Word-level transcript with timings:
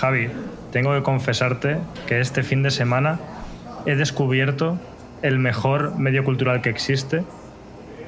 Javi, 0.00 0.28
tengo 0.72 0.92
que 0.94 1.02
confesarte 1.02 1.78
que 2.06 2.20
este 2.20 2.42
fin 2.42 2.62
de 2.62 2.70
semana 2.70 3.18
he 3.86 3.96
descubierto 3.96 4.78
el 5.22 5.38
mejor 5.38 5.96
medio 5.98 6.24
cultural 6.24 6.60
que 6.60 6.68
existe, 6.68 7.24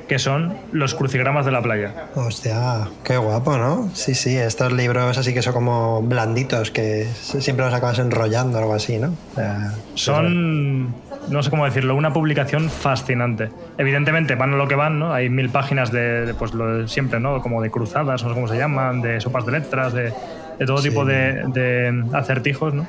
que 0.07 0.19
son 0.19 0.57
los 0.73 0.95
crucigramas 0.95 1.45
de 1.45 1.53
la 1.53 1.63
playa. 1.63 1.95
Hostia, 2.15 2.89
qué 3.05 3.17
guapo, 3.17 3.57
¿no? 3.59 3.91
Sí, 3.95 4.15
sí, 4.15 4.37
estos 4.37 4.73
libros 4.73 5.19
así 5.19 5.35
que 5.35 5.43
son 5.43 5.53
como 5.53 6.03
blanditos, 6.03 6.71
que 6.71 7.07
siempre 7.15 7.65
los 7.65 7.75
acabas 7.75 7.99
enrollando 7.99 8.59
o 8.59 8.61
algo 8.63 8.75
así, 8.75 8.99
¿no? 8.99 9.09
O 9.09 9.35
sea, 9.35 9.75
Son, 9.95 10.95
no 11.29 11.43
sé 11.43 11.51
cómo 11.51 11.65
decirlo, 11.65 11.95
una 11.95 12.13
publicación 12.13 12.71
fascinante. 12.71 13.51
Evidentemente 13.77 14.35
van 14.35 14.55
a 14.55 14.57
lo 14.57 14.67
que 14.67 14.75
van, 14.77 14.99
¿no? 14.99 15.13
Hay 15.13 15.29
mil 15.29 15.51
páginas 15.51 15.93
de, 15.93 16.27
de, 16.27 16.35
pues 16.35 16.55
lo 16.55 16.79
de 16.79 16.89
siempre, 16.89 17.21
¿no? 17.21 17.41
Como 17.43 17.63
de 17.63 17.71
cruzadas, 17.71 18.23
no 18.23 18.29
sé 18.31 18.35
cómo 18.35 18.49
se 18.49 18.57
llaman, 18.57 19.03
de 19.03 19.21
sopas 19.21 19.45
de 19.45 19.53
letras, 19.53 19.93
de, 19.93 20.13
de 20.59 20.67
todo 20.67 20.79
Sí. 20.79 20.89
tipo 20.89 21.05
de, 21.05 21.45
de 21.53 22.05
acertijos, 22.13 22.75
¿no? 22.75 22.87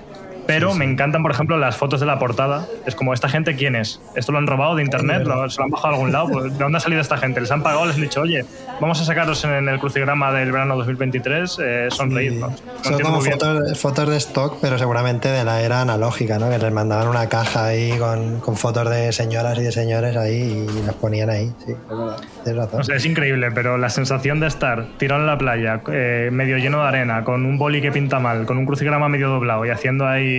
Pero 0.50 0.73
me 0.73 0.83
encantan, 0.83 1.22
por 1.22 1.31
ejemplo, 1.31 1.58
las 1.59 1.78
fotos 1.78 2.00
de 2.00 2.08
la 2.08 2.17
portada. 2.17 2.66
Es 2.88 2.95
como, 2.95 3.14
¿esta 3.14 3.30
gente 3.30 3.55
quién 3.55 3.75
es? 3.75 4.02
¿Esto 4.16 4.31
lo 4.31 4.39
han 4.39 4.47
robado 4.47 4.75
de 4.75 4.81
internet? 4.81 5.22
¿Lo, 5.23 5.47
¿Se 5.47 5.59
lo 5.59 5.66
han 5.66 5.69
bajado 5.69 5.94
a 5.94 5.97
algún 5.97 6.11
lado? 6.11 6.28
Pues, 6.30 6.45
¿De 6.45 6.58
dónde 6.58 6.80
ha 6.80 6.81
salido 6.81 7.02
esta 7.02 7.17
gente? 7.17 7.39
¿Les 7.39 7.52
han 7.52 7.61
pagado? 7.61 7.86
¿Les 7.86 7.95
han 7.95 8.02
dicho, 8.02 8.22
oye, 8.22 8.44
vamos 8.81 9.00
a 9.00 9.06
sacaros 9.06 9.44
en 9.44 9.69
el 9.69 9.80
crucigrama 9.80 10.31
del 10.31 10.52
verano 10.52 10.75
2023? 10.78 11.59
Eh, 11.61 11.88
sonreírnos. 11.91 12.52
No 12.52 12.83
Son 12.83 13.00
como 13.00 13.22
fotos, 13.22 13.80
fotos 13.80 14.09
de 14.09 14.17
stock, 14.17 14.58
pero 14.59 14.80
seguramente 14.80 15.30
de 15.30 15.44
la 15.44 15.61
era 15.61 15.81
analógica, 15.81 16.39
¿no? 16.39 16.50
Que 16.50 16.58
les 16.58 16.73
mandaban 16.73 17.08
una 17.08 17.30
caja 17.30 17.67
ahí 17.67 17.95
con, 18.00 18.39
con 18.39 18.58
fotos 18.58 18.89
de 18.89 19.11
señoras 19.11 19.56
y 19.59 19.61
de 19.61 19.72
señores 19.72 20.17
ahí 20.17 20.66
y 20.67 20.86
las 20.86 20.95
ponían 20.95 21.30
ahí. 21.30 21.52
Sí, 21.63 21.73
es 21.73 21.89
verdad. 21.89 22.17
Tienes 22.44 22.63
razón. 22.63 22.78
No 22.80 22.84
sé, 22.84 22.95
es 22.95 23.06
increíble, 23.06 23.52
pero 23.52 23.78
la 23.78 23.89
sensación 23.89 24.39
de 24.39 24.47
estar 24.47 24.88
tirado 24.97 25.22
en 25.22 25.28
la 25.28 25.38
playa, 25.38 25.81
eh, 25.91 26.29
medio 26.31 26.57
lleno 26.57 26.81
de 26.81 26.88
arena, 26.88 27.24
con 27.24 27.45
un 27.45 27.59
boli 27.59 27.81
que 27.81 27.91
pinta 27.91 28.19
mal, 28.19 28.47
con 28.47 28.57
un 28.57 28.66
crucigrama 28.66 29.09
medio 29.09 29.29
doblado 29.29 29.63
y 29.66 29.69
haciendo 29.69 30.07
ahí, 30.07 30.38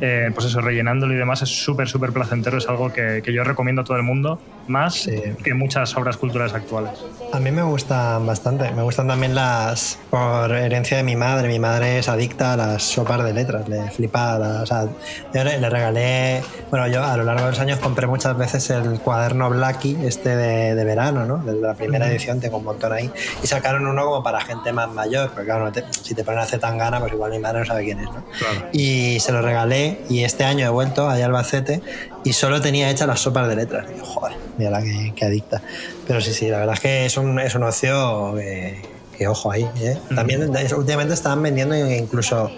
eh, 0.00 0.30
pues 0.34 0.46
eso, 0.46 0.60
rellenándolo 0.60 1.14
y 1.14 1.16
demás, 1.16 1.42
es 1.42 1.48
súper, 1.48 1.88
súper 1.88 2.12
placentero. 2.12 2.58
Es 2.58 2.68
algo 2.68 2.92
que, 2.92 3.22
que 3.24 3.32
yo 3.32 3.44
recomiendo 3.44 3.82
a 3.82 3.84
todo 3.84 3.96
el 3.96 4.02
mundo, 4.02 4.38
más 4.68 4.94
Sí. 4.94 5.20
que 5.42 5.54
muchas 5.54 5.96
obras 5.96 6.16
culturales 6.16 6.54
actuales. 6.54 6.92
A 7.32 7.40
mí 7.40 7.50
me 7.50 7.62
gustan 7.62 8.26
bastante. 8.26 8.70
Me 8.72 8.82
gustan 8.82 9.08
también 9.08 9.34
las. 9.34 9.98
Por 10.10 10.52
herencia 10.52 10.98
de 10.98 11.02
mi 11.02 11.16
madre. 11.16 11.48
Mi 11.48 11.58
madre 11.58 11.98
es 11.98 12.08
adicta 12.08 12.52
a 12.52 12.56
las 12.56 12.82
sopas 12.82 13.24
de 13.24 13.32
letras. 13.32 13.68
Le 13.68 13.90
flipa. 13.90 14.38
la- 14.38 14.62
o 14.62 14.66
sea, 14.66 14.86
yo 15.32 15.44
le, 15.44 15.58
le 15.58 15.70
regalé. 15.70 16.42
Bueno, 16.70 16.86
yo 16.88 17.02
a 17.02 17.16
lo 17.16 17.24
largo 17.24 17.44
de 17.44 17.50
los 17.50 17.60
años 17.60 17.78
compré 17.78 18.06
muchas 18.06 18.36
veces 18.36 18.68
el 18.70 19.00
cuaderno 19.00 19.48
Blackie, 19.50 19.96
este 20.06 20.36
de, 20.36 20.74
de 20.74 20.84
verano, 20.84 21.24
¿no? 21.24 21.38
De 21.38 21.54
la 21.54 21.74
primera 21.74 22.06
edición, 22.06 22.40
tengo 22.40 22.58
un 22.58 22.64
montón 22.64 22.92
ahí. 22.92 23.10
Y 23.42 23.46
sacaron 23.46 23.86
uno 23.86 24.04
como 24.04 24.22
para 24.22 24.40
gente 24.42 24.72
más 24.72 24.90
mayor. 24.90 25.30
Porque 25.30 25.46
claro, 25.46 25.64
no 25.64 25.72
te- 25.72 25.84
si 26.02 26.14
te 26.14 26.22
ponen 26.24 26.40
a 26.40 26.42
hacer 26.42 26.60
tan 26.60 26.76
gana, 26.78 27.00
pues 27.00 27.12
igual 27.12 27.30
mi 27.30 27.38
madre 27.38 27.60
no 27.60 27.64
sabe 27.64 27.84
quién 27.84 27.98
es, 28.00 28.06
¿no? 28.06 28.22
Claro. 28.38 28.68
Y 28.72 29.18
se 29.20 29.32
lo 29.32 29.40
regalé. 29.42 30.02
Y 30.10 30.24
este 30.24 30.44
año 30.44 30.66
he 30.66 30.70
vuelto 30.70 31.08
allá 31.08 31.24
a 31.24 31.26
Albacete 31.28 31.80
y 32.24 32.32
solo 32.34 32.60
tenía 32.60 32.90
hechas 32.90 33.06
las 33.08 33.20
sopas 33.20 33.48
de 33.48 33.56
letras. 33.56 33.86
Y 33.94 33.98
yo, 33.98 34.04
joder, 34.04 34.36
mira 34.58 34.70
la 34.70 34.82
que, 34.82 35.12
que 35.14 35.24
adicta. 35.24 35.62
Pero 36.06 36.20
sí, 36.20 36.32
sí, 36.32 36.48
la 36.48 36.58
verdad 36.58 36.74
es 36.74 36.80
que 36.80 37.06
es 37.06 37.16
un, 37.16 37.38
es 37.40 37.54
un 37.54 37.62
ocio 37.62 38.34
que, 38.36 38.80
que 39.16 39.28
ojo 39.28 39.50
ahí. 39.52 39.66
¿eh? 39.80 39.98
También 40.14 40.50
últimamente 40.76 41.14
estaban 41.14 41.42
vendiendo 41.42 41.74
incluso 41.76 42.50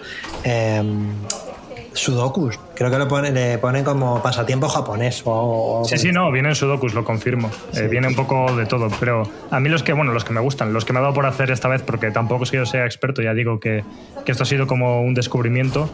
em, 0.43 1.13
sudokus. 1.93 2.59
Creo 2.75 2.91
que 2.91 2.97
lo 2.97 3.07
ponen, 3.07 3.33
le 3.33 3.57
ponen 3.57 3.83
como 3.85 4.21
pasatiempo 4.21 4.67
japonés. 4.67 5.21
O, 5.25 5.81
o- 5.81 5.85
Sí, 5.85 5.97
sí, 5.97 6.11
no, 6.11 6.31
vienen 6.31 6.53
sudokus, 6.55 6.93
lo 6.93 7.05
confirmo. 7.05 7.49
Eh, 7.73 7.87
viene 7.87 8.07
un 8.07 8.15
poco 8.15 8.53
de 8.55 8.65
todo, 8.65 8.89
pero 8.99 9.23
a 9.49 9.59
mí 9.59 9.69
los 9.69 9.81
que, 9.83 9.93
bueno, 9.93 10.11
los 10.11 10.25
que 10.25 10.33
me 10.33 10.41
gustan, 10.41 10.73
los 10.73 10.83
que 10.83 10.91
me 10.93 10.99
ha 10.99 11.01
dado 11.03 11.13
por 11.13 11.25
hacer 11.25 11.51
esta 11.51 11.67
vez, 11.69 11.81
porque 11.81 12.11
tampoco 12.11 12.43
es 12.43 12.51
que 12.51 12.57
yo 12.57 12.65
sea 12.65 12.85
experto, 12.85 13.21
ya 13.21 13.33
digo 13.33 13.59
que, 13.59 13.83
que 14.25 14.31
esto 14.31 14.43
ha 14.43 14.45
sido 14.45 14.67
como 14.67 15.01
un 15.01 15.13
descubrimiento, 15.13 15.89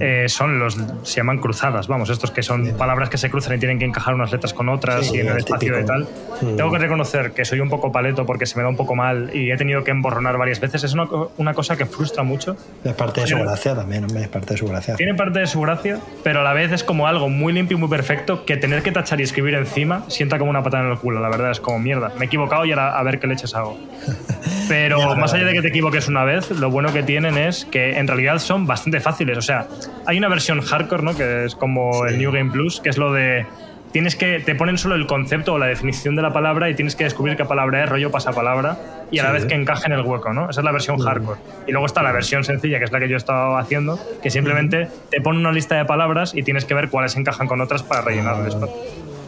eh, 0.00 0.26
son 0.28 0.58
los, 0.58 0.76
se 1.02 1.16
llaman 1.16 1.38
cruzadas, 1.38 1.88
vamos, 1.88 2.10
estos 2.10 2.30
que 2.30 2.42
son 2.42 2.76
palabras 2.76 3.08
que 3.08 3.18
se 3.18 3.30
cruzan 3.30 3.56
y 3.56 3.58
tienen 3.58 3.78
que 3.78 3.84
encajar 3.84 4.14
unas 4.14 4.30
letras 4.32 4.54
con 4.54 4.68
otras 4.68 5.06
Sí, 5.06 5.16
y 5.16 5.20
en 5.20 5.28
el 5.28 5.38
espacio 5.38 5.74
típico. 5.74 5.80
y 5.80 5.86
tal. 5.86 6.08
Mm. 6.40 6.56
Tengo 6.56 6.70
que 6.70 6.78
reconocer 6.78 7.32
que 7.32 7.44
soy 7.44 7.60
un 7.60 7.68
poco 7.68 7.90
paleto 7.90 8.24
porque 8.26 8.46
se 8.46 8.56
me 8.56 8.62
da 8.62 8.68
un 8.68 8.76
poco 8.76 8.94
mal 8.94 9.30
y 9.34 9.50
he 9.50 9.56
tenido 9.56 9.82
que 9.84 9.90
emborronar 9.90 10.38
varias 10.38 10.60
veces. 10.60 10.84
Es 10.84 10.92
una, 10.94 11.06
una 11.36 11.54
cosa 11.54 11.76
que 11.76 11.86
frustra 11.86 12.22
mucho. 12.22 12.56
Es 12.84 12.92
parte 12.94 13.22
de 13.22 13.26
su 13.26 13.36
gracia 13.38 13.74
también, 13.74 14.04
hombre, 14.04 14.22
es 14.22 14.28
parte 14.28 14.54
de 14.54 14.58
su 14.58 14.66
gracia. 14.66 14.94
Tiene 14.96 15.14
parte 15.14 15.40
de 15.40 15.46
su 15.46 15.60
gracia, 15.60 15.98
pero 16.22 16.40
a 16.40 16.42
la 16.42 16.52
vez 16.52 16.72
es 16.72 16.84
como 16.84 17.06
algo 17.06 17.28
muy 17.28 17.52
limpio 17.52 17.76
y 17.76 17.80
muy 17.80 17.88
perfecto 17.88 18.44
que 18.44 18.56
tener 18.56 18.82
que 18.82 18.92
tachar 18.92 19.20
y 19.20 19.24
escribir 19.24 19.54
encima 19.54 20.04
sienta 20.08 20.38
como 20.38 20.50
una 20.50 20.62
patada 20.62 20.84
en 20.84 20.90
el 20.90 20.98
culo. 20.98 21.20
La 21.20 21.28
verdad 21.28 21.50
es 21.50 21.60
como 21.60 21.78
mierda. 21.78 22.12
Me 22.18 22.24
he 22.24 22.26
equivocado 22.26 22.64
y 22.64 22.70
ahora 22.70 22.98
a 22.98 23.02
ver 23.02 23.18
qué 23.18 23.26
leches 23.26 23.54
hago. 23.54 23.78
Pero 24.68 25.16
más 25.16 25.32
allá 25.34 25.44
de 25.46 25.52
que 25.52 25.62
te 25.62 25.68
equivoques 25.68 26.08
una 26.08 26.24
vez, 26.24 26.50
lo 26.50 26.70
bueno 26.70 26.92
que 26.92 27.02
tienen 27.02 27.36
es 27.36 27.64
que 27.64 27.98
en 27.98 28.06
realidad 28.06 28.38
son 28.38 28.66
bastante 28.66 29.00
fáciles. 29.00 29.36
O 29.38 29.42
sea, 29.42 29.61
hay 30.06 30.18
una 30.18 30.28
versión 30.28 30.60
hardcore, 30.60 31.02
¿no? 31.02 31.14
Que 31.16 31.44
es 31.44 31.54
como 31.54 32.06
el 32.06 32.18
New 32.18 32.32
Game 32.32 32.50
Plus, 32.50 32.80
que 32.80 32.88
es 32.90 32.98
lo 32.98 33.12
de. 33.12 33.46
Tienes 33.92 34.16
que. 34.16 34.40
Te 34.40 34.54
ponen 34.54 34.78
solo 34.78 34.94
el 34.94 35.06
concepto 35.06 35.52
o 35.54 35.58
la 35.58 35.66
definición 35.66 36.16
de 36.16 36.22
la 36.22 36.32
palabra 36.32 36.70
y 36.70 36.74
tienes 36.74 36.96
que 36.96 37.04
descubrir 37.04 37.36
qué 37.36 37.44
palabra 37.44 37.84
es, 37.84 37.90
rollo 37.90 38.10
pasapalabra, 38.10 38.78
y 39.10 39.18
a 39.18 39.22
la 39.24 39.28
Sí. 39.30 39.34
vez 39.34 39.46
que 39.46 39.54
encaje 39.54 39.86
en 39.86 39.92
el 39.92 40.00
hueco, 40.00 40.32
¿no? 40.32 40.48
Esa 40.48 40.60
es 40.62 40.64
la 40.64 40.72
versión 40.72 40.98
hardcore. 40.98 41.38
Y 41.66 41.72
luego 41.72 41.84
está 41.86 42.02
la 42.02 42.12
versión 42.12 42.42
sencilla, 42.42 42.78
que 42.78 42.86
es 42.86 42.92
la 42.92 43.00
que 43.00 43.08
yo 43.08 43.16
he 43.16 43.18
estado 43.18 43.58
haciendo, 43.58 43.98
que 44.22 44.30
simplemente 44.30 44.88
te 45.10 45.20
pone 45.20 45.38
una 45.38 45.52
lista 45.52 45.74
de 45.76 45.84
palabras 45.84 46.34
y 46.34 46.42
tienes 46.42 46.64
que 46.64 46.72
ver 46.72 46.88
cuáles 46.88 47.16
encajan 47.16 47.46
con 47.46 47.60
otras 47.60 47.82
para 47.82 48.00
rellenar 48.00 48.40
el 48.40 48.46
espacio. 48.46 48.74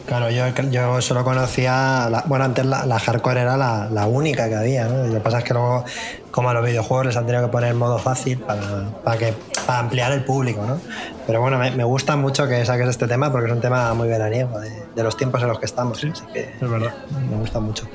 Claro, 0.07 0.29
yo, 0.29 0.45
yo 0.69 1.01
solo 1.01 1.23
conocía. 1.23 2.07
la- 2.11 2.23
bueno, 2.27 2.45
antes 2.45 2.63
la, 2.65 2.85
la 2.85 2.99
hardcore 2.99 3.41
era 3.41 3.57
la, 3.57 3.87
la 3.91 4.05
única 4.05 4.47
que 4.49 4.55
había, 4.55 4.85
¿no? 4.87 5.03
Lo 5.07 5.13
que 5.13 5.19
pasa 5.19 5.39
es 5.39 5.43
que 5.43 5.53
luego, 5.53 5.83
como 6.31 6.49
a 6.49 6.53
los 6.53 6.63
videojuegos, 6.65 7.07
les 7.07 7.17
han 7.17 7.25
tenido 7.25 7.45
que 7.45 7.51
poner 7.51 7.73
modo 7.73 7.97
fácil 7.97 8.37
para, 8.39 8.61
para, 9.03 9.17
que, 9.17 9.33
para 9.65 9.79
ampliar 9.79 10.11
el 10.11 10.23
público, 10.23 10.63
¿no? 10.65 10.79
Pero 11.27 11.41
bueno, 11.41 11.57
me, 11.57 11.71
me 11.71 11.83
gusta 11.83 12.15
mucho 12.15 12.47
que 12.47 12.63
saques 12.65 12.87
este 12.87 13.07
tema 13.07 13.31
porque 13.31 13.47
es 13.47 13.53
un 13.53 13.61
tema 13.61 13.93
muy 13.93 14.07
veraniego, 14.07 14.59
de, 14.59 14.71
de 14.95 15.03
los 15.03 15.17
tiempos 15.17 15.41
en 15.41 15.47
los 15.47 15.59
que 15.59 15.65
estamos. 15.65 15.97
Así 16.03 16.11
que 16.33 16.51
Es 16.61 16.69
verdad. 16.69 16.93
me 17.29 17.37
gusta 17.37 17.59
mucho. 17.59 17.87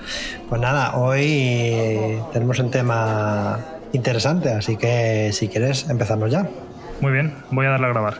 Pues 0.48 0.60
nada, 0.60 0.96
hoy 0.96 2.20
tenemos 2.32 2.58
un 2.58 2.70
tema 2.70 3.58
interesante, 3.92 4.52
así 4.52 4.76
que 4.76 5.30
si 5.32 5.48
quieres, 5.48 5.88
empezamos 5.88 6.30
ya. 6.30 6.48
Muy 7.00 7.12
bien, 7.12 7.34
voy 7.50 7.66
a 7.66 7.70
darle 7.70 7.86
a 7.86 7.90
grabar. 7.90 8.14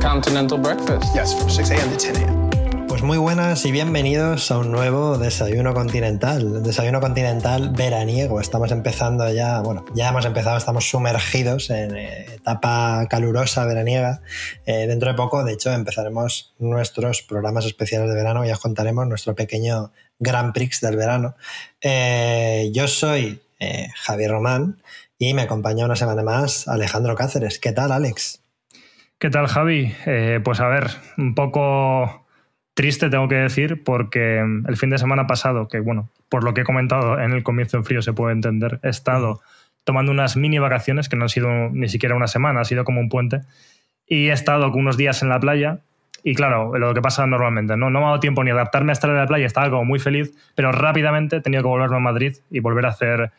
Continental 0.00 0.58
breakfast. 0.58 1.14
Yes, 1.14 1.34
from 1.34 1.50
6 1.50 1.70
a.m. 1.70 1.90
to 1.90 1.96
10 1.96 2.18
a.m. 2.18 2.45
Pues 2.96 3.04
muy 3.04 3.18
buenas 3.18 3.66
y 3.66 3.72
bienvenidos 3.72 4.50
a 4.50 4.56
un 4.56 4.72
nuevo 4.72 5.18
desayuno 5.18 5.74
continental, 5.74 6.62
desayuno 6.62 6.98
continental 6.98 7.74
veraniego. 7.76 8.40
Estamos 8.40 8.72
empezando 8.72 9.30
ya, 9.30 9.60
bueno, 9.60 9.84
ya 9.94 10.08
hemos 10.08 10.24
empezado, 10.24 10.56
estamos 10.56 10.88
sumergidos 10.88 11.68
en 11.68 11.94
eh, 11.94 12.24
etapa 12.36 13.06
calurosa 13.10 13.66
veraniega. 13.66 14.22
Eh, 14.64 14.86
dentro 14.86 15.10
de 15.10 15.14
poco, 15.14 15.44
de 15.44 15.52
hecho, 15.52 15.74
empezaremos 15.74 16.54
nuestros 16.58 17.20
programas 17.20 17.66
especiales 17.66 18.08
de 18.08 18.14
verano 18.14 18.46
y 18.46 18.50
os 18.50 18.60
contaremos 18.60 19.06
nuestro 19.06 19.34
pequeño 19.34 19.92
Grand 20.18 20.54
Prix 20.54 20.80
del 20.80 20.96
verano. 20.96 21.34
Eh, 21.82 22.70
yo 22.72 22.88
soy 22.88 23.42
eh, 23.60 23.88
Javier 23.94 24.30
Román 24.30 24.80
y 25.18 25.34
me 25.34 25.42
acompaña 25.42 25.84
una 25.84 25.96
semana 25.96 26.22
más 26.22 26.66
Alejandro 26.66 27.14
Cáceres. 27.14 27.58
¿Qué 27.58 27.72
tal, 27.72 27.92
Alex? 27.92 28.40
¿Qué 29.18 29.28
tal, 29.28 29.48
Javi? 29.48 29.94
Pues 30.42 30.60
a 30.60 30.68
ver, 30.68 30.88
un 31.18 31.34
poco 31.34 32.25
triste 32.76 33.08
tengo 33.08 33.26
que 33.26 33.36
decir 33.36 33.82
porque 33.82 34.38
el 34.38 34.76
fin 34.76 34.90
de 34.90 34.98
semana 34.98 35.26
pasado, 35.26 35.66
que 35.66 35.80
bueno, 35.80 36.10
por 36.28 36.44
lo 36.44 36.52
que 36.52 36.60
he 36.60 36.64
comentado 36.64 37.18
en 37.18 37.32
el 37.32 37.42
comienzo 37.42 37.78
en 37.78 37.84
frío 37.84 38.02
se 38.02 38.12
puede 38.12 38.34
entender, 38.34 38.80
he 38.82 38.90
estado 38.90 39.40
tomando 39.84 40.12
unas 40.12 40.36
mini 40.36 40.58
vacaciones 40.58 41.08
que 41.08 41.16
no 41.16 41.22
han 41.22 41.30
sido 41.30 41.48
ni 41.70 41.88
siquiera 41.88 42.14
una 42.14 42.26
semana, 42.26 42.60
ha 42.60 42.64
sido 42.64 42.84
como 42.84 43.00
un 43.00 43.08
puente, 43.08 43.40
y 44.06 44.28
he 44.28 44.32
estado 44.32 44.70
unos 44.70 44.98
días 44.98 45.22
en 45.22 45.30
la 45.30 45.40
playa 45.40 45.78
y 46.22 46.34
claro, 46.34 46.76
lo 46.76 46.92
que 46.92 47.00
pasa 47.00 47.26
normalmente, 47.26 47.78
¿no? 47.78 47.88
no 47.88 48.00
me 48.00 48.04
ha 48.04 48.08
dado 48.08 48.20
tiempo 48.20 48.44
ni 48.44 48.50
adaptarme 48.50 48.92
a 48.92 48.94
estar 48.94 49.08
en 49.08 49.16
la 49.16 49.26
playa, 49.26 49.46
estaba 49.46 49.70
como 49.70 49.86
muy 49.86 49.98
feliz, 49.98 50.34
pero 50.54 50.70
rápidamente 50.70 51.36
he 51.36 51.40
tenido 51.40 51.62
que 51.62 51.68
volverme 51.68 51.96
a 51.96 52.00
Madrid 52.00 52.36
y 52.50 52.60
volver 52.60 52.84
a 52.84 52.90
hacer 52.90 53.30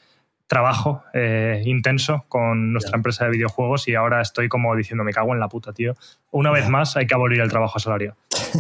trabajo 0.48 1.04
eh, 1.14 1.62
intenso 1.66 2.26
con 2.30 2.72
nuestra 2.72 2.96
empresa 2.96 3.26
de 3.26 3.32
videojuegos 3.32 3.88
y 3.88 3.96
ahora 3.96 4.22
estoy 4.22 4.48
como 4.48 4.76
diciendo, 4.76 5.04
me 5.04 5.12
cago 5.12 5.34
en 5.34 5.40
la 5.40 5.50
puta, 5.50 5.74
tío. 5.74 5.96
Una 6.32 6.52
vez 6.52 6.70
más 6.70 6.96
hay 6.96 7.06
que 7.06 7.14
abolir 7.14 7.42
el 7.42 7.50
trabajo 7.50 7.80
salario. 7.80 8.16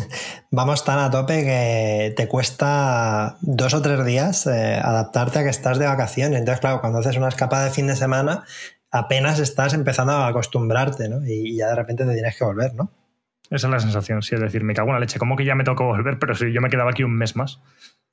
Vamos 0.51 0.83
tan 0.83 0.99
a 0.99 1.09
tope 1.09 1.43
que 1.43 2.13
te 2.15 2.27
cuesta 2.27 3.37
dos 3.41 3.73
o 3.73 3.81
tres 3.81 4.05
días 4.05 4.47
eh, 4.47 4.79
adaptarte 4.81 5.39
a 5.39 5.43
que 5.43 5.49
estás 5.49 5.79
de 5.79 5.85
vacaciones. 5.85 6.39
Entonces, 6.39 6.59
claro, 6.59 6.81
cuando 6.81 6.99
haces 6.99 7.17
una 7.17 7.29
escapada 7.29 7.65
de 7.65 7.71
fin 7.71 7.87
de 7.87 7.95
semana, 7.95 8.43
apenas 8.91 9.39
estás 9.39 9.73
empezando 9.73 10.13
a 10.13 10.27
acostumbrarte, 10.27 11.07
¿no? 11.09 11.25
Y 11.25 11.55
ya 11.57 11.67
de 11.69 11.75
repente 11.75 12.05
te 12.05 12.13
tienes 12.13 12.37
que 12.37 12.43
volver, 12.43 12.75
¿no? 12.75 12.91
Esa 13.49 13.67
es 13.67 13.71
la 13.71 13.79
sensación, 13.79 14.21
sí, 14.23 14.35
es 14.35 14.41
decir, 14.41 14.63
me 14.63 14.73
cago 14.73 14.89
en 14.89 14.95
la 14.95 14.99
leche, 14.99 15.19
¿cómo 15.19 15.37
que 15.37 15.45
ya 15.45 15.55
me 15.55 15.63
tocó 15.63 15.85
volver? 15.85 16.19
Pero 16.19 16.35
si 16.35 16.51
yo 16.51 16.59
me 16.59 16.69
quedaba 16.69 16.91
aquí 16.91 17.03
un 17.03 17.17
mes 17.17 17.37
más. 17.37 17.61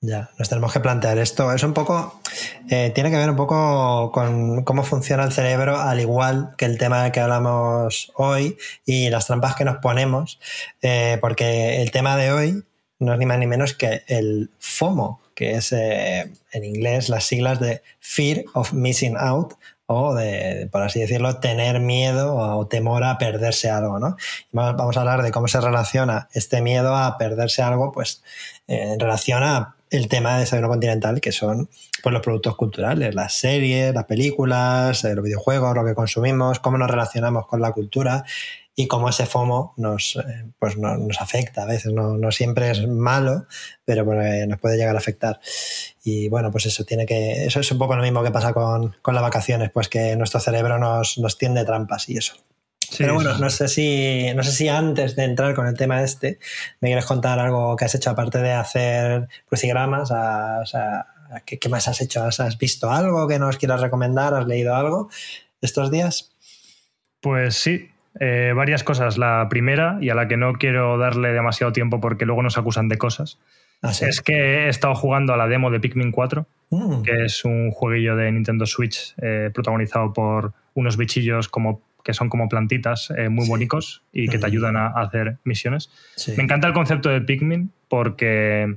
Ya, 0.07 0.31
nos 0.39 0.51
tenemos 0.51 0.71
que 0.71 0.81
plantear 0.81 1.17
esto. 1.17 1.51
Es 1.51 1.63
un 1.63 1.73
poco, 1.73 2.21
eh, 2.69 2.93
tiene 2.95 3.11
que 3.11 3.17
ver 3.17 3.31
un 3.31 3.37
poco 3.37 4.13
con 4.13 4.63
cómo 4.63 4.83
funciona 4.83 5.25
el 5.25 5.33
cerebro, 5.33 5.79
al 5.81 5.99
igual 5.99 6.55
que 6.59 6.67
el 6.67 6.77
tema 6.77 7.11
que 7.11 7.21
hablamos 7.21 8.13
hoy 8.15 8.59
y 8.85 9.09
las 9.09 9.27
trampas 9.27 9.55
que 9.55 9.65
nos 9.65 9.79
ponemos, 9.79 10.39
eh, 10.83 11.17
porque 11.23 11.81
el 11.81 11.91
tema 11.91 12.19
de 12.19 12.33
hoy 12.33 12.65
no 12.99 13.15
es 13.15 13.19
ni 13.19 13.25
más 13.25 13.39
ni 13.39 13.47
menos 13.47 13.73
que 13.73 14.03
el 14.07 14.51
FOMO, 14.59 15.23
que 15.35 15.53
es 15.53 15.73
eh, 15.73 16.31
en 16.53 16.65
inglés 16.65 17.09
las 17.09 17.25
siglas 17.25 17.59
de 17.59 17.81
Fear 18.01 18.45
of 18.53 18.75
Missing 18.75 19.17
Out 19.17 19.55
o 19.87 20.15
de, 20.15 20.69
por 20.73 20.83
así 20.83 21.01
decirlo, 21.01 21.37
tener 21.41 21.81
miedo 21.81 22.37
o 22.37 22.67
temor 22.67 23.05
a 23.05 23.19
perderse 23.19 23.71
algo, 23.71 23.99
¿no? 23.99 24.17
Vamos 24.53 24.97
a 24.97 25.01
hablar 25.01 25.23
de 25.23 25.31
cómo 25.31 25.49
se 25.49 25.61
relaciona 25.61 26.29
este 26.33 26.63
miedo 26.63 26.97
a 26.97 27.19
perderse 27.19 27.63
algo, 27.63 27.93
pues 27.93 28.23
en 28.67 28.99
relación 28.99 29.43
a 29.43 29.77
el 29.91 30.09
tema 30.09 30.35
de 30.35 30.41
desayuno 30.41 30.69
continental, 30.69 31.21
que 31.21 31.31
son 31.31 31.69
pues, 32.03 32.13
los 32.13 32.23
productos 32.23 32.57
culturales, 32.57 33.15
las 33.15 33.35
series, 33.35 33.95
las 33.95 34.05
películas, 34.05 35.05
eh, 35.05 35.15
los 35.15 35.25
videojuegos, 35.25 35.75
lo 35.75 35.85
que 35.85 35.95
consumimos, 35.95 36.59
cómo 36.59 36.79
nos 36.79 36.91
relacionamos 36.91 37.47
con 37.47 37.61
la 37.61 37.73
cultura 37.73 38.25
y 38.77 38.89
cómo 38.89 39.09
ese 39.09 39.27
FOMO 39.27 39.75
nos, 39.77 40.17
eh, 40.17 40.47
pues 40.59 40.77
nos 40.77 41.21
afecta 41.21 41.63
a 41.63 41.67
veces. 41.67 41.93
No, 41.93 42.33
siempre 42.33 42.71
es 42.71 42.87
malo, 42.87 43.47
pero 43.85 44.05
nos 44.05 44.61
puede 44.61 44.77
llegar 44.77 44.95
a 44.95 44.99
afectar. 44.99 45.41
Y 46.03 46.29
bueno, 46.29 46.51
pues 46.51 46.67
eso 46.67 46.85
tiene 46.85 47.07
que. 47.07 47.47
Eso 47.47 47.61
es 47.61 47.71
un 47.71 47.79
poco 47.79 47.97
lo 47.97 48.03
mismo 48.03 48.23
que 48.23 48.31
pasa 48.31 48.53
con, 48.53 48.97
con 49.03 49.15
las 49.15 49.23
vacaciones, 49.23 49.71
pues 49.71 49.89
que 49.89 50.17
nuestro 50.17 50.41
cerebro 50.41 50.79
nos, 50.79 51.19
nos 51.19 51.39
tiende 51.39 51.65
trampas 51.65 52.09
y 52.09 52.17
eso. 52.17 52.35
Pero 52.99 53.15
bueno, 53.15 53.37
no 53.39 53.51
sé, 53.51 53.69
si, 53.69 54.27
no 54.35 54.43
sé 54.43 54.53
si 54.53 54.69
antes 54.69 55.17
de 55.17 55.25
entrar 55.25 55.55
con 55.55 55.67
el 55.67 55.75
tema 55.75 56.03
este, 56.03 56.39
me 56.81 56.89
quieres 56.89 57.07
contar 57.07 57.39
algo 57.39 57.77
que 57.77 57.85
has 57.85 57.95
hecho 57.95 58.11
aparte 58.11 58.39
de 58.39 58.53
hacer 58.53 59.29
crucigramas. 59.47 60.11
o 60.11 60.67
sea, 60.67 61.07
¿qué, 61.45 61.69
más 61.69 61.89
has 61.89 62.01
hecho? 62.01 62.25
¿Has, 62.25 62.59
visto 62.59 62.91
algo 62.91 63.27
que 63.27 63.39
nos 63.39 63.57
quieras 63.57 63.81
recomendar? 63.81 64.35
¿Has 64.35 64.47
leído 64.47 64.75
algo 64.75 65.09
estos 65.61 65.91
días? 65.91 66.33
Pues 67.21 67.57
sí, 67.57 67.91
eh, 68.21 68.53
varias 68.55 68.85
cosas. 68.85 69.19
La 69.19 69.47
primera, 69.49 69.99
y 70.01 70.11
a 70.11 70.15
la 70.15 70.29
que 70.29 70.37
no 70.37 70.55
quiero 70.55 70.99
darle 70.99 71.33
demasiado 71.33 71.73
tiempo 71.73 72.01
porque 72.01 72.27
luego 72.27 72.43
nos 72.43 72.59
acusan 72.59 72.89
de 72.89 72.99
cosas, 72.99 73.39
ah, 73.83 73.91
es 73.91 74.21
que 74.21 74.67
he 74.67 74.69
estado 74.69 74.95
jugando 74.95 75.35
a 75.35 75.37
la 75.37 75.49
demo 75.49 75.71
de 75.71 75.81
Pikmin 75.81 76.13
4, 76.13 76.47
mm. 76.71 77.03
que 77.03 77.25
es 77.25 77.45
un 77.45 77.71
jueguillo 77.71 78.17
de 78.17 78.31
Nintendo 78.31 78.67
Switch 78.67 79.15
eh, 79.21 79.51
protagonizado 79.53 80.13
por 80.13 80.53
unos 80.75 80.97
bichillos 80.97 81.49
como 81.49 81.83
que 82.05 82.13
son 82.13 82.29
como 82.29 82.51
plantitas 82.51 83.11
eh, 83.17 83.31
muy 83.31 83.49
bonitos 83.49 84.03
y 84.13 84.29
que 84.29 84.39
te 84.39 84.45
ayudan 84.45 84.77
a, 84.77 84.89
hacer 84.89 85.39
misiones. 85.43 85.91
Me 86.37 86.43
encanta 86.43 86.69
el 86.69 86.75
concepto 86.75 87.09
de 87.09 87.23
Pikmin 87.23 87.73
porque 87.89 88.77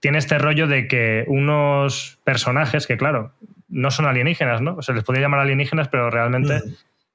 tiene 0.00 0.16
este 0.16 0.38
rollo 0.38 0.66
de 0.66 0.88
que 0.88 1.24
unos 1.28 2.18
personajes 2.24 2.86
que, 2.86 2.96
claro, 2.96 3.32
no 3.68 3.90
son 3.90 4.06
alienígenas, 4.06 4.62
¿no? 4.62 4.80
Se 4.80 4.94
les 4.94 5.04
podría 5.04 5.24
llamar 5.24 5.40
alienígenas, 5.40 5.88
pero 5.88 6.08
realmente 6.08 6.62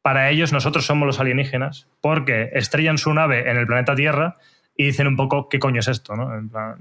para 0.02 0.30
ellos 0.30 0.54
nosotros 0.54 0.86
somos 0.86 1.06
los 1.06 1.20
alienígenas 1.20 1.88
porque 2.02 2.50
estrellan 2.54 2.98
su 2.98 3.14
nave 3.14 3.50
en 3.50 3.58
el 3.58 3.68
planeta 3.68 3.96
Tierra 3.96 4.38
y 4.76 4.86
dicen 4.86 5.08
un 5.08 5.18
poco 5.18 5.50
qué 5.50 5.60
coño 5.60 5.82
es 5.82 5.90
esto, 5.90 6.16
¿no? 6.16 6.32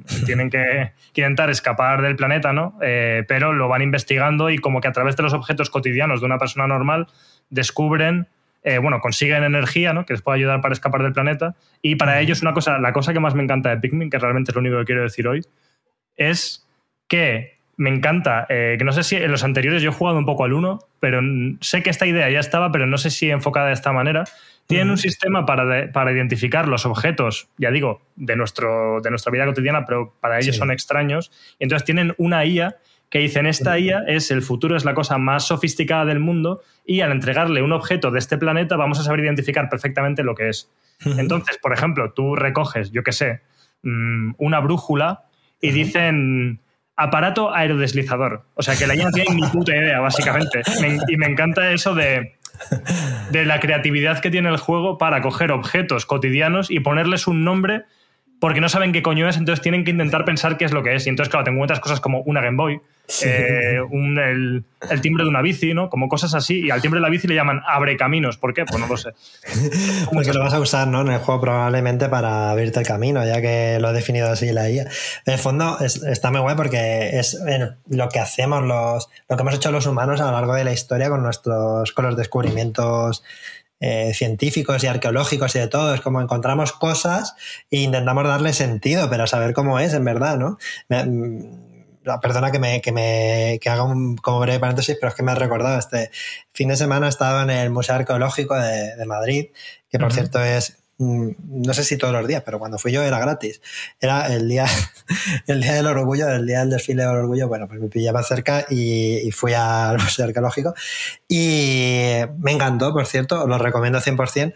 tienen 0.26 0.50
que, 0.50 0.92
intentar 1.14 1.50
escapar 1.50 2.00
del 2.00 2.14
planeta, 2.16 2.52
¿no? 2.52 2.78
Eh, 2.80 3.24
pero 3.26 3.52
lo 3.52 3.68
van 3.68 3.82
investigando 3.82 4.50
y 4.50 4.58
como 4.58 4.80
que 4.80 4.88
a 4.88 4.92
través 4.92 5.16
de 5.16 5.24
los 5.24 5.34
objetos 5.34 5.68
cotidianos 5.68 6.20
de 6.20 6.26
una 6.26 6.38
persona 6.38 6.66
normal 6.68 7.08
descubren 7.50 8.28
eh, 8.62 8.78
bueno, 8.78 9.00
consiguen 9.00 9.44
energía, 9.44 9.92
¿no? 9.92 10.04
Que 10.04 10.14
les 10.14 10.22
puede 10.22 10.38
ayudar 10.38 10.60
para 10.60 10.72
escapar 10.72 11.02
del 11.02 11.12
planeta. 11.12 11.54
Y 11.80 11.96
para 11.96 12.20
ellos, 12.20 12.42
una 12.42 12.52
cosa, 12.52 12.78
la 12.78 12.92
cosa 12.92 13.12
que 13.12 13.20
más 13.20 13.34
me 13.34 13.42
encanta 13.42 13.70
de 13.70 13.78
Pikmin, 13.78 14.10
que 14.10 14.18
realmente 14.18 14.50
es 14.50 14.54
lo 14.54 14.60
único 14.60 14.78
que 14.78 14.84
quiero 14.84 15.02
decir 15.02 15.26
hoy, 15.28 15.42
es 16.16 16.68
que 17.08 17.57
me 17.78 17.90
encanta, 17.90 18.44
eh, 18.48 18.74
que 18.76 18.84
no 18.84 18.92
sé 18.92 19.04
si 19.04 19.14
en 19.14 19.30
los 19.30 19.44
anteriores 19.44 19.82
yo 19.82 19.90
he 19.90 19.92
jugado 19.92 20.18
un 20.18 20.26
poco 20.26 20.44
al 20.44 20.52
1, 20.52 20.80
pero 20.98 21.20
sé 21.60 21.80
que 21.80 21.90
esta 21.90 22.06
idea 22.06 22.28
ya 22.28 22.40
estaba, 22.40 22.72
pero 22.72 22.86
no 22.88 22.98
sé 22.98 23.08
si 23.08 23.30
enfocada 23.30 23.68
de 23.68 23.72
esta 23.72 23.92
manera. 23.92 24.24
Tienen 24.66 24.90
un 24.90 24.98
sistema 24.98 25.46
para, 25.46 25.92
para, 25.92 26.12
identificar 26.12 26.66
los 26.66 26.84
objetos, 26.84 27.48
ya 27.56 27.70
digo, 27.70 28.02
de, 28.16 28.34
nuestro, 28.36 29.00
de 29.00 29.10
nuestra 29.10 29.30
vida 29.30 29.46
cotidiana, 29.46 29.86
pero 29.86 30.12
para 30.20 30.40
ellos 30.40 30.56
son 30.56 30.72
extraños. 30.72 31.30
Y 31.58 31.64
entonces 31.64 31.86
tienen 31.86 32.14
una 32.18 32.44
IA 32.44 32.76
que 33.10 33.20
dicen 33.20 33.46
esta 33.46 33.78
IA 33.78 34.02
es 34.08 34.32
el 34.32 34.42
futuro, 34.42 34.76
es 34.76 34.84
la 34.84 34.92
cosa 34.92 35.16
más 35.16 35.46
sofisticada 35.46 36.04
del 36.04 36.18
mundo 36.18 36.60
y 36.84 37.00
al 37.00 37.12
entregarle 37.12 37.62
un 37.62 37.72
objeto 37.72 38.10
de 38.10 38.18
este 38.18 38.36
planeta 38.36 38.76
vamos 38.76 38.98
a 38.98 39.04
saber 39.04 39.20
identificar 39.20 39.70
perfectamente 39.70 40.22
lo 40.22 40.34
que 40.34 40.48
es. 40.48 40.70
Entonces, 41.16 41.58
por 41.62 41.72
ejemplo, 41.72 42.12
tú 42.12 42.34
recoges, 42.34 42.90
yo 42.90 43.02
qué 43.04 43.12
sé, 43.12 43.40
mm, 43.82 44.32
una 44.36 44.58
brújula 44.60 45.24
y 45.60 45.70
dicen 45.70 46.60
aparato 46.98 47.54
aerodeslizador. 47.54 48.42
O 48.54 48.62
sea, 48.62 48.76
que 48.76 48.86
la 48.86 48.96
IA 48.96 49.04
no 49.04 49.10
tiene 49.12 49.36
ni 49.36 49.42
puta 49.48 49.74
idea, 49.74 50.00
básicamente. 50.00 50.62
y 51.08 51.16
me 51.16 51.26
encanta 51.26 51.70
eso 51.70 51.94
de, 51.94 52.36
de 53.30 53.44
la 53.44 53.60
creatividad 53.60 54.18
que 54.18 54.30
tiene 54.30 54.48
el 54.48 54.56
juego 54.56 54.98
para 54.98 55.22
coger 55.22 55.52
objetos 55.52 56.06
cotidianos 56.06 56.70
y 56.70 56.80
ponerles 56.80 57.28
un 57.28 57.44
nombre 57.44 57.84
porque 58.40 58.60
no 58.60 58.68
saben 58.68 58.92
qué 58.92 59.02
coño 59.02 59.28
es, 59.28 59.36
entonces 59.36 59.62
tienen 59.62 59.84
que 59.84 59.90
intentar 59.90 60.24
pensar 60.24 60.56
qué 60.56 60.64
es 60.64 60.72
lo 60.72 60.82
que 60.82 60.94
es. 60.94 61.06
Y 61.06 61.10
entonces, 61.10 61.30
claro, 61.30 61.44
tengo 61.44 61.62
otras 61.62 61.80
cosas 61.80 62.00
como 62.00 62.20
una 62.22 62.40
Game 62.40 62.56
Boy, 62.56 62.80
eh, 63.22 63.80
el, 63.90 65.00
timbre 65.00 65.24
de 65.24 65.30
una 65.30 65.40
bici, 65.40 65.72
¿no? 65.72 65.88
Como 65.88 66.08
cosas 66.08 66.34
así. 66.34 66.66
Y 66.66 66.70
al 66.70 66.82
timbre 66.82 66.98
de 66.98 67.02
la 67.02 67.08
bici 67.08 67.26
le 67.26 67.34
llaman 67.34 67.62
abre 67.66 67.96
caminos. 67.96 68.36
¿Por 68.36 68.52
qué? 68.52 68.64
Pues 68.64 68.78
no 68.78 68.86
lo 68.86 68.96
sé. 68.96 69.10
Porque 70.12 70.32
lo 70.32 70.40
vas 70.40 70.52
a 70.52 70.60
usar, 70.60 70.86
¿no? 70.88 71.00
En 71.00 71.08
el 71.08 71.18
juego 71.18 71.40
probablemente 71.40 72.08
para 72.08 72.50
abrirte 72.50 72.80
el 72.80 72.86
camino, 72.86 73.24
ya 73.24 73.40
que 73.40 73.78
lo 73.80 73.88
ha 73.88 73.92
definido 73.92 74.30
así 74.30 74.52
la 74.52 74.70
IA. 74.70 74.82
En 75.24 75.32
el 75.32 75.38
fondo 75.38 75.78
está 75.80 76.30
muy 76.30 76.40
guay 76.40 76.54
porque 76.54 77.18
es 77.18 77.38
lo 77.88 78.08
que 78.08 78.20
hacemos 78.20 78.62
los, 78.62 79.08
lo 79.28 79.36
que 79.36 79.42
hemos 79.42 79.54
hecho 79.54 79.72
los 79.72 79.86
humanos 79.86 80.20
a 80.20 80.26
lo 80.26 80.32
largo 80.32 80.54
de 80.54 80.64
la 80.64 80.72
historia 80.72 81.08
con 81.08 81.22
nuestros, 81.22 81.92
con 81.92 82.04
los 82.04 82.16
descubrimientos 82.16 83.22
eh, 83.80 84.12
científicos 84.14 84.82
y 84.82 84.86
arqueológicos 84.86 85.54
y 85.54 85.60
de 85.60 85.68
todo. 85.68 85.94
Es 85.94 86.00
como 86.00 86.20
encontramos 86.20 86.72
cosas 86.72 87.34
e 87.70 87.80
intentamos 87.80 88.24
darle 88.24 88.52
sentido, 88.52 89.08
pero 89.10 89.26
saber 89.26 89.54
cómo 89.54 89.78
es 89.78 89.94
en 89.94 90.04
verdad, 90.04 90.38
¿no? 90.38 90.58
Mm, 90.88 91.68
perdona 92.22 92.50
que 92.50 92.58
me, 92.58 92.80
que 92.80 92.92
me 92.92 93.58
que 93.60 93.68
haga 93.68 93.84
un 93.84 94.16
como 94.16 94.40
breve 94.40 94.58
paréntesis, 94.58 94.96
pero 94.98 95.10
es 95.10 95.14
que 95.14 95.22
me 95.22 95.32
ha 95.32 95.34
recordado 95.34 95.78
este 95.78 96.10
fin 96.52 96.68
de 96.68 96.76
semana 96.76 97.06
he 97.06 97.08
estado 97.10 97.42
en 97.42 97.50
el 97.50 97.70
Museo 97.70 97.96
Arqueológico 97.96 98.54
de, 98.56 99.04
Madrid, 99.04 99.48
que 99.90 99.98
por 99.98 100.12
cierto 100.12 100.42
es 100.42 100.77
no 100.98 101.74
sé 101.74 101.84
si 101.84 101.96
todos 101.96 102.12
los 102.12 102.26
días, 102.26 102.42
pero 102.44 102.58
cuando 102.58 102.78
fui 102.78 102.92
yo 102.92 103.02
era 103.02 103.18
gratis. 103.20 103.60
Era 104.00 104.32
el 104.34 104.48
día, 104.48 104.66
el 105.46 105.60
día 105.60 105.74
del 105.74 105.86
orgullo, 105.86 106.28
el 106.28 106.46
día 106.46 106.60
del 106.60 106.70
desfile 106.70 107.02
del 107.02 107.16
orgullo, 107.16 107.48
bueno, 107.48 107.68
pues 107.68 107.80
me 107.80 107.88
pillaba 107.88 108.22
cerca 108.22 108.66
y, 108.68 109.30
fui 109.30 109.54
al 109.54 109.98
Museo 110.02 110.26
Arqueológico 110.26 110.74
y 111.28 112.16
me 112.38 112.52
encantó, 112.52 112.92
por 112.92 113.06
cierto, 113.06 113.46
lo 113.46 113.58
recomiendo 113.58 114.00
100%. 114.00 114.52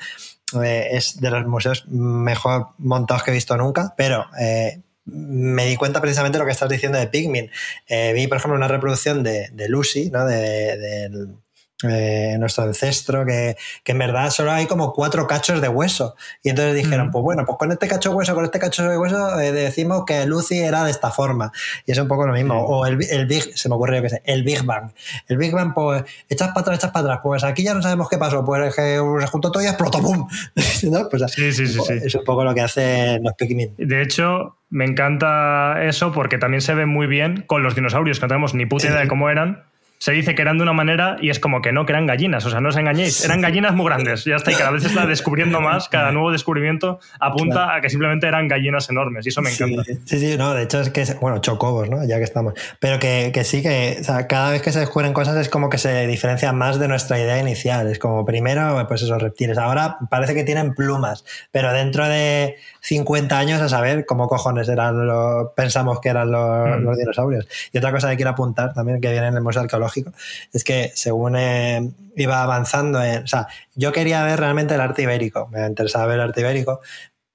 Eh, 0.65 0.89
es 0.93 1.19
de 1.21 1.31
los 1.31 1.47
museos 1.47 1.87
mejor 1.89 2.69
montados 2.77 3.23
que 3.23 3.31
he 3.31 3.35
visto 3.35 3.57
nunca, 3.57 3.95
pero 3.97 4.27
eh, 4.39 4.83
me 5.05 5.65
di 5.67 5.77
cuenta 5.77 6.01
precisamente 6.01 6.37
de 6.37 6.41
lo 6.41 6.47
que 6.47 6.53
estás 6.53 6.69
diciendo 6.69 6.99
de 6.99 7.07
Pikmin. 7.07 7.51
Eh, 7.87 8.13
vi, 8.13 8.27
por 8.27 8.39
ejemplo, 8.39 8.57
una 8.57 8.69
reproducción 8.69 9.23
de, 9.23 9.51
Lucy, 9.69 10.11
¿no? 10.11 10.27
De, 10.27 11.09
eh, 11.85 12.37
nuestro 12.39 12.65
ancestro, 12.65 13.25
que, 13.27 13.57
que, 13.85 13.93
en 13.93 13.99
verdad 13.99 14.31
solo 14.31 14.53
hay 14.53 14.67
como 14.67 14.93
cuatro 14.93 15.27
cachos 15.27 15.61
de 15.61 15.69
hueso. 15.69 16.15
Y 16.43 16.51
entonces 16.51 16.75
dijeron, 16.75 17.11
pues 17.11 17.23
bueno, 17.23 17.45
pues 17.47 17.59
con 17.59 17.73
este 17.73 17.89
cacho 17.89 18.11
de 18.11 18.17
hueso, 18.17 18.35
con 18.35 18.45
este 18.45 18.59
cacho 18.59 18.89
de 18.89 18.99
hueso, 18.99 19.41
eh, 19.41 19.53
decimos 19.53 20.05
que 20.07 20.27
Lucy 20.27 20.59
era 20.59 20.85
de 20.85 20.91
esta 20.91 21.11
forma. 21.11 21.53
Y 21.87 21.93
es 21.93 21.99
un 21.99 22.09
poco 22.09 22.27
lo 22.27 22.33
mismo. 22.33 22.61
O 22.61 22.87
el, 22.87 22.99
el, 23.11 23.27
Big, 23.27 23.57
se 23.57 23.69
me 23.69 23.75
ocurre, 23.75 23.97
yo 23.97 24.03
que 24.03 24.11
sé, 24.11 24.23
el 24.25 24.43
Big 24.43 24.65
Bang. 24.65 24.91
El 25.29 25.37
Big 25.37 25.53
Bang, 25.53 25.73
pues, 25.75 26.05
echas 26.29 26.49
para 26.49 26.61
atrás, 26.61 26.79
echas 26.79 26.91
para 26.91 27.07
atrás. 27.07 27.21
Pues 27.23 27.45
aquí 27.45 27.63
ya 27.63 27.75
no 27.75 27.83
sabemos 27.83 28.09
qué 28.09 28.19
pasó. 28.19 28.45
Pues 28.45 28.75
que 28.75 28.99
se 29.21 29.27
juntó 29.27 29.51
todo 29.51 29.63
y 29.63 29.67
explotó, 29.67 30.01
¡pum! 30.01 30.29
¿No? 30.91 31.09
Pues, 31.09 31.23
sí, 31.33 31.53
sí, 31.53 31.67
sí, 31.67 31.81
sí. 31.81 31.93
Es 32.05 32.15
un 32.15 32.25
poco 32.25 32.45
lo 32.45 32.55
que 32.55 32.61
hace 32.61 33.19
los 33.21 33.35
Pikmin. 33.35 33.75
De 33.77 34.03
hecho, 34.03 34.57
me 34.71 34.85
encanta 34.85 35.85
eso 35.85 36.13
porque 36.13 36.39
también 36.39 36.61
se 36.61 36.75
ve 36.75 36.87
muy 36.87 37.07
bien 37.07 37.45
con 37.47 37.63
los 37.63 37.75
dinosaurios, 37.75 38.19
que 38.19 38.25
no 38.25 38.29
tenemos 38.29 38.55
ni 38.55 38.67
puta 38.67 38.87
idea 38.87 39.01
de 39.01 39.09
cómo 39.09 39.29
eran 39.29 39.65
se 40.03 40.11
dice 40.11 40.35
que 40.35 40.43
eran 40.43 40.57
de 40.57 40.65
una 40.65 40.73
manera 40.73 41.17
y 41.21 41.31
es 41.31 41.39
como 41.39 41.63
que 41.63 41.71
no, 41.71 41.87
que 41.87 41.93
eran 41.93 42.09
gallinas. 42.09 42.45
O 42.45 42.51
sea, 42.51 42.61
no 42.61 42.71
os 42.71 42.77
engañéis, 42.77 43.25
eran 43.25 43.41
gallinas 43.41 43.73
muy 43.73 43.87
grandes. 43.87 44.25
Ya 44.25 44.35
está, 44.35 44.51
y 44.51 44.57
cada 44.57 44.73
vez 44.73 44.83
se 44.83 44.89
está 44.89 45.07
descubriendo 45.07 45.61
más, 45.61 45.89
cada 45.89 46.11
nuevo 46.11 46.33
descubrimiento 46.33 46.99
apunta 47.21 47.73
a 47.73 47.81
que 47.81 47.89
simplemente 47.89 48.27
eran 48.27 48.49
gallinas 48.49 48.91
enormes 48.91 49.27
y 49.27 49.29
eso 49.29 49.43
me 49.43 49.53
encanta. 49.53 49.85
Sí, 49.85 50.19
sí, 50.19 50.37
no, 50.37 50.55
de 50.55 50.65
hecho 50.65 50.81
es 50.81 50.91
que, 50.91 51.05
bueno, 51.21 51.39
chocobos, 51.39 51.89
¿no? 51.89 52.05
Ya 52.05 52.19
que 52.19 52.25
estamos. 52.25 52.55
Pero 52.81 52.99
que, 52.99 53.31
que 53.33 53.45
sí, 53.45 53.63
que 53.63 53.99
o 54.01 54.03
sea, 54.03 54.27
cada 54.27 54.51
vez 54.51 54.61
que 54.61 54.73
se 54.73 54.81
descubren 54.81 55.13
cosas 55.13 55.37
es 55.37 55.49
como 55.49 55.71
que 55.71 55.79
se 55.79 56.09
diferencian 56.09 56.59
más 56.59 56.81
de 56.81 56.89
nuestra 56.89 57.21
idea 57.21 57.39
inicial. 57.39 57.87
Es 57.87 58.01
como 58.01 58.25
primero, 58.25 58.85
pues 58.89 59.03
esos 59.03 59.23
reptiles. 59.23 59.57
Ahora 59.57 59.99
parece 60.11 60.35
que 60.35 60.43
tienen 60.43 60.75
plumas, 60.75 61.25
pero 61.53 61.73
dentro 61.73 62.09
de 62.09 62.57
50 62.81 63.39
años 63.39 63.61
a 63.61 63.69
saber 63.69 64.05
cómo 64.05 64.27
cojones 64.27 64.69
eran 64.69 65.07
los, 65.07 65.53
pensamos 65.55 66.01
que 66.01 66.09
eran 66.09 66.33
los, 66.33 66.81
mm. 66.81 66.83
los 66.83 66.99
dinosaurios. 66.99 67.47
Y 67.73 67.79
otra 67.79 67.93
cosa 67.93 68.11
que 68.11 68.17
quiero 68.17 68.33
apuntar 68.33 68.75
también, 68.75 69.01
que 69.01 69.13
viene 69.13 69.29
en 69.29 69.37
el 69.37 69.43
Museo 69.43 69.63
Arqueológico, 69.63 69.92
es 70.53 70.65
que 70.65 70.93
según 70.95 71.37
eh, 71.37 71.91
iba 72.17 72.43
avanzando, 72.43 73.03
en, 73.03 73.25
o 73.25 73.27
sea, 73.27 73.47
yo 73.75 73.93
quería 73.93 74.25
ver 74.25 74.41
realmente 74.41 74.75
el 74.75 74.81
arte 74.81 75.03
ibérico, 75.03 75.49
me 75.49 75.67
interesaba 75.67 76.07
ver 76.07 76.17
el 76.17 76.23
arte 76.23 76.41
ibérico 76.41 76.81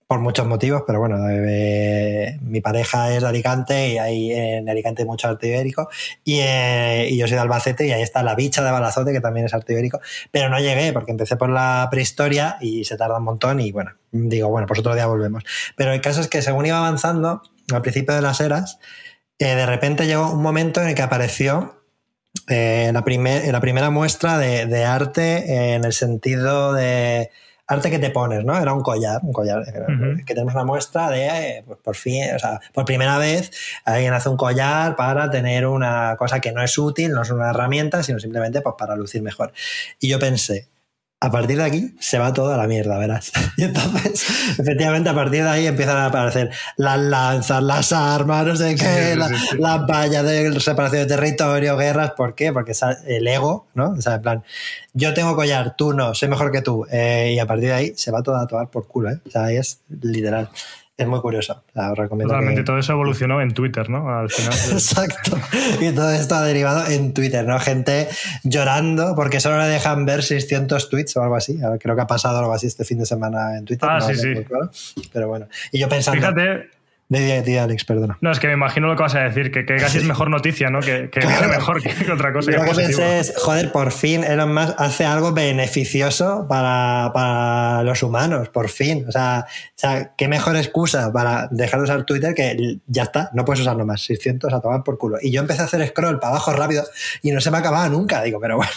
por 0.07 0.21
muchos 0.21 0.47
motivos, 0.47 0.83
pero 0.87 0.99
bueno, 0.99 1.17
eh, 1.29 2.39
mi 2.41 2.61
pareja 2.61 3.13
es 3.13 3.21
de 3.21 3.27
Alicante 3.27 3.89
y 3.89 3.97
hay 3.97 4.31
en 4.31 4.69
Alicante 4.69 5.03
mucho 5.03 5.27
arte 5.27 5.47
ibérico 5.49 5.89
y, 6.23 6.39
eh, 6.39 7.09
y, 7.09 7.17
yo 7.17 7.27
soy 7.27 7.35
de 7.35 7.41
Albacete 7.41 7.85
y 7.85 7.91
ahí 7.91 8.01
está 8.01 8.23
la 8.23 8.33
bicha 8.33 8.63
de 8.63 8.71
Balazote 8.71 9.11
que 9.11 9.19
también 9.19 9.47
es 9.47 9.53
arte 9.53 9.73
ibérico, 9.73 9.99
pero 10.31 10.47
no 10.47 10.59
llegué 10.59 10.93
porque 10.93 11.11
empecé 11.11 11.35
por 11.35 11.49
la 11.49 11.89
prehistoria 11.91 12.57
y 12.61 12.85
se 12.85 12.95
tarda 12.95 13.17
un 13.17 13.25
montón 13.25 13.59
y 13.59 13.73
bueno, 13.73 13.91
digo, 14.13 14.47
bueno, 14.47 14.65
pues 14.65 14.79
otro 14.79 14.95
día 14.95 15.07
volvemos. 15.07 15.43
Pero 15.75 15.91
el 15.91 15.99
caso 15.99 16.21
es 16.21 16.29
que 16.29 16.41
según 16.41 16.65
iba 16.65 16.77
avanzando, 16.77 17.41
al 17.73 17.81
principio 17.81 18.15
de 18.15 18.21
las 18.21 18.39
eras, 18.39 18.79
de 19.39 19.65
repente 19.65 20.07
llegó 20.07 20.31
un 20.31 20.41
momento 20.41 20.81
en 20.81 20.87
el 20.87 20.95
que 20.95 21.01
apareció 21.01 21.76
eh, 22.47 22.91
la, 22.93 23.03
la 23.51 23.61
primera 23.61 23.89
muestra 23.89 24.37
de, 24.37 24.85
arte 24.85 25.73
en 25.73 25.83
el 25.83 25.93
sentido 25.93 26.73
de 26.73 27.29
arte 27.67 27.91
que 27.91 27.99
te 27.99 28.09
pones, 28.09 28.45
¿no? 28.45 28.57
Era 28.57 28.73
un 28.73 28.81
collar, 28.81 29.19
un 29.23 29.33
collar, 29.33 29.63
eh, 29.67 30.23
que 30.25 30.33
tenemos 30.33 30.53
una 30.53 30.63
muestra 30.63 31.09
de, 31.09 31.27
eh, 31.27 31.63
pues 31.65 31.79
por 31.83 31.95
fin, 31.95 32.23
o 32.33 32.39
sea, 32.39 32.61
por 32.73 32.85
primera 32.85 33.17
vez 33.17 33.51
alguien 33.83 34.13
hace 34.13 34.29
un 34.29 34.37
collar 34.37 34.95
para 34.95 35.29
tener 35.29 35.67
una 35.67 36.15
cosa 36.17 36.39
que 36.39 36.53
no 36.53 36.63
es 36.63 36.77
útil, 36.77 37.11
no 37.11 37.23
es 37.23 37.29
una 37.29 37.49
herramienta, 37.49 38.01
sino 38.03 38.19
simplemente 38.19 38.61
pues, 38.61 38.75
para 38.77 38.95
lucir 38.95 39.21
mejor. 39.21 39.51
Y 39.99 40.07
yo 40.07 40.17
pensé, 40.17 40.69
a 41.19 41.31
partir 41.31 41.57
de 41.57 41.63
aquí 41.63 41.95
se 41.99 42.19
va 42.19 42.31
toda 42.31 42.57
la 42.57 42.67
mierda, 42.67 42.97
verás. 42.97 43.31
Y 43.57 43.63
entonces, 43.63 44.23
efectivamente, 44.59 45.09
a 45.09 45.15
partir 45.15 45.43
de 45.43 45.49
ahí 45.49 45.65
empiezan 45.65 45.97
a 45.97 46.05
aparecer 46.07 46.51
las 46.75 46.99
lanzas, 46.99 47.63
las 47.63 47.91
armas, 47.91 48.45
no 48.45 48.55
sé 48.55 48.75
qué, 48.75 49.15
las 49.15 49.87
vallas 49.87 50.23
de 50.23 50.59
separación 50.59 51.07
de 51.07 51.15
territorio, 51.15 51.75
guerras. 51.75 52.11
¿Por 52.11 52.35
qué? 52.35 52.53
Porque 52.53 52.73
el 53.07 53.27
ego, 53.27 53.65
¿no? 53.73 53.91
O 53.91 54.01
sea, 54.01 54.15
en 54.15 54.21
plan, 54.21 54.43
yo 54.93 55.13
tengo 55.15 55.35
collar, 55.35 55.75
tú 55.75 55.93
no, 55.93 56.13
soy 56.13 56.29
mejor 56.29 56.51
que 56.51 56.61
tú. 56.61 56.85
Eh, 56.91 57.33
y 57.35 57.39
a 57.39 57.47
partir 57.47 57.69
de 57.69 57.73
ahí 57.73 57.93
se 57.95 58.11
va 58.11 58.21
todo 58.21 58.35
a 58.35 58.45
tomar 58.45 58.69
por 58.69 58.87
culo, 58.87 59.09
¿eh? 59.09 59.19
O 59.25 59.31
sea, 59.31 59.45
ahí 59.45 59.57
es 59.57 59.79
literal 59.89 60.49
es 60.97 61.07
muy 61.07 61.21
curioso. 61.21 61.63
La 61.75 61.93
recomiendo. 61.93 62.33
Totalmente, 62.33 62.63
todo 62.63 62.79
eso 62.79 62.93
evolucionó 62.93 63.39
en 63.39 63.53
Twitter, 63.53 63.87
¿no? 63.87 64.09
Al 64.09 64.31
final. 64.31 64.53
Exacto. 64.71 65.37
Y 65.79 65.91
todo 65.91 66.11
esto 66.11 66.35
ha 66.35 66.41
derivado 66.41 66.87
en 66.87 67.13
Twitter, 67.13 67.45
¿no? 67.45 67.59
Gente 67.59 68.07
llorando 68.43 69.15
porque 69.15 69.39
solo 69.39 69.59
le 69.59 69.65
dejan 69.65 70.05
ver 70.05 70.23
600 70.23 70.89
tweets 70.89 71.15
o 71.17 71.21
algo 71.21 71.35
así. 71.35 71.59
Creo 71.79 71.95
que 71.95 72.01
ha 72.01 72.07
pasado 72.07 72.39
algo 72.39 72.51
así 72.51 72.65
este 72.65 72.83
fin 72.83 72.97
de 72.97 73.05
semana 73.05 73.57
en 73.57 73.65
Twitter. 73.65 73.87
Ah, 73.89 74.01
sí, 74.01 74.15
sí. 74.15 74.33
Pero 75.13 75.27
bueno. 75.27 75.47
Y 75.71 75.77
yo 75.77 75.87
pensando. 75.87 76.19
Fíjate, 76.19 76.69
de, 77.09 77.59
Alex, 77.59 77.85
perdona. 77.85 78.17
No, 78.19 78.31
es 78.31 78.39
que 78.39 78.47
me 78.47 78.53
imagino 78.53 78.87
lo 78.87 78.95
que 78.97 79.03
vas 79.03 79.15
a 79.15 79.21
decir, 79.21 79.51
que, 79.51 79.65
casi 79.65 79.99
es 79.99 80.03
mejor 80.03 80.29
noticia, 80.29 80.69
¿no? 80.69 80.81
Que, 80.81 81.09
que 81.09 81.25
mejor 81.49 81.81
que, 81.81 82.11
otra 82.11 82.33
cosa. 82.33 82.51
Lo 82.51 82.65
que, 82.65 82.71
pensé 82.71 83.19
es, 83.19 83.33
joder, 83.37 83.71
por 83.71 83.91
fin 83.91 84.23
Elon 84.25 84.53
Musk 84.53 84.75
hace 84.77 85.05
algo 85.05 85.31
beneficioso 85.31 86.45
para, 86.49 87.11
para, 87.13 87.83
los 87.83 88.03
humanos, 88.03 88.49
por 88.49 88.67
fin. 88.69 89.05
O 89.07 89.11
sea, 89.11 89.45
o 89.47 89.71
sea, 89.75 90.11
qué 90.17 90.27
mejor 90.27 90.57
excusa 90.57 91.11
para 91.13 91.47
dejar 91.49 91.79
de 91.79 91.83
usar 91.85 92.03
Twitter 92.03 92.33
que 92.33 92.79
ya 92.87 93.03
está, 93.03 93.29
no 93.33 93.45
puedes 93.45 93.61
usarlo 93.61 93.85
más, 93.85 94.01
600 94.01 94.51
a 94.53 94.59
tomar 94.59 94.83
por 94.83 94.97
culo. 94.97 95.17
Y 95.21 95.31
yo 95.31 95.39
empecé 95.39 95.61
a 95.61 95.65
hacer 95.65 95.87
scroll 95.87 96.19
para 96.19 96.31
abajo 96.31 96.51
rápido 96.51 96.83
y 97.21 97.31
no 97.31 97.39
se 97.39 97.51
me 97.51 97.57
acababa 97.57 97.87
nunca, 97.87 98.21
digo, 98.21 98.39
pero 98.41 98.57
bueno. 98.57 98.69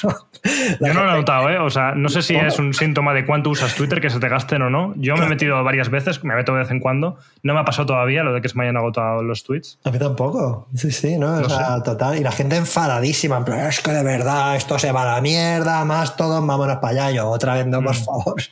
Yo 0.81 0.95
no 0.95 1.05
lo 1.05 1.11
he 1.11 1.17
notado, 1.17 1.51
¿eh? 1.51 1.59
O 1.59 1.69
sea, 1.69 1.95
no 1.95 2.09
sé 2.09 2.23
si 2.23 2.37
es 2.37 2.59
un 2.59 2.73
síntoma 2.75 3.13
de 3.13 3.27
cuánto 3.27 3.51
usas 3.51 3.75
Twitter, 3.75 4.01
que 4.01 4.09
se 4.09 4.21
te 4.21 4.29
gasten 4.29 4.63
o 4.63 4.71
no. 4.71 4.95
Yo 4.97 5.17
me 5.17 5.27
he 5.27 5.29
metido 5.29 5.63
varias 5.65 5.91
veces, 5.91 6.23
me 6.25 6.35
meto 6.35 6.53
de 6.53 6.61
vez 6.61 6.71
en 6.71 6.81
cuando, 6.81 7.19
no 7.43 7.55
me 7.55 7.61
ha 7.61 7.65
pasado 7.65 7.87
todavía 7.87 8.20
lo 8.23 8.33
de 8.33 8.41
que 8.41 8.49
se 8.49 8.57
me 8.57 8.65
hayan 8.65 8.77
agotado 8.77 9.23
los 9.23 9.45
tweets. 9.45 9.79
A 9.85 9.91
mí 9.91 9.99
tampoco. 9.99 10.69
Sí, 10.75 10.91
sí, 10.91 11.19
¿no? 11.19 11.33
o 11.35 11.49
sea, 11.49 11.83
total. 11.83 12.19
Y 12.19 12.21
la 12.23 12.33
gente 12.33 12.57
enfadadísima, 12.57 13.39
en 13.39 13.45
plan, 13.45 13.61
es 13.67 13.81
que 13.81 13.93
de 13.93 14.03
verdad 14.03 14.57
esto 14.57 14.79
se 14.79 14.93
va 14.93 15.03
a 15.03 15.15
la 15.17 15.21
mierda, 15.21 15.85
más 15.85 16.17
todos, 16.17 16.45
vámonos 16.47 16.77
para 16.77 17.07
allá. 17.07 17.11
Yo, 17.11 17.29
otra 17.29 17.55
vez 17.55 17.67
no, 17.67 17.83
por 17.83 17.95
mm. 17.95 18.05
favor. 18.05 18.43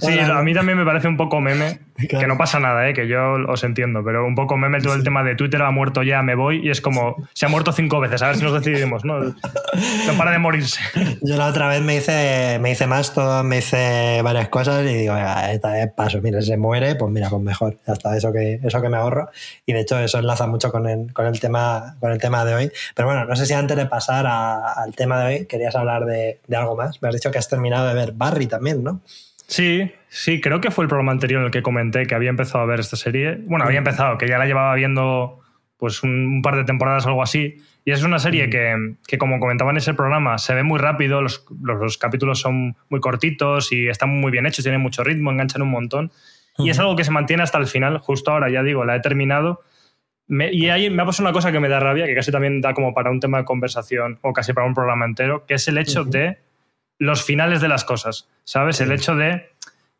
Sí, 0.00 0.18
a 0.18 0.42
mí 0.42 0.54
también 0.54 0.78
me 0.78 0.84
parece 0.84 1.08
un 1.08 1.16
poco 1.16 1.40
meme, 1.40 1.80
que 2.08 2.26
no 2.26 2.36
pasa 2.36 2.58
nada, 2.60 2.88
¿eh? 2.88 2.94
que 2.94 3.08
yo 3.08 3.34
os 3.48 3.64
entiendo, 3.64 4.02
pero 4.04 4.26
un 4.26 4.34
poco 4.34 4.56
meme 4.56 4.80
todo 4.80 4.94
el 4.94 5.04
tema 5.04 5.22
de 5.22 5.34
Twitter 5.34 5.60
ha 5.62 5.70
muerto 5.70 6.02
ya, 6.02 6.22
me 6.22 6.34
voy, 6.34 6.66
y 6.66 6.70
es 6.70 6.80
como, 6.80 7.16
se 7.34 7.46
ha 7.46 7.48
muerto 7.48 7.72
cinco 7.72 8.00
veces, 8.00 8.22
a 8.22 8.28
ver 8.28 8.36
si 8.36 8.44
nos 8.44 8.52
decidimos, 8.52 9.04
¿no? 9.04 9.20
No 10.06 10.14
para 10.16 10.32
de 10.32 10.38
morirse. 10.38 10.80
Yo 11.22 11.36
la 11.36 11.46
otra 11.46 11.68
vez 11.68 11.80
me 11.82 11.96
hice, 11.96 12.58
me 12.60 12.70
hice 12.72 12.86
más, 12.86 13.12
todo, 13.14 13.42
me 13.44 13.58
hice 13.58 14.20
varias 14.22 14.48
cosas 14.48 14.84
y 14.84 14.94
digo, 14.94 15.14
esta 15.16 15.72
vez 15.72 15.92
paso, 15.94 16.20
mira, 16.22 16.40
se 16.42 16.56
muere, 16.56 16.96
pues 16.96 17.10
mira, 17.10 17.28
pues 17.28 17.42
mejor, 17.42 17.78
ya 17.86 17.92
está, 17.92 18.16
eso 18.16 18.32
que, 18.32 18.60
eso 18.62 18.80
que 18.80 18.88
me 18.88 18.96
ahorro 18.96 19.09
y 19.66 19.72
de 19.72 19.80
hecho 19.80 19.98
eso 19.98 20.18
enlaza 20.18 20.46
mucho 20.46 20.70
con 20.70 20.88
el, 20.88 21.12
con 21.12 21.26
el, 21.26 21.38
tema, 21.40 21.96
con 22.00 22.12
el 22.12 22.18
tema 22.18 22.44
de 22.44 22.54
hoy. 22.54 22.72
Pero 22.94 23.08
bueno, 23.08 23.24
no 23.24 23.36
sé 23.36 23.46
si 23.46 23.52
antes 23.52 23.76
de 23.76 23.86
pasar 23.86 24.26
al 24.26 24.94
tema 24.94 25.20
de 25.20 25.26
hoy 25.26 25.46
querías 25.46 25.74
hablar 25.74 26.04
de, 26.04 26.40
de, 26.46 26.56
algo 26.56 26.76
más. 26.76 27.00
Me 27.02 27.08
has 27.08 27.14
dicho 27.14 27.30
que 27.30 27.38
has 27.38 27.48
terminado 27.48 27.88
de 27.88 27.94
ver 27.94 28.12
Barry 28.12 28.46
también, 28.46 28.82
¿no? 28.82 29.00
Sí, 29.50 29.90
sí, 30.08 30.40
creo 30.40 30.60
que 30.60 30.70
fue 30.70 30.84
el 30.84 30.88
programa 30.88 31.10
anterior 31.10 31.40
en 31.40 31.46
el 31.46 31.50
que 31.50 31.60
comenté 31.60 32.06
que 32.06 32.14
había 32.14 32.30
empezado 32.30 32.62
a 32.62 32.66
ver 32.66 32.78
esta 32.78 32.96
serie. 32.96 33.40
Bueno, 33.46 33.64
había 33.64 33.78
empezado, 33.78 34.16
que 34.16 34.28
ya 34.28 34.38
la 34.38 34.46
llevaba 34.46 34.74
viendo 34.76 35.40
pues 35.76 36.04
un, 36.04 36.40
par 36.40 36.54
de 36.54 36.62
temporadas 36.62 37.04
o 37.06 37.08
algo 37.08 37.22
así. 37.22 37.56
Y 37.84 37.90
es 37.90 38.04
una 38.04 38.20
serie 38.20 38.48
que, 38.48 38.94
que, 39.08 39.18
como 39.18 39.40
comentaba 39.40 39.72
en 39.72 39.78
ese 39.78 39.92
programa, 39.94 40.38
se 40.38 40.54
ve 40.54 40.62
muy 40.62 40.78
rápido, 40.78 41.20
los, 41.20 41.44
los, 41.62 41.80
los, 41.80 41.98
capítulos 41.98 42.38
son 42.38 42.76
muy 42.90 43.00
cortitos 43.00 43.72
y 43.72 43.88
están 43.88 44.10
muy 44.10 44.30
bien 44.30 44.46
hechos, 44.46 44.62
tienen 44.62 44.82
mucho 44.82 45.02
ritmo, 45.02 45.32
enganchan 45.32 45.62
un 45.62 45.70
montón. 45.70 46.12
Y 46.64 46.70
es 46.70 46.78
algo 46.78 46.96
que 46.96 47.04
se 47.04 47.10
mantiene 47.10 47.42
hasta 47.42 47.58
el 47.58 47.66
final, 47.66 47.98
justo 47.98 48.30
ahora, 48.30 48.50
ya 48.50 48.62
digo, 48.62 48.84
la 48.84 48.96
he 48.96 49.00
terminado. 49.00 49.62
y 50.28 50.68
ahí 50.68 50.90
me 50.90 51.02
ha 51.02 51.06
pasado 51.06 51.28
una 51.28 51.32
cosa 51.32 51.52
que 51.52 51.60
me 51.60 51.68
da 51.68 51.80
rabia, 51.80 52.06
que 52.06 52.14
casi 52.14 52.30
también 52.30 52.60
da 52.60 52.74
como 52.74 52.94
para 52.94 53.10
un 53.10 53.20
tema 53.20 53.38
de 53.38 53.44
conversación 53.44 54.18
o 54.22 54.32
casi 54.32 54.52
para 54.52 54.66
un 54.66 54.74
programa 54.74 55.04
entero, 55.04 55.44
que 55.46 55.54
es 55.54 55.66
el 55.68 55.78
hecho 55.78 56.04
de 56.04 56.38
los 56.98 57.24
finales 57.24 57.60
de 57.60 57.68
las 57.68 57.84
cosas, 57.84 58.28
¿sabes? 58.44 58.80
El 58.80 58.92
hecho 58.92 59.16
de 59.16 59.50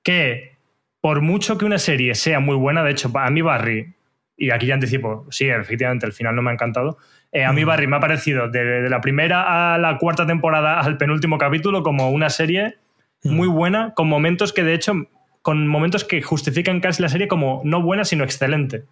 que 0.03 0.57
por 1.01 1.23
mucho 1.23 1.57
que 1.59 1.65
una 1.65 1.79
serie 1.79 2.15
sea 2.15 2.41
muy 2.41 2.57
buena, 2.57 2.85
de 2.85 2.93
hecho, 2.93 3.11
a 3.15 3.31
mí 3.31 3.41
Barry, 3.41 3.95
y 4.37 4.51
aquí 4.51 4.67
ya 4.67 4.75
anticipo, 4.75 5.27
sí, 5.31 5.49
efectivamente, 5.49 6.07
el 6.07 6.13
final 6.13 6.37
no 6.37 6.43
me 6.43 6.51
ha 6.51 6.55
encantado, 6.55 6.99
eh, 7.33 7.45
a 7.45 7.53
mí 7.53 7.65
Barry 7.65 7.87
me 7.87 7.97
ha 7.97 8.01
parecido 8.01 8.49
de, 8.49 8.65
de, 8.65 8.91
la 8.91 9.01
primera 9.01 9.75
a 9.75 9.79
la 9.79 9.99
cuarta 9.99 10.27
temporada 10.27 10.81
al 10.81 10.99
penúltimo 10.99 11.39
capítulo 11.39 11.83
como 11.83 12.11
una 12.11 12.29
serie 12.29 12.77
muy 13.23 13.49
buena, 13.49 13.95
con 13.95 14.09
momentos 14.09 14.53
que 14.53 14.65
de 14.65 14.75
hecho 14.75 14.95
con 15.43 15.67
momentos 15.67 16.05
que 16.05 16.23
justifican 16.23 16.81
casi 16.81 17.03
la 17.03 17.09
serie 17.09 17.29
como 17.29 17.61
no 17.65 17.83
buena, 17.83 18.05
sino 18.05 18.25
excelente. 18.25 18.85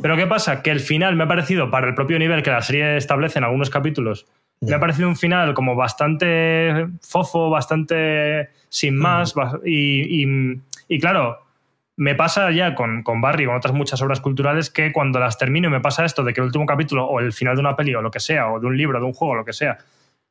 Pero 0.00 0.16
¿qué 0.16 0.28
pasa? 0.28 0.62
Que 0.62 0.70
el 0.70 0.78
final 0.78 1.16
me 1.16 1.24
ha 1.24 1.28
parecido, 1.28 1.72
para 1.72 1.88
el 1.88 1.94
propio 1.96 2.20
nivel 2.20 2.44
que 2.44 2.50
la 2.50 2.62
serie 2.62 2.96
establece 2.96 3.40
en 3.40 3.44
algunos 3.44 3.68
capítulos, 3.68 4.26
me 4.60 4.74
ha 4.74 4.80
parecido 4.80 5.08
un 5.08 5.16
final 5.16 5.54
como 5.54 5.74
bastante 5.74 6.86
fofo, 7.02 7.50
bastante 7.50 8.50
sin 8.68 8.96
más. 8.96 9.34
Y, 9.64 10.24
y, 10.88 11.00
claro, 11.00 11.40
me 11.96 12.14
pasa 12.14 12.52
ya 12.52 12.76
con, 12.76 13.02
con 13.02 13.20
Barry, 13.20 13.46
con 13.46 13.56
otras 13.56 13.74
muchas 13.74 14.00
obras 14.02 14.20
culturales, 14.20 14.70
que 14.70 14.92
cuando 14.92 15.18
las 15.18 15.36
termino 15.36 15.68
y 15.68 15.72
me 15.72 15.80
pasa 15.80 16.04
esto 16.04 16.22
de 16.22 16.32
que 16.32 16.40
el 16.40 16.46
último 16.46 16.64
capítulo 16.64 17.04
o 17.04 17.18
el 17.18 17.32
final 17.32 17.56
de 17.56 17.60
una 17.60 17.74
peli 17.74 17.94
o 17.94 18.02
lo 18.02 18.12
que 18.12 18.20
sea, 18.20 18.52
o 18.52 18.60
de 18.60 18.66
un 18.66 18.76
libro, 18.76 19.00
de 19.00 19.06
un 19.06 19.12
juego, 19.12 19.34
lo 19.34 19.44
que 19.44 19.52
sea, 19.52 19.78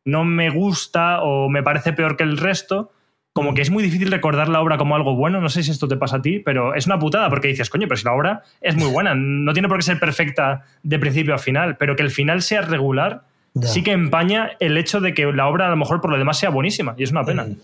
no 0.06 0.24
me 0.24 0.50
gusta 0.50 1.22
o 1.22 1.50
me 1.50 1.62
parece 1.62 1.92
peor 1.94 2.16
que 2.16 2.24
el 2.24 2.38
resto, 2.38 2.92
como 3.36 3.54
que 3.54 3.62
es 3.62 3.70
muy 3.70 3.84
difícil 3.84 4.10
recordar 4.12 4.48
la 4.48 4.62
obra 4.62 4.78
como 4.78 4.96
algo 4.96 5.14
bueno. 5.14 5.42
No 5.42 5.50
sé 5.50 5.62
si 5.62 5.70
esto 5.70 5.90
te 5.90 5.98
pasa 5.98 6.16
a 6.18 6.22
ti, 6.22 6.40
pero 6.40 6.74
es 6.74 6.86
una 6.86 6.98
putada 6.98 7.30
porque 7.30 7.50
dices, 7.50 7.70
coño, 7.70 7.86
pero 7.86 7.98
si 7.98 8.06
la 8.06 8.14
obra 8.14 8.44
es 8.62 8.78
muy 8.78 8.90
buena, 8.90 9.14
no 9.14 9.52
tiene 9.52 9.68
por 9.68 9.76
qué 9.78 9.84
ser 9.84 10.00
perfecta 10.00 10.64
de 10.84 10.98
principio 11.00 11.36
a 11.36 11.38
final, 11.38 11.76
pero 11.76 11.98
que 11.98 12.04
el 12.04 12.12
final 12.12 12.42
sea 12.42 12.62
regular, 12.62 13.24
Ya. 13.54 13.68
sí 13.68 13.84
que 13.84 13.92
empaña 13.92 14.52
el 14.62 14.78
hecho 14.78 15.02
de 15.02 15.14
que 15.14 15.26
la 15.34 15.48
obra 15.50 15.68
a 15.68 15.70
lo 15.70 15.76
mejor 15.76 16.00
por 16.00 16.12
lo 16.12 16.18
demás 16.18 16.38
sea 16.38 16.50
buenísima 16.50 16.96
y 16.98 17.04
es 17.04 17.12
una 17.12 17.26
pena. 17.26 17.44
Mm. 17.44 17.58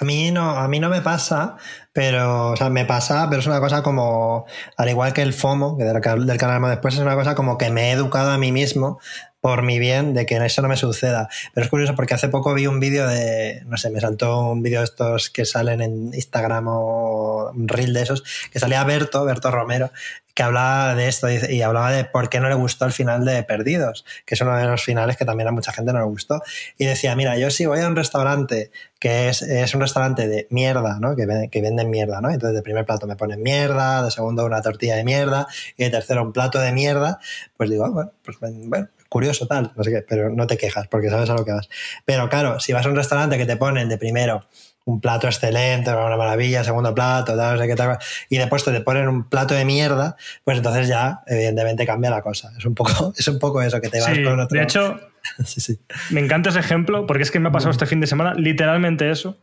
A 0.00 0.04
mí 0.04 0.30
no, 0.30 0.50
a 0.50 0.68
mí 0.68 0.78
no 0.78 0.88
me 0.88 1.00
pasa, 1.00 1.56
pero, 1.92 2.50
o 2.50 2.56
sea, 2.56 2.70
me 2.70 2.84
pasa, 2.84 3.26
pero 3.28 3.40
es 3.40 3.46
una 3.48 3.58
cosa 3.58 3.82
como, 3.82 4.46
al 4.76 4.88
igual 4.88 5.12
que 5.12 5.22
el 5.22 5.32
FOMO, 5.32 5.76
que 5.76 5.82
del, 5.82 6.00
del 6.00 6.30
hablaremos 6.40 6.70
después, 6.70 6.94
es 6.94 7.00
una 7.00 7.16
cosa 7.16 7.34
como 7.34 7.58
que 7.58 7.70
me 7.70 7.88
he 7.88 7.92
educado 7.92 8.30
a 8.30 8.38
mí 8.38 8.52
mismo 8.52 9.00
por 9.40 9.62
mi 9.62 9.78
bien 9.78 10.14
de 10.14 10.26
que 10.26 10.36
eso 10.36 10.62
no 10.62 10.68
me 10.68 10.76
suceda. 10.76 11.28
Pero 11.54 11.64
es 11.64 11.70
curioso 11.70 11.94
porque 11.94 12.14
hace 12.14 12.28
poco 12.28 12.54
vi 12.54 12.66
un 12.66 12.80
vídeo 12.80 13.06
de, 13.06 13.62
no 13.66 13.76
sé, 13.76 13.90
me 13.90 14.00
saltó 14.00 14.50
un 14.50 14.62
vídeo 14.62 14.80
de 14.80 14.84
estos 14.84 15.30
que 15.30 15.44
salen 15.44 15.80
en 15.80 16.14
Instagram 16.14 16.66
o 16.68 17.50
un 17.54 17.68
reel 17.68 17.92
de 17.94 18.02
esos, 18.02 18.24
que 18.52 18.58
salía 18.58 18.82
Berto, 18.84 19.24
Berto 19.24 19.50
Romero, 19.50 19.90
que 20.34 20.42
hablaba 20.44 20.94
de 20.94 21.08
esto 21.08 21.28
y 21.30 21.62
hablaba 21.62 21.90
de 21.90 22.04
por 22.04 22.28
qué 22.28 22.38
no 22.38 22.48
le 22.48 22.54
gustó 22.54 22.84
el 22.84 22.92
final 22.92 23.24
de 23.24 23.42
Perdidos, 23.42 24.04
que 24.24 24.34
es 24.36 24.40
uno 24.40 24.56
de 24.56 24.66
los 24.66 24.82
finales 24.84 25.16
que 25.16 25.24
también 25.24 25.48
a 25.48 25.52
mucha 25.52 25.72
gente 25.72 25.92
no 25.92 25.98
le 25.98 26.04
gustó. 26.04 26.40
Y 26.76 26.84
decía, 26.86 27.16
mira, 27.16 27.36
yo 27.36 27.50
si 27.50 27.66
voy 27.66 27.80
a 27.80 27.88
un 27.88 27.96
restaurante 27.96 28.70
que 29.00 29.28
es, 29.28 29.42
es 29.42 29.74
un 29.74 29.80
restaurante 29.80 30.28
de 30.28 30.46
mierda, 30.50 30.98
¿no? 31.00 31.16
Que, 31.16 31.26
ven- 31.26 31.50
que 31.50 31.60
venden 31.60 31.90
mierda, 31.90 32.20
¿no? 32.20 32.30
Entonces 32.30 32.54
de 32.54 32.62
primer 32.62 32.84
plato 32.86 33.08
me 33.08 33.16
ponen 33.16 33.42
mierda, 33.42 34.02
de 34.04 34.10
segundo 34.12 34.44
una 34.44 34.62
tortilla 34.62 34.94
de 34.94 35.02
mierda 35.04 35.48
y 35.76 35.84
de 35.84 35.90
tercero 35.90 36.22
un 36.22 36.32
plato 36.32 36.60
de 36.60 36.70
mierda, 36.72 37.18
pues 37.56 37.68
digo, 37.70 37.84
ah, 37.86 37.90
bueno, 37.90 38.12
pues 38.24 38.38
bueno, 38.38 38.88
curioso 39.08 39.46
tal, 39.46 39.72
no 39.76 39.84
sé 39.84 39.90
qué, 39.90 40.04
pero 40.08 40.30
no 40.30 40.46
te 40.46 40.56
quejas 40.56 40.86
porque 40.88 41.08
sabes 41.10 41.30
a 41.30 41.34
lo 41.34 41.44
que 41.44 41.52
vas. 41.52 41.68
Pero 42.04 42.28
claro, 42.28 42.60
si 42.60 42.72
vas 42.72 42.84
a 42.86 42.88
un 42.88 42.96
restaurante 42.96 43.38
que 43.38 43.46
te 43.46 43.56
ponen 43.56 43.88
de 43.88 43.98
primero 43.98 44.44
un 44.84 45.02
plato 45.02 45.26
excelente, 45.26 45.90
una 45.90 46.16
maravilla, 46.16 46.64
segundo 46.64 46.94
plato, 46.94 47.36
tal, 47.36 47.56
no 47.56 47.60
sé 47.62 47.68
qué 47.68 47.74
tal, 47.76 47.98
y 48.30 48.38
después 48.38 48.64
te 48.64 48.80
ponen 48.80 49.06
un 49.08 49.28
plato 49.28 49.52
de 49.54 49.66
mierda, 49.66 50.16
pues 50.44 50.56
entonces 50.56 50.88
ya 50.88 51.20
evidentemente 51.26 51.84
cambia 51.84 52.08
la 52.10 52.22
cosa. 52.22 52.52
Es 52.56 52.64
un 52.64 52.74
poco, 52.74 53.12
es 53.18 53.28
un 53.28 53.38
poco 53.38 53.60
eso, 53.60 53.80
que 53.82 53.90
te 53.90 54.00
vas 54.00 54.14
Sí, 54.14 54.24
con 54.24 54.40
otro... 54.40 54.56
de 54.58 54.64
hecho, 54.64 54.98
sí, 55.44 55.60
sí. 55.60 55.78
me 56.10 56.20
encanta 56.20 56.48
ese 56.48 56.60
ejemplo 56.60 57.06
porque 57.06 57.22
es 57.22 57.30
que 57.30 57.38
me 57.38 57.48
ha 57.48 57.52
pasado 57.52 57.70
este 57.70 57.84
fin 57.84 58.00
de 58.00 58.06
semana 58.06 58.32
literalmente 58.34 59.10
eso. 59.10 59.36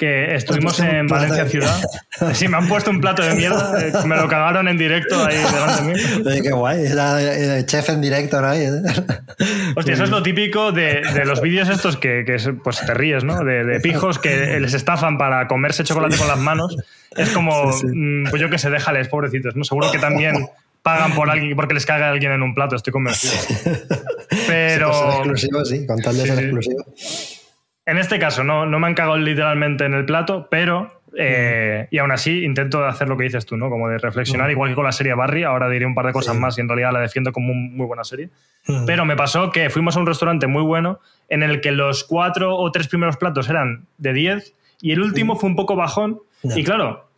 Que 0.00 0.34
estuvimos 0.34 0.80
en 0.80 1.06
Valencia 1.06 1.44
de- 1.44 1.50
ciudad. 1.50 1.78
Sí, 2.32 2.48
me 2.48 2.56
han 2.56 2.68
puesto 2.68 2.90
un 2.90 3.00
plato 3.02 3.22
de 3.22 3.34
mierda. 3.34 3.74
eh, 3.86 3.92
Me 4.06 4.16
lo 4.16 4.28
cagaron 4.28 4.66
en 4.66 4.76
directo 4.78 5.22
ahí 5.24 5.36
delante 5.36 5.82
de 5.82 5.92
mí. 5.92 6.22
Oye, 6.26 6.42
qué 6.42 6.50
guay, 6.52 6.86
era 6.86 7.58
eh, 7.58 7.64
chef 7.66 7.88
en 7.90 8.00
directo, 8.00 8.40
¿no? 8.40 8.54
Y- 8.54 8.66
Hostia, 9.76 9.94
eso 9.94 10.04
es 10.04 10.10
lo 10.10 10.22
típico 10.22 10.72
de, 10.72 11.02
de 11.14 11.24
los 11.26 11.40
vídeos 11.42 11.68
estos 11.68 11.96
que, 11.98 12.24
que 12.26 12.36
es- 12.36 12.48
pues 12.64 12.80
te 12.84 12.94
ríes, 12.94 13.24
¿no? 13.24 13.44
De, 13.44 13.62
de 13.64 13.78
pijos 13.80 14.18
que 14.18 14.58
les 14.58 14.72
estafan 14.74 15.18
para 15.18 15.46
comerse 15.48 15.84
chocolate 15.84 16.16
con 16.16 16.28
las 16.28 16.38
manos. 16.38 16.76
Es 17.16 17.28
como, 17.30 17.70
Sí, 17.72 17.80
sí. 17.80 17.86
mm, 17.94 18.30
pues 18.30 18.40
yo 18.40 18.48
que 18.48 18.58
sé, 18.58 18.70
déjales, 18.70 19.08
pobrecitos, 19.08 19.54
¿no? 19.54 19.64
Seguro 19.64 19.90
que 19.92 19.98
también 19.98 20.48
pagan 20.82 21.14
por 21.14 21.28
alguien 21.28 21.54
porque 21.56 21.74
les 21.74 21.84
caga 21.84 22.08
alguien 22.08 22.32
en 22.32 22.42
un 22.42 22.54
plato, 22.54 22.74
estoy 22.74 22.92
convencido. 22.92 23.34
Pero 24.46 24.90
Por 24.90 24.98
ser 24.98 25.16
exclusivo, 25.18 25.64
sí, 25.64 25.86
con 25.86 26.00
tal 26.00 26.16
de 26.16 26.22
Sí, 26.22 26.28
ser 26.28 26.36
sí. 26.38 26.42
exclusivo. 26.44 26.84
En 27.90 27.98
este 27.98 28.18
caso 28.18 28.44
no, 28.44 28.66
no 28.66 28.78
me 28.78 28.86
han 28.86 28.94
cagado 28.94 29.16
literalmente 29.16 29.84
en 29.84 29.94
el 29.94 30.04
plato, 30.04 30.48
pero... 30.50 30.98
eh, 31.18 31.88
y 31.90 31.98
aún 31.98 32.12
así 32.12 32.44
intento 32.44 32.84
hacer 32.86 33.08
lo 33.08 33.16
que 33.16 33.24
dices 33.24 33.44
tú, 33.44 33.56
¿no? 33.56 33.68
Como 33.68 33.88
de 33.88 33.98
reflexionar, 33.98 34.48
igual 34.50 34.68
que 34.70 34.76
con 34.76 34.84
la 34.84 34.92
serie 34.92 35.12
Barry, 35.14 35.42
ahora 35.42 35.68
diré 35.68 35.84
un 35.84 35.94
par 35.94 36.06
de 36.06 36.12
cosas 36.12 36.36
Sí. 36.36 36.40
más 36.40 36.56
y 36.56 36.60
en 36.60 36.68
realidad 36.68 36.92
la 36.92 37.00
defiendo 37.00 37.32
como 37.32 37.50
un- 37.52 37.76
muy 37.76 37.84
buena 37.86 38.04
serie. 38.04 38.30
Pero 38.86 39.04
me 39.04 39.16
pasó 39.16 39.50
que 39.50 39.70
fuimos 39.70 39.96
a 39.96 40.00
un 40.00 40.06
restaurante 40.06 40.46
muy 40.46 40.62
bueno 40.62 41.00
en 41.28 41.42
el 41.42 41.60
que 41.60 41.72
los 41.72 42.04
cuatro 42.04 42.56
o 42.56 42.70
tres 42.70 42.86
primeros 42.86 43.16
platos 43.16 43.48
eran 43.50 43.86
de 43.98 44.12
10 44.12 44.54
y 44.80 44.92
el 44.92 45.00
último 45.00 45.34
fue 45.34 45.48
un 45.50 45.56
poco 45.56 45.74
bajón. 45.74 46.20
Y 46.44 46.62
claro, 46.62 47.08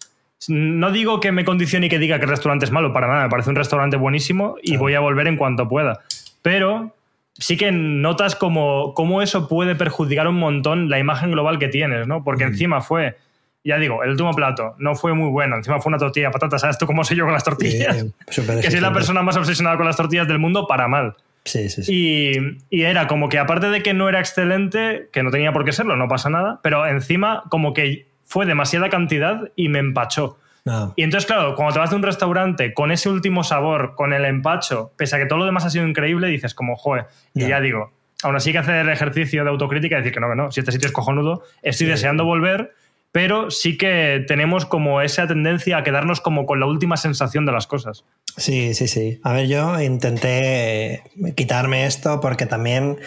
no 0.48 0.90
digo 0.90 1.20
que 1.20 1.30
me 1.30 1.44
condicione 1.44 1.86
y 1.86 1.88
que 1.90 1.98
diga 1.98 2.18
que 2.18 2.24
el 2.24 2.30
restaurante 2.30 2.64
es 2.64 2.70
malo, 2.72 2.92
para 2.94 3.06
nada, 3.08 3.24
me 3.24 3.28
parece 3.28 3.50
un 3.50 3.56
restaurante 3.56 3.96
buenísimo 3.98 4.56
y 4.62 4.76
voy 4.78 4.94
a 4.94 5.00
volver 5.00 5.26
en 5.28 5.36
cuanto 5.36 5.68
pueda. 5.68 6.00
Pero 6.40 6.94
sí 7.34 7.56
que 7.56 7.72
notas 7.72 8.36
como, 8.36 8.94
cómo 8.94 9.22
eso 9.22 9.48
puede 9.48 9.74
perjudicar 9.74 10.28
un 10.28 10.36
montón 10.36 10.88
la 10.88 10.98
imagen 10.98 11.32
global 11.32 11.58
que 11.58 11.68
tienes, 11.68 12.06
¿no? 12.06 12.24
Porque 12.24 12.44
encima 12.44 12.80
fue, 12.80 13.16
ya 13.64 13.78
digo, 13.78 14.02
el 14.02 14.10
último 14.10 14.32
plato 14.32 14.74
no 14.78 14.94
fue 14.94 15.14
muy 15.14 15.30
bueno, 15.30 15.56
encima 15.56 15.80
fue 15.80 15.90
una 15.90 15.98
tortilla 15.98 16.26
de 16.26 16.32
patatas, 16.32 16.60
¿sabes 16.60 16.78
tú 16.78 16.86
cómo 16.86 17.04
soy 17.04 17.16
yo 17.16 17.24
con 17.24 17.32
las 17.32 17.44
tortillas? 17.44 17.96
Sí, 17.96 18.12
súper 18.28 18.56
que 18.56 18.70
soy 18.70 18.80
la 18.80 18.88
exigente. 18.88 18.94
persona 18.94 19.22
más 19.22 19.36
obsesionada 19.36 19.76
con 19.76 19.86
las 19.86 19.96
tortillas 19.96 20.28
del 20.28 20.38
mundo 20.38 20.66
para 20.66 20.88
mal. 20.88 21.14
Sí, 21.44 21.68
sí, 21.68 21.82
sí. 21.82 21.92
Y, 21.92 22.76
y 22.76 22.82
era 22.82 23.08
como 23.08 23.28
que 23.28 23.38
aparte 23.38 23.68
de 23.68 23.82
que 23.82 23.94
no 23.94 24.08
era 24.08 24.20
excelente, 24.20 25.08
que 25.12 25.22
no 25.24 25.30
tenía 25.30 25.52
por 25.52 25.64
qué 25.64 25.72
serlo, 25.72 25.96
no 25.96 26.06
pasa 26.06 26.30
nada, 26.30 26.60
pero 26.62 26.86
encima 26.86 27.42
como 27.48 27.72
que 27.74 28.06
fue 28.24 28.46
demasiada 28.46 28.88
cantidad 28.88 29.50
y 29.56 29.68
me 29.68 29.80
empachó. 29.80 30.38
No. 30.64 30.92
Y 30.96 31.02
entonces, 31.02 31.26
claro, 31.26 31.54
cuando 31.56 31.72
te 31.74 31.78
vas 31.80 31.90
de 31.90 31.96
un 31.96 32.02
restaurante 32.02 32.72
con 32.72 32.92
ese 32.92 33.08
último 33.08 33.42
sabor, 33.42 33.94
con 33.96 34.12
el 34.12 34.24
empacho, 34.24 34.92
pese 34.96 35.16
a 35.16 35.18
que 35.18 35.26
todo 35.26 35.38
lo 35.40 35.44
demás 35.46 35.64
ha 35.64 35.70
sido 35.70 35.86
increíble, 35.86 36.28
dices 36.28 36.54
como, 36.54 36.76
joder, 36.76 37.06
y 37.34 37.40
Ya. 37.42 37.48
ya 37.48 37.60
digo, 37.60 37.90
aún 38.22 38.36
así 38.36 38.50
hay 38.50 38.52
que 38.52 38.58
hacer 38.58 38.74
el 38.76 38.88
ejercicio 38.88 39.42
de 39.42 39.50
autocrítica 39.50 39.96
y 39.96 39.98
decir 39.98 40.12
que 40.12 40.20
no, 40.20 40.28
que 40.28 40.36
no, 40.36 40.52
si 40.52 40.60
este 40.60 40.70
sitio 40.72 40.86
es 40.86 40.92
cojonudo, 40.92 41.42
estoy 41.62 41.86
Sí. 41.86 41.90
deseando 41.90 42.24
volver, 42.24 42.72
pero 43.10 43.50
sí 43.50 43.76
que 43.76 44.24
tenemos 44.28 44.64
como 44.64 45.00
esa 45.02 45.26
tendencia 45.26 45.76
a 45.78 45.82
quedarnos 45.82 46.20
como 46.20 46.46
con 46.46 46.60
la 46.60 46.66
última 46.66 46.96
sensación 46.96 47.44
de 47.44 47.52
las 47.52 47.66
cosas. 47.66 48.04
Sí, 48.36 48.72
sí, 48.74 48.86
sí. 48.88 49.20
A 49.24 49.32
ver, 49.32 49.48
yo 49.48 49.78
intenté 49.80 51.02
quitarme 51.36 51.86
esto 51.86 52.20
porque 52.20 52.46
también 52.46 52.98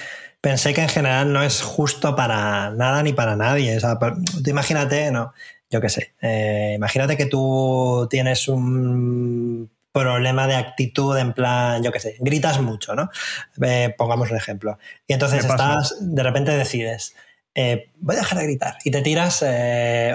pensé 0.42 0.76
que 0.76 0.82
en 0.82 0.90
general 0.90 1.34
no 1.34 1.42
es 1.42 1.64
justo 1.64 2.16
para 2.16 2.70
nada 2.72 3.02
ni 3.02 3.14
para 3.14 3.36
nadie. 3.36 3.76
O 3.78 3.80
sea, 3.80 3.98
tú 3.98 4.50
imagínate, 4.50 5.10
no, 5.12 5.34
yo 5.70 5.82
qué 5.82 5.90
sé, 5.90 6.14
eh, 6.22 6.74
imagínate 6.76 7.18
que 7.18 7.26
tú 7.26 8.08
tienes 8.10 8.48
un 8.48 9.70
problema 9.92 10.48
de 10.48 10.56
actitud 10.56 11.18
en 11.18 11.34
plan, 11.34 11.82
yo 11.82 11.92
qué 11.92 12.00
sé, 12.00 12.18
gritas 12.20 12.60
mucho, 12.60 12.96
¿no? 12.96 13.10
Eh, 13.62 13.94
pongamos 13.98 14.30
un 14.30 14.38
ejemplo. 14.38 14.78
Y 15.08 15.14
entonces 15.14 15.46
estás, 15.46 15.96
de 16.00 16.22
repente 16.22 16.52
decides, 16.52 17.16
eh, 17.56 17.92
voy 17.98 18.16
a 18.16 18.20
dejar 18.20 18.40
de 18.40 18.44
gritar 18.44 18.78
y 18.84 18.92
te 18.92 19.02
tiras 19.02 19.44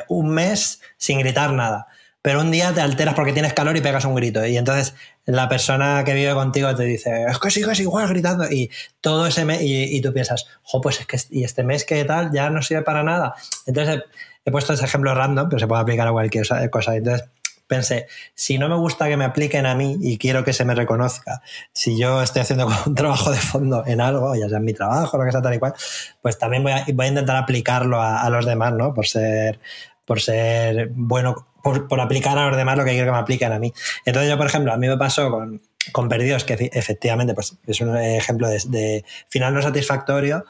un 0.08 0.30
mes 0.30 0.80
sin 0.98 1.18
gritar 1.18 1.52
nada. 1.52 1.86
Pero 2.22 2.42
un 2.42 2.50
día 2.50 2.74
te 2.74 2.82
alteras 2.82 3.14
porque 3.14 3.32
tienes 3.32 3.54
calor 3.54 3.74
y 3.78 3.80
pegas 3.80 4.04
un 4.04 4.14
grito. 4.14 4.44
Y 4.44 4.58
entonces 4.58 4.94
la 5.24 5.48
persona 5.48 6.04
que 6.04 6.12
vive 6.12 6.34
contigo 6.34 6.74
te 6.74 6.84
dice, 6.84 7.24
es 7.26 7.38
que 7.38 7.50
sigues 7.50 7.80
igual 7.80 8.08
gritando. 8.08 8.44
Y 8.44 8.70
todo 9.00 9.26
ese 9.26 9.46
mes, 9.46 9.62
y, 9.62 9.96
y 9.96 10.02
tú 10.02 10.12
piensas, 10.12 10.46
jo, 10.62 10.82
pues 10.82 11.00
es 11.00 11.06
que 11.06 11.18
y 11.30 11.44
este 11.44 11.62
mes 11.62 11.86
que 11.86 12.04
tal 12.04 12.30
ya 12.30 12.50
no 12.50 12.60
sirve 12.60 12.82
para 12.82 13.02
nada. 13.02 13.34
Entonces 13.66 14.02
he 14.44 14.50
puesto 14.50 14.72
ese 14.72 14.84
ejemplo 14.84 15.14
random, 15.14 15.48
pero 15.48 15.60
se 15.60 15.66
puede 15.66 15.82
aplicar 15.82 16.08
a 16.08 16.12
cualquier 16.12 16.42
osa- 16.42 16.68
cosa. 16.70 16.96
Entonces 16.96 17.28
pensé, 17.70 18.08
si 18.34 18.58
no 18.58 18.68
me 18.68 18.74
gusta 18.74 19.08
que 19.08 19.16
me 19.16 19.24
apliquen 19.24 19.64
a 19.64 19.76
mí 19.76 19.96
y 20.00 20.18
quiero 20.18 20.44
que 20.44 20.52
se 20.52 20.64
me 20.64 20.74
reconozca, 20.74 21.40
si 21.72 21.96
yo 21.96 22.20
estoy 22.20 22.42
haciendo 22.42 22.68
un 22.86 22.94
trabajo 22.94 23.30
de 23.30 23.38
fondo 23.38 23.84
en 23.86 24.00
algo, 24.00 24.34
ya 24.34 24.48
sea 24.48 24.58
en 24.58 24.64
mi 24.64 24.74
trabajo, 24.74 25.16
lo 25.16 25.24
que 25.24 25.32
sea 25.32 25.40
tal 25.40 25.54
y 25.54 25.58
cual, 25.58 25.74
pues 26.20 26.36
también 26.36 26.64
voy 26.64 26.72
a, 26.72 26.84
intentar 27.08 27.36
aplicarlo 27.36 28.02
a, 28.02 28.28
los 28.28 28.44
demás, 28.44 28.72
¿no? 28.74 28.92
Por 28.92 29.06
ser, 29.06 29.60
por 30.04 30.20
ser 30.20 30.90
bueno, 30.92 31.46
por, 31.62 32.00
aplicar 32.00 32.36
a 32.36 32.48
los 32.48 32.56
demás 32.56 32.76
lo 32.76 32.84
que 32.84 32.90
quiero 32.90 33.06
que 33.06 33.12
me 33.12 33.18
apliquen 33.18 33.52
a 33.52 33.60
mí. 33.60 33.72
Entonces 34.04 34.28
yo, 34.28 34.36
por 34.36 34.46
ejemplo, 34.46 34.72
a 34.72 34.76
mí 34.76 34.88
me 34.88 34.98
pasó 34.98 35.30
con, 35.30 36.08
Perdidos, 36.08 36.44
que 36.44 36.70
efectivamente 36.72 37.34
pues, 37.34 37.56
es 37.66 37.80
un 37.80 37.96
ejemplo 37.96 38.48
de 38.48 39.04
final 39.28 39.54
no 39.54 39.62
satisfactorio, 39.62 40.44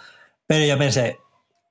pero 0.46 0.64
yo 0.64 0.78
pensé, 0.78 1.18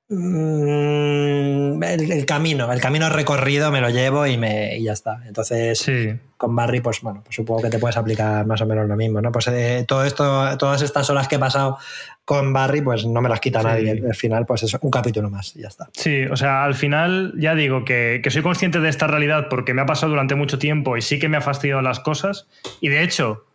mm, 0.09 1.83
el, 1.83 2.11
el 2.11 2.25
camino, 2.25 2.71
el 2.71 2.81
camino 2.81 3.09
recorrido 3.09 3.71
me 3.71 3.81
lo 3.81 3.89
llevo 3.89 4.25
y, 4.27 4.37
me, 4.37 4.77
y 4.77 4.83
ya 4.83 4.93
está. 4.93 5.21
Entonces, 5.27 5.79
Sí. 5.79 6.13
con 6.37 6.55
Barry, 6.55 6.81
pues 6.81 7.01
bueno, 7.01 7.21
pues 7.23 7.35
supongo 7.35 7.61
que 7.63 7.69
te 7.69 7.79
puedes 7.79 7.97
aplicar 7.97 8.45
más 8.45 8.61
o 8.61 8.65
menos 8.65 8.87
lo 8.87 8.95
mismo, 8.95 9.21
¿no? 9.21 9.31
Pues 9.31 9.47
eh, 9.47 9.85
todo 9.87 10.03
esto, 10.05 10.57
todas 10.57 10.81
estas 10.81 11.09
horas 11.09 11.27
que 11.27 11.35
he 11.35 11.39
pasado 11.39 11.77
con 12.25 12.53
Barry, 12.53 12.81
pues 12.81 13.05
no 13.05 13.21
me 13.21 13.29
las 13.29 13.39
quita 13.39 13.61
Sí. 13.61 13.67
nadie. 13.67 14.03
Al 14.07 14.15
final, 14.15 14.45
pues 14.45 14.63
es 14.63 14.73
un 14.81 14.91
capítulo 14.91 15.29
más 15.29 15.55
y 15.55 15.61
ya 15.61 15.67
está. 15.67 15.89
Sí, 15.93 16.25
o 16.25 16.35
sea, 16.35 16.63
al 16.63 16.75
final 16.75 17.33
ya 17.37 17.55
digo 17.55 17.83
que, 17.85 18.21
que 18.23 18.29
soy 18.31 18.41
consciente 18.41 18.79
de 18.79 18.89
esta 18.89 19.07
realidad 19.07 19.47
porque 19.49 19.73
me 19.73 19.81
ha 19.81 19.85
pasado 19.85 20.11
durante 20.11 20.35
mucho 20.35 20.59
tiempo 20.59 20.97
y 20.97 21.01
sí 21.01 21.19
que 21.19 21.29
me 21.29 21.37
ha 21.37 21.41
fastidiado 21.41 21.81
las 21.81 21.99
cosas. 21.99 22.47
Y 22.81 22.89
de 22.89 23.03
hecho, 23.03 23.45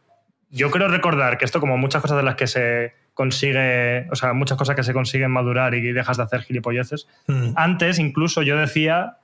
yo 0.51 0.71
creo 0.71 0.88
recordar 0.88 1.38
que 1.38 1.45
esto, 1.45 1.61
como 1.61 1.77
muchas 1.79 2.03
cosas 2.03 2.17
de 2.17 2.23
las 2.23 2.35
que 2.37 2.47
se 2.47 2.93
consigue, 3.14 4.07
o 4.11 4.16
sea, 4.16 4.33
muchas 4.33 4.59
cosas 4.59 4.77
que 4.77 4.83
se 4.83 4.92
consiguen 4.92 5.31
madurar 5.31 5.74
y 5.74 5.92
dejas 5.92 6.16
de 6.16 6.24
hacer 6.24 6.42
gilipolleces, 6.42 7.07
Mm. 7.27 7.53
antes 7.57 7.98
incluso 7.98 8.42
yo 8.42 8.57
decía 8.57 9.16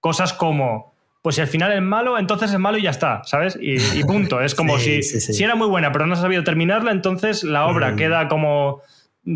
cosas 0.00 0.32
como, 0.32 0.94
pues 1.22 1.36
si 1.36 1.40
al 1.42 1.48
final 1.48 1.72
es 1.72 1.82
malo, 1.82 2.18
entonces 2.18 2.52
es 2.52 2.58
malo 2.58 2.78
y 2.78 2.82
ya 2.82 2.90
está, 2.90 3.22
¿sabes? 3.24 3.58
Y, 3.60 3.76
y 3.98 4.04
punto. 4.04 4.40
Es 4.40 4.54
como 4.54 4.78
Sí, 4.78 5.02
si, 5.02 5.02
sí, 5.02 5.20
sí. 5.20 5.32
si 5.34 5.44
era 5.44 5.54
muy 5.54 5.66
buena 5.68 5.90
pero 5.92 6.06
no 6.06 6.14
has 6.14 6.20
sabido 6.20 6.44
terminarla, 6.44 6.90
entonces 6.92 7.44
la 7.44 7.66
obra 7.66 7.92
Mm. 7.92 7.96
queda 7.96 8.28
como... 8.28 8.82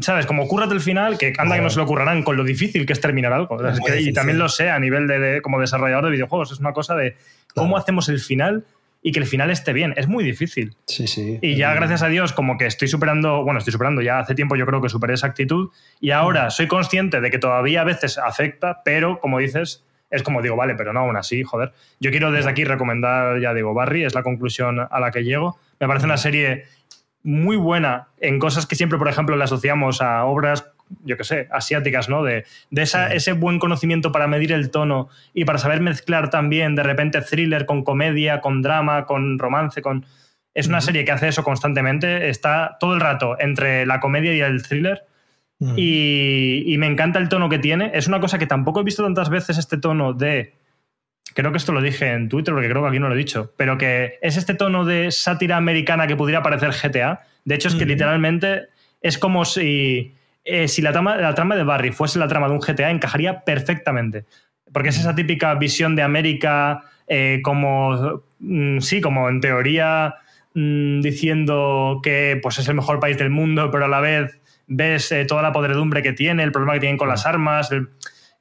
¿Sabes? 0.02 0.26
Como 0.26 0.46
cúrrate 0.48 0.74
el 0.74 0.82
final, 0.82 1.16
que 1.16 1.32
anda 1.38 1.56
que 1.56 1.62
no 1.62 1.70
se 1.70 1.78
lo 1.78 1.87
currarán 1.87 2.22
con 2.22 2.37
lo 2.37 2.44
difícil 2.44 2.84
que 2.84 2.92
es 2.92 3.00
terminar 3.00 3.32
algo. 3.32 3.66
Es 3.66 3.80
que- 3.80 4.02
y 4.02 4.12
también 4.12 4.38
lo 4.38 4.50
sé 4.50 4.68
a 4.68 4.78
nivel 4.78 5.06
de, 5.06 5.18
de- 5.18 5.40
como 5.40 5.58
desarrollador 5.58 6.04
de 6.04 6.11
videojuegos. 6.11 6.52
Es 6.52 6.58
una 6.61 6.74
cosa 6.74 6.94
de 6.94 7.16
cómo 7.54 7.68
Claro. 7.70 7.82
hacemos 7.84 8.11
el 8.11 8.20
final 8.20 8.66
y 9.02 9.12
que 9.12 9.20
el 9.20 9.26
final 9.26 9.50
esté 9.50 9.72
bien. 9.72 9.94
Es 9.96 10.08
muy 10.08 10.24
difícil. 10.24 10.76
Sí, 10.87 11.06
sí. 11.06 11.38
Y 11.40 11.56
ya, 11.56 11.72
gracias 11.74 12.02
a 12.02 12.08
Dios, 12.08 12.32
como 12.32 12.58
que 12.58 12.66
estoy 12.66 12.88
superando, 12.88 13.44
bueno, 13.44 13.58
estoy 13.58 13.72
superando, 13.72 14.02
ya 14.02 14.18
hace 14.18 14.34
tiempo 14.34 14.56
yo 14.56 14.66
creo 14.66 14.80
que 14.80 14.88
superé 14.88 15.14
esa 15.14 15.28
actitud 15.28 15.70
y 16.00 16.11
ahora 16.11 16.50
soy 16.50 16.66
consciente 16.66 17.20
de 17.20 17.30
que 17.30 17.38
todavía 17.38 17.82
a 17.82 17.84
veces 17.84 18.18
afecta, 18.18 18.82
pero 18.84 19.20
como 19.20 19.38
dices, 19.38 19.84
es 20.11 20.22
como 20.22 20.42
digo, 20.42 20.56
vale, 20.56 20.74
pero 20.74 20.92
no 20.92 21.00
aún 21.00 21.16
así, 21.16 21.42
joder. 21.42 21.72
Yo 22.00 22.11
quiero 22.11 22.32
desde 22.32 22.50
aquí 22.50 22.64
recomendar, 22.64 23.40
ya 23.40 23.54
digo, 23.54 23.74
Barry, 23.74 24.04
es 24.04 24.14
la 24.14 24.22
conclusión 24.22 24.80
a 24.80 25.00
la 25.00 25.11
que 25.11 25.22
llego. 25.22 25.58
Me 25.78 25.87
parece 25.87 26.06
una 26.06 26.16
serie 26.16 26.64
muy 27.22 27.56
buena 27.56 28.08
en 28.18 28.38
cosas 28.38 28.66
que 28.66 28.74
siempre, 28.74 28.98
por 28.98 29.08
ejemplo, 29.08 29.37
le 29.37 29.44
asociamos 29.44 30.00
a 30.00 30.24
obras 30.24 30.72
yo 31.05 31.16
qué 31.16 31.24
sé, 31.24 31.48
asiáticas, 31.51 32.09
¿no? 32.09 32.22
De, 32.22 32.44
de 32.70 32.83
esa, 32.83 33.12
ese 33.12 33.33
buen 33.33 33.59
conocimiento 33.59 34.12
para 34.12 34.27
medir 34.27 34.53
el 34.53 34.70
tono 34.70 35.09
y 35.35 35.44
para 35.44 35.59
saber 35.59 35.81
mezclar 35.81 36.31
también 36.31 36.74
de 36.74 36.83
repente 36.83 37.20
thriller 37.22 37.66
con 37.66 37.85
comedia, 37.85 38.40
con 38.40 38.62
drama, 38.62 39.05
con 39.05 39.38
romance, 39.38 39.83
con... 39.83 40.07
Es 40.55 40.66
una 40.66 40.81
serie 40.81 41.05
que 41.05 41.12
hace 41.12 41.29
eso 41.29 41.44
constantemente, 41.44 42.29
está 42.29 42.79
todo 42.81 42.94
el 42.94 43.01
rato 43.01 43.37
entre 43.38 43.87
la 43.87 44.01
comedia 44.01 44.35
y 44.35 44.40
el 44.40 44.62
thriller. 44.62 45.05
y, 45.77 46.64
y, 46.66 46.79
me 46.79 46.87
encanta 46.87 47.18
el 47.18 47.29
tono 47.29 47.48
que 47.48 47.59
tiene. 47.59 47.90
Es 47.94 48.09
una 48.09 48.20
cosa 48.20 48.38
que 48.38 48.46
tampoco 48.46 48.81
he 48.81 48.85
visto 48.85 49.05
tantas 49.05 49.29
veces 49.29 49.59
este 49.59 49.77
tono 49.77 50.14
de. 50.14 50.55
Creo 51.35 51.53
que 51.53 51.59
esto 51.59 51.72
lo 51.72 51.81
dije 51.81 52.12
en 52.12 52.29
Twitter, 52.29 52.55
porque 52.55 52.68
creo 52.68 52.83
que 52.83 52.88
aquí 52.88 52.98
no 52.98 53.09
lo 53.09 53.14
he 53.14 53.18
dicho. 53.18 53.53
Pero 53.57 53.77
que 53.77 54.18
es 54.22 54.37
este 54.37 54.55
tono 54.55 54.85
de 54.85 55.11
sátira 55.12 55.57
americana 55.57 56.07
que 56.07 56.16
pudiera 56.16 56.42
parecer 56.42 56.70
GTA. 56.70 57.22
De 57.44 57.55
hecho, 57.55 57.68
es 57.68 57.74
que 57.74 57.87
literalmente 57.87 58.68
es 59.01 59.18
como 59.18 59.44
si 59.44 60.14
eh, 60.44 60.68
si 60.68 60.83
la 60.83 60.92
trama, 60.92 61.16
la 61.16 61.35
trama 61.35 61.57
de 61.57 61.64
Barry 61.64 61.92
fuese 61.92 62.18
la 62.18 62.29
trama 62.29 62.48
de 62.48 62.55
un 62.55 62.61
GTA, 62.61 62.90
encajaría 62.90 63.44
perfectamente. 63.44 64.24
Porque 64.72 64.90
es 64.90 64.98
esa 64.98 65.14
típica 65.14 65.55
visión 65.55 65.96
de 65.96 66.03
América 66.03 66.83
eh, 67.07 67.40
como, 67.42 68.22
mm, 68.38 68.81
sí, 68.81 69.01
como 69.01 69.29
en 69.29 69.40
teoría 69.40 70.16
mm, 70.55 71.01
diciendo 71.01 72.01
que 72.03 72.38
pues, 72.42 72.59
es 72.59 72.68
el 72.68 72.74
mejor 72.74 73.01
país 73.01 73.16
del 73.18 73.31
mundo, 73.31 73.70
pero 73.70 73.87
a 73.87 73.88
la 73.88 74.01
vez 74.01 74.40
ves 74.66 75.11
eh, 75.12 75.24
toda 75.24 75.42
la 75.42 75.53
podredumbre 75.53 76.03
que 76.03 76.12
tiene, 76.12 76.42
el 76.42 76.53
problema 76.53 76.74
que 76.74 76.81
tienen 76.81 76.98
con 76.98 77.09
las 77.09 77.27
armas, 77.27 77.70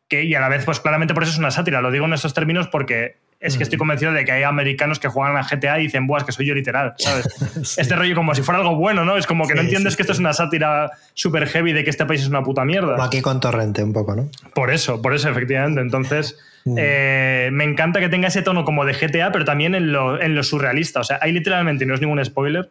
que, 0.07 0.23
y 0.23 0.35
a 0.35 0.41
la 0.41 0.49
vez, 0.49 0.65
pues 0.65 0.79
claramente 0.79 1.13
por 1.13 1.23
eso 1.23 1.31
es 1.31 1.39
una 1.39 1.51
sátira. 1.51 1.81
Lo 1.81 1.91
digo 1.91 2.05
en 2.05 2.13
estos 2.13 2.33
términos 2.33 2.67
porque 2.67 3.17
es 3.39 3.55
que 3.55 3.63
estoy 3.63 3.77
convencido 3.77 4.11
de 4.13 4.25
que 4.25 4.31
hay 4.31 4.43
americanos 4.43 4.99
que 4.99 5.07
juegan 5.07 5.37
a 5.37 5.43
GTA 5.43 5.79
y 5.79 5.83
dicen, 5.83 6.07
buah, 6.07 6.19
es 6.19 6.23
que 6.23 6.31
soy 6.31 6.47
yo 6.47 6.55
literal, 6.55 6.93
¿sabes? 6.97 7.27
Este 7.77 7.95
rollo 7.95 8.15
como 8.15 8.33
si 8.33 8.41
fuera 8.41 8.59
algo 8.59 8.75
bueno, 8.75 9.05
¿no? 9.05 9.15
Es 9.15 9.27
como 9.27 9.47
que 9.47 9.53
no 9.53 9.61
entiendes 9.61 9.95
que 9.95 10.01
esto 10.01 10.13
es 10.13 10.19
una 10.19 10.33
sátira 10.33 10.91
súper 11.13 11.47
heavy 11.47 11.71
de 11.73 11.83
que 11.83 11.89
este 11.89 12.05
país 12.05 12.21
es 12.21 12.27
una 12.27 12.41
puta 12.41 12.65
mierda. 12.65 12.93
Como 12.93 13.03
aquí 13.03 13.21
con 13.21 13.39
Torrente 13.39 13.83
un 13.83 13.93
poco, 13.93 14.15
¿no? 14.15 14.29
Por 14.55 14.71
eso, 14.71 15.01
por 15.01 15.13
eso, 15.13 15.29
efectivamente. 15.29 15.81
Entonces, 15.81 16.37
eh, 16.77 17.49
me 17.51 17.63
encanta 17.63 17.99
que 17.99 18.09
tenga 18.09 18.27
ese 18.27 18.41
tono 18.41 18.65
como 18.65 18.85
de 18.85 18.93
GTA, 18.93 19.31
pero 19.31 19.45
también 19.45 19.75
en 19.75 19.91
lo, 19.91 20.19
en 20.19 20.35
lo 20.35 20.41
surrealista. 20.41 21.01
O 21.01 21.03
sea, 21.03 21.19
hay 21.21 21.31
literalmente, 21.31 21.83
y 21.83 21.87
no 21.87 21.93
es 21.93 22.01
ningún 22.01 22.23
spoiler, 22.25 22.69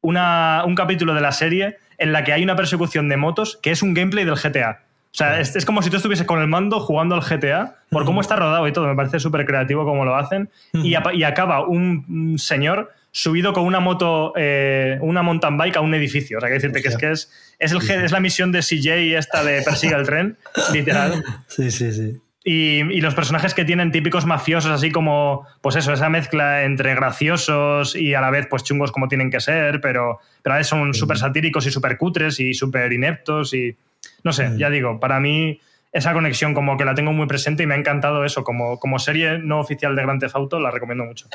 una, 0.00 0.64
un 0.66 0.74
capítulo 0.74 1.14
de 1.14 1.20
la 1.20 1.32
serie 1.32 1.78
en 1.98 2.12
la 2.12 2.24
que 2.24 2.32
hay 2.32 2.42
una 2.42 2.56
persecución 2.56 3.08
de 3.08 3.16
motos 3.16 3.58
que 3.62 3.70
es 3.70 3.82
un 3.82 3.94
gameplay 3.94 4.24
del 4.24 4.34
GTA. 4.34 4.80
O 5.12 5.14
sea, 5.14 5.40
es, 5.40 5.54
es, 5.56 5.66
como 5.66 5.82
si 5.82 5.90
tú 5.90 5.96
estuvieses 5.96 6.26
con 6.26 6.40
el 6.40 6.48
mando 6.48 6.80
jugando 6.80 7.14
al 7.14 7.20
GTA, 7.20 7.76
por 7.90 8.06
cómo 8.06 8.22
está 8.22 8.34
rodado 8.34 8.66
y 8.66 8.72
todo. 8.72 8.86
Me 8.86 8.96
parece 8.96 9.20
súper 9.20 9.44
creativo 9.44 9.84
cómo 9.84 10.06
lo 10.06 10.16
hacen. 10.16 10.48
y, 10.72 10.94
y, 11.12 11.22
acaba 11.24 11.66
un 11.66 12.36
señor 12.38 12.90
subido 13.12 13.52
con 13.52 13.64
una 13.64 13.78
moto, 13.78 14.32
eh, 14.36 14.98
una 15.02 15.22
mountain 15.22 15.56
bike 15.56 15.76
a 15.76 15.80
un 15.80 15.94
edificio. 15.94 16.38
O 16.38 16.40
sea, 16.40 16.48
que 16.48 16.54
decirte 16.54 16.82
que 16.82 16.88
es 16.88 16.96
que 16.96 17.10
es, 17.12 17.30
es, 17.58 17.72
el, 17.72 18.04
es 18.04 18.10
la 18.10 18.20
misión 18.20 18.50
de 18.50 18.60
CJ 18.60 19.18
esta 19.18 19.44
de 19.44 19.62
persigue 19.62 19.94
el 19.94 20.04
tren, 20.04 20.36
literal. 20.72 21.22
Sí, 21.46 21.70
sí, 21.70 21.92
sí. 21.92 22.20
Y, 22.44 22.80
y, 22.80 23.00
los 23.00 23.14
personajes 23.14 23.54
que 23.54 23.64
tienen 23.64 23.92
típicos 23.92 24.26
mafiosos, 24.26 24.72
así 24.72 24.90
como, 24.90 25.46
pues 25.60 25.76
eso, 25.76 25.92
esa 25.92 26.08
mezcla 26.08 26.64
entre 26.64 26.92
graciosos 26.96 27.94
y 27.94 28.14
a 28.14 28.20
la 28.20 28.30
vez, 28.30 28.48
pues 28.50 28.64
chungos 28.64 28.90
como 28.90 29.06
tienen 29.06 29.30
que 29.30 29.38
ser, 29.38 29.80
pero, 29.80 30.18
pero 30.42 30.54
a 30.54 30.58
veces 30.58 30.70
son 30.70 30.92
súper 30.92 31.18
satíricos 31.18 31.66
y 31.66 31.70
súper 31.70 31.96
cutres 31.96 32.40
y 32.40 32.52
súper 32.54 32.92
ineptos 32.92 33.54
y 33.54 33.76
no 34.24 34.32
sé, 34.32 34.50
ya 34.56 34.70
digo, 34.70 35.00
para 35.00 35.20
mí 35.20 35.60
esa 35.92 36.14
conexión 36.14 36.54
como 36.54 36.78
que 36.78 36.86
la 36.86 36.94
tengo 36.94 37.12
muy 37.12 37.26
presente 37.26 37.62
y 37.62 37.66
me 37.66 37.74
ha 37.74 37.76
encantado 37.76 38.24
eso. 38.24 38.44
Como, 38.44 38.78
como 38.78 38.98
serie 38.98 39.38
no 39.38 39.60
oficial 39.60 39.94
de 39.94 40.02
Grand 40.02 40.20
Theft 40.20 40.34
Auto 40.34 40.58
la 40.58 40.70
recomiendo 40.70 41.04
mucho. 41.04 41.28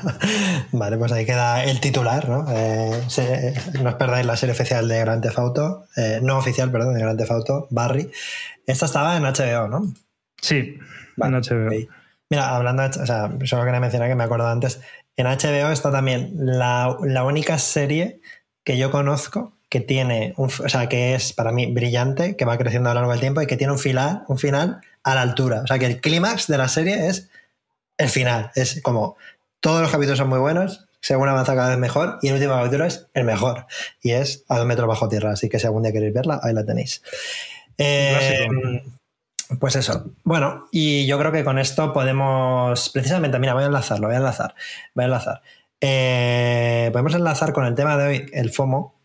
vale, 0.72 0.98
pues 0.98 1.12
ahí 1.12 1.24
queda 1.24 1.64
el 1.64 1.80
titular, 1.80 2.28
¿no? 2.28 2.46
Eh, 2.50 3.54
no 3.82 3.88
os 3.88 3.94
perdáis 3.96 4.26
la 4.26 4.36
serie 4.36 4.52
oficial 4.52 4.86
de 4.86 5.00
Grand 5.00 5.22
Theft 5.22 5.38
Auto, 5.38 5.86
eh, 5.96 6.20
no 6.22 6.36
oficial, 6.36 6.70
perdón, 6.70 6.94
de 6.94 7.00
Grand 7.00 7.18
Theft 7.18 7.30
Auto, 7.30 7.68
Barry. 7.70 8.10
Esta 8.66 8.84
estaba 8.84 9.16
en 9.16 9.22
HBO, 9.22 9.68
¿no? 9.68 9.86
Sí, 10.42 10.78
en 11.16 11.32
HBO. 11.32 11.70
Mira, 12.28 12.54
hablando, 12.54 12.82
o 12.84 13.06
sea, 13.06 13.30
solo 13.44 13.64
quería 13.64 13.80
mencionar 13.80 14.08
que 14.08 14.14
me 14.14 14.24
acuerdo 14.24 14.48
antes, 14.48 14.80
en 15.16 15.26
HBO 15.26 15.70
está 15.70 15.90
también 15.90 16.32
la, 16.34 16.98
la 17.02 17.24
única 17.24 17.58
serie 17.58 18.20
que 18.62 18.76
yo 18.76 18.90
conozco 18.90 19.55
que 19.76 19.82
tiene, 19.82 20.32
un, 20.38 20.46
o 20.46 20.68
sea, 20.70 20.88
que 20.88 21.14
es 21.14 21.34
para 21.34 21.52
mí 21.52 21.66
brillante, 21.66 22.34
que 22.34 22.46
va 22.46 22.56
creciendo 22.56 22.88
a 22.88 22.94
lo 22.94 23.00
largo 23.00 23.12
del 23.12 23.20
tiempo 23.20 23.42
y 23.42 23.46
que 23.46 23.58
tiene 23.58 23.74
un 23.74 23.78
final, 23.78 24.22
un 24.26 24.38
final 24.38 24.80
a 25.02 25.14
la 25.14 25.20
altura. 25.20 25.60
O 25.62 25.66
sea, 25.66 25.78
que 25.78 25.84
el 25.84 26.00
clímax 26.00 26.46
de 26.46 26.56
la 26.56 26.68
serie 26.68 27.08
es 27.08 27.28
el 27.98 28.08
final. 28.08 28.50
Es 28.54 28.80
como 28.80 29.16
todos 29.60 29.82
los 29.82 29.90
capítulos 29.90 30.18
son 30.18 30.30
muy 30.30 30.38
buenos, 30.38 30.86
según 31.02 31.28
avanza 31.28 31.54
cada 31.54 31.68
vez 31.68 31.78
mejor 31.78 32.18
y 32.22 32.28
el 32.28 32.34
último 32.34 32.54
capítulo 32.54 32.86
es 32.86 33.06
el 33.12 33.24
mejor 33.24 33.66
y 34.00 34.12
es 34.12 34.44
a 34.48 34.56
dos 34.56 34.66
metros 34.66 34.88
bajo 34.88 35.10
tierra. 35.10 35.32
Así 35.32 35.50
que 35.50 35.58
si 35.58 35.66
algún 35.66 35.82
día 35.82 35.92
queréis 35.92 36.14
verla, 36.14 36.40
ahí 36.42 36.54
la 36.54 36.64
tenéis. 36.64 37.02
Eh, 37.76 38.48
pues 39.60 39.76
eso. 39.76 40.10
Bueno, 40.24 40.68
y 40.72 41.06
yo 41.06 41.18
creo 41.18 41.32
que 41.32 41.44
con 41.44 41.58
esto 41.58 41.92
podemos, 41.92 42.88
precisamente, 42.88 43.38
mira, 43.38 43.52
voy 43.52 43.64
a 43.64 43.66
enlazarlo, 43.66 44.06
voy 44.06 44.14
a 44.14 44.20
enlazar, 44.20 44.54
voy 44.94 45.02
a 45.02 45.06
enlazar. 45.06 45.42
Eh, 45.82 46.88
podemos 46.92 47.14
enlazar 47.14 47.52
con 47.52 47.66
el 47.66 47.74
tema 47.74 47.98
de 47.98 48.06
hoy, 48.06 48.30
el 48.32 48.50
FOMO, 48.50 48.95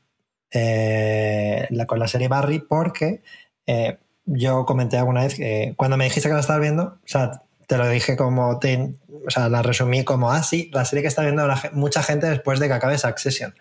eh, 0.52 1.68
la, 1.70 1.86
con 1.86 2.00
la 2.00 2.08
serie 2.08 2.28
Barry 2.28 2.60
porque 2.60 3.22
eh, 3.68 3.98
yo 4.26 4.66
comenté 4.66 4.98
alguna 4.98 5.24
vez 5.24 5.36
que 5.36 5.74
cuando 5.78 5.98
me 5.98 6.06
dijiste 6.06 6.30
que 6.30 6.34
la 6.34 6.42
estabas 6.42 6.62
viendo, 6.62 6.84
o 6.84 7.08
sea, 7.08 7.44
te 7.68 7.78
lo 7.78 7.88
dije 7.88 8.18
como, 8.18 8.60
te, 8.60 8.96
o 9.26 9.30
sea, 9.30 9.50
la 9.50 9.62
resumí 9.62 10.04
como, 10.04 10.32
ah, 10.32 10.44
sí, 10.44 10.70
la 10.74 10.86
serie 10.86 11.04
que 11.04 11.08
está 11.08 11.22
viendo 11.24 11.48
mucha 11.74 12.04
gente 12.04 12.28
después 12.28 12.60
de 12.60 12.68
que 12.68 12.74
acabe 12.74 12.98
Succession. 12.98 13.56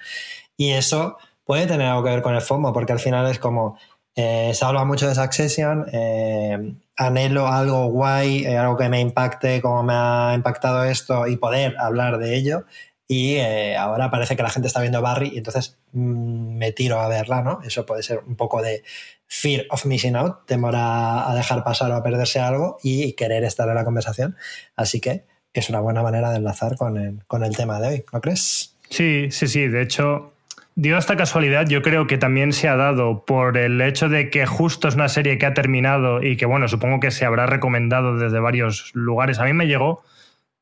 Y 0.56 0.72
eso 0.72 1.16
puede 1.44 1.66
tener 1.66 1.86
algo 1.86 2.04
que 2.04 2.10
ver 2.10 2.22
con 2.22 2.34
el 2.34 2.40
FOMO, 2.40 2.72
porque 2.72 2.92
al 2.92 2.98
final 2.98 3.30
es 3.30 3.38
como, 3.38 3.78
eh, 4.16 4.52
se 4.54 4.64
habla 4.64 4.84
mucho 4.84 5.08
de 5.08 5.14
Succession, 5.14 5.86
eh, 5.92 6.74
anhelo 6.96 7.46
algo 7.46 7.86
guay, 7.86 8.44
eh, 8.44 8.58
algo 8.58 8.76
que 8.76 8.88
me 8.88 9.00
impacte 9.00 9.62
como 9.62 9.82
me 9.82 9.94
ha 9.94 10.32
impactado 10.34 10.84
esto 10.84 11.26
y 11.26 11.36
poder 11.36 11.76
hablar 11.78 12.18
de 12.18 12.36
ello. 12.36 12.64
Y 13.12 13.38
eh, 13.38 13.76
ahora 13.76 14.08
parece 14.08 14.36
que 14.36 14.44
la 14.44 14.50
gente 14.50 14.68
está 14.68 14.80
viendo 14.80 15.02
Barry 15.02 15.32
y 15.34 15.38
entonces 15.38 15.76
mmm, 15.90 16.56
me 16.56 16.70
tiro 16.70 17.00
a 17.00 17.08
verla, 17.08 17.42
¿no? 17.42 17.58
Eso 17.64 17.84
puede 17.84 18.04
ser 18.04 18.20
un 18.24 18.36
poco 18.36 18.62
de 18.62 18.84
fear 19.26 19.66
of 19.70 19.84
missing 19.84 20.14
out, 20.14 20.46
temor 20.46 20.76
a, 20.76 21.28
a, 21.28 21.34
dejar 21.34 21.64
pasar 21.64 21.90
o 21.90 21.96
a 21.96 22.04
perderse 22.04 22.38
algo 22.38 22.78
y 22.84 23.14
querer 23.14 23.42
estar 23.42 23.68
en 23.68 23.74
la 23.74 23.84
conversación. 23.84 24.36
Así 24.76 25.00
que 25.00 25.24
es 25.52 25.68
una 25.68 25.80
buena 25.80 26.04
manera 26.04 26.30
de 26.30 26.36
enlazar 26.36 26.76
con 26.76 26.98
el, 26.98 27.24
con 27.26 27.42
el 27.42 27.56
tema 27.56 27.80
de 27.80 27.88
hoy, 27.88 28.04
¿no 28.12 28.20
crees? 28.20 28.76
Sí, 28.88 29.26
sí, 29.32 29.48
sí. 29.48 29.66
De 29.66 29.82
hecho, 29.82 30.32
dio 30.76 30.96
esta 30.96 31.16
casualidad, 31.16 31.66
yo 31.66 31.82
creo 31.82 32.06
que 32.06 32.16
también 32.16 32.52
se 32.52 32.68
ha 32.68 32.76
dado 32.76 33.24
por 33.24 33.58
el 33.58 33.80
hecho 33.80 34.08
de 34.08 34.30
que 34.30 34.46
justo 34.46 34.86
es 34.86 34.94
una 34.94 35.08
serie 35.08 35.36
que 35.36 35.46
ha 35.46 35.54
terminado 35.54 36.22
y 36.22 36.36
que, 36.36 36.46
bueno, 36.46 36.68
supongo 36.68 37.00
que 37.00 37.10
se 37.10 37.24
habrá 37.24 37.46
recomendado 37.46 38.16
desde 38.16 38.38
varios 38.38 38.92
lugares. 38.94 39.40
A 39.40 39.46
mí 39.46 39.52
me 39.52 39.66
llegó 39.66 40.04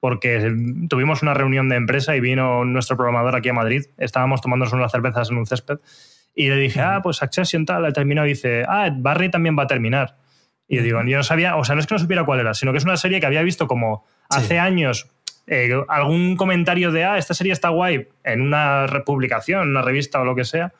porque 0.00 0.52
tuvimos 0.88 1.22
una 1.22 1.34
reunión 1.34 1.68
de 1.68 1.76
empresa 1.76 2.14
y 2.16 2.20
vino 2.20 2.64
nuestro 2.64 2.96
programador 2.96 3.37
aquí 3.37 3.48
a 3.48 3.52
Madrid. 3.52 3.87
Estábamos 3.98 4.40
tomándonos 4.40 4.72
unas 4.72 4.92
cervezas 4.92 5.30
en 5.30 5.38
un 5.38 5.46
césped 5.46 5.78
y 6.34 6.48
le 6.48 6.56
dije, 6.56 6.80
ah, 6.80 7.00
pues 7.02 7.22
Accession 7.22 7.66
tal, 7.66 7.84
ha 7.84 7.92
terminado 7.92 8.26
y 8.26 8.30
dice, 8.30 8.64
ah, 8.68 8.90
Barry 8.94 9.30
también 9.30 9.58
va 9.58 9.64
a 9.64 9.66
terminar. 9.66 10.16
Y 10.68 10.76
yo 10.76 10.82
digo, 10.82 11.02
yo 11.04 11.16
no 11.16 11.22
sabía, 11.24 11.56
o 11.56 11.64
sea, 11.64 11.74
no 11.74 11.80
es 11.80 11.87
que 11.87 11.94
no 11.94 11.98
supiera 11.98 12.24
cuál 12.24 12.40
era, 12.40 12.54
sino 12.54 12.72
que 12.72 12.78
es 12.78 12.84
una 12.84 12.96
serie 12.96 13.20
que 13.20 13.26
había 13.26 13.42
visto 13.42 13.66
como 13.66 14.04
hace 14.28 14.54
sí. 14.54 14.56
años 14.56 15.08
eh, 15.48 15.70
algún 15.88 16.37
comentario 16.37 16.92
de, 16.92 17.04
ah, 17.04 17.18
esta 17.18 17.34
serie 17.34 17.52
está 17.52 17.70
guay 17.70 18.06
en 18.22 18.42
una 18.42 18.87
publicación, 19.06 19.70
una 19.70 19.82
revista 19.82 20.20
o 20.20 20.24
lo 20.24 20.37
que 20.37 20.44
sea. 20.44 20.72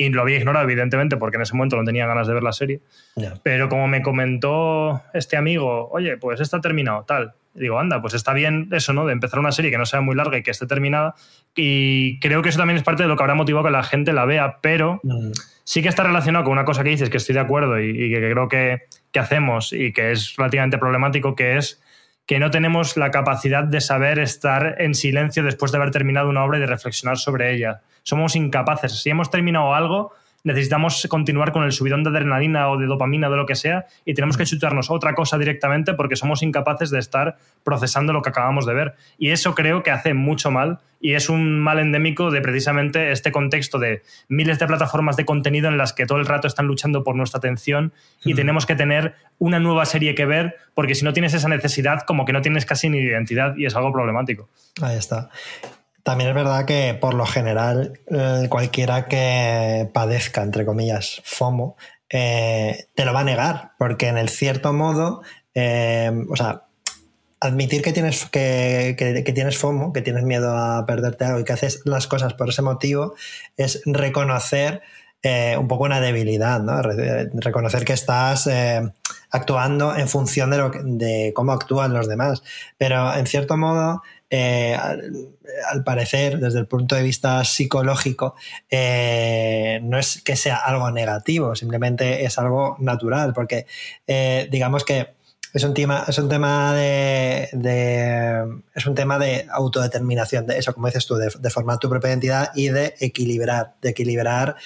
Y 0.00 0.10
lo 0.10 0.22
había 0.22 0.36
ignorado, 0.36 0.64
evidentemente, 0.64 1.16
porque 1.16 1.38
en 1.38 1.42
ese 1.42 1.54
momento 1.54 1.74
no 1.74 1.82
tenía 1.82 2.06
ganas 2.06 2.28
de 2.28 2.34
ver 2.34 2.44
la 2.44 2.52
serie. 2.52 2.80
Yeah. 3.16 3.34
Pero 3.42 3.68
como 3.68 3.88
me 3.88 4.00
comentó 4.00 5.02
este 5.12 5.36
amigo, 5.36 5.88
oye, 5.90 6.16
pues 6.18 6.40
está 6.40 6.60
terminado, 6.60 7.02
tal. 7.02 7.34
Y 7.56 7.62
digo, 7.62 7.80
anda, 7.80 8.00
pues 8.00 8.14
está 8.14 8.32
bien 8.32 8.68
eso, 8.70 8.92
¿no? 8.92 9.06
De 9.06 9.12
empezar 9.12 9.40
una 9.40 9.50
serie 9.50 9.72
que 9.72 9.76
no 9.76 9.86
sea 9.86 10.00
muy 10.00 10.14
larga 10.14 10.38
y 10.38 10.44
que 10.44 10.52
esté 10.52 10.68
terminada. 10.68 11.16
Y 11.56 12.20
creo 12.20 12.42
que 12.42 12.50
eso 12.50 12.58
también 12.58 12.76
es 12.76 12.84
parte 12.84 13.02
de 13.02 13.08
lo 13.08 13.16
que 13.16 13.24
habrá 13.24 13.34
motivado 13.34 13.64
que 13.64 13.72
la 13.72 13.82
gente 13.82 14.12
la 14.12 14.24
vea, 14.24 14.58
pero 14.60 15.00
mm. 15.02 15.32
sí 15.64 15.82
que 15.82 15.88
está 15.88 16.04
relacionado 16.04 16.44
con 16.44 16.52
una 16.52 16.64
cosa 16.64 16.84
que 16.84 16.90
dices, 16.90 17.10
que 17.10 17.16
estoy 17.16 17.34
de 17.34 17.40
acuerdo 17.40 17.80
y, 17.80 17.90
y 17.90 18.12
que 18.12 18.20
creo 18.20 18.46
que, 18.46 18.82
que 19.10 19.18
hacemos 19.18 19.72
y 19.72 19.92
que 19.92 20.12
es 20.12 20.36
relativamente 20.36 20.78
problemático, 20.78 21.34
que 21.34 21.56
es 21.56 21.82
que 22.28 22.38
no 22.38 22.50
tenemos 22.50 22.98
la 22.98 23.10
capacidad 23.10 23.64
de 23.64 23.80
saber 23.80 24.18
estar 24.18 24.82
en 24.82 24.94
silencio 24.94 25.42
después 25.42 25.72
de 25.72 25.78
haber 25.78 25.90
terminado 25.90 26.28
una 26.28 26.44
obra 26.44 26.58
y 26.58 26.60
de 26.60 26.66
reflexionar 26.66 27.16
sobre 27.16 27.54
ella. 27.54 27.80
Somos 28.02 28.36
incapaces. 28.36 29.00
Si 29.00 29.08
hemos 29.08 29.30
terminado 29.30 29.74
algo, 29.74 30.12
necesitamos 30.44 31.06
continuar 31.08 31.52
con 31.52 31.64
el 31.64 31.72
subidón 31.72 32.04
de 32.04 32.10
adrenalina 32.10 32.70
o 32.70 32.78
de 32.78 32.86
dopamina, 32.86 33.28
o 33.28 33.30
de 33.30 33.36
lo 33.36 33.46
que 33.46 33.54
sea, 33.54 33.86
y 34.04 34.14
tenemos 34.14 34.36
que 34.36 34.44
chutarnos 34.44 34.90
otra 34.90 35.14
cosa 35.14 35.38
directamente 35.38 35.94
porque 35.94 36.16
somos 36.16 36.42
incapaces 36.42 36.90
de 36.90 36.98
estar 36.98 37.36
procesando 37.64 38.12
lo 38.12 38.22
que 38.22 38.30
acabamos 38.30 38.66
de 38.66 38.74
ver. 38.74 38.94
Y 39.18 39.30
eso 39.30 39.54
creo 39.54 39.82
que 39.82 39.90
hace 39.90 40.14
mucho 40.14 40.50
mal 40.50 40.78
y 41.00 41.14
es 41.14 41.28
un 41.28 41.60
mal 41.60 41.78
endémico 41.78 42.30
de 42.30 42.40
precisamente 42.40 43.12
este 43.12 43.30
contexto 43.30 43.78
de 43.78 44.02
miles 44.28 44.58
de 44.58 44.66
plataformas 44.66 45.16
de 45.16 45.24
contenido 45.24 45.68
en 45.68 45.78
las 45.78 45.92
que 45.92 46.06
todo 46.06 46.18
el 46.18 46.26
rato 46.26 46.46
están 46.48 46.66
luchando 46.66 47.04
por 47.04 47.14
nuestra 47.14 47.38
atención 47.38 47.92
y 48.24 48.32
mm. 48.32 48.36
tenemos 48.36 48.66
que 48.66 48.74
tener 48.74 49.14
una 49.38 49.60
nueva 49.60 49.84
serie 49.84 50.14
que 50.14 50.26
ver 50.26 50.56
porque 50.74 50.94
si 50.94 51.04
no 51.04 51.12
tienes 51.12 51.34
esa 51.34 51.48
necesidad 51.48 52.02
como 52.02 52.24
que 52.24 52.32
no 52.32 52.42
tienes 52.42 52.66
casi 52.66 52.88
ni 52.88 52.98
identidad 52.98 53.56
y 53.56 53.66
es 53.66 53.76
algo 53.76 53.92
problemático. 53.92 54.48
Ahí 54.82 54.96
está. 54.96 55.30
También 56.02 56.30
es 56.30 56.34
verdad 56.34 56.64
que 56.64 56.96
por 56.98 57.14
lo 57.14 57.26
general 57.26 58.00
eh, 58.10 58.46
cualquiera 58.48 59.06
que 59.06 59.88
padezca, 59.92 60.42
entre 60.42 60.64
comillas, 60.64 61.20
FOMO, 61.24 61.76
eh, 62.08 62.86
te 62.94 63.04
lo 63.04 63.12
va 63.12 63.20
a 63.20 63.24
negar, 63.24 63.72
porque 63.78 64.08
en 64.08 64.16
el 64.16 64.28
cierto 64.28 64.72
modo, 64.72 65.22
eh, 65.54 66.10
o 66.30 66.36
sea, 66.36 66.64
admitir 67.40 67.82
que 67.82 67.92
tienes, 67.92 68.24
que, 68.26 68.96
que, 68.98 69.32
tienes 69.32 69.58
FOMO, 69.58 69.92
que 69.92 70.02
tienes 70.02 70.24
miedo 70.24 70.56
a 70.56 70.86
perderte 70.86 71.24
algo 71.24 71.40
y 71.40 71.44
que 71.44 71.52
haces 71.52 71.82
las 71.84 72.06
cosas 72.06 72.34
por 72.34 72.48
ese 72.48 72.62
motivo, 72.62 73.14
es 73.56 73.82
reconocer 73.84 74.82
un 75.58 75.68
poco 75.68 75.84
una 75.84 76.00
debilidad, 76.00 76.60
¿no? 76.60 76.80
reconocer 76.80 77.84
que 77.84 77.92
estás 77.92 78.48
actuando 79.30 79.96
en 79.96 80.08
función 80.08 80.50
de, 80.50 80.58
lo 80.58 80.70
de 80.70 81.32
cómo 81.34 81.52
actúan 81.52 81.92
los 81.92 82.08
demás. 82.08 82.42
Pero 82.78 83.14
en 83.14 83.26
cierto 83.26 83.56
modo, 83.56 84.02
eh, 84.30 84.74
al, 84.74 85.84
parecer, 85.84 86.38
desde 86.38 86.58
el 86.58 86.66
punto 86.66 86.94
de 86.94 87.02
vista 87.02 87.42
psicológico, 87.44 88.34
eh, 88.70 89.80
no 89.82 89.98
es 89.98 90.20
que 90.22 90.36
sea 90.36 90.56
algo 90.56 90.90
negativo, 90.90 91.54
simplemente 91.54 92.24
es 92.24 92.38
algo 92.38 92.76
natural, 92.78 93.32
porque 93.32 93.66
eh, 94.06 94.46
digamos 94.50 94.84
que 94.84 95.14
es 95.54 95.64
un 95.64 95.72
tema, 95.72 96.04
es 96.06 96.18
un 96.18 96.28
tema 96.28 96.74
de, 96.74 97.48
es 98.74 98.86
un 98.86 98.94
tema 98.94 99.18
de 99.18 99.46
autodeterminación, 99.50 100.46
de 100.46 100.58
eso, 100.58 100.74
como 100.74 100.88
dices 100.88 101.06
tú, 101.06 101.14
de, 101.16 101.32
de, 101.38 101.50
formar 101.50 101.78
tu 101.78 101.88
propia 101.88 102.10
identidad 102.10 102.50
y 102.54 102.68
de 102.68 102.94
equilibrar, 103.00 103.76
de 103.80 103.88
equilibrar 103.88 104.56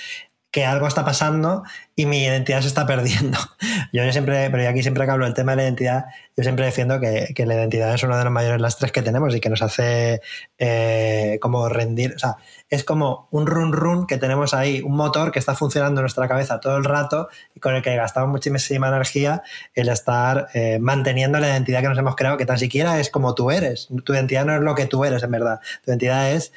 que 0.52 0.66
algo 0.66 0.86
está 0.86 1.02
pasando 1.02 1.64
y 1.96 2.04
mi 2.04 2.24
identidad 2.24 2.60
se 2.60 2.68
está 2.68 2.86
perdiendo. 2.86 3.38
Yo 3.92 4.10
siempre, 4.12 4.50
pero 4.50 4.62
yo 4.62 4.68
aquí 4.68 4.82
siempre 4.82 5.04
que 5.06 5.10
hablo 5.10 5.24
del 5.24 5.34
tema 5.34 5.52
de 5.52 5.56
la 5.56 5.62
identidad, 5.64 6.04
yo 6.36 6.42
siempre 6.42 6.64
defiendo 6.64 7.00
que, 7.00 7.34
la 7.44 7.54
identidad 7.54 7.94
es 7.94 8.02
uno 8.02 8.16
de 8.16 8.24
los 8.24 8.32
mayores 8.32 8.60
lastres 8.60 8.92
que 8.92 9.02
tenemos 9.02 9.34
y 9.34 9.40
que 9.40 9.50
nos 9.50 9.60
hace 9.60 10.22
eh, 10.58 11.38
como 11.40 11.68
rendir. 11.68 12.14
O 12.16 12.18
sea, 12.18 12.36
es 12.70 12.84
como 12.84 13.28
un 13.30 13.46
run 13.46 13.72
run 13.72 14.06
que 14.06 14.16
tenemos 14.16 14.54
ahí, 14.54 14.80
un 14.80 14.96
motor 14.96 15.32
que 15.32 15.38
está 15.38 15.54
funcionando 15.54 16.00
en 16.00 16.04
nuestra 16.04 16.28
cabeza 16.28 16.60
todo 16.60 16.76
el 16.76 16.84
rato 16.84 17.28
y 17.54 17.60
con 17.60 17.74
el 17.74 17.82
que 17.82 17.94
gastamos 17.96 18.30
muchísima 18.30 18.88
energía 18.88 19.42
el 19.74 19.88
estar 19.88 20.48
eh, 20.54 20.78
manteniendo 20.80 21.38
la 21.38 21.48
identidad 21.48 21.80
que 21.80 21.88
nos 21.88 21.98
hemos 21.98 22.16
creado, 22.16 22.36
que 22.36 22.46
tan 22.46 22.58
siquiera 22.58 22.98
es 23.00 23.10
como 23.10 23.34
tú 23.34 23.50
eres. 23.50 23.88
Tu 24.04 24.14
identidad 24.14 24.44
no 24.44 24.54
es 24.54 24.60
lo 24.60 24.74
que 24.74 24.86
tú 24.86 25.04
eres, 25.04 25.22
en 25.22 25.30
verdad. 25.30 25.60
Tu 25.84 25.90
identidad 25.90 26.30
es 26.30 26.52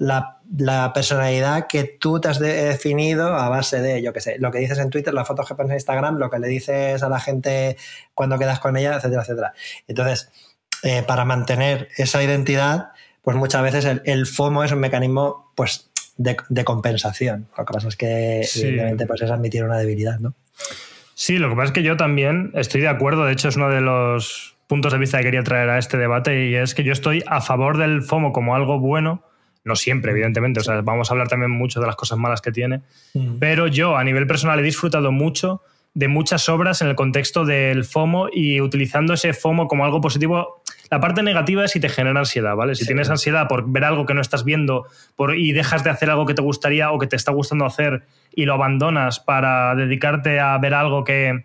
la, 0.00 0.92
personalidad 0.94 1.66
que 1.68 1.84
tú 1.84 2.20
te 2.20 2.28
has 2.28 2.40
definido 2.40 3.34
a 3.34 3.48
base 3.48 3.80
de, 3.80 4.02
yo 4.02 4.12
qué 4.12 4.20
sé, 4.20 4.36
lo 4.38 4.50
que 4.50 4.58
dices 4.58 4.78
en 4.78 4.90
Twitter, 4.90 5.12
las 5.12 5.28
fotos 5.28 5.46
que 5.46 5.54
pones 5.54 5.70
en 5.70 5.76
Instagram, 5.76 6.16
lo 6.16 6.30
que 6.30 6.38
le 6.38 6.48
dices 6.48 7.02
a 7.02 7.08
la 7.08 7.20
gente 7.20 7.76
cuando 8.14 8.38
quedas 8.38 8.58
con 8.58 8.76
ella, 8.76 8.96
etcétera, 8.96 9.22
etcétera. 9.22 9.52
Entonces, 9.86 10.32
eh, 10.82 11.04
para 11.06 11.24
mantener 11.24 11.88
esa 11.96 12.22
identidad, 12.22 12.92
pues 13.22 13.36
muchas 13.36 13.62
veces 13.62 14.00
el, 14.04 14.26
FOMO 14.26 14.64
es 14.64 14.72
un 14.72 14.80
mecanismo 14.80 15.52
pues, 15.54 15.90
de, 16.16 16.64
compensación. 16.64 17.48
Lo 17.56 17.66
que 17.66 17.72
pasa 17.72 17.88
es 17.88 17.96
que, 17.96 18.40
evidentemente, 18.56 19.06
pues 19.06 19.20
es 19.20 19.30
admitir 19.30 19.64
una 19.64 19.76
debilidad, 19.76 20.18
¿no? 20.18 20.34
Sí, 21.14 21.36
lo 21.38 21.50
que 21.50 21.56
pasa 21.56 21.66
es 21.66 21.72
que 21.72 21.82
yo 21.82 21.98
también 21.98 22.52
estoy 22.54 22.80
de 22.80 22.88
acuerdo, 22.88 23.26
de 23.26 23.32
hecho 23.32 23.48
es 23.48 23.56
uno 23.56 23.68
de 23.68 23.82
los 23.82 24.56
puntos 24.66 24.92
de 24.92 24.98
vista 24.98 25.18
que 25.18 25.24
quería 25.24 25.42
traer 25.42 25.68
a 25.68 25.78
este 25.78 25.98
debate 25.98 26.46
y 26.46 26.54
es 26.54 26.74
que 26.74 26.84
yo 26.84 26.92
estoy 26.92 27.22
a 27.26 27.42
favor 27.42 27.76
del 27.76 28.02
FOMO 28.02 28.32
como 28.32 28.54
algo 28.54 28.78
bueno, 28.78 29.22
no 29.64 29.76
siempre, 29.76 30.12
evidentemente. 30.12 30.60
O 30.60 30.62
sea, 30.62 30.80
vamos 30.80 31.10
a 31.10 31.14
hablar 31.14 31.28
también 31.28 31.50
mucho 31.50 31.80
de 31.80 31.86
las 31.86 31.96
cosas 31.96 32.18
malas 32.18 32.40
que 32.40 32.52
tiene. 32.52 32.82
Mm. 33.14 33.38
Pero 33.38 33.66
yo, 33.66 33.96
a 33.96 34.04
nivel 34.04 34.26
personal, 34.26 34.58
he 34.58 34.62
disfrutado 34.62 35.12
mucho 35.12 35.62
de 35.92 36.08
muchas 36.08 36.48
obras 36.48 36.82
en 36.82 36.88
el 36.88 36.94
contexto 36.94 37.44
del 37.44 37.84
FOMO 37.84 38.28
y 38.32 38.60
utilizando 38.60 39.14
ese 39.14 39.32
FOMO 39.32 39.66
como 39.66 39.84
algo 39.84 40.00
positivo. 40.00 40.62
La 40.88 41.00
parte 41.00 41.22
negativa 41.22 41.64
es 41.64 41.72
si 41.72 41.80
te 41.80 41.88
genera 41.88 42.20
ansiedad, 42.20 42.54
¿vale? 42.54 42.74
Si 42.74 42.86
tienes 42.86 43.10
ansiedad 43.10 43.48
por 43.48 43.70
ver 43.70 43.84
algo 43.84 44.06
que 44.06 44.14
no 44.14 44.20
estás 44.20 44.44
viendo 44.44 44.86
por, 45.16 45.36
y 45.36 45.52
dejas 45.52 45.84
de 45.84 45.90
hacer 45.90 46.10
algo 46.10 46.26
que 46.26 46.34
te 46.34 46.42
gustaría 46.42 46.90
o 46.90 46.98
que 46.98 47.06
te 47.06 47.16
está 47.16 47.32
gustando 47.32 47.64
hacer 47.64 48.04
y 48.34 48.44
lo 48.44 48.54
abandonas 48.54 49.20
para 49.20 49.74
dedicarte 49.74 50.40
a 50.40 50.56
ver 50.58 50.74
algo 50.74 51.04
que, 51.04 51.44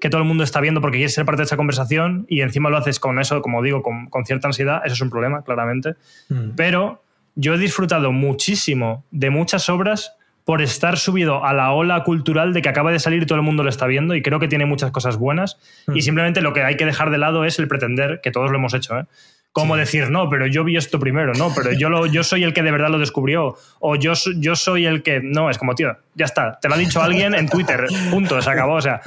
que 0.00 0.10
todo 0.10 0.20
el 0.20 0.28
mundo 0.28 0.44
está 0.44 0.60
viendo 0.60 0.80
porque 0.80 0.98
quieres 0.98 1.14
ser 1.14 1.24
parte 1.24 1.42
de 1.42 1.46
esa 1.46 1.56
conversación 1.56 2.26
y 2.28 2.40
encima 2.42 2.70
lo 2.70 2.76
haces 2.76 3.00
con 3.00 3.18
eso, 3.18 3.42
como 3.42 3.62
digo, 3.62 3.82
con, 3.82 4.06
con 4.06 4.24
cierta 4.26 4.48
ansiedad, 4.48 4.82
eso 4.84 4.94
es 4.94 5.00
un 5.00 5.10
problema, 5.10 5.42
claramente. 5.42 5.94
Mm. 6.28 6.50
Pero 6.56 7.03
yo 7.34 7.54
he 7.54 7.58
disfrutado 7.58 8.12
muchísimo 8.12 9.04
de 9.10 9.30
muchas 9.30 9.68
obras 9.68 10.16
por 10.44 10.60
estar 10.60 10.98
subido 10.98 11.44
a 11.44 11.54
la 11.54 11.72
ola 11.72 12.04
cultural 12.04 12.52
de 12.52 12.60
que 12.60 12.68
acaba 12.68 12.92
de 12.92 12.98
salir 12.98 13.22
y 13.22 13.26
todo 13.26 13.36
el 13.36 13.44
mundo 13.44 13.62
lo 13.62 13.70
está 13.70 13.86
viendo 13.86 14.14
y 14.14 14.22
creo 14.22 14.40
que 14.40 14.48
tiene 14.48 14.66
muchas 14.66 14.90
cosas 14.90 15.16
buenas 15.16 15.58
y 15.88 15.92
hmm. 15.98 16.02
simplemente 16.02 16.40
lo 16.42 16.52
que 16.52 16.62
hay 16.62 16.76
que 16.76 16.84
dejar 16.84 17.10
de 17.10 17.18
lado 17.18 17.44
es 17.44 17.58
el 17.58 17.66
pretender, 17.66 18.20
que 18.22 18.30
todos 18.30 18.50
lo 18.50 18.58
hemos 18.58 18.74
hecho, 18.74 18.98
¿eh? 18.98 19.06
Como 19.54 19.76
decir, 19.76 20.10
no, 20.10 20.28
pero 20.28 20.48
yo 20.48 20.64
vi 20.64 20.76
esto 20.76 20.98
primero, 20.98 21.32
no, 21.32 21.54
pero 21.54 21.70
yo, 21.70 21.88
lo, 21.88 22.06
yo 22.06 22.24
soy 22.24 22.42
el 22.42 22.52
que 22.52 22.64
de 22.64 22.72
verdad 22.72 22.88
lo 22.90 22.98
descubrió, 22.98 23.56
o 23.78 23.94
yo, 23.94 24.14
yo 24.36 24.56
soy 24.56 24.84
el 24.84 25.04
que. 25.04 25.20
No, 25.22 25.48
es 25.48 25.58
como, 25.58 25.76
tío, 25.76 25.96
ya 26.16 26.24
está, 26.24 26.58
te 26.60 26.68
lo 26.68 26.74
ha 26.74 26.76
dicho 26.76 27.00
alguien 27.00 27.36
en 27.36 27.48
Twitter, 27.48 27.86
punto, 28.10 28.42
se 28.42 28.50
acabó, 28.50 28.74
o 28.74 28.80
sea, 28.80 29.00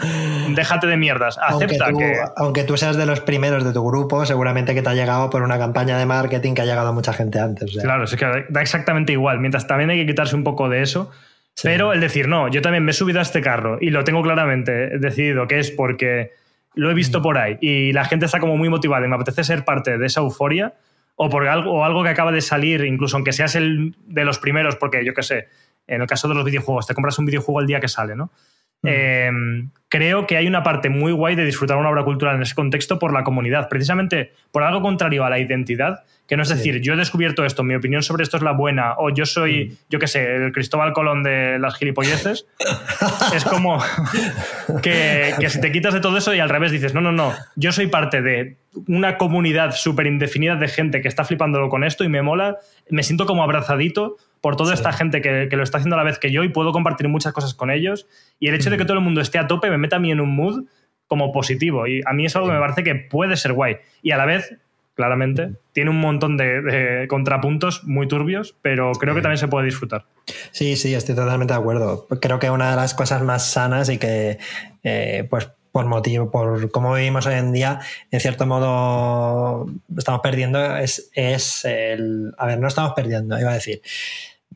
déjate 0.47 0.88
de 0.88 0.95
mierdas, 0.95 1.38
acepta 1.38 1.88
aunque 1.88 1.91
tú, 1.91 1.97
que. 1.99 2.31
Aunque 2.38 2.63
tú 2.63 2.77
seas 2.77 2.95
de 2.95 3.05
los 3.05 3.19
primeros 3.19 3.65
de 3.65 3.73
tu 3.73 3.86
grupo, 3.86 4.25
seguramente 4.25 4.73
que 4.73 4.81
te 4.81 4.88
ha 4.88 4.93
llegado 4.93 5.29
por 5.29 5.41
una 5.41 5.60
campaña 5.60 5.97
de 5.97 6.05
marketing 6.05 6.53
que 6.53 6.62
ha 6.62 6.65
llegado 6.65 6.88
a 6.88 6.93
mucha 6.93 7.12
gente 7.12 7.41
antes. 7.41 7.77
Claro, 7.81 8.05
es 8.05 8.15
que 8.15 8.45
da 8.47 8.62
exactamente 8.62 9.12
igual, 9.12 9.41
mientras 9.41 9.67
también 9.67 9.89
hay 9.89 9.99
que 9.99 10.05
quitarse 10.05 10.33
un 10.38 10.45
poco 10.45 10.69
de 10.69 10.81
eso. 10.81 11.12
Pero 11.62 11.91
el 11.91 11.99
decir, 11.99 12.29
no, 12.29 12.47
yo 12.47 12.62
también 12.62 12.86
me 12.86 12.91
he 12.91 12.93
subido 12.93 13.19
a 13.19 13.23
este 13.23 13.41
carro 13.41 13.79
y 13.81 13.89
lo 13.89 14.05
tengo 14.05 14.21
claramente 14.21 14.97
decidido 14.99 15.45
que 15.47 15.60
es 15.60 15.71
porque 15.71 16.31
lo 16.77 16.89
he 16.89 16.93
visto 16.93 17.19
mm. 17.19 17.21
por 17.21 17.37
ahí 17.37 17.57
y 17.59 17.91
la 17.91 18.05
gente 18.05 18.25
está 18.25 18.39
como 18.39 18.55
muy 18.55 18.69
motivada 18.69 19.05
y 19.05 19.09
me 19.09 19.15
apetece 19.15 19.43
ser 19.43 19.65
parte 19.65 19.97
de 19.97 20.05
esa 20.05 20.21
euforia 20.21 20.75
o 21.15 21.29
por 21.29 21.47
algo, 21.47 21.71
o 21.73 21.83
algo 21.83 22.03
que 22.03 22.09
acaba 22.09 22.31
de 22.31 22.41
salir, 22.41 22.85
incluso 22.85 23.17
aunque 23.17 23.33
seas 23.33 23.55
el 23.55 23.95
de 24.05 24.23
los 24.23 24.37
primeros, 24.37 24.75
porque 24.75 25.03
yo 25.03 25.13
qué 25.13 25.23
sé, 25.23 25.47
en 25.87 26.01
el 26.01 26.07
caso 26.07 26.27
de 26.27 26.35
los 26.35 26.45
videojuegos, 26.45 26.85
te 26.85 26.93
compras 26.93 27.17
un 27.17 27.25
videojuego 27.25 27.59
el 27.59 27.67
día 27.67 27.79
que 27.79 27.87
sale, 27.87 28.15
¿no? 28.15 28.31
Mm. 28.83 28.87
Em, 28.87 29.69
creo 29.89 30.27
que 30.27 30.37
hay 30.37 30.47
una 30.47 30.61
parte 30.61 30.89
muy 30.89 31.11
guay 31.11 31.35
de 31.35 31.43
disfrutar 31.43 31.77
una 31.77 31.89
obra 31.89 32.03
cultural 32.03 32.35
en 32.35 32.43
ese 32.43 32.53
contexto 32.53 32.99
por 32.99 33.13
la 33.13 33.23
comunidad, 33.23 33.67
precisamente 33.67 34.31
por 34.51 34.63
algo 34.63 34.81
contrario 34.81 35.25
a 35.25 35.29
la 35.31 35.39
identidad, 35.39 36.03
que 36.27 36.37
no 36.37 36.43
es 36.43 36.49
decir, 36.49 36.81
yo 36.81 36.93
he 36.93 36.97
descubierto 36.97 37.45
esto, 37.45 37.63
mi 37.63 37.75
opinión 37.75 38.03
sobre 38.03 38.23
esto 38.23 38.37
es 38.37 38.43
la 38.43 38.51
buena, 38.51 38.95
o 38.97 39.09
yo 39.09 39.25
soy, 39.25 39.65
mm. 39.65 39.77
yo 39.89 39.99
qué 39.99 40.07
sé, 40.07 40.35
el 40.35 40.51
Cristóbal 40.51 40.93
Colón 40.93 41.23
de 41.23 41.57
las 41.59 41.75
gilipolleces. 41.77 42.45
es 43.33 43.45
como 43.45 43.81
que, 44.83 45.33
que, 45.39 45.49
si 45.49 45.61
te 45.61 45.71
quitas 45.71 45.93
de 45.93 46.01
todo 46.01 46.17
eso 46.17 46.33
y 46.33 46.39
al 46.39 46.49
revés 46.49 46.71
dices, 46.71 46.93
no, 46.93 47.01
no, 47.01 47.11
no, 47.11 47.33
yo 47.55 47.71
soy 47.71 47.87
parte 47.87 48.21
de 48.21 48.57
una 48.87 49.17
comunidad 49.17 49.71
súper 49.71 50.05
indefinida 50.05 50.55
de 50.55 50.67
gente 50.67 51.01
que 51.01 51.07
está 51.07 51.23
flipándolo 51.23 51.69
con 51.69 51.83
esto 51.83 52.03
y 52.03 52.09
me 52.09 52.21
mola, 52.21 52.57
me 52.89 53.03
siento 53.03 53.25
como 53.25 53.43
abrazadito 53.43 54.17
por 54.41 54.55
toda 54.55 54.73
esta 54.73 54.93
gente 54.93 55.21
que, 55.21 55.49
lo 55.51 55.63
está 55.63 55.77
haciendo 55.77 55.95
a 55.95 55.97
la 55.97 56.03
vez 56.03 56.19
que 56.19 56.31
yo 56.31 56.43
y 56.43 56.49
puedo 56.49 56.71
compartir 56.71 57.07
muchas 57.07 57.33
cosas 57.33 57.53
con 57.53 57.71
ellos. 57.71 58.07
Y 58.39 58.47
el 58.47 58.55
hecho 58.55 58.69
de 58.69 58.77
que 58.77 58.85
todo 58.85 58.97
el 58.97 59.03
mundo 59.03 59.21
esté 59.21 59.39
a 59.39 59.47
tope 59.47 59.69
me 59.69 59.77
mete 59.77 59.95
a 59.95 59.99
mí 59.99 60.11
en 60.11 60.21
un 60.21 60.35
mood 60.35 60.65
como 61.07 61.31
positivo. 61.31 61.87
Y 61.87 62.01
a 62.05 62.13
mí 62.13 62.25
es 62.25 62.35
algo 62.35 62.47
que 62.47 62.53
me 62.53 62.59
parece 62.59 62.83
que 62.83 62.95
puede 62.95 63.35
ser 63.35 63.53
guay. 63.53 63.77
Y 64.01 64.11
a 64.11 64.17
la 64.17 64.25
vez, 64.25 64.55
claramente, 64.95 65.51
tiene 65.77 65.91
un 65.91 66.01
montón 66.01 66.37
de, 66.37 67.05
contrapuntos 67.07 67.83
muy 67.83 68.07
turbios, 68.07 68.55
pero 68.63 68.93
creo 68.93 69.13
que 69.13 69.21
también 69.21 69.37
se 69.37 69.47
puede 69.47 69.67
disfrutar. 69.67 70.05
Sí, 70.49 70.75
sí, 70.75 70.95
estoy 70.95 71.13
totalmente 71.13 71.53
de 71.53 71.59
acuerdo. 71.59 72.07
Creo 72.19 72.39
que 72.39 72.49
una 72.49 72.71
de 72.71 72.75
las 72.75 72.95
cosas 72.95 73.21
más 73.21 73.51
sanas 73.51 73.87
y 73.89 73.99
que, 73.99 74.39
eh, 74.83 75.27
pues, 75.29 75.51
por 75.71 75.85
motivo, 75.85 76.31
por 76.31 76.71
cómo 76.71 76.95
vivimos 76.95 77.27
hoy 77.27 77.35
en 77.35 77.51
día, 77.51 77.79
en 78.09 78.19
cierto 78.19 78.47
modo 78.47 79.67
estamos 79.95 80.21
perdiendo, 80.21 80.77
es, 80.77 81.11
es 81.13 81.63
el... 81.63 82.33
A 82.39 82.47
ver, 82.47 82.59
no 82.59 82.67
estamos 82.67 82.93
perdiendo, 82.95 83.39
iba 83.39 83.51
a 83.51 83.53
decir. 83.53 83.83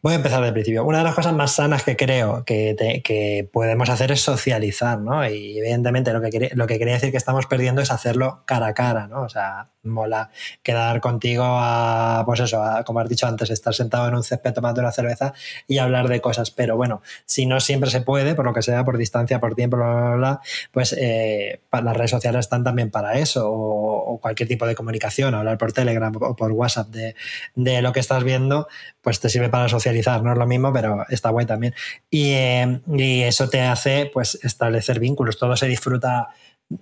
Voy 0.01 0.13
a 0.13 0.15
empezar 0.15 0.43
del 0.43 0.53
principio. 0.53 0.83
Una 0.83 0.99
de 0.99 1.03
las 1.03 1.13
cosas 1.13 1.33
más 1.33 1.51
sanas 1.51 1.83
que 1.83 1.95
creo 1.95 2.43
que, 2.43 3.49
podemos 3.53 3.89
hacer 3.89 4.11
es 4.11 4.21
socializar, 4.21 4.99
¿no? 4.99 5.27
Y 5.27 5.59
evidentemente 5.59 6.11
lo 6.11 6.21
que, 6.21 6.51
lo 6.55 6.65
que 6.65 6.79
quería 6.79 6.95
decir 6.95 7.11
que 7.11 7.17
estamos 7.17 7.45
perdiendo 7.45 7.81
es 7.81 7.91
hacerlo 7.91 8.43
cara 8.45 8.67
a 8.67 8.73
cara, 8.73 9.07
¿no? 9.07 9.21
O 9.21 9.29
sea, 9.29 9.69
mola 9.83 10.29
quedar 10.63 11.01
contigo 11.01 11.43
a, 11.45 12.23
pues 12.25 12.39
eso, 12.39 12.63
como 12.85 12.99
has 12.99 13.09
dicho 13.09 13.27
antes, 13.27 13.49
estar 13.49 13.73
sentado 13.73 14.07
en 14.07 14.15
un 14.15 14.23
césped 14.23 14.53
tomando 14.53 14.81
una 14.81 14.91
cerveza 14.91 15.33
y 15.67 15.79
hablar 15.79 16.07
de 16.07 16.21
cosas. 16.21 16.51
Pero 16.51 16.77
bueno, 16.77 17.01
si 17.25 17.45
no 17.45 17.59
siempre 17.59 17.89
se 17.89 18.01
puede, 18.01 18.35
por 18.35 18.45
lo 18.45 18.53
que 18.53 18.61
sea, 18.61 18.83
por 18.83 18.97
distancia, 18.97 19.39
por 19.39 19.55
tiempo, 19.55 19.77
bla, 19.77 19.93
bla, 19.93 20.15
bla, 20.15 20.41
pues 20.71 20.95
eh, 20.97 21.61
las 21.71 21.97
redes 21.97 22.11
sociales 22.11 22.39
están 22.41 22.63
también 22.63 22.91
para 22.91 23.17
eso, 23.17 23.49
o, 23.51 24.19
cualquier 24.21 24.47
tipo 24.47 24.67
de 24.67 24.75
comunicación, 24.75 25.33
hablar 25.33 25.57
por 25.57 25.73
Telegram 25.73 26.13
o 26.19 26.35
por 26.35 26.51
WhatsApp 26.51 26.89
de, 26.89 27.81
lo 27.81 27.91
que 27.93 27.99
estás 27.99 28.23
viendo, 28.23 28.67
pues 29.01 29.19
te 29.19 29.29
sirve 29.29 29.49
para 29.49 29.67
socializar, 29.67 29.90
no 30.23 30.31
es 30.31 30.37
lo 30.37 30.47
mismo, 30.47 30.71
pero 30.73 31.05
está 31.09 31.29
guay 31.29 31.45
también. 31.45 31.73
Y, 32.09 32.31
eh, 32.31 32.81
y 32.87 33.21
eso 33.21 33.49
te 33.49 33.61
hace 33.61 34.09
pues 34.13 34.39
establecer 34.43 34.99
vínculos, 34.99 35.37
todo 35.37 35.55
se 35.55 35.67
disfruta 35.67 36.29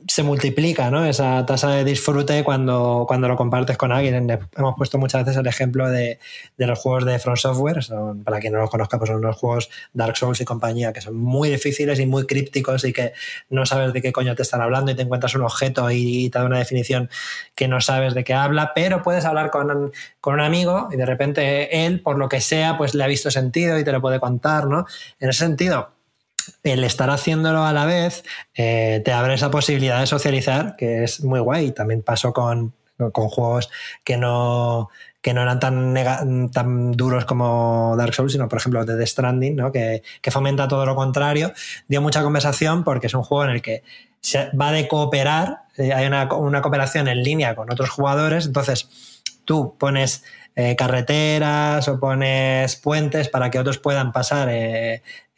se 0.08 0.24
multiplica 0.24 0.92
¿no? 0.92 1.06
esa 1.06 1.46
tasa 1.46 1.72
de 1.72 1.84
disfrute 1.84 2.44
cuando, 2.44 3.06
cuando 3.08 3.28
lo 3.28 3.36
compartes 3.36 3.78
con 3.78 3.92
alguien. 3.92 4.30
Hemos 4.56 4.76
puesto 4.76 4.98
muchas 4.98 5.26
veces 5.26 5.40
el 5.40 5.48
ejemplo 5.48 5.90
de, 5.90 6.20
los 6.58 6.80
juegos 6.80 7.06
de 7.06 7.20
From 7.20 7.36
Software, 7.36 7.80
para 8.24 8.40
quien 8.40 8.54
no 8.54 8.60
los 8.60 8.70
conozca, 8.70 8.98
pues 8.98 9.10
son 9.10 9.22
los 9.22 9.36
juegos 9.38 9.70
Dark 9.94 10.18
Souls 10.18 10.40
y 10.42 10.46
compañía, 10.46 10.94
que 10.94 11.02
son 11.02 11.16
muy 11.16 11.50
difíciles 11.50 12.00
y 12.00 12.06
muy 12.06 12.26
crípticos 12.26 12.84
y 12.84 12.94
que 12.94 13.14
no 13.50 13.66
sabes 13.66 13.94
de 13.94 14.02
qué 14.02 14.12
coño 14.12 14.36
te 14.36 14.44
están 14.44 14.62
hablando 14.62 14.92
y 14.92 14.96
te 14.96 15.02
encuentras 15.02 15.36
un 15.36 15.42
objeto 15.42 15.90
y, 15.92 16.30
te 16.30 16.40
da 16.40 16.46
una 16.46 16.60
definición 16.60 17.10
que 17.56 17.68
no 17.68 17.82
sabes 17.82 18.14
de 18.14 18.24
qué 18.24 18.34
habla, 18.34 18.72
pero 18.76 19.02
puedes 19.02 19.26
hablar 19.26 19.50
con, 19.52 19.92
con 20.22 20.34
un 20.36 20.42
amigo 20.42 20.90
y 20.92 20.98
de 20.98 21.06
repente 21.06 21.86
él, 21.86 22.02
por 22.02 22.18
lo 22.18 22.30
que 22.30 22.42
sea, 22.42 22.78
pues 22.78 22.94
le 22.94 23.04
ha 23.04 23.08
visto 23.08 23.32
sentido 23.32 23.80
y 23.80 23.84
te 23.84 23.92
lo 23.92 24.02
puede 24.02 24.20
contar, 24.20 24.68
¿no? 24.68 24.86
En 25.20 25.30
ese 25.30 25.40
sentido, 25.40 25.99
el 26.64 26.84
estar 26.84 27.10
haciéndolo 27.10 27.64
a 27.64 27.74
la 27.74 27.86
vez 27.86 28.24
eh, 28.56 29.02
te 29.04 29.12
abre 29.12 29.34
esa 29.34 29.52
posibilidad 29.52 30.00
de 30.00 30.08
socializar, 30.08 30.76
que 30.78 31.04
es 31.04 31.24
muy 31.24 31.40
guay. 31.40 31.72
También 31.72 32.02
pasó 32.02 32.34
con, 32.34 32.74
juegos 33.14 33.70
que 34.04 34.18
no, 34.18 34.90
que 35.22 35.34
no 35.34 35.42
eran 35.42 35.60
tan, 35.60 36.52
tan 36.52 36.92
duros 36.92 37.26
como 37.26 37.96
Dark 37.98 38.14
Souls, 38.14 38.34
sino 38.34 38.48
por 38.50 38.60
ejemplo 38.60 38.86
The 38.86 39.06
Stranding, 39.06 39.56
¿no? 39.56 39.72
que, 39.72 40.02
fomenta 40.32 40.68
todo 40.68 40.86
lo 40.86 40.96
contrario. 40.96 41.54
Dio 41.88 42.02
mucha 42.02 42.24
conversación 42.24 42.84
porque 42.84 43.08
es 43.08 43.14
un 43.14 43.24
juego 43.24 43.46
en 43.46 43.52
el 43.52 43.62
que 43.62 43.84
se 44.22 44.50
va 44.52 44.72
de 44.72 44.88
cooperar, 44.88 45.62
eh, 45.78 45.94
hay 45.94 46.06
una, 46.06 46.34
una 46.34 46.62
cooperación 46.62 47.08
en 47.08 47.24
línea 47.24 47.56
con 47.56 47.72
otros 47.72 47.90
jugadores, 47.90 48.48
entonces 48.48 49.24
tú 49.46 49.78
pones 49.80 50.24
eh, 50.56 50.76
carreteras 50.76 51.88
o 51.88 52.00
pones 52.02 52.76
puentes 52.76 53.30
para 53.30 53.50
que 53.50 53.60
otros 53.60 53.78
puedan 53.78 54.12
pasar 54.12 54.50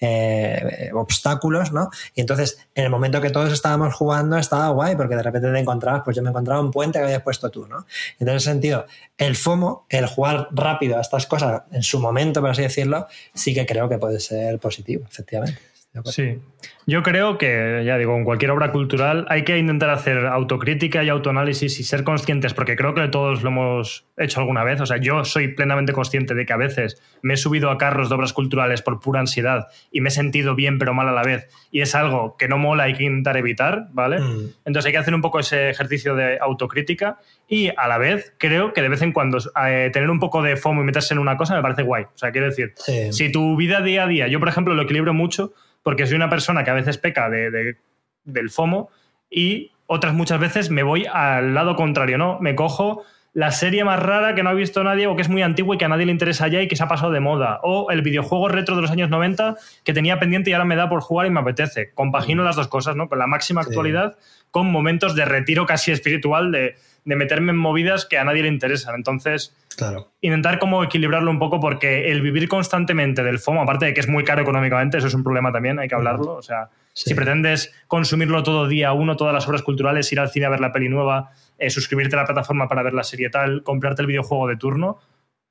eh, 0.01 0.89
obstáculos, 0.93 1.71
¿no? 1.71 1.89
Y 2.15 2.21
entonces, 2.21 2.59
en 2.75 2.85
el 2.85 2.89
momento 2.89 3.21
que 3.21 3.29
todos 3.29 3.53
estábamos 3.53 3.93
jugando, 3.93 4.37
estaba 4.37 4.69
guay, 4.69 4.95
porque 4.95 5.15
de 5.15 5.23
repente 5.23 5.51
te 5.51 5.59
encontrabas, 5.59 6.01
pues 6.03 6.17
yo 6.17 6.23
me 6.23 6.29
encontraba 6.29 6.59
un 6.59 6.71
puente 6.71 6.99
que 6.99 7.05
habías 7.05 7.21
puesto 7.21 7.49
tú, 7.49 7.67
¿no? 7.67 7.85
en 8.19 8.29
ese 8.29 8.45
sentido, 8.45 8.85
el 9.17 9.35
FOMO, 9.35 9.85
el 9.89 10.07
jugar 10.07 10.47
rápido 10.51 10.97
a 10.97 11.01
estas 11.01 11.27
cosas 11.27 11.63
en 11.71 11.83
su 11.83 11.99
momento, 11.99 12.41
por 12.41 12.49
así 12.49 12.63
decirlo, 12.63 13.07
sí 13.33 13.53
que 13.53 13.65
creo 13.65 13.87
que 13.87 13.97
puede 13.97 14.19
ser 14.19 14.59
positivo, 14.59 15.05
efectivamente. 15.09 15.70
Sí, 16.05 16.39
yo 16.87 17.03
creo 17.03 17.37
que, 17.37 17.83
ya 17.85 17.97
digo, 17.97 18.15
en 18.15 18.23
cualquier 18.23 18.51
obra 18.51 18.71
cultural 18.71 19.25
hay 19.29 19.43
que 19.43 19.57
intentar 19.57 19.89
hacer 19.89 20.25
autocrítica 20.25 21.03
y 21.03 21.09
autoanálisis 21.09 21.79
y 21.79 21.83
ser 21.83 22.03
conscientes, 22.05 22.53
porque 22.53 22.77
creo 22.77 22.93
que 22.93 23.07
todos 23.09 23.43
lo 23.43 23.49
hemos 23.49 24.05
hecho 24.17 24.39
alguna 24.39 24.63
vez. 24.63 24.79
O 24.79 24.85
sea, 24.85 24.97
yo 24.97 25.25
soy 25.25 25.49
plenamente 25.49 25.91
consciente 25.91 26.33
de 26.33 26.45
que 26.45 26.53
a 26.53 26.57
veces 26.57 27.01
me 27.21 27.33
he 27.33 27.37
subido 27.37 27.71
a 27.71 27.77
carros 27.77 28.07
de 28.07 28.15
obras 28.15 28.31
culturales 28.31 28.81
por 28.81 29.01
pura 29.01 29.19
ansiedad 29.19 29.67
y 29.91 29.99
me 29.99 30.09
he 30.09 30.11
sentido 30.11 30.55
bien 30.55 30.79
pero 30.79 30.93
mal 30.93 31.09
a 31.09 31.11
la 31.11 31.23
vez. 31.23 31.49
Y 31.71 31.81
es 31.81 31.93
algo 31.93 32.37
que 32.37 32.47
no 32.47 32.57
mola, 32.57 32.83
hay 32.83 32.93
que 32.93 33.03
intentar 33.03 33.35
evitar, 33.35 33.87
¿vale? 33.91 34.19
Mm. 34.19 34.49
Entonces 34.65 34.87
hay 34.87 34.91
que 34.93 34.97
hacer 34.97 35.13
un 35.13 35.21
poco 35.21 35.39
ese 35.39 35.69
ejercicio 35.69 36.15
de 36.15 36.39
autocrítica 36.39 37.19
y 37.47 37.69
a 37.75 37.87
la 37.89 37.97
vez 37.97 38.33
creo 38.37 38.71
que 38.71 38.81
de 38.81 38.89
vez 38.89 39.01
en 39.01 39.11
cuando 39.11 39.39
eh, 39.67 39.89
tener 39.91 40.09
un 40.09 40.19
poco 40.19 40.41
de 40.41 40.55
FOMO 40.55 40.81
y 40.81 40.85
meterse 40.85 41.13
en 41.13 41.19
una 41.19 41.35
cosa 41.35 41.55
me 41.55 41.61
parece 41.61 41.83
guay. 41.83 42.05
O 42.05 42.17
sea, 42.17 42.31
quiero 42.31 42.47
decir, 42.47 42.73
si 43.11 43.29
tu 43.29 43.57
vida 43.57 43.81
día 43.81 44.03
a 44.03 44.07
día, 44.07 44.27
yo 44.27 44.39
por 44.39 44.47
ejemplo 44.47 44.73
lo 44.73 44.83
equilibro 44.83 45.13
mucho 45.13 45.53
porque 45.83 46.05
soy 46.05 46.15
una 46.15 46.29
persona 46.29 46.63
que 46.63 46.71
a 46.71 46.75
veces 46.75 46.97
peca 46.97 47.29
de, 47.29 47.75
del 48.23 48.49
FOMO 48.49 48.89
y 49.29 49.71
otras 49.87 50.13
muchas 50.13 50.39
veces 50.39 50.69
me 50.69 50.83
voy 50.83 51.05
al 51.11 51.53
lado 51.53 51.75
contrario, 51.75 52.17
¿no? 52.17 52.39
Me 52.39 52.55
cojo 52.55 53.03
la 53.33 53.51
serie 53.51 53.85
más 53.85 53.99
rara 53.99 54.35
que 54.35 54.43
no 54.43 54.49
ha 54.49 54.53
visto 54.53 54.83
nadie 54.83 55.07
o 55.07 55.15
que 55.15 55.21
es 55.21 55.29
muy 55.29 55.41
antigua 55.41 55.75
y 55.75 55.77
que 55.77 55.85
a 55.85 55.87
nadie 55.87 56.05
le 56.05 56.11
interesa 56.11 56.49
ya 56.49 56.61
y 56.61 56.67
que 56.67 56.75
se 56.75 56.83
ha 56.83 56.87
pasado 56.87 57.11
de 57.11 57.21
moda. 57.21 57.59
O 57.63 57.89
el 57.91 58.01
videojuego 58.01 58.49
retro 58.49 58.75
de 58.75 58.81
los 58.81 58.91
años 58.91 59.09
90 59.09 59.55
que 59.83 59.93
tenía 59.93 60.19
pendiente 60.19 60.49
y 60.49 60.53
ahora 60.53 60.65
me 60.65 60.75
da 60.75 60.89
por 60.89 61.01
jugar 61.01 61.27
y 61.27 61.29
me 61.29 61.39
apetece. 61.39 61.91
Compagino 61.93 62.43
mm. 62.43 62.45
las 62.45 62.55
dos 62.57 62.67
cosas, 62.67 62.95
¿no? 62.95 63.07
Con 63.07 63.19
la 63.19 63.27
máxima 63.27 63.61
actualidad, 63.61 64.17
con 64.49 64.69
momentos 64.69 65.15
de 65.15 65.23
retiro 65.25 65.65
casi 65.65 65.91
espiritual 65.91 66.51
de, 66.51 66.75
de 67.03 67.15
meterme 67.15 67.51
en 67.51 67.57
movidas 67.57 68.05
que 68.05 68.17
a 68.17 68.23
nadie 68.23 68.43
le 68.43 68.49
interesan. 68.49 68.95
Entonces, 68.95 69.55
claro. 69.75 70.11
intentar 70.21 70.59
como 70.59 70.83
equilibrarlo 70.83 71.31
un 71.31 71.39
poco 71.39 71.59
porque 71.59 72.11
el 72.11 72.21
vivir 72.21 72.47
constantemente 72.47 73.23
del 73.23 73.39
FOMO, 73.39 73.61
aparte 73.63 73.85
de 73.85 73.93
que 73.93 74.01
es 74.01 74.07
muy 74.07 74.23
caro 74.23 74.41
económicamente, 74.41 74.97
eso 74.97 75.07
es 75.07 75.13
un 75.13 75.23
problema 75.23 75.51
también, 75.51 75.79
hay 75.79 75.87
que 75.87 75.95
hablarlo. 75.95 76.35
O 76.35 76.41
sea, 76.41 76.69
si 76.93 77.13
pretendes 77.13 77.73
consumirlo 77.87 78.43
todo 78.43 78.67
día 78.67 78.93
uno, 78.93 79.15
todas 79.15 79.33
las 79.33 79.47
obras 79.47 79.61
culturales, 79.61 80.11
ir 80.11 80.19
al 80.19 80.29
cine 80.29 80.45
a 80.45 80.49
ver 80.49 80.59
la 80.59 80.71
peli 80.71 80.89
nueva, 80.89 81.31
eh, 81.57 81.69
suscribirte 81.69 82.15
a 82.15 82.19
la 82.19 82.25
plataforma 82.25 82.67
para 82.67 82.83
ver 82.83 82.93
la 82.93 83.03
serie 83.03 83.29
tal, 83.29 83.63
comprarte 83.63 84.01
el 84.01 84.07
videojuego 84.07 84.47
de 84.47 84.57
turno, 84.57 84.99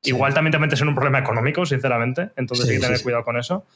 igual 0.03 0.35
también 0.35 0.53
te 0.53 0.59
metes 0.59 0.81
en 0.81 0.89
un 0.89 0.95
problema 0.95 1.19
económico, 1.19 1.67
sinceramente. 1.67 2.31
Entonces 2.37 2.69
hay 2.69 2.77
que 2.77 2.83
tener 2.83 3.03
cuidado 3.03 3.25
con 3.25 3.39
eso. 3.39 3.67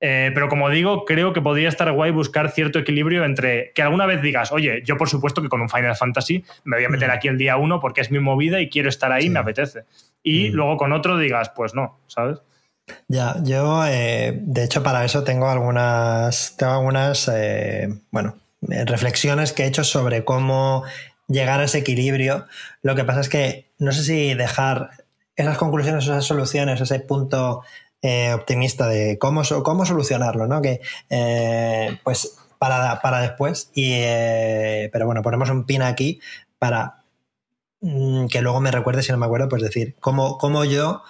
Eh, 0.00 0.30
pero 0.34 0.48
como 0.48 0.68
digo, 0.68 1.04
creo 1.04 1.32
que 1.32 1.40
podría 1.40 1.68
estar 1.68 1.90
guay 1.92 2.10
buscar 2.10 2.50
cierto 2.50 2.78
equilibrio 2.78 3.24
entre 3.24 3.72
que 3.74 3.82
alguna 3.82 4.06
vez 4.06 4.20
digas, 4.20 4.52
oye, 4.52 4.82
yo 4.84 4.96
por 4.96 5.08
supuesto 5.08 5.40
que 5.40 5.48
con 5.48 5.60
un 5.60 5.68
Final 5.68 5.96
Fantasy 5.96 6.44
me 6.64 6.76
voy 6.76 6.84
a 6.84 6.88
meter 6.88 7.08
mm. 7.08 7.12
aquí 7.12 7.28
el 7.28 7.38
día 7.38 7.56
uno 7.56 7.80
porque 7.80 8.00
es 8.00 8.10
mi 8.10 8.18
movida 8.18 8.60
y 8.60 8.68
quiero 8.68 8.88
estar 8.88 9.12
ahí, 9.12 9.30
me 9.30 9.38
apetece. 9.38 9.84
Y 10.22 10.50
mm. 10.50 10.54
luego 10.54 10.76
con 10.76 10.92
otro 10.92 11.16
digas, 11.16 11.50
pues 11.54 11.74
no, 11.74 12.00
¿sabes? 12.06 12.40
Ya, 13.08 13.36
yo 13.42 13.86
eh, 13.86 14.38
de 14.42 14.64
hecho 14.64 14.82
para 14.82 15.04
eso 15.04 15.24
tengo 15.24 15.48
algunas, 15.48 16.56
tengo 16.58 16.72
algunas, 16.72 17.30
eh, 17.32 17.88
bueno, 18.10 18.36
reflexiones 18.60 19.52
que 19.52 19.64
he 19.64 19.66
hecho 19.66 19.84
sobre 19.84 20.24
cómo 20.24 20.84
llegar 21.28 21.60
a 21.60 21.64
ese 21.64 21.78
equilibrio. 21.78 22.46
Lo 22.82 22.94
que 22.94 23.04
pasa 23.04 23.20
es 23.20 23.28
que 23.28 23.70
no 23.78 23.92
sé 23.92 24.02
si 24.02 24.34
dejar 24.34 24.90
esas 25.36 25.58
conclusiones, 25.58 26.04
esas 26.04 26.24
soluciones, 26.24 26.80
ese 26.80 27.00
punto 27.00 27.62
eh, 28.06 28.34
optimista 28.34 28.86
de 28.86 29.16
cómo, 29.18 29.40
cómo 29.62 29.86
solucionarlo, 29.86 30.46
¿no? 30.46 30.60
Que, 30.60 30.82
eh, 31.08 31.98
pues 32.04 32.36
para, 32.58 33.00
para, 33.00 33.22
después. 33.22 33.70
Y, 33.72 33.92
eh, 33.94 34.90
pero 34.92 35.06
bueno, 35.06 35.22
ponemos 35.22 35.48
un 35.48 35.64
pin 35.64 35.80
aquí 35.80 36.20
para 36.58 37.02
mm, 37.80 38.26
que 38.26 38.42
luego 38.42 38.60
me 38.60 38.70
recuerde, 38.70 39.02
si 39.02 39.10
no 39.10 39.16
me 39.16 39.24
acuerdo, 39.24 39.48
pues 39.48 39.62
decir 39.62 39.96
cómo, 40.00 40.36
cómo 40.36 40.66
yo 40.66 41.02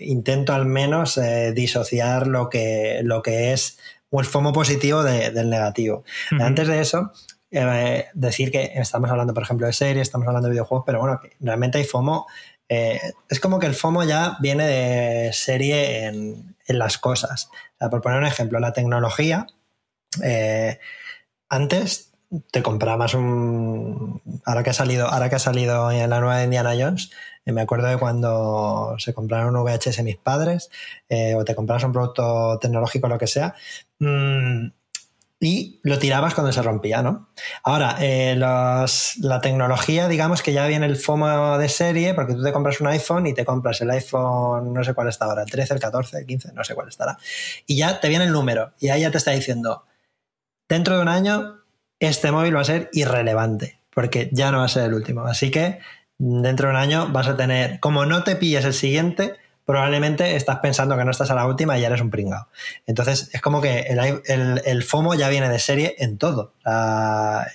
intento 0.00 0.54
al 0.54 0.64
menos 0.64 1.20
disociar 1.52 2.26
lo 2.28 2.48
que, 2.48 3.00
lo 3.02 3.22
que 3.22 3.52
es 3.52 3.76
el 4.12 4.24
FOMO 4.24 4.52
positivo 4.52 5.02
del 5.02 5.50
negativo. 5.50 6.04
Antes 6.40 6.68
de 6.68 6.80
eso, 6.80 7.10
decir 8.14 8.50
que 8.50 8.70
estamos 8.76 9.10
hablando, 9.10 9.34
por 9.34 9.42
ejemplo, 9.42 9.66
de 9.66 9.74
series, 9.74 10.02
estamos 10.02 10.26
hablando 10.28 10.46
de 10.46 10.52
videojuegos, 10.52 10.84
pero 10.86 11.00
bueno, 11.00 11.20
realmente 11.40 11.76
hay 11.76 11.84
FOMO 11.84 12.26
eh, 12.68 13.00
es 13.28 13.40
como 13.40 13.58
que 13.58 13.66
el 13.66 13.74
FOMO 13.74 14.04
ya 14.04 14.36
viene 14.40 14.66
de 14.66 15.32
serie 15.32 16.06
en, 16.06 16.56
las 16.68 16.98
cosas. 16.98 17.50
por 17.78 18.02
poner 18.02 18.18
un 18.18 18.26
ejemplo, 18.26 18.58
la 18.58 18.72
tecnología, 18.72 19.46
eh, 20.24 20.80
antes 21.48 22.12
te 22.50 22.62
comprabas 22.62 23.14
un. 23.14 24.20
Ahora 24.44 24.64
que 24.64 24.70
ha 24.70 24.72
salido, 24.72 25.06
ahora 25.06 25.28
que 25.28 25.36
ha 25.36 25.38
salido 25.38 25.92
en 25.92 26.10
la 26.10 26.18
nueva 26.18 26.42
Indiana 26.42 26.74
Jones, 26.76 27.10
eh, 27.44 27.52
me 27.52 27.60
acuerdo 27.60 27.86
de 27.86 27.98
cuando 27.98 28.96
se 28.98 29.14
compraron 29.14 29.54
un 29.54 29.64
VHS 29.64 30.02
mis 30.02 30.16
padres, 30.16 30.70
o 31.36 31.44
te 31.44 31.54
comprabas 31.54 31.84
un 31.84 31.92
producto 31.92 32.58
tecnológico, 32.60 33.06
lo 33.06 33.18
que 33.18 33.28
sea. 33.28 33.54
Mm, 34.00 34.68
y 35.38 35.80
lo 35.82 35.98
tirabas 35.98 36.34
cuando 36.34 36.52
se 36.52 36.62
rompía, 36.62 37.02
¿no? 37.02 37.28
Ahora, 37.62 37.96
eh, 38.00 38.34
la 38.36 38.86
tecnología, 39.42 40.08
digamos 40.08 40.42
que 40.42 40.52
ya 40.52 40.66
viene 40.66 40.86
el 40.86 40.96
FOMO 40.96 41.58
de 41.58 41.68
serie, 41.68 42.14
porque 42.14 42.34
tú 42.34 42.42
te 42.42 42.52
compras 42.52 42.80
un 42.80 42.86
iPhone 42.86 43.26
y 43.26 43.34
te 43.34 43.44
compras 43.44 43.80
el 43.82 43.90
iPhone, 43.90 44.72
no 44.72 44.82
sé 44.82 44.94
cuál 44.94 45.08
está 45.08 45.26
ahora, 45.26 45.42
el 45.42 45.50
13, 45.50 45.74
el 45.74 45.80
14, 45.80 46.18
el 46.18 46.26
15, 46.26 46.52
no 46.54 46.64
sé 46.64 46.74
cuál 46.74 46.88
estará. 46.88 47.18
Y 47.66 47.76
ya 47.76 48.00
te 48.00 48.08
viene 48.08 48.24
el 48.24 48.32
número, 48.32 48.72
y 48.80 48.88
ahí 48.88 49.02
ya 49.02 49.10
te 49.10 49.18
está 49.18 49.32
diciendo, 49.32 49.84
dentro 50.68 50.96
de 50.96 51.02
un 51.02 51.08
año, 51.08 51.58
este 52.00 52.32
móvil 52.32 52.56
va 52.56 52.62
a 52.62 52.64
ser 52.64 52.88
irrelevante, 52.92 53.80
porque 53.94 54.30
ya 54.32 54.50
no 54.50 54.58
va 54.58 54.64
a 54.64 54.68
ser 54.68 54.84
el 54.84 54.94
último. 54.94 55.22
Así 55.26 55.50
que 55.50 55.80
dentro 56.18 56.68
de 56.68 56.74
un 56.74 56.80
año 56.80 57.08
vas 57.08 57.28
a 57.28 57.36
tener, 57.36 57.78
como 57.80 58.06
no 58.06 58.24
te 58.24 58.36
pilles 58.36 58.64
el 58.64 58.74
siguiente, 58.74 59.36
probablemente 59.66 60.36
estás 60.36 60.60
pensando 60.60 60.96
que 60.96 61.04
no 61.04 61.10
estás 61.10 61.30
a 61.32 61.34
la 61.34 61.44
última 61.44 61.76
y 61.76 61.80
ya 61.80 61.88
eres 61.88 62.00
un 62.00 62.08
pringao. 62.08 62.46
Entonces, 62.86 63.28
es 63.32 63.42
como 63.42 63.60
que 63.60 63.80
el, 63.80 64.82
FOMO 64.84 65.14
ya 65.14 65.28
viene 65.28 65.48
de 65.48 65.58
serie 65.58 65.96
en 65.98 66.18
todo. 66.18 66.54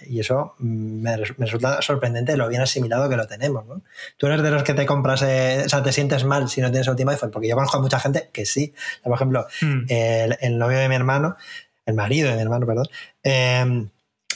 y 0.07 0.19
eso 0.19 0.53
me, 0.59 1.15
resulta 1.17 1.81
sorprendente 1.81 2.35
lo 2.35 2.49
bien 2.49 2.61
asimilado 2.61 3.09
que 3.09 3.15
lo 3.15 3.25
tenemos. 3.27 3.65
¿no? 3.65 3.81
Tú 4.17 4.27
eres 4.27 4.43
de 4.43 4.51
los 4.51 4.63
que 4.63 4.73
te 4.73 4.85
compras, 4.85 5.23
eh, 5.23 5.63
o 5.65 5.69
sea, 5.69 5.81
te 5.81 5.93
sientes 5.93 6.25
mal 6.25 6.49
si 6.49 6.59
no 6.59 6.69
tienes 6.69 6.87
el 6.87 6.91
último 6.91 7.11
iPhone, 7.11 7.31
porque 7.31 7.47
yo 7.47 7.55
conozco 7.55 7.77
a 7.77 7.81
mucha 7.81 7.99
gente 7.99 8.29
que 8.33 8.45
sí. 8.45 8.73
Por 9.01 9.13
ejemplo, 9.13 9.47
hmm. 9.61 9.85
el, 9.87 10.57
novio 10.57 10.79
de 10.79 10.89
mi 10.89 10.95
hermano, 10.95 11.37
el 11.85 11.95
marido 11.95 12.29
de 12.29 12.35
mi 12.35 12.41
hermano, 12.41 12.67
perdón, 12.67 12.87
eh, 13.23 13.87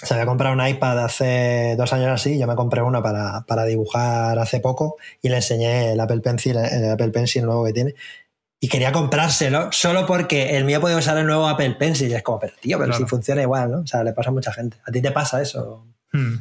se 0.01 0.13
había 0.13 0.25
comprado 0.25 0.53
un 0.53 0.65
iPad 0.65 1.03
hace 1.03 1.75
dos 1.77 1.93
años 1.93 2.09
así, 2.09 2.37
yo 2.37 2.47
me 2.47 2.55
compré 2.55 2.81
uno 2.81 3.01
para, 3.01 3.65
dibujar 3.65 4.37
hace 4.39 4.59
poco 4.59 4.97
y 5.21 5.29
le 5.29 5.37
enseñé 5.37 5.93
el 5.93 5.99
Apple 5.99 6.19
Pencil, 6.19 6.57
el 6.57 6.91
Apple 6.91 7.09
Pencil 7.09 7.45
nuevo 7.45 7.65
que 7.65 7.73
tiene. 7.73 7.95
Y 8.59 8.67
quería 8.67 8.91
comprárselo 8.91 9.71
solo 9.71 10.05
porque 10.05 10.57
el 10.57 10.65
mío 10.65 10.81
puede 10.81 10.95
usar 10.95 11.17
el 11.17 11.27
nuevo 11.27 11.47
Apple 11.47 11.75
Pencil. 11.77 12.09
Y 12.09 12.15
es 12.15 12.23
como, 12.23 12.39
pero 12.39 12.53
tío, 12.59 12.79
pero 12.79 12.93
si 12.93 13.05
funciona 13.05 13.41
igual, 13.41 13.69
¿no? 13.69 13.79
O 13.79 13.87
sea, 13.87 14.03
le 14.03 14.13
pasa 14.13 14.29
a 14.29 14.33
mucha 14.33 14.51
gente. 14.51 14.77
¿A 14.85 14.91
ti 14.91 15.01
te 15.01 15.11
pasa 15.11 15.41
eso? 15.41 15.85
Hmm. 16.11 16.35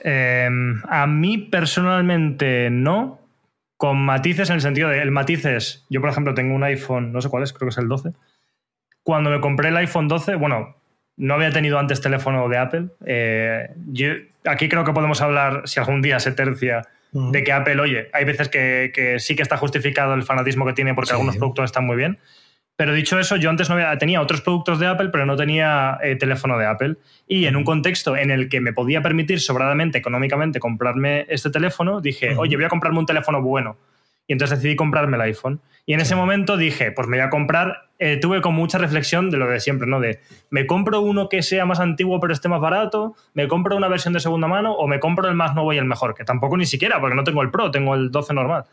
Em, 0.00 0.82
a 0.86 1.06
mí 1.06 1.38
personalmente 1.38 2.68
no, 2.70 3.20
con 3.78 3.96
matices 3.98 4.50
en 4.50 4.56
el 4.56 4.60
sentido 4.60 4.90
de, 4.90 5.00
el 5.00 5.10
matiz 5.10 5.46
es, 5.46 5.86
yo 5.88 6.00
por 6.00 6.10
ejemplo 6.10 6.34
tengo 6.34 6.54
un 6.54 6.62
iPhone, 6.62 7.10
no 7.10 7.22
sé 7.22 7.30
cuál 7.30 7.42
es, 7.42 7.52
creo 7.52 7.68
que 7.68 7.72
es 7.72 7.78
el 7.78 7.88
12. 7.88 8.12
Cuando 9.02 9.30
me 9.30 9.40
compré 9.40 9.68
el 9.70 9.76
iPhone 9.78 10.08
12, 10.08 10.34
bueno, 10.34 10.76
no 11.16 11.34
había 11.34 11.50
tenido 11.50 11.78
antes 11.78 12.00
teléfono 12.00 12.48
de 12.48 12.58
Apple. 12.58 12.86
Eh, 13.06 13.70
yo, 13.88 14.12
aquí 14.44 14.68
creo 14.68 14.84
que 14.84 14.92
podemos 14.92 15.20
hablar, 15.20 15.62
si 15.66 15.80
algún 15.80 16.02
día 16.02 16.18
se 16.20 16.32
tercia, 16.32 16.82
de 17.12 17.44
que 17.44 17.52
Apple, 17.52 17.80
oye, 17.80 18.08
hay 18.12 18.24
veces 18.24 18.48
que, 18.48 18.90
que, 18.92 19.20
sí 19.20 19.36
que 19.36 19.42
está 19.42 19.56
justificado 19.56 20.14
el 20.14 20.24
fanatismo 20.24 20.66
que 20.66 20.72
tiene 20.72 20.94
porque 20.94 21.12
algunos 21.12 21.36
productos 21.36 21.66
están 21.66 21.86
muy 21.86 21.96
bien. 21.96 22.18
Pero 22.76 22.92
dicho 22.92 23.20
eso, 23.20 23.36
yo 23.36 23.50
antes 23.50 23.68
no 23.68 23.76
había, 23.76 23.96
tenía 23.98 24.20
otros 24.20 24.40
productos 24.40 24.80
de 24.80 24.88
Apple, 24.88 25.10
pero 25.10 25.24
no 25.26 25.36
tenía 25.36 25.96
eh, 26.02 26.16
teléfono 26.16 26.58
de 26.58 26.66
Apple. 26.66 26.96
Y 27.28 27.46
en 27.46 27.54
un 27.54 27.62
contexto 27.62 28.16
en 28.16 28.32
el 28.32 28.48
que 28.48 28.60
me 28.60 28.72
podía 28.72 29.00
permitir 29.00 29.40
sobradamente, 29.40 29.98
económicamente, 29.98 30.58
comprarme 30.58 31.24
este 31.28 31.50
teléfono, 31.50 32.00
dije, 32.00 32.34
oye, 32.36 32.56
voy 32.56 32.64
a 32.64 32.68
comprarme 32.68 32.98
un 32.98 33.06
teléfono 33.06 33.40
bueno. 33.40 33.76
Y 34.26 34.32
entonces 34.32 34.58
decidí 34.58 34.76
comprarme 34.76 35.16
el 35.16 35.22
iPhone. 35.22 35.60
Y 35.86 35.92
en 35.92 36.00
ese 36.00 36.16
momento 36.16 36.56
dije, 36.56 36.92
pues 36.92 37.08
me 37.08 37.18
voy 37.18 37.26
a 37.26 37.30
comprar, 37.30 37.90
eh, 37.98 38.16
tuve 38.16 38.40
con 38.40 38.54
mucha 38.54 38.78
reflexión 38.78 39.30
de 39.30 39.36
lo 39.36 39.46
de 39.46 39.60
siempre, 39.60 39.86
¿no? 39.86 40.00
De, 40.00 40.20
¿me 40.48 40.66
compro 40.66 41.02
uno 41.02 41.28
que 41.28 41.42
sea 41.42 41.66
más 41.66 41.78
antiguo 41.78 42.20
pero 42.20 42.32
esté 42.32 42.48
más 42.48 42.60
barato? 42.60 43.14
¿Me 43.34 43.48
compro 43.48 43.76
una 43.76 43.88
versión 43.88 44.14
de 44.14 44.20
segunda 44.20 44.48
mano? 44.48 44.72
¿O 44.72 44.88
me 44.88 44.98
compro 44.98 45.28
el 45.28 45.34
más 45.34 45.54
nuevo 45.54 45.74
y 45.74 45.76
el 45.76 45.84
mejor? 45.84 46.14
Que 46.14 46.24
tampoco 46.24 46.56
ni 46.56 46.64
siquiera, 46.64 47.00
porque 47.00 47.16
no 47.16 47.22
tengo 47.22 47.42
el 47.42 47.50
Pro, 47.50 47.70
tengo 47.70 47.94
el 47.94 48.10
12 48.10 48.32
normal. 48.32 48.64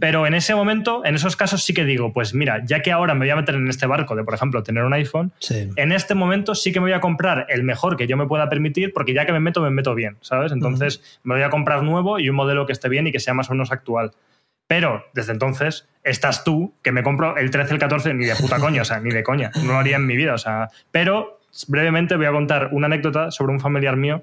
Pero 0.00 0.26
en 0.26 0.34
ese 0.34 0.54
momento, 0.56 1.04
en 1.04 1.14
esos 1.14 1.36
casos 1.36 1.62
sí 1.62 1.72
que 1.72 1.84
digo, 1.84 2.12
pues 2.12 2.34
mira, 2.34 2.64
ya 2.64 2.82
que 2.82 2.90
ahora 2.90 3.14
me 3.14 3.26
voy 3.26 3.30
a 3.30 3.36
meter 3.36 3.54
en 3.54 3.68
este 3.68 3.86
barco 3.86 4.16
de, 4.16 4.24
por 4.24 4.34
ejemplo, 4.34 4.62
tener 4.64 4.82
un 4.82 4.92
iPhone, 4.92 5.32
en 5.76 5.92
este 5.92 6.16
momento 6.16 6.56
sí 6.56 6.72
que 6.72 6.80
me 6.80 6.86
voy 6.86 6.94
a 6.94 7.00
comprar 7.00 7.46
el 7.48 7.62
mejor 7.62 7.96
que 7.96 8.08
yo 8.08 8.16
me 8.16 8.26
pueda 8.26 8.48
permitir, 8.48 8.92
porque 8.92 9.14
ya 9.14 9.24
que 9.24 9.32
me 9.32 9.40
meto, 9.40 9.60
me 9.62 9.70
meto 9.70 9.94
bien, 9.94 10.16
¿sabes? 10.20 10.50
Entonces 10.50 11.20
me 11.22 11.34
voy 11.34 11.44
a 11.44 11.50
comprar 11.50 11.84
nuevo 11.84 12.18
y 12.18 12.28
un 12.28 12.34
modelo 12.34 12.66
que 12.66 12.72
esté 12.72 12.88
bien 12.88 13.06
y 13.06 13.12
que 13.12 13.20
sea 13.20 13.34
más 13.34 13.50
o 13.50 13.52
menos 13.52 13.70
actual. 13.70 14.12
Pero 14.70 15.04
desde 15.14 15.32
entonces 15.32 15.88
estás 16.04 16.44
tú, 16.44 16.76
que 16.80 16.92
me 16.92 17.02
compro 17.02 17.36
el 17.36 17.50
13, 17.50 17.72
el 17.72 17.80
14, 17.80 18.14
ni 18.14 18.24
de 18.24 18.36
puta 18.36 18.60
coña, 18.60 18.82
o 18.82 18.84
sea, 18.84 19.00
ni 19.00 19.10
de 19.10 19.24
coña. 19.24 19.50
No 19.64 19.72
lo 19.72 19.78
haría 19.78 19.96
en 19.96 20.06
mi 20.06 20.14
vida, 20.14 20.32
o 20.32 20.38
sea. 20.38 20.68
Pero 20.92 21.40
brevemente 21.66 22.14
voy 22.14 22.26
a 22.26 22.30
contar 22.30 22.68
una 22.70 22.86
anécdota 22.86 23.32
sobre 23.32 23.52
un 23.52 23.58
familiar 23.58 23.96
mío. 23.96 24.22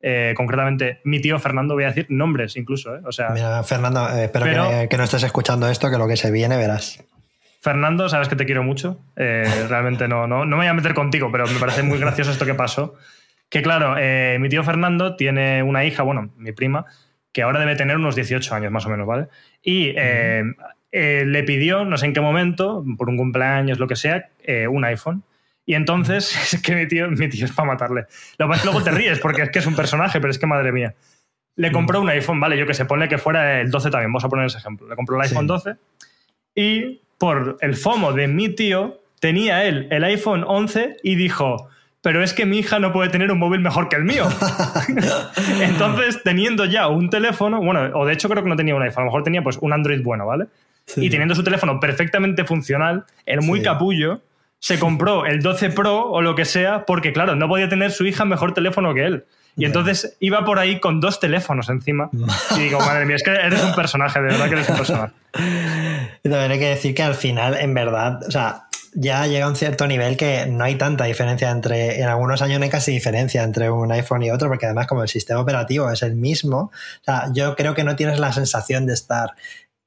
Eh, 0.00 0.34
concretamente, 0.36 1.00
mi 1.02 1.20
tío 1.20 1.40
Fernando, 1.40 1.74
voy 1.74 1.82
a 1.82 1.88
decir 1.88 2.06
nombres 2.10 2.56
incluso, 2.56 2.94
¿eh? 2.94 3.00
O 3.04 3.10
sea. 3.10 3.30
Mira, 3.30 3.64
Fernando, 3.64 4.08
eh, 4.10 4.26
espero 4.26 4.44
que, 4.88 4.96
no 4.96 5.02
estés 5.02 5.24
escuchando 5.24 5.68
esto, 5.68 5.90
que 5.90 5.98
lo 5.98 6.06
que 6.06 6.16
se 6.16 6.30
viene 6.30 6.56
verás. 6.56 7.02
Fernando, 7.60 8.08
sabes 8.08 8.28
que 8.28 8.36
te 8.36 8.46
quiero 8.46 8.62
mucho. 8.62 9.00
Eh, 9.16 9.52
realmente 9.68 10.06
no, 10.06 10.28
no, 10.28 10.44
no 10.44 10.56
me 10.56 10.62
voy 10.62 10.66
a 10.68 10.74
meter 10.74 10.94
contigo, 10.94 11.28
pero 11.32 11.44
me 11.48 11.58
parece 11.58 11.82
muy 11.82 11.98
gracioso 11.98 12.30
esto 12.30 12.46
que 12.46 12.54
pasó. 12.54 12.94
Que 13.48 13.62
claro, 13.62 13.96
mi 14.38 14.48
tío 14.48 14.62
Fernando 14.62 15.16
tiene 15.16 15.62
una 15.62 15.82
hija, 15.82 16.02
bueno, 16.02 16.30
mi 16.36 16.52
prima, 16.52 16.84
que 17.32 17.42
ahora 17.42 17.60
debe 17.60 17.76
tener 17.76 17.96
unos 17.96 18.14
18 18.14 18.54
años 18.54 18.72
más 18.72 18.86
o 18.86 18.88
menos, 18.88 19.06
¿vale? 19.06 19.28
Y 19.62 19.92
eh, 19.96 20.42
eh, 20.90 21.24
le 21.26 21.42
pidió, 21.42 21.84
no 21.84 21.96
sé 21.98 22.06
en 22.06 22.14
qué 22.14 22.20
momento, 22.20 22.84
por 22.96 23.08
un 23.08 23.16
cumpleaños, 23.16 23.78
lo 23.78 23.86
que 23.86 23.96
sea, 23.96 24.30
eh, 24.42 24.66
un 24.66 24.84
iPhone. 24.84 25.22
Y 25.66 25.74
entonces, 25.74 26.34
es 26.54 26.62
que 26.62 26.74
mi 26.74 26.88
tío, 26.88 27.10
mi 27.10 27.28
tío 27.28 27.44
es 27.44 27.52
para 27.52 27.68
matarle. 27.68 28.06
Lo 28.38 28.48
que 28.48 28.58
luego 28.64 28.82
te 28.82 28.90
ríes 28.90 29.18
porque 29.20 29.42
es 29.42 29.50
que 29.50 29.58
es 29.58 29.66
un 29.66 29.76
personaje, 29.76 30.20
pero 30.20 30.30
es 30.30 30.38
que 30.38 30.46
madre 30.46 30.72
mía. 30.72 30.94
Le 31.56 31.72
compró 31.72 32.00
un 32.00 32.08
iPhone, 32.08 32.38
vale, 32.38 32.56
yo 32.56 32.66
que 32.66 32.74
sé, 32.74 32.84
pone 32.84 33.08
que 33.08 33.18
fuera 33.18 33.60
el 33.60 33.70
12 33.70 33.90
también, 33.90 34.12
vamos 34.12 34.24
a 34.24 34.28
poner 34.28 34.46
ese 34.46 34.58
ejemplo. 34.58 34.88
Le 34.88 34.94
compró 34.94 35.16
el 35.16 35.22
iPhone 35.22 35.48
12 35.48 35.74
y 36.54 37.00
por 37.18 37.58
el 37.60 37.74
FOMO 37.74 38.12
de 38.12 38.28
mi 38.28 38.48
tío, 38.48 39.00
tenía 39.20 39.64
él 39.64 39.88
el 39.90 40.04
iPhone 40.04 40.44
11 40.46 40.98
y 41.02 41.16
dijo, 41.16 41.68
pero 42.02 42.22
es 42.22 42.32
que 42.32 42.46
mi 42.46 42.58
hija 42.58 42.78
no 42.78 42.92
puede 42.92 43.10
tener 43.10 43.30
un 43.32 43.38
móvil 43.38 43.60
mejor 43.60 43.88
que 43.88 43.96
el 43.96 44.04
mío. 44.04 44.28
Entonces, 45.60 46.22
teniendo 46.22 46.64
ya 46.64 46.88
un 46.88 47.10
teléfono, 47.10 47.60
bueno, 47.60 47.90
o 47.94 48.06
de 48.06 48.12
hecho 48.12 48.28
creo 48.28 48.42
que 48.42 48.48
no 48.48 48.56
tenía 48.56 48.74
un 48.74 48.82
iPhone, 48.82 49.02
a 49.02 49.04
lo 49.04 49.10
mejor 49.10 49.22
tenía 49.24 49.42
pues 49.42 49.58
un 49.60 49.72
Android 49.72 50.02
bueno, 50.02 50.26
¿vale? 50.26 50.46
Y 50.96 51.10
teniendo 51.10 51.34
su 51.34 51.44
teléfono 51.44 51.80
perfectamente 51.80 52.44
funcional, 52.44 53.04
el 53.26 53.42
muy 53.42 53.60
capullo, 53.60 54.22
se 54.58 54.78
compró 54.78 55.26
el 55.26 55.42
12 55.42 55.70
Pro 55.70 56.10
o 56.10 56.22
lo 56.22 56.34
que 56.34 56.44
sea, 56.44 56.86
porque 56.86 57.12
claro, 57.12 57.36
no 57.36 57.48
podía 57.48 57.68
tener 57.68 57.90
su 57.90 58.06
hija 58.06 58.24
mejor 58.24 58.54
teléfono 58.54 58.94
que 58.94 59.04
él. 59.04 59.24
Y 59.56 59.64
entonces 59.64 60.16
iba 60.20 60.44
por 60.44 60.60
ahí 60.60 60.78
con 60.78 61.00
dos 61.00 61.18
teléfonos 61.18 61.68
encima. 61.68 62.10
Y 62.56 62.60
digo, 62.60 62.78
madre 62.78 63.06
mía, 63.06 63.16
es 63.16 63.22
que 63.22 63.32
eres 63.32 63.62
un 63.62 63.74
personaje, 63.74 64.20
de 64.20 64.26
verdad 64.26 64.46
que 64.46 64.52
eres 64.52 64.68
un 64.68 64.76
personaje. 64.76 65.12
Y 66.22 66.30
también 66.30 66.52
hay 66.52 66.58
que 66.58 66.68
decir 66.68 66.94
que 66.94 67.02
al 67.02 67.14
final, 67.14 67.56
en 67.56 67.74
verdad, 67.74 68.20
o 68.26 68.30
sea, 68.30 68.67
ya 69.00 69.28
llega 69.28 69.46
a 69.46 69.48
un 69.48 69.54
cierto 69.54 69.86
nivel 69.86 70.16
que 70.16 70.46
no 70.46 70.64
hay 70.64 70.74
tanta 70.74 71.04
diferencia 71.04 71.50
entre, 71.50 72.00
en 72.00 72.08
algunos 72.08 72.42
años 72.42 72.58
no 72.58 72.64
hay 72.64 72.70
casi 72.70 72.90
diferencia 72.90 73.44
entre 73.44 73.70
un 73.70 73.92
iPhone 73.92 74.24
y 74.24 74.30
otro, 74.32 74.48
porque 74.48 74.66
además 74.66 74.88
como 74.88 75.02
el 75.02 75.08
sistema 75.08 75.40
operativo 75.40 75.88
es 75.88 76.02
el 76.02 76.16
mismo, 76.16 76.72
o 76.72 77.04
sea, 77.04 77.30
yo 77.32 77.54
creo 77.54 77.74
que 77.74 77.84
no 77.84 77.94
tienes 77.94 78.18
la 78.18 78.32
sensación 78.32 78.86
de 78.86 78.94
estar 78.94 79.34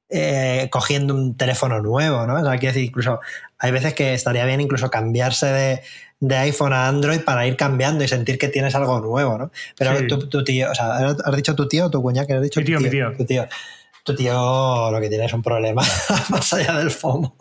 eh, 0.08 0.68
cogiendo 0.70 1.14
un 1.14 1.36
teléfono 1.36 1.82
nuevo, 1.82 2.26
¿no? 2.26 2.36
O 2.36 2.42
sea, 2.42 2.58
quiero 2.58 2.72
decir, 2.72 2.88
incluso 2.88 3.20
hay 3.58 3.70
veces 3.70 3.92
que 3.92 4.14
estaría 4.14 4.46
bien 4.46 4.62
incluso 4.62 4.90
cambiarse 4.90 5.46
de, 6.20 6.36
iPhone 6.36 6.72
a 6.72 6.88
Android 6.88 7.20
para 7.20 7.46
ir 7.46 7.56
cambiando 7.56 8.04
y 8.04 8.08
sentir 8.08 8.38
que 8.38 8.48
tienes 8.48 8.74
algo 8.74 9.00
nuevo, 9.00 9.36
¿no? 9.36 9.50
Pero 9.76 10.06
tu, 10.06 10.44
tío, 10.44 10.70
o 10.70 10.74
sea, 10.74 10.96
¿has 10.96 11.36
dicho 11.36 11.54
tu 11.54 11.68
tío 11.68 11.86
o 11.86 11.90
tu 11.90 12.00
cuña 12.00 12.24
que 12.24 12.34
has 12.34 12.42
dicho? 12.42 12.60
Mi 12.60 12.66
tío, 12.66 12.80
mi 12.80 12.88
tío. 12.88 13.12
Tu 13.16 13.26
tío 13.26 13.46
tu 14.04 14.16
tío 14.16 14.90
lo 14.90 15.00
que 15.00 15.08
tiene 15.08 15.26
es 15.26 15.32
un 15.32 15.42
problema 15.42 15.82
más 16.30 16.52
allá 16.52 16.78
del 16.78 16.90
FOMO. 16.90 17.36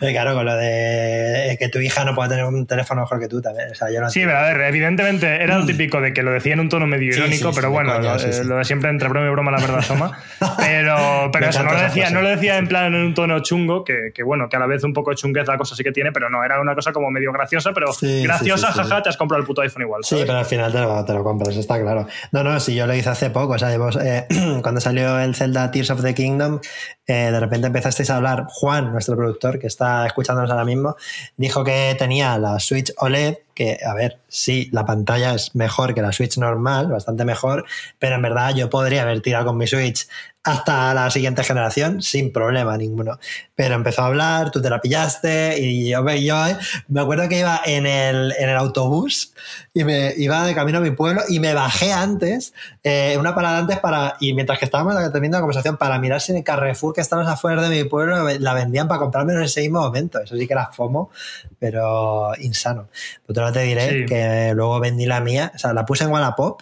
claro, 0.00 0.34
con 0.34 0.44
lo 0.44 0.54
de 0.56 1.56
que 1.58 1.68
tu 1.68 1.80
hija 1.80 2.04
no 2.04 2.14
pueda 2.14 2.28
tener 2.28 2.44
un 2.44 2.66
teléfono 2.66 3.00
mejor 3.00 3.18
que 3.20 3.28
tú 3.28 3.40
también. 3.40 3.68
sí, 4.10 4.22
a 4.22 4.42
ver, 4.42 4.60
evidentemente 4.62 5.42
era 5.42 5.58
lo 5.58 5.64
mm. 5.64 5.66
típico 5.66 6.00
de 6.00 6.12
que 6.12 6.22
lo 6.22 6.32
decía 6.32 6.52
en 6.52 6.60
un 6.60 6.68
tono 6.68 6.86
medio 6.86 7.12
irónico, 7.12 7.50
pero 7.54 7.70
bueno, 7.70 7.98
lo, 7.98 8.16
de 8.16 8.64
siempre 8.64 8.90
entre 8.90 9.08
broma 9.08 9.26
y 9.26 9.30
broma 9.30 9.50
la 9.50 9.58
verdad 9.58 9.78
asoma. 9.78 10.18
Pero, 10.58 11.30
pero 11.32 11.48
eso, 11.48 11.62
no 11.62 11.72
lo, 11.72 11.80
decía, 11.80 12.10
no 12.10 12.20
lo 12.20 12.28
decía 12.28 12.58
en 12.58 12.68
plan 12.68 12.94
en 12.94 13.04
un 13.04 13.14
tono 13.14 13.40
chungo, 13.40 13.84
que, 13.84 14.12
que, 14.14 14.22
bueno, 14.22 14.48
que 14.48 14.56
a 14.56 14.58
la 14.58 14.66
vez 14.66 14.82
un 14.84 14.92
poco 14.92 15.14
chunguez 15.14 15.46
la 15.46 15.56
cosa 15.56 15.74
sí 15.74 15.82
que 15.82 15.92
tiene, 15.92 16.12
pero 16.12 16.28
no, 16.28 16.44
era 16.44 16.60
una 16.60 16.74
cosa 16.74 16.92
como 16.92 17.10
medio 17.10 17.32
graciosa, 17.32 17.72
pero 17.72 17.92
graciosa, 18.00 18.72
jaja, 18.72 19.02
te 19.02 19.08
has 19.08 19.16
comprado 19.16 19.40
el 19.40 19.46
puto 19.46 19.62
iPhone 19.62 19.82
igual. 19.82 20.02
Sí, 20.04 20.16
pero 20.20 20.38
al 20.38 20.44
final 20.44 20.72
te 20.72 20.80
lo, 20.80 21.04
te 21.04 21.12
lo, 21.12 21.24
compras, 21.24 21.56
está 21.56 21.80
claro. 21.80 22.06
No, 22.32 22.42
no, 22.42 22.58
si 22.60 22.74
yo 22.74 22.86
lo 22.86 22.94
hice 22.94 23.10
hace 23.10 23.30
poco, 23.30 23.54
o 23.54 23.58
sea, 23.58 23.74
eh, 23.74 24.26
cuando 24.62 24.80
salió 24.80 25.18
el 25.18 25.34
Zelda 25.34 25.70
Tears 25.70 25.90
of 25.90 26.03
the 26.04 26.14
Kingdom, 26.14 26.60
eh, 27.06 27.30
de 27.30 27.40
repente 27.40 27.66
empezasteis 27.66 28.10
a 28.10 28.16
hablar, 28.16 28.46
Juan, 28.48 28.92
nuestro 28.92 29.16
productor, 29.16 29.58
que 29.58 29.66
está 29.66 30.06
escuchándonos 30.06 30.50
ahora 30.50 30.64
mismo, 30.64 30.96
dijo 31.36 31.64
que 31.64 31.96
tenía 31.98 32.38
la 32.38 32.60
Switch 32.60 32.92
OLED, 32.98 33.38
que, 33.54 33.78
a 33.84 33.94
ver, 33.94 34.18
sí, 34.28 34.68
la 34.72 34.84
pantalla 34.84 35.34
es 35.34 35.54
mejor 35.54 35.94
que 35.94 36.02
la 36.02 36.12
Switch 36.12 36.38
normal, 36.38 36.88
bastante 36.88 37.24
mejor, 37.24 37.64
pero 37.98 38.16
en 38.16 38.22
verdad 38.22 38.54
yo 38.54 38.70
podría 38.70 39.02
haber 39.02 39.20
tirado 39.20 39.46
con 39.46 39.56
mi 39.56 39.66
Switch 39.66 40.06
hasta 40.44 40.92
la 40.92 41.10
siguiente 41.10 41.42
generación 41.42 42.02
sin 42.02 42.30
problema 42.30 42.76
ninguno. 42.76 43.18
Pero 43.54 43.74
empezó 43.74 44.02
a 44.02 44.06
hablar, 44.06 44.50
tú 44.50 44.60
te 44.60 44.68
la 44.68 44.80
pillaste 44.80 45.58
y 45.58 45.88
yo, 45.88 46.06
yo 46.10 46.46
eh, 46.46 46.56
me 46.88 47.00
acuerdo 47.00 47.28
que 47.30 47.38
iba 47.38 47.62
en 47.64 47.86
el, 47.86 48.34
en 48.38 48.50
el 48.50 48.56
autobús 48.56 49.32
y 49.72 49.84
me 49.84 50.12
iba 50.18 50.44
de 50.44 50.54
camino 50.54 50.78
a 50.78 50.80
mi 50.82 50.90
pueblo 50.90 51.22
y 51.28 51.40
me 51.40 51.54
bajé 51.54 51.92
antes, 51.92 52.52
eh, 52.82 53.16
una 53.18 53.34
parada 53.34 53.58
antes 53.58 53.78
para, 53.78 54.16
y 54.20 54.34
mientras 54.34 54.58
que 54.58 54.66
estábamos 54.66 54.94
teniendo 55.12 55.38
la 55.38 55.40
conversación, 55.40 55.78
para 55.78 55.98
mirar 55.98 56.20
si 56.20 56.32
en 56.32 56.38
el 56.38 56.44
Carrefour 56.44 56.94
que 56.94 57.00
estábamos 57.00 57.32
afuera 57.32 57.66
de 57.66 57.82
mi 57.82 57.88
pueblo 57.88 58.28
la 58.38 58.52
vendían 58.52 58.86
para 58.86 59.00
comprarme 59.00 59.32
en 59.32 59.42
ese 59.42 59.62
mismo 59.62 59.80
momento. 59.80 60.20
Eso 60.20 60.36
sí 60.36 60.46
que 60.46 60.52
era 60.52 60.70
FOMO, 60.70 61.10
pero 61.58 62.32
insano. 62.38 62.88
Pero 63.26 63.50
te 63.50 63.62
diré 63.62 64.04
que 64.04 64.52
luego 64.54 64.78
vendí 64.78 65.06
la 65.06 65.20
mía, 65.20 65.52
o 65.54 65.58
sea, 65.58 65.72
la 65.72 65.86
puse 65.86 66.04
en 66.04 66.10
Wallapop 66.10 66.60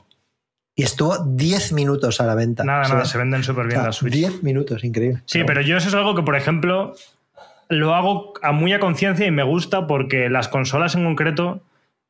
y 0.74 0.84
estuvo 0.84 1.18
10 1.18 1.72
minutos 1.72 2.20
a 2.20 2.26
la 2.26 2.34
venta. 2.34 2.64
Nada, 2.64 2.88
nada, 2.88 3.04
se 3.04 3.18
venden 3.18 3.42
súper 3.42 3.66
bien 3.66 3.82
las 3.82 3.96
Switch. 3.96 4.14
10 4.14 4.42
minutos, 4.42 4.84
increíble. 4.84 5.22
Sí, 5.26 5.42
pero 5.44 5.60
yo 5.60 5.76
eso 5.76 5.88
es 5.88 5.94
algo 5.94 6.14
que, 6.14 6.22
por 6.22 6.36
ejemplo, 6.36 6.94
lo 7.68 7.94
hago 7.94 8.34
a 8.42 8.52
muy 8.52 8.72
a 8.72 8.80
conciencia 8.80 9.26
y 9.26 9.30
me 9.30 9.42
gusta 9.42 9.86
porque 9.86 10.30
las 10.30 10.48
consolas 10.48 10.94
en 10.94 11.04
concreto 11.04 11.62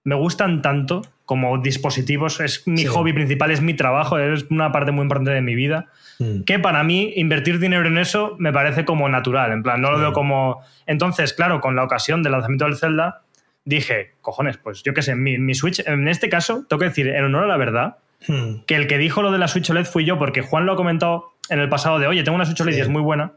me 0.05 0.15
gustan 0.15 0.63
tanto 0.63 1.03
como 1.25 1.59
dispositivos. 1.59 2.41
Es 2.41 2.67
mi 2.67 2.85
hobby 2.85 3.13
principal, 3.13 3.51
es 3.51 3.63
mi 3.63 3.75
trabajo, 3.75 4.19
es 4.19 4.47
una 4.51 4.71
parte 4.71 4.93
muy 4.93 5.03
importante 5.03 5.33
de 5.33 5.43
mi 5.43 5.55
vida. 5.55 5.87
Mm. 6.19 6.43
Que 6.43 6.59
para 6.59 6.85
mí 6.85 7.13
invertir 7.17 7.59
dinero 7.59 7.89
en 7.89 7.99
eso 7.99 8.37
me 8.39 8.53
parece 8.53 8.85
como 8.85 9.09
natural. 9.09 9.53
En 9.53 9.63
plan, 9.63 9.81
no 9.81 9.91
lo 9.91 9.99
veo 9.99 10.13
como. 10.13 10.63
Entonces, 10.87 11.33
claro, 11.33 11.61
con 11.61 11.75
la 11.75 11.85
ocasión 11.85 12.23
del 12.23 12.33
lanzamiento 12.33 12.65
del 12.65 12.77
Zelda, 12.77 13.23
dije, 13.65 14.13
cojones, 14.21 14.57
pues 14.59 14.83
yo 14.83 14.95
qué 14.95 15.03
sé, 15.03 15.15
mi, 15.15 15.39
mi 15.39 15.55
Switch, 15.55 15.81
en 15.87 16.09
este 16.09 16.29
caso, 16.29 16.65
tengo 16.69 16.81
que 16.81 16.87
decir, 16.87 17.09
en 17.09 17.25
honor 17.25 17.45
a 17.45 17.49
la 17.49 17.57
verdad, 17.57 17.97
Hmm. 18.27 18.65
Que 18.67 18.77
el 18.77 18.87
que 18.87 18.99
dijo 18.99 19.23
lo 19.23 19.33
de 19.33 19.39
la 19.39 19.49
Switch 19.49 19.69
OLED 19.71 19.85
fui 19.85 20.05
yo, 20.05 20.19
porque 20.19 20.43
Juan 20.43 20.67
lo 20.67 20.73
ha 20.73 20.77
comentado 20.77 21.33
en 21.49 21.59
el 21.59 21.69
pasado 21.69 21.99
de, 21.99 22.07
oye, 22.07 22.23
tengo 22.23 22.37
una 22.37 22.47
Switch 22.47 22.61
OLED 22.61 22.77
y 22.77 22.81
es 22.81 22.89
muy 22.89 23.03
buena. 23.03 23.33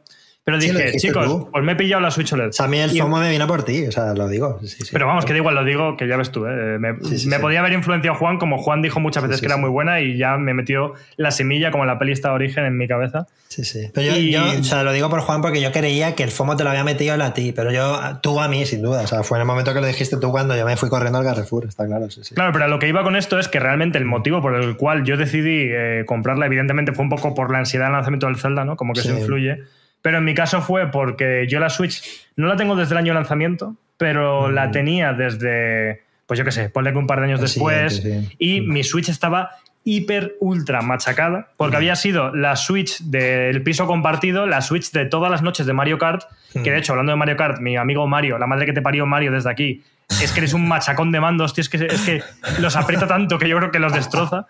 Pero 0.46 0.60
dije, 0.60 0.92
chicos, 0.98 1.48
pues 1.52 1.64
me 1.64 1.72
he 1.72 1.76
pillado 1.76 2.04
la 2.04 2.12
Switch 2.12 2.32
OLED. 2.32 2.50
O 2.50 2.54
sea, 2.54 2.68
a 2.68 2.70
mí 2.70 2.78
el 2.78 2.92
FOMO 2.92 3.18
me 3.18 3.32
viene 3.32 3.48
por 3.48 3.64
ti, 3.64 3.88
o 3.88 3.92
sea, 3.92 4.14
lo 4.14 4.28
digo. 4.28 4.60
pero 4.92 5.08
vamos, 5.08 5.26
que 5.26 5.34
da 5.34 5.40
igual, 5.40 5.56
lo 5.56 5.64
digo, 5.64 5.98
que 5.98 6.08
ya 6.08 6.18
ves 6.18 6.30
tú. 6.30 6.46
¿eh? 6.46 6.78
Me, 6.78 7.40
podía 7.40 7.62
haber 7.62 7.74
influenciado 7.74 8.16
Juan, 8.16 8.38
como 8.38 8.60
Juan 8.60 8.84
dijo 8.84 9.00
muchas 9.00 9.24
veces 9.24 9.40
que 9.42 9.48
era 9.48 9.58
muy 9.58 9.72
buena 9.72 10.02
y 10.02 10.18
ya 10.18 10.38
me 10.38 10.54
metió 10.54 10.94
la 11.18 11.32
semilla, 11.32 11.72
como 11.72 11.86
la 11.86 11.98
peli 11.98 12.12
está 12.12 12.30
de 12.30 12.36
origen, 12.36 12.64
en 12.64 12.78
mi 12.78 12.88
cabeza. 12.88 13.26
Sí, 13.48 13.66
sí. 13.66 13.90
Pero 13.92 14.16
yo, 14.18 14.60
o 14.60 14.64
sea, 14.64 14.84
lo 14.84 14.92
digo 14.92 15.10
por 15.10 15.22
Juan 15.22 15.42
porque 15.42 15.60
yo 15.62 15.72
creía 15.72 16.14
que 16.14 16.22
el 16.22 16.30
FOMO 16.30 16.56
te 16.56 16.64
lo 16.64 16.70
había 16.70 16.84
metido 16.84 17.16
a 17.16 17.34
ti, 17.34 17.52
pero 17.52 17.72
yo, 17.72 18.00
tú 18.22 18.40
a 18.40 18.48
mí, 18.48 18.68
sin 18.68 18.84
duda. 18.84 19.02
O 19.02 19.08
sea, 19.08 19.24
fue 19.24 19.40
en 19.40 19.42
el 19.42 19.48
momento 19.48 19.74
que 19.74 19.82
lo 19.82 19.88
dijiste 19.88 20.18
tú 20.18 20.30
cuando 20.30 20.56
yo 20.56 20.64
me 20.68 20.78
fui 20.78 20.90
corriendo 20.90 21.18
al 21.18 21.26
Carrefour, 21.26 21.66
está 21.66 21.88
claro. 21.88 22.08
Claro, 22.36 22.54
pero 22.54 22.68
lo 22.68 22.78
que 22.78 22.88
iba 22.88 23.02
con 23.02 23.16
esto 23.16 23.40
es 23.40 23.48
que 23.48 23.60
realmente 23.60 23.98
el 23.98 24.06
motivo 24.06 24.44
por 24.44 24.54
el 24.54 24.78
cual 24.78 25.06
yo 25.06 25.18
decidí 25.18 25.70
eh, 25.72 26.04
comprarla, 26.06 26.46
evidentemente, 26.46 26.92
fue 26.92 27.02
un 27.02 27.10
poco 27.10 27.34
por 27.34 27.50
la 27.50 27.58
ansiedad 27.58 27.86
del 27.86 27.94
lanzamiento 27.94 28.28
del 28.28 28.36
Zelda, 28.36 28.64
¿no? 28.64 28.76
Como 28.76 28.94
que 28.94 29.02
se 29.02 29.10
influye 29.10 29.64
pero 30.06 30.20
en 30.20 30.24
mi 30.24 30.36
caso 30.36 30.62
fue 30.62 30.92
porque 30.92 31.48
yo 31.50 31.60
la 31.60 31.72
Switch 31.72 32.28
no 32.36 32.46
la 32.46 32.56
tengo 32.56 32.76
desde 32.76 32.94
el 32.94 33.00
año 33.00 33.08
de 33.08 33.16
lanzamiento, 33.16 33.76
pero 33.98 34.52
la 34.52 34.68
mm. 34.68 34.72
tenía 34.72 35.14
desde 35.14 36.04
pues 36.28 36.38
yo 36.38 36.46
qué 36.46 36.52
sé, 36.52 36.70
ponle 36.70 36.92
que 36.92 37.00
un 37.00 37.08
par 37.08 37.22
de 37.22 37.26
años 37.26 37.40
El 37.40 37.48
después, 37.48 38.04
sí. 38.04 38.30
y 38.38 38.62
mi 38.62 38.84
Switch 38.84 39.10
estaba 39.10 39.54
hiper 39.84 40.36
ultra 40.42 40.84
machacada, 40.84 41.48
porque 41.58 41.78
había 41.78 41.96
sido 41.96 42.36
la 42.36 42.56
Switch 42.56 43.00
del 43.00 43.64
piso 43.64 43.88
compartido, 43.88 44.46
la 44.46 44.62
Switch 44.62 44.92
de 44.92 45.08
todas 45.08 45.32
las 45.32 45.42
noches 45.42 45.66
de 45.66 45.74
Mario 45.74 45.98
Kart, 45.98 46.22
que 46.54 46.70
de 46.70 46.78
hecho, 46.78 46.94
hablando 46.94 47.12
de 47.12 47.16
Mario 47.16 47.36
Kart, 47.36 47.60
mi 47.60 47.76
amigo 47.76 48.06
Mario, 48.06 48.38
la 48.38 48.46
madre 48.46 48.68
que 48.68 48.74
te 48.74 48.84
parió 48.84 49.08
Mario 49.08 49.32
desde 49.32 49.50
aquí, 49.50 49.84
es 50.22 50.32
que 50.32 50.40
eres 50.40 50.54
un 50.54 50.68
machacón 50.68 51.12
de 51.12 51.20
mandos, 51.20 51.54
tío, 51.54 51.62
es 51.62 51.70
que, 51.70 51.86
es 51.86 52.02
que 52.02 52.24
los 52.60 52.76
aprieta 52.76 53.08
tanto 53.08 53.38
que 53.38 53.50
yo 53.50 53.58
creo 53.58 53.72
que 53.72 53.80
los 53.80 53.94
destroza. 53.94 54.48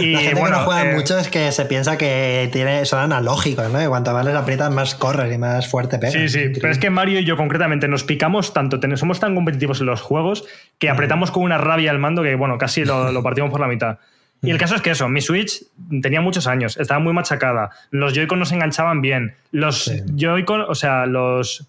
Y 0.00 0.12
la 0.12 0.20
gente 0.20 0.40
bueno, 0.40 0.56
que 0.56 0.60
no 0.60 0.66
juega 0.66 0.90
eh, 0.90 0.94
mucho 0.94 1.18
es 1.18 1.28
que 1.28 1.52
se 1.52 1.64
piensa 1.66 1.96
que 1.96 2.48
tiene, 2.52 2.84
son 2.86 3.00
analógicos, 3.00 3.70
¿no? 3.70 3.82
Y 3.82 3.86
cuanto 3.86 4.12
más 4.12 4.24
les 4.24 4.34
aprietas, 4.34 4.70
más 4.70 4.94
corres 4.94 5.32
y 5.32 5.38
más 5.38 5.68
fuerte 5.68 5.98
pegas. 5.98 6.14
Sí, 6.14 6.28
sí, 6.28 6.48
pero 6.60 6.70
es 6.70 6.78
que 6.78 6.90
Mario 6.90 7.20
y 7.20 7.24
yo 7.24 7.36
concretamente 7.36 7.88
nos 7.88 8.04
picamos 8.04 8.52
tanto, 8.52 8.80
somos 8.96 9.20
tan 9.20 9.34
competitivos 9.34 9.80
en 9.80 9.86
los 9.86 10.00
juegos 10.00 10.44
que 10.78 10.90
apretamos 10.90 11.30
con 11.30 11.42
una 11.42 11.58
rabia 11.58 11.90
el 11.90 11.98
mando 11.98 12.22
que, 12.22 12.34
bueno, 12.34 12.58
casi 12.58 12.84
lo, 12.84 13.12
lo 13.12 13.22
partimos 13.22 13.50
por 13.50 13.60
la 13.60 13.68
mitad. 13.68 13.98
Y 14.42 14.50
el 14.50 14.58
caso 14.58 14.74
es 14.76 14.82
que 14.82 14.90
eso, 14.90 15.08
mi 15.08 15.20
Switch 15.20 15.62
tenía 16.02 16.20
muchos 16.20 16.46
años, 16.46 16.76
estaba 16.76 17.00
muy 17.00 17.12
machacada, 17.12 17.70
los 17.90 18.12
Joy-Con 18.12 18.38
no 18.38 18.44
se 18.44 18.54
enganchaban 18.54 19.00
bien, 19.00 19.34
los 19.50 19.84
Sí. 19.84 20.02
Joy-Con, 20.14 20.60
o 20.60 20.74
sea, 20.74 21.06
los, 21.06 21.66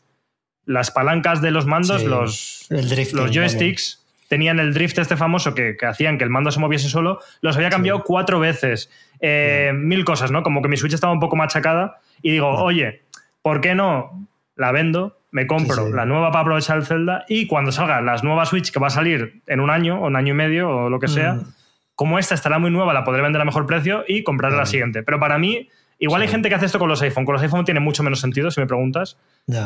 las 0.67 0.91
palancas 0.91 1.41
de 1.41 1.49
los 1.49 1.65
mandos, 1.65 2.01
Sí, 2.01 2.07
los, 2.07 2.67
los 2.69 3.31
joysticks, 3.31 4.05
tenían 4.27 4.59
el 4.59 4.73
drift 4.73 4.99
este 4.99 5.17
famoso 5.17 5.55
que, 5.55 5.75
que 5.75 5.85
hacían 5.87 6.17
que 6.19 6.23
el 6.25 6.29
mando 6.29 6.51
se 6.51 6.59
moviese 6.59 6.89
solo, 6.89 7.19
los 7.41 7.55
había 7.55 7.69
cambiado 7.69 8.03
cuatro 8.03 8.39
veces. 8.39 8.91
Eh, 9.21 9.71
Mil 9.73 10.05
cosas, 10.05 10.29
¿no? 10.29 10.43
Como 10.43 10.61
que 10.61 10.67
mi 10.67 10.77
Switch 10.77 10.93
estaba 10.93 11.13
un 11.13 11.19
poco 11.19 11.35
machacada 11.35 11.99
y 12.21 12.31
digo, 12.33 12.49
oye, 12.49 13.01
¿por 13.41 13.61
qué 13.61 13.73
no 13.73 14.27
la 14.55 14.71
vendo? 14.71 15.17
Me 15.31 15.47
compro 15.47 15.89
la 15.93 16.05
nueva 16.05 16.31
para 16.31 16.41
aprovechar 16.41 16.77
el 16.77 16.85
Zelda 16.85 17.25
y 17.27 17.47
cuando 17.47 17.71
salga 17.71 18.01
la 18.01 18.15
nueva 18.17 18.45
Switch 18.45 18.71
que 18.71 18.79
va 18.79 18.87
a 18.87 18.91
salir 18.91 19.41
en 19.47 19.59
un 19.59 19.69
año 19.69 20.01
o 20.01 20.07
un 20.07 20.15
año 20.15 20.33
y 20.33 20.37
medio 20.37 20.69
o 20.69 20.89
lo 20.89 20.99
que 20.99 21.07
sea, 21.07 21.33
Mm. 21.33 21.53
como 21.95 22.19
esta 22.19 22.35
estará 22.35 22.59
muy 22.59 22.69
nueva, 22.71 22.93
la 22.93 23.03
podré 23.03 23.21
vender 23.21 23.41
a 23.41 23.45
mejor 23.45 23.65
precio 23.65 24.03
y 24.07 24.23
comprar 24.23 24.51
la 24.53 24.65
siguiente. 24.65 25.03
Pero 25.03 25.19
para 25.19 25.37
mí, 25.37 25.69
igual 25.99 26.21
hay 26.21 26.27
gente 26.27 26.49
que 26.49 26.55
hace 26.55 26.65
esto 26.65 26.79
con 26.79 26.89
los 26.89 27.01
iPhone. 27.01 27.25
Con 27.25 27.33
los 27.33 27.41
iPhone 27.41 27.65
tiene 27.65 27.79
mucho 27.79 28.03
menos 28.03 28.19
sentido, 28.19 28.51
si 28.51 28.59
me 28.59 28.67
preguntas. 28.67 29.17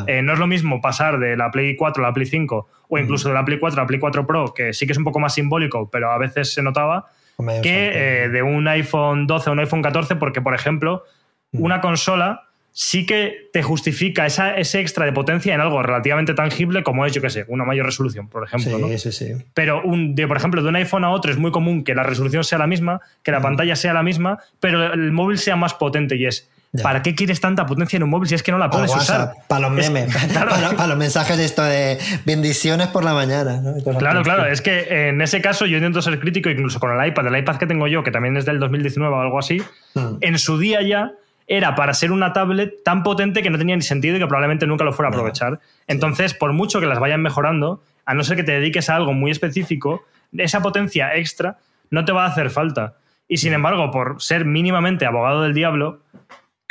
Eh, 0.06 0.22
no 0.22 0.32
es 0.32 0.38
lo 0.38 0.46
mismo 0.46 0.80
pasar 0.80 1.18
de 1.18 1.36
la 1.36 1.50
Play 1.50 1.76
4 1.76 2.04
a 2.04 2.08
la 2.08 2.14
Play 2.14 2.26
5 2.26 2.68
o 2.88 2.98
incluso 2.98 3.28
de 3.28 3.34
la 3.34 3.44
Play 3.44 3.58
4 3.58 3.80
a 3.80 3.84
la 3.84 3.86
Play 3.86 4.00
4 4.00 4.26
Pro, 4.26 4.54
que 4.54 4.72
sí 4.72 4.86
que 4.86 4.92
es 4.92 4.98
un 4.98 5.04
poco 5.04 5.18
más 5.18 5.34
simbólico, 5.34 5.90
pero 5.90 6.10
a 6.10 6.18
veces 6.18 6.52
se 6.52 6.62
notaba, 6.62 7.06
que 7.62 8.24
eh, 8.24 8.28
de 8.28 8.42
un 8.42 8.68
iPhone 8.68 9.26
12 9.26 9.50
a 9.50 9.52
un 9.52 9.58
iPhone 9.58 9.82
14, 9.82 10.16
porque, 10.16 10.40
por 10.40 10.54
ejemplo, 10.54 11.04
una 11.52 11.80
consola 11.80 12.51
sí 12.72 13.04
que 13.06 13.50
te 13.52 13.62
justifica 13.62 14.24
esa, 14.26 14.56
ese 14.56 14.80
extra 14.80 15.04
de 15.04 15.12
potencia 15.12 15.54
en 15.54 15.60
algo 15.60 15.82
relativamente 15.82 16.32
tangible 16.34 16.82
como 16.82 17.04
es, 17.06 17.12
yo 17.12 17.20
qué 17.20 17.28
sé, 17.30 17.44
una 17.48 17.64
mayor 17.64 17.86
resolución, 17.86 18.28
por 18.28 18.44
ejemplo. 18.44 18.76
sí, 18.78 18.82
¿no? 18.82 18.98
sí, 18.98 19.12
sí. 19.12 19.32
Pero, 19.54 19.82
un, 19.84 20.14
de, 20.14 20.26
por 20.26 20.36
ejemplo, 20.38 20.62
de 20.62 20.68
un 20.68 20.76
iPhone 20.76 21.04
a 21.04 21.10
otro 21.10 21.30
es 21.30 21.38
muy 21.38 21.50
común 21.50 21.84
que 21.84 21.94
la 21.94 22.02
resolución 22.02 22.44
sea 22.44 22.58
la 22.58 22.66
misma, 22.66 23.00
que 23.22 23.30
la 23.30 23.40
pantalla 23.40 23.76
sea 23.76 23.92
la 23.92 24.02
misma, 24.02 24.38
pero 24.60 24.92
el 24.92 25.12
móvil 25.12 25.38
sea 25.38 25.56
más 25.56 25.74
potente 25.74 26.16
y 26.16 26.24
es, 26.26 26.48
Ya. 26.74 26.82
¿para 26.82 27.02
qué 27.02 27.14
quieres 27.14 27.38
tanta 27.38 27.66
potencia 27.66 27.98
en 27.98 28.04
un 28.04 28.08
móvil 28.08 28.26
si 28.30 28.34
es 28.34 28.42
que 28.42 28.50
no 28.50 28.56
la 28.56 28.70
puedes 28.70 28.94
usar? 28.96 29.32
para 29.46 29.68
los 29.68 29.78
Es- 29.78 29.90
memes, 29.90 30.16
claro. 30.32 30.50
para, 30.52 30.70
para 30.70 30.86
los 30.86 30.96
mensajes 30.96 31.36
de 31.36 31.44
esto 31.44 31.62
de 31.62 31.98
bendiciones 32.24 32.86
por 32.88 33.04
la 33.04 33.12
mañana. 33.12 33.60
¿no? 33.60 33.74
Claro, 33.98 34.22
claro, 34.22 34.46
es 34.46 34.62
que 34.62 35.08
en 35.10 35.20
ese 35.20 35.42
caso 35.42 35.66
yo 35.66 35.76
intento 35.76 36.00
ser 36.00 36.18
crítico 36.18 36.48
incluso 36.48 36.80
con 36.80 36.98
el 36.98 37.06
iPad, 37.06 37.26
el 37.26 37.36
iPad 37.36 37.56
que 37.56 37.66
tengo 37.66 37.86
yo, 37.88 38.02
que 38.02 38.10
también 38.10 38.38
es 38.38 38.46
del 38.46 38.58
2019 38.58 39.14
o 39.14 39.20
algo 39.20 39.38
así, 39.38 39.60
Mm. 39.94 40.16
en 40.22 40.38
su 40.38 40.58
día 40.58 40.80
ya 40.80 41.12
era 41.46 41.74
para 41.74 41.94
ser 41.94 42.12
una 42.12 42.32
tablet 42.32 42.82
tan 42.84 43.02
potente 43.02 43.42
que 43.42 43.50
no 43.50 43.58
tenía 43.58 43.76
ni 43.76 43.82
sentido 43.82 44.16
y 44.16 44.18
que 44.18 44.26
probablemente 44.26 44.66
nunca 44.66 44.84
lo 44.84 44.92
fuera 44.92 45.08
a 45.08 45.12
aprovechar. 45.12 45.60
Entonces, 45.86 46.34
por 46.34 46.52
mucho 46.52 46.80
que 46.80 46.86
las 46.86 46.98
vayan 47.00 47.22
mejorando, 47.22 47.82
a 48.04 48.14
no 48.14 48.24
ser 48.24 48.36
que 48.36 48.44
te 48.44 48.52
dediques 48.52 48.88
a 48.90 48.96
algo 48.96 49.12
muy 49.12 49.30
específico, 49.30 50.04
esa 50.36 50.62
potencia 50.62 51.14
extra 51.16 51.58
no 51.90 52.04
te 52.04 52.12
va 52.12 52.24
a 52.24 52.28
hacer 52.28 52.50
falta. 52.50 52.94
Y 53.28 53.34
Mm. 53.34 53.38
sin 53.38 53.52
embargo, 53.52 53.90
por 53.90 54.20
ser 54.20 54.44
mínimamente 54.44 55.06
abogado 55.06 55.42
del 55.42 55.54
diablo, 55.54 56.00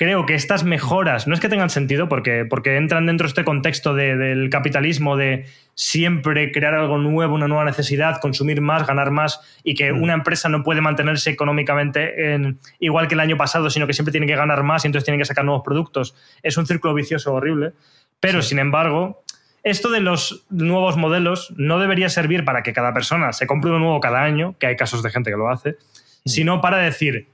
creo 0.02 0.26
que 0.26 0.34
estas 0.34 0.64
mejoras 0.64 1.28
no 1.28 1.36
es 1.36 1.40
que 1.40 1.48
tengan 1.48 1.70
sentido 1.70 2.10
porque, 2.10 2.44
porque 2.50 2.76
entran 2.76 3.06
dentro 3.06 3.26
de 3.26 3.30
este 3.30 3.44
contexto 3.44 3.94
de- 3.94 4.18
del 4.18 4.50
capitalismo 4.50 5.16
de 5.16 5.46
siempre 5.76 6.52
crear 6.52 6.74
algo 6.74 6.98
nuevo, 6.98 7.36
una 7.36 7.48
nueva 7.48 7.66
necesidad, 7.66 8.20
consumir 8.20 8.62
más, 8.62 8.88
ganar 8.88 9.12
más 9.12 9.40
y 9.64 9.76
que 9.76 9.92
una 9.92 10.14
empresa 10.14 10.50
no 10.50 10.64
puede 10.64 10.82
mantenerse 10.82 11.30
económicamente 11.30 12.34
en, 12.34 12.58
igual 12.80 13.08
que 13.08 13.14
el 13.14 13.20
año 13.20 13.38
pasado, 13.38 13.70
sino 13.70 13.86
que 13.86 13.94
siempre 13.94 14.12
tiene 14.12 14.26
que 14.26 14.36
ganar 14.36 14.64
más 14.64 14.84
y 14.84 14.88
entonces 14.88 15.06
tienen 15.06 15.20
que 15.20 15.26
sacar 15.26 15.46
nuevos 15.46 15.62
productos. 15.64 16.16
Es 16.42 16.58
un 16.58 16.66
círculo 16.66 16.96
vicioso 16.96 17.32
horrible. 17.36 17.74
Pero, 18.20 18.42
sin 18.42 18.58
embargo, 18.58 19.24
esto 19.62 19.92
de 19.92 20.00
los 20.00 20.48
nuevos 20.50 20.98
modelos 20.98 21.54
no 21.58 21.78
debería 21.78 22.10
servir 22.10 22.44
para 22.44 22.64
que 22.64 22.74
cada 22.74 22.92
persona 22.92 23.34
se 23.34 23.46
compre 23.46 23.70
uno 23.70 23.78
nuevo 23.78 24.00
cada 24.00 24.24
año, 24.24 24.56
que 24.58 24.66
hay 24.66 24.76
casos 24.76 25.04
de 25.04 25.12
gente 25.12 25.30
que 25.30 25.38
lo 25.38 25.48
hace, 25.52 25.76
sino 26.26 26.60
para 26.60 26.78
decir, 26.78 27.28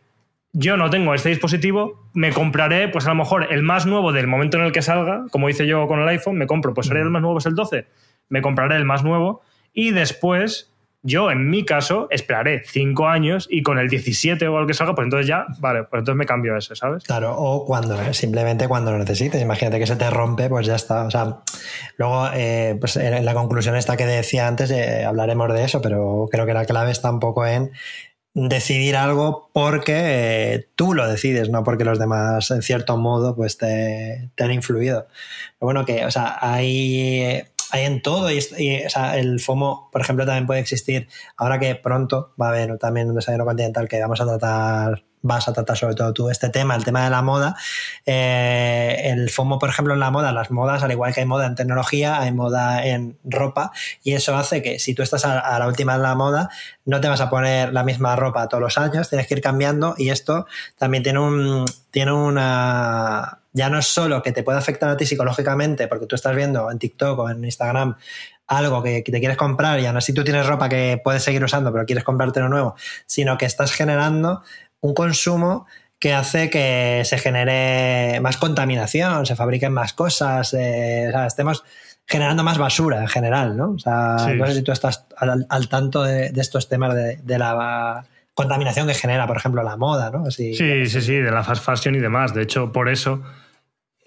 yo 0.54 0.78
no 0.78 0.90
tengo 0.90 1.14
este 1.14 1.30
dispositivo, 1.30 2.10
me 2.14 2.32
compraré, 2.32 2.88
pues 2.88 3.06
a 3.06 3.10
lo 3.10 3.16
mejor 3.16 3.48
el 3.52 3.64
más 3.64 3.86
nuevo 3.86 4.12
del 4.12 4.28
momento 4.28 4.58
en 4.58 4.64
el 4.64 4.72
que 4.72 4.82
salga, 4.82 5.26
como 5.32 5.50
hice 5.50 5.68
yo 5.68 5.88
con 5.88 6.00
el 6.00 6.08
iPhone, 6.08 6.38
me 6.38 6.48
compro, 6.48 6.74
pues 6.74 6.88
ahora 6.88 7.02
el 7.02 7.10
más 7.10 7.22
nuevo 7.22 7.38
es 7.38 7.46
el 7.46 7.56
12, 7.56 7.88
me 8.30 8.42
compraré 8.42 8.76
el 8.76 8.86
más 8.86 9.04
nuevo 9.04 9.42
y 9.74 9.92
después 9.92 10.74
yo, 11.04 11.32
en 11.32 11.50
mi 11.50 11.64
caso, 11.64 12.08
esperaré 12.10 12.64
cinco 12.66 13.08
años 13.08 13.48
y 13.50 13.64
con 13.64 13.78
el 13.78 13.88
17 13.88 14.46
o 14.48 14.60
el 14.60 14.68
que 14.68 14.74
salga, 14.74 14.94
pues 14.94 15.06
entonces 15.06 15.28
ya, 15.28 15.46
vale, 15.60 15.84
pues 15.84 16.02
entonces 16.02 16.18
me 16.18 16.26
cambio 16.26 16.56
a 16.56 16.58
ese, 16.58 16.76
¿sabes? 16.76 17.04
Claro, 17.06 17.34
o 17.38 17.66
cuando, 17.66 18.14
simplemente 18.14 18.68
cuando 18.68 18.92
lo 18.92 18.98
necesites. 18.98 19.42
Imagínate 19.42 19.80
que 19.80 19.88
se 19.88 19.96
te 19.96 20.10
rompe, 20.10 20.50
pues 20.50 20.66
ya 20.66 20.76
está. 20.76 21.06
O 21.06 21.12
sea, 21.12 21.38
luego, 21.98 22.28
eh, 22.34 22.76
pues 22.80 22.98
en 22.98 23.24
la 23.24 23.34
conclusión 23.34 23.78
esta 23.78 23.96
que 23.96 24.06
decía 24.06 24.48
antes, 24.48 24.70
eh, 24.72 25.06
hablaremos 25.06 25.54
de 25.54 25.64
eso, 25.64 25.82
pero 25.82 26.28
creo 26.30 26.46
que 26.46 26.54
la 26.54 26.66
clave 26.66 26.92
está 26.92 27.10
un 27.10 27.20
poco 27.20 27.46
en 27.46 27.72
decidir 28.46 28.96
algo 28.96 29.50
porque 29.52 30.54
eh, 30.54 30.70
tú 30.76 30.94
lo 30.94 31.08
decides, 31.08 31.50
no 31.50 31.64
porque 31.64 31.84
los 31.84 31.98
demás, 31.98 32.52
en 32.52 32.62
cierto 32.62 32.96
modo, 32.96 33.36
pues 33.36 33.58
te, 33.58 34.30
te 34.36 34.44
han 34.44 34.52
influido. 34.52 35.08
Bueno, 35.60 35.86
que, 35.86 36.06
o 36.06 36.12
sea, 36.12 36.38
hay, 36.40 37.42
hay 37.72 37.86
en 37.86 38.02
todo 38.04 38.32
y, 38.32 38.40
y, 38.60 38.86
o 38.86 38.90
sea, 38.92 39.18
el 39.18 39.40
FOMO, 39.40 39.90
por 39.92 40.02
ejemplo, 40.02 40.26
también 40.26 40.46
puede 40.46 40.60
existir. 40.60 41.08
Ahora 41.36 41.58
que 41.58 41.74
pronto 41.74 42.36
va 42.40 42.48
a 42.48 42.50
haber 42.50 42.78
también 42.78 43.10
un 43.10 43.16
desayuno 43.16 43.44
continental 43.44 43.88
que 43.88 44.00
vamos 44.00 44.22
a 44.22 44.26
tratar, 44.26 45.04
vas 45.22 45.48
a 45.48 45.54
tratar 45.54 45.78
sobre 45.78 45.96
todo 45.96 46.14
tú 46.14 46.30
este 46.30 46.50
tema, 46.50 46.76
el 46.76 46.84
tema 46.84 47.04
de 47.04 47.10
la 47.10 47.22
moda. 47.22 47.56
Eh, 48.06 49.02
el 49.06 49.30
FOMO, 49.30 49.60
por 49.60 49.70
ejemplo, 49.70 49.94
en 49.94 50.00
la 50.00 50.12
moda, 50.12 50.32
las 50.32 50.52
modas, 50.52 50.84
al 50.84 50.92
igual 50.92 51.14
que 51.14 51.22
hay 51.22 51.26
moda 51.26 51.46
en 51.46 51.56
tecnología, 51.56 52.20
hay 52.20 52.32
moda 52.32 52.86
en 52.86 53.18
ropa 53.24 53.72
y 54.04 54.14
eso 54.14 54.36
hace 54.36 54.62
que 54.62 54.80
si 54.80 54.94
tú 54.94 55.04
estás 55.04 55.26
a, 55.26 55.60
la 55.60 55.68
última 55.68 55.98
de 55.98 56.04
la 56.04 56.16
moda, 56.16 56.50
no 56.86 57.02
te 57.02 57.08
vas 57.08 57.22
a 57.22 57.30
poner 57.30 57.74
la 57.74 57.84
misma 57.84 58.16
ropa 58.16 58.48
todos 58.48 58.62
los 58.62 58.78
años, 58.78 59.10
tienes 59.10 59.28
que 59.28 59.36
ir 59.36 59.42
cambiando 59.42 59.96
y 59.98 60.10
esto 60.10 60.48
también 60.78 61.04
tiene 61.04 61.20
un 61.20 61.66
tiene 61.92 62.12
una 62.12 63.40
ya 63.54 63.70
no 63.70 63.80
es 63.80 63.88
solo 63.88 64.22
que 64.22 64.32
te 64.32 64.44
puede 64.44 64.60
afectar 64.60 64.90
a 64.90 64.98
ti 64.98 65.06
psicológicamente 65.06 65.88
porque 65.88 66.06
tú 66.06 66.16
estás 66.16 66.36
viendo 66.36 66.70
en 66.70 66.78
TikTok 66.78 67.18
o 67.20 67.30
en 67.30 67.44
Instagram 67.44 67.96
algo 68.48 68.82
que 68.82 69.04
te 69.04 69.20
quieres 69.20 69.38
comprar 69.38 69.80
y 69.80 69.86
aún 69.86 69.98
así 69.98 70.14
tú 70.14 70.24
tienes 70.24 70.46
ropa 70.46 70.70
que 70.70 71.02
puedes 71.04 71.24
seguir 71.24 71.44
usando 71.44 71.72
pero 71.72 71.86
quieres 71.86 72.04
comprarte 72.04 72.40
lo 72.40 72.50
nuevo, 72.50 72.76
sino 73.06 73.38
que 73.38 73.46
estás 73.46 73.74
generando 73.74 74.42
un 74.82 74.94
consumo 74.94 75.66
que 76.00 76.14
hace 76.14 76.50
que 76.50 77.02
se 77.06 77.18
genere 77.18 78.20
más 78.22 78.38
contaminación, 78.38 79.26
se 79.26 79.36
fabriquen 79.36 79.74
más 79.74 79.94
cosas, 79.94 80.54
eh, 80.54 81.06
o 81.08 81.12
sea, 81.12 81.26
estemos 81.26 81.64
generando 82.06 82.44
más 82.44 82.58
basura 82.58 83.02
en 83.02 83.08
general, 83.08 83.58
¿no? 83.58 83.72
O 83.72 83.80
sea, 83.80 84.18
Sí. 84.20 84.34
no 84.36 84.46
sé 84.48 84.54
si 84.56 84.62
tú 84.64 84.72
estás 84.72 85.06
al, 85.18 85.46
al 85.50 85.68
tanto 85.70 86.04
de, 86.04 86.30
de 86.30 86.42
estos 86.42 86.70
temas 86.70 86.94
de, 86.96 87.18
de 87.18 87.40
la 87.40 88.06
contaminación 88.34 88.88
que 88.88 88.94
genera, 88.94 89.26
por 89.28 89.38
ejemplo, 89.38 89.64
la 89.64 89.76
moda, 89.76 90.12
¿no? 90.12 90.26
Así- 90.28 90.54
Sí, 90.54 90.86
sí, 90.86 91.02
sí, 91.02 91.16
de 91.16 91.32
la 91.32 91.44
fast 91.44 91.66
fashion 91.66 91.96
y 91.96 92.00
demás. 92.00 92.34
De 92.36 92.44
hecho, 92.44 92.72
por 92.72 92.88
eso, 92.88 93.24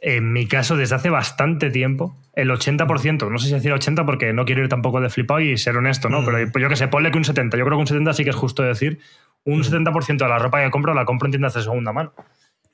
en 0.01 0.33
mi 0.33 0.47
caso, 0.47 0.77
desde 0.77 0.95
hace 0.95 1.11
bastante 1.11 1.71
tiempo, 1.71 2.17
el 2.35 2.51
80%, 2.51 3.29
no 3.29 3.39
sé 3.39 3.49
si 3.49 3.55
decir 3.55 3.73
80 3.73 4.07
porque 4.07 4.33
no 4.33 4.45
quiero 4.47 4.63
ir 4.63 4.69
tampoco 4.69 5.01
de 5.01 5.11
flipado 5.11 5.41
y 5.41 5.59
ser 5.59 5.77
honesto, 5.77 6.09
¿no? 6.09 6.23
Mm. 6.23 6.27
Pero 6.53 6.59
yo 6.61 6.69
que 6.69 6.77
sé, 6.77 6.89
ponle 6.89 7.11
que 7.11 7.19
un 7.19 7.25
70. 7.25 7.57
Yo 7.59 7.65
creo 7.67 7.77
que 7.77 7.81
un 7.83 7.87
70 7.89 8.15
sí 8.15 8.25
que 8.25 8.31
es 8.31 8.37
justo 8.37 8.63
decir. 8.63 9.01
Un 9.45 9.63
70% 9.63 10.19
de 10.19 10.29
la 10.29 10.39
ropa 10.39 10.63
que 10.63 10.71
compro 10.71 10.95
la 10.95 11.05
compro 11.05 11.27
en 11.27 11.33
tiendas 11.33 11.55
de 11.55 11.63
segunda 11.63 11.93
mano. 11.93 12.13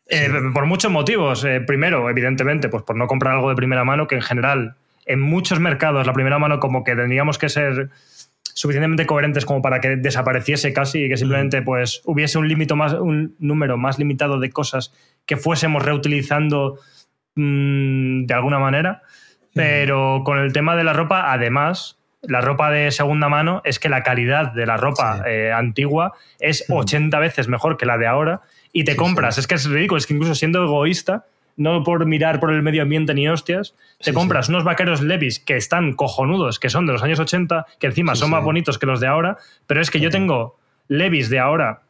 Eh, 0.08 0.30
por 0.54 0.66
muchos 0.66 0.90
motivos. 0.90 1.44
Eh, 1.44 1.60
primero, 1.60 2.08
evidentemente, 2.08 2.68
pues 2.68 2.82
por 2.82 2.96
no 2.96 3.06
comprar 3.06 3.34
algo 3.34 3.48
de 3.48 3.56
primera 3.56 3.84
mano, 3.84 4.06
que 4.06 4.14
en 4.16 4.22
general, 4.22 4.76
en 5.04 5.20
muchos 5.20 5.60
mercados, 5.60 6.06
la 6.06 6.12
primera 6.12 6.38
mano 6.38 6.60
como 6.60 6.84
que 6.84 6.94
tendríamos 6.94 7.38
que 7.38 7.48
ser 7.48 7.90
suficientemente 8.54 9.04
coherentes 9.04 9.44
como 9.44 9.60
para 9.60 9.80
que 9.80 9.96
desapareciese 9.96 10.72
casi 10.72 11.04
y 11.04 11.08
que 11.10 11.18
simplemente 11.18 11.60
pues 11.60 12.00
hubiese 12.06 12.38
un 12.38 12.48
límite 12.48 12.74
más 12.74 12.94
un 12.94 13.34
número 13.38 13.76
más 13.76 13.98
limitado 13.98 14.40
de 14.40 14.48
cosas 14.50 14.94
que 15.26 15.36
fuésemos 15.36 15.84
reutilizando 15.84 16.78
mm, 17.34 18.24
de 18.24 18.34
alguna 18.34 18.58
manera. 18.58 19.02
Pero 19.52 20.22
con 20.24 20.38
el 20.38 20.52
tema 20.52 20.76
de 20.76 20.84
la 20.84 20.92
ropa 20.92 21.32
además 21.32 21.98
la 22.28 22.40
ropa 22.40 22.70
de 22.70 22.90
segunda 22.90 23.28
mano 23.28 23.62
es 23.64 23.78
que 23.78 23.88
la 23.88 24.02
calidad 24.02 24.52
de 24.52 24.66
la 24.66 24.76
ropa 24.76 25.16
Sí. 25.18 25.22
eh, 25.26 25.52
antigua 25.52 26.12
es 26.40 26.64
80 26.68 27.18
veces 27.18 27.48
mejor 27.48 27.76
que 27.76 27.86
la 27.86 27.98
de 27.98 28.06
ahora 28.06 28.40
y 28.72 28.84
te 28.84 28.92
Sí, 28.92 28.98
compras 28.98 29.34
sí. 29.36 29.40
es 29.40 29.46
que 29.46 29.54
es 29.54 29.68
ridículo 29.68 29.98
es 29.98 30.06
que 30.06 30.14
incluso 30.14 30.34
siendo 30.34 30.62
egoísta 30.64 31.24
no 31.58 31.82
por 31.84 32.04
mirar 32.04 32.38
por 32.38 32.52
el 32.52 32.62
medio 32.62 32.82
ambiente 32.82 33.14
ni 33.14 33.26
hostias, 33.30 33.74
te 34.04 34.12
compras 34.12 34.50
unos 34.50 34.62
vaqueros 34.62 35.00
Levis 35.00 35.40
que 35.40 35.56
están 35.56 35.94
cojonudos, 35.94 36.58
que 36.60 36.68
son 36.68 36.84
de 36.86 36.92
los 36.92 37.02
años 37.02 37.18
80, 37.18 37.64
que 37.80 37.86
encima 37.86 38.14
son 38.14 38.28
más 38.30 38.44
bonitos 38.44 38.78
que 38.78 38.84
los 38.84 39.00
de 39.00 39.06
ahora, 39.06 39.38
pero 39.66 39.80
es 39.80 39.90
que 39.90 39.98
yo 39.98 40.10
tengo 40.10 40.58
Levis 40.88 41.30
de 41.30 41.38
ahora. 41.38 41.80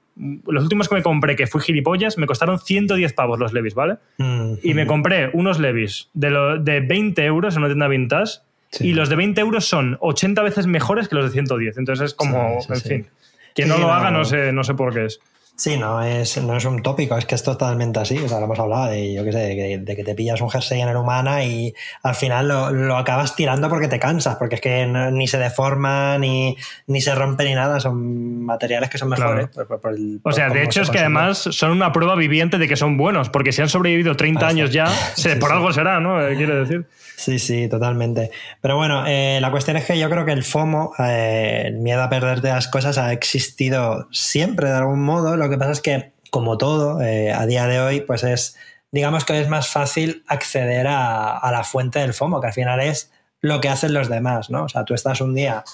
Los 0.46 0.62
últimos 0.62 0.88
que 0.88 0.94
me 0.94 1.02
compré, 1.02 1.34
que 1.34 1.48
fui 1.48 1.60
gilipollas, 1.60 2.16
me 2.16 2.26
costaron 2.28 2.60
110 2.60 3.12
pavos 3.12 3.40
los 3.40 3.52
Levis, 3.52 3.74
¿vale? 3.74 3.96
Mm, 4.18 4.52
Y 4.62 4.72
me 4.74 4.86
compré 4.86 5.30
unos 5.32 5.58
Levis 5.58 6.10
de, 6.14 6.30
lo- 6.30 6.58
de 6.58 6.78
20 6.80 7.24
euros 7.24 7.54
en 7.56 7.62
una 7.62 7.68
tienda 7.68 7.88
vintage. 7.88 8.38
Sí. 8.70 8.88
Y 8.88 8.92
los 8.92 9.08
de 9.08 9.16
20 9.16 9.40
euros 9.40 9.64
son 9.66 9.96
80 10.00 10.42
veces 10.42 10.66
mejores 10.66 11.08
que 11.08 11.14
los 11.14 11.24
de 11.26 11.30
110. 11.30 11.78
Entonces 11.78 12.06
es 12.06 12.14
como, 12.14 12.60
Sí, 12.60 12.66
sí, 12.66 12.72
en 12.72 12.80
fin. 12.80 13.10
Quien 13.54 13.68
no 13.68 13.78
lo 13.78 13.86
no. 13.86 13.92
haga 13.94 14.10
no 14.10 14.24
sé, 14.24 14.52
no 14.52 14.64
sé 14.64 14.74
por 14.74 14.92
qué 14.92 15.06
es. 15.06 15.20
Sí, 15.58 15.78
no 15.78 16.02
es, 16.02 16.36
no 16.42 16.54
es 16.54 16.66
un 16.66 16.82
tópico, 16.82 17.16
es 17.16 17.24
que 17.24 17.34
es 17.34 17.42
totalmente 17.42 17.98
así. 17.98 18.18
O 18.18 18.28
sea, 18.28 18.38
lo 18.40 18.44
hemos 18.44 18.58
hablado 18.58 18.90
de, 18.90 19.14
yo 19.14 19.24
qué 19.24 19.32
sé, 19.32 19.38
de 19.38 19.56
que, 19.56 19.78
de 19.78 19.96
que 19.96 20.04
te 20.04 20.14
pillas 20.14 20.38
un 20.42 20.50
jersey 20.50 20.82
en 20.82 20.88
el 20.90 20.96
humana 20.98 21.44
y 21.44 21.72
al 22.02 22.14
final 22.14 22.46
lo, 22.48 22.70
lo 22.72 22.98
acabas 22.98 23.34
tirando 23.34 23.70
porque 23.70 23.88
te 23.88 23.98
cansas, 23.98 24.36
porque 24.36 24.56
es 24.56 24.60
que 24.60 24.84
no- 24.86 25.10
ni 25.10 25.26
se 25.26 25.38
deforma, 25.38 26.18
ni, 26.18 26.58
ni 26.88 27.00
se 27.00 27.14
rompe, 27.14 27.44
ni 27.44 27.54
nada. 27.54 27.80
Son 27.80 28.44
materiales 28.44 28.90
que 28.90 28.98
son 28.98 29.08
mejores. 29.08 29.46
Claro. 29.48 29.66
por- 29.66 29.66
por- 29.66 29.80
por 29.80 29.92
el- 29.94 30.20
O 30.24 30.32
sea, 30.32 30.50
de 30.50 30.62
hecho 30.62 30.82
es 30.82 30.90
que 30.90 30.98
además 30.98 31.38
son 31.38 31.70
una 31.70 31.90
prueba 31.90 32.16
viviente 32.16 32.58
de 32.58 32.68
que 32.68 32.76
son 32.76 32.98
buenos, 32.98 33.30
porque 33.30 33.52
si 33.52 33.62
han 33.62 33.70
sobrevivido 33.70 34.14
30 34.14 34.40
Ah, 34.40 34.50
está. 34.50 34.50
años 34.50 34.72
ya, 34.74 34.86
se- 35.16 35.36
por 35.36 35.48
sí. 35.48 35.54
algo 35.56 35.72
será, 35.72 36.00
¿no? 36.00 36.20
Eh, 36.22 36.36
Quiere 36.36 36.54
decir. 36.56 36.84
Sí, 37.16 37.38
sí, 37.38 37.66
totalmente. 37.68 38.30
Pero 38.60 38.76
bueno, 38.76 39.04
eh, 39.06 39.38
la 39.40 39.50
cuestión 39.50 39.78
es 39.78 39.86
que 39.86 39.98
yo 39.98 40.10
creo 40.10 40.26
que 40.26 40.32
el 40.32 40.44
FOMO, 40.44 40.92
eh, 40.98 41.62
el 41.66 41.78
miedo 41.78 42.02
a 42.02 42.10
perderte 42.10 42.48
las 42.48 42.68
cosas, 42.68 42.98
ha 42.98 43.10
existido 43.12 44.06
siempre 44.12 44.68
de 44.68 44.76
algún 44.76 45.02
modo. 45.02 45.36
Lo 45.36 45.48
que 45.48 45.56
pasa 45.56 45.72
es 45.72 45.80
que, 45.80 46.12
como 46.30 46.58
todo, 46.58 47.00
eh, 47.00 47.32
a 47.32 47.46
día 47.46 47.66
de 47.68 47.80
hoy, 47.80 48.00
pues 48.02 48.22
es, 48.22 48.58
digamos 48.92 49.24
que 49.24 49.40
es 49.40 49.48
más 49.48 49.68
fácil 49.68 50.24
acceder 50.28 50.86
a, 50.88 51.50
la 51.50 51.64
fuente 51.64 52.00
del 52.00 52.12
FOMO, 52.12 52.40
que 52.40 52.48
al 52.48 52.52
final 52.52 52.80
es 52.80 53.10
lo 53.40 53.62
que 53.62 53.70
hacen 53.70 53.94
los 53.94 54.10
demás, 54.10 54.50
¿no? 54.50 54.64
O 54.64 54.68
sea, 54.68 54.84
tú 54.84 54.92
estás 54.92 55.22
un 55.22 55.34
día 55.34 55.64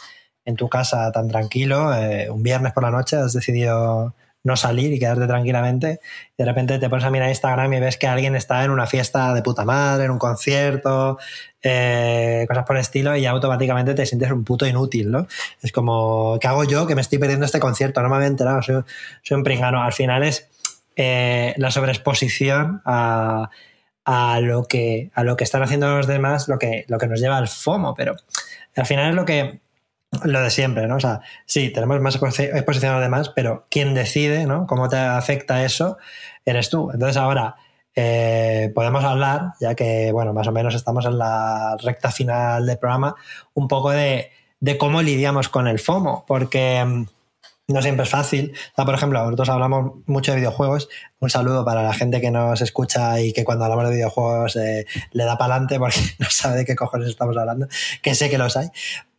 en 0.44 0.54
tu 0.54 0.68
casa 0.68 1.10
tan 1.10 1.26
tranquilo, 1.28 1.92
eh, 1.92 2.30
un 2.30 2.42
viernes 2.44 2.72
por 2.72 2.84
la 2.84 2.90
noche 2.90 3.16
has 3.16 3.32
decidido 3.32 4.14
no 4.44 4.56
salir 4.56 4.92
y 4.92 4.98
quedarte 4.98 5.26
tranquilamente, 5.26 6.00
y 6.36 6.42
de 6.42 6.44
repente 6.44 6.78
te 6.78 6.88
pones 6.88 7.04
a 7.04 7.10
mirar 7.10 7.28
Instagram 7.28 7.72
y 7.74 7.80
ves 7.80 7.96
que 7.96 8.06
alguien 8.06 8.34
está 8.34 8.64
en 8.64 8.70
una 8.70 8.86
fiesta 8.86 9.32
de 9.34 9.42
puta 9.42 9.64
madre, 9.64 10.06
en 10.06 10.10
un 10.10 10.18
concierto, 10.18 11.18
eh, 11.62 12.44
cosas 12.48 12.64
por 12.64 12.76
el 12.76 12.82
estilo, 12.82 13.16
y 13.16 13.26
automáticamente 13.26 13.94
te 13.94 14.04
sientes 14.06 14.30
un 14.30 14.44
puto 14.44 14.66
inútil, 14.66 15.10
¿no? 15.10 15.26
Es 15.62 15.72
como, 15.72 16.38
¿qué 16.40 16.48
hago 16.48 16.64
yo 16.64 16.86
que 16.86 16.94
me 16.94 17.00
estoy 17.00 17.18
perdiendo 17.18 17.46
este 17.46 17.60
concierto? 17.60 18.02
No 18.02 18.08
me 18.08 18.16
había 18.16 18.28
enterado, 18.28 18.62
soy, 18.62 18.82
soy 19.22 19.36
un 19.36 19.44
pringano. 19.44 19.82
Al 19.82 19.92
final 19.92 20.24
es 20.24 20.48
eh, 20.96 21.54
la 21.56 21.70
sobreexposición 21.70 22.82
a, 22.84 23.48
a 24.04 24.40
lo 24.40 24.64
que, 24.64 25.10
a 25.14 25.24
lo 25.24 25.36
que 25.36 25.44
están 25.44 25.62
haciendo 25.62 25.96
los 25.96 26.06
demás, 26.06 26.48
lo 26.48 26.58
que, 26.58 26.84
lo 26.88 26.98
que 26.98 27.06
nos 27.06 27.20
lleva 27.20 27.38
al 27.38 27.48
FOMO, 27.48 27.94
pero 27.94 28.16
al 28.76 28.86
final 28.86 29.10
es 29.10 29.14
lo 29.14 29.24
que 29.24 29.60
lo 30.24 30.40
de 30.42 30.50
siempre, 30.50 30.86
¿no? 30.86 30.96
O 30.96 31.00
sea, 31.00 31.20
sí, 31.46 31.70
tenemos 31.70 32.00
más 32.00 32.20
exposi- 32.20 32.54
exposición 32.54 32.92
a 32.92 32.96
los 32.96 33.04
demás, 33.04 33.30
pero 33.34 33.66
quien 33.70 33.94
decide, 33.94 34.46
¿no? 34.46 34.66
Cómo 34.66 34.88
te 34.88 34.96
afecta 34.98 35.64
eso, 35.64 35.96
eres 36.44 36.68
tú. 36.70 36.90
Entonces 36.92 37.16
ahora 37.16 37.56
eh, 37.94 38.70
podemos 38.74 39.04
hablar, 39.04 39.52
ya 39.60 39.74
que, 39.74 40.12
bueno, 40.12 40.32
más 40.32 40.46
o 40.48 40.52
menos 40.52 40.74
estamos 40.74 41.04
en 41.06 41.18
la 41.18 41.76
recta 41.82 42.10
final 42.10 42.66
del 42.66 42.78
programa, 42.78 43.14
un 43.54 43.68
poco 43.68 43.90
de, 43.90 44.30
de 44.60 44.78
cómo 44.78 45.02
lidiamos 45.02 45.48
con 45.48 45.66
el 45.66 45.78
FOMO, 45.78 46.24
porque 46.26 46.84
mm, 46.84 47.04
no 47.68 47.80
siempre 47.82 48.04
es 48.04 48.10
fácil. 48.10 48.52
O 48.72 48.74
sea, 48.76 48.84
por 48.84 48.94
ejemplo, 48.94 49.22
nosotros 49.24 49.48
hablamos 49.48 49.92
mucho 50.06 50.32
de 50.32 50.38
videojuegos. 50.38 50.88
Un 51.20 51.30
saludo 51.30 51.64
para 51.64 51.82
la 51.82 51.94
gente 51.94 52.20
que 52.20 52.30
nos 52.30 52.60
escucha 52.60 53.18
y 53.20 53.32
que 53.32 53.44
cuando 53.44 53.64
hablamos 53.64 53.86
de 53.88 53.94
videojuegos 53.94 54.56
eh, 54.56 54.84
le 55.12 55.24
da 55.24 55.38
para 55.38 55.54
adelante 55.54 55.78
porque 55.78 56.00
no 56.18 56.28
sabe 56.28 56.58
de 56.58 56.64
qué 56.66 56.76
cojones 56.76 57.08
estamos 57.08 57.36
hablando, 57.36 57.66
que 58.02 58.14
sé 58.14 58.28
que 58.28 58.36
los 58.38 58.56
hay. 58.58 58.68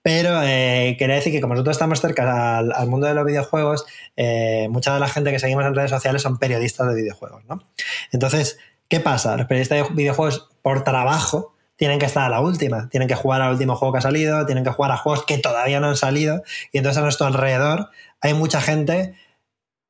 Pero 0.04 0.44
eh, 0.44 0.98
quería 1.00 1.16
decir 1.16 1.32
que 1.32 1.42
como 1.42 1.54
nosotros 1.54 1.76
estamos 1.76 2.02
cerca 2.02 2.58
al, 2.60 2.88
mundo 2.88 3.08
de 3.08 3.14
los 3.14 3.26
videojuegos, 3.26 3.86
eh, 4.18 4.68
mucha 4.70 4.94
de 4.94 5.00
la 5.00 5.08
gente 5.08 5.32
que 5.32 5.40
seguimos 5.40 5.66
en 5.66 5.74
redes 5.74 5.92
sociales 5.92 6.22
son 6.22 6.38
periodistas 6.38 6.88
de 6.90 6.96
videojuegos, 6.96 7.44
¿no? 7.46 7.64
Entonces, 8.12 8.60
¿qué 8.90 9.00
pasa? 9.00 9.38
Los 9.38 9.48
periodistas 9.48 9.88
de 9.88 9.96
videojuegos, 9.96 10.50
por 10.62 10.84
trabajo, 10.84 11.56
tienen 11.78 12.00
que 12.00 12.06
estar 12.06 12.26
a 12.26 12.30
la 12.30 12.42
última, 12.42 12.90
tienen 12.90 13.08
que 13.08 13.16
jugar 13.16 13.42
al 13.42 13.54
último 13.54 13.76
juego 13.76 13.94
que 13.94 14.00
ha 14.00 14.02
salido, 14.02 14.46
tienen 14.46 14.66
que 14.66 14.72
jugar 14.72 14.92
a 14.92 14.98
juegos 14.98 15.26
que 15.26 15.38
todavía 15.38 15.80
no 15.80 15.88
han 15.88 15.98
salido, 15.98 16.44
y 16.72 16.78
entonces 16.80 17.00
a 17.00 17.02
nuestro 17.02 17.26
alrededor 17.26 17.90
hay 18.22 18.34
mucha 18.34 18.62
gente 18.62 19.16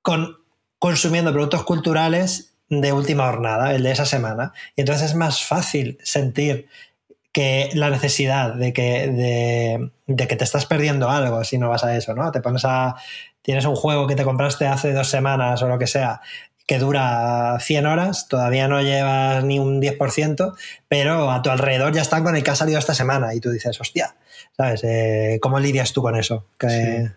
con, 0.04 0.38
consumiendo 0.78 1.32
productos 1.34 1.64
culturales 1.64 2.54
de 2.70 2.94
última 2.94 3.26
jornada, 3.26 3.74
el 3.74 3.84
de 3.84 3.92
esa 3.92 4.06
semana. 4.06 4.54
Y 4.76 4.82
entonces 4.82 5.12
es 5.12 5.16
más 5.16 5.44
fácil 5.44 5.98
sentir 6.04 6.68
que 7.34 7.70
la 7.74 7.90
necesidad 7.90 8.54
de 8.54 8.72
que, 8.72 9.08
de, 9.10 9.92
de 10.08 10.28
que 10.28 10.36
te 10.36 10.44
estás 10.44 10.66
perdiendo 10.66 11.10
algo 11.10 11.44
si 11.44 11.58
no 11.58 11.70
vas 11.70 11.84
a 11.84 11.96
eso, 11.98 12.16
¿no? 12.16 12.32
Te 12.32 12.42
pones 12.42 12.64
a. 12.66 12.96
Tienes 13.42 13.66
un 13.66 13.76
juego 13.76 14.08
que 14.08 14.16
te 14.16 14.24
compraste 14.24 14.68
hace 14.68 14.94
dos 14.94 15.10
semanas 15.10 15.62
o 15.62 15.68
lo 15.68 15.78
que 15.78 15.88
sea, 15.88 16.22
que 16.66 16.80
dura 16.80 17.58
100 17.60 17.86
horas, 17.86 18.30
todavía 18.30 18.70
no 18.70 18.82
llevas 18.82 19.44
ni 19.44 19.60
un 19.60 19.82
10%, 19.82 20.56
pero 20.88 21.30
a 21.30 21.42
tu 21.42 21.50
alrededor 21.50 21.94
ya 21.94 22.02
están 22.02 22.24
con 22.24 22.38
el 22.38 22.44
que 22.44 22.52
ha 22.52 22.56
salido 22.56 22.80
esta 22.80 22.94
semana 22.94 23.34
y 23.34 23.42
tú 23.42 23.52
dices, 23.52 23.82
hostia, 23.82 24.16
¿sabes? 24.56 24.82
Eh, 24.86 25.40
¿Cómo 25.42 25.60
lidias 25.60 25.92
tú 25.92 26.02
con 26.02 26.16
eso? 26.16 26.46
Que, 26.58 27.10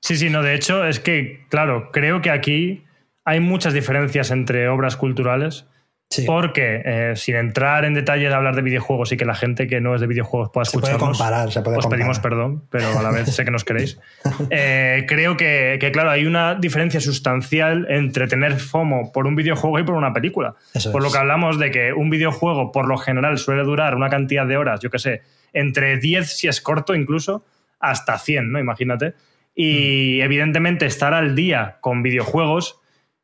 Sí, 0.00 0.16
sí, 0.16 0.30
no, 0.30 0.42
de 0.42 0.54
hecho 0.54 0.86
es 0.86 0.98
que, 0.98 1.46
claro, 1.50 1.90
creo 1.92 2.22
que 2.22 2.30
aquí 2.30 2.84
hay 3.24 3.40
muchas 3.40 3.74
diferencias 3.74 4.30
entre 4.30 4.68
obras 4.68 4.96
culturales. 4.96 5.66
Sí. 6.10 6.24
Porque, 6.26 6.82
eh, 6.84 7.12
sin 7.14 7.36
entrar 7.36 7.84
en 7.84 7.94
detalle 7.94 8.28
de 8.28 8.34
hablar 8.34 8.56
de 8.56 8.62
videojuegos 8.62 9.12
y 9.12 9.16
que 9.16 9.24
la 9.24 9.34
gente 9.36 9.66
que 9.68 9.80
no 9.80 9.94
es 9.94 10.00
de 10.00 10.08
videojuegos 10.08 10.50
pueda 10.52 10.64
Se 10.64 10.72
puede 10.78 10.92
escucharnos, 10.92 11.18
comparar, 11.18 11.52
se 11.52 11.62
puede 11.62 11.78
os 11.78 11.84
comparar. 11.84 11.98
pedimos 12.00 12.18
perdón, 12.18 12.64
pero 12.68 12.98
a 12.98 13.02
la 13.02 13.10
vez 13.12 13.32
sé 13.34 13.44
que 13.44 13.50
nos 13.50 13.64
queréis. 13.64 13.98
Eh, 14.50 15.04
creo 15.06 15.36
que, 15.36 15.78
que, 15.80 15.92
claro, 15.92 16.10
hay 16.10 16.26
una 16.26 16.54
diferencia 16.56 17.00
sustancial 17.00 17.86
entre 17.88 18.26
tener 18.26 18.54
FOMO 18.58 19.12
por 19.12 19.26
un 19.26 19.36
videojuego 19.36 19.78
y 19.78 19.84
por 19.84 19.94
una 19.94 20.12
película. 20.12 20.54
Eso 20.74 20.90
por 20.90 21.02
lo 21.02 21.10
que 21.12 21.18
hablamos 21.18 21.58
de 21.58 21.70
que 21.70 21.92
un 21.92 22.10
videojuego, 22.10 22.72
por 22.72 22.88
lo 22.88 22.98
general, 22.98 23.38
suele 23.38 23.62
durar 23.62 23.94
una 23.94 24.08
cantidad 24.08 24.46
de 24.46 24.56
horas, 24.56 24.80
yo 24.80 24.90
que 24.90 24.98
sé, 24.98 25.22
entre 25.52 25.98
10 25.98 26.28
si 26.36 26.48
es 26.48 26.60
corto 26.60 26.94
incluso, 26.94 27.44
hasta 27.78 28.18
100, 28.18 28.50
¿no? 28.50 28.58
Imagínate. 28.58 29.14
Y 29.54 30.18
Mm. 30.20 30.24
evidentemente 30.24 30.86
estar 30.86 31.14
al 31.14 31.34
día 31.36 31.76
con 31.80 32.02
videojuegos 32.02 32.79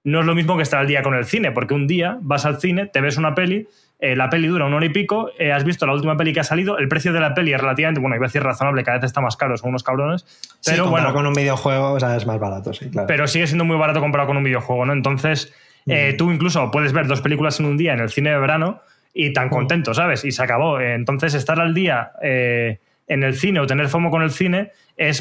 no 0.06 0.20
es 0.20 0.26
lo 0.26 0.36
mismo 0.36 0.56
que 0.56 0.62
estar 0.62 0.78
al 0.78 0.86
día 0.86 1.02
con 1.02 1.14
el 1.14 1.24
cine, 1.24 1.50
porque 1.50 1.74
un 1.74 1.88
día 1.88 2.16
vas 2.22 2.46
al 2.46 2.60
cine, 2.60 2.86
te 2.86 3.00
ves 3.00 3.16
una 3.16 3.34
peli, 3.34 3.66
eh, 3.98 4.14
la 4.14 4.30
peli 4.30 4.46
dura 4.46 4.64
una 4.64 4.76
hora 4.76 4.86
y 4.86 4.90
pico, 4.90 5.30
eh, 5.36 5.50
has 5.50 5.64
visto 5.64 5.84
la 5.84 5.94
última 5.94 6.16
peli 6.16 6.32
que 6.32 6.38
ha 6.38 6.44
salido, 6.44 6.78
el 6.78 6.86
precio 6.86 7.12
de 7.12 7.18
la 7.18 7.34
peli 7.34 7.52
es 7.52 7.60
relativamente, 7.60 8.00
bueno, 8.00 8.14
iba 8.14 8.24
a 8.24 8.28
decir 8.28 8.40
razonable, 8.40 8.84
cada 8.84 8.98
vez 8.98 9.06
está 9.06 9.20
más 9.20 9.36
caro, 9.36 9.56
son 9.56 9.70
unos 9.70 9.82
cabrones, 9.82 10.24
pero 10.64 10.88
bueno, 10.88 11.12
con 11.12 11.26
un 11.26 11.34
videojuego, 11.34 11.94
o 11.94 11.98
sea, 11.98 12.14
es 12.14 12.24
más 12.24 12.38
barato, 12.38 12.72
sí, 12.72 12.88
claro. 12.88 13.08
pero 13.08 13.26
sigue 13.26 13.48
siendo 13.48 13.64
muy 13.64 13.76
barato 13.76 13.98
comparado 13.98 14.28
con 14.28 14.36
un 14.36 14.44
videojuego, 14.44 14.86
¿no? 14.86 14.92
Entonces, 14.92 15.52
eh, 15.86 16.14
tú 16.16 16.30
incluso 16.30 16.70
puedes 16.70 16.92
ver 16.92 17.08
dos 17.08 17.20
películas 17.20 17.58
en 17.58 17.66
un 17.66 17.76
día 17.76 17.92
en 17.92 17.98
el 17.98 18.10
cine 18.10 18.30
de 18.30 18.38
verano 18.38 18.82
y 19.12 19.32
tan 19.32 19.48
contento, 19.48 19.92
¿sabes? 19.92 20.24
Y 20.24 20.30
se 20.30 20.40
acabó. 20.40 20.78
Eh, 20.78 20.94
Entonces, 20.94 21.34
estar 21.34 21.58
al 21.60 21.74
día 21.74 22.12
en 22.22 23.22
el 23.22 23.34
cine 23.34 23.58
o 23.58 23.66
tener 23.66 23.88
FOMO 23.88 24.10
con 24.10 24.22
el 24.22 24.30
cine 24.30 24.70
es 24.96 25.20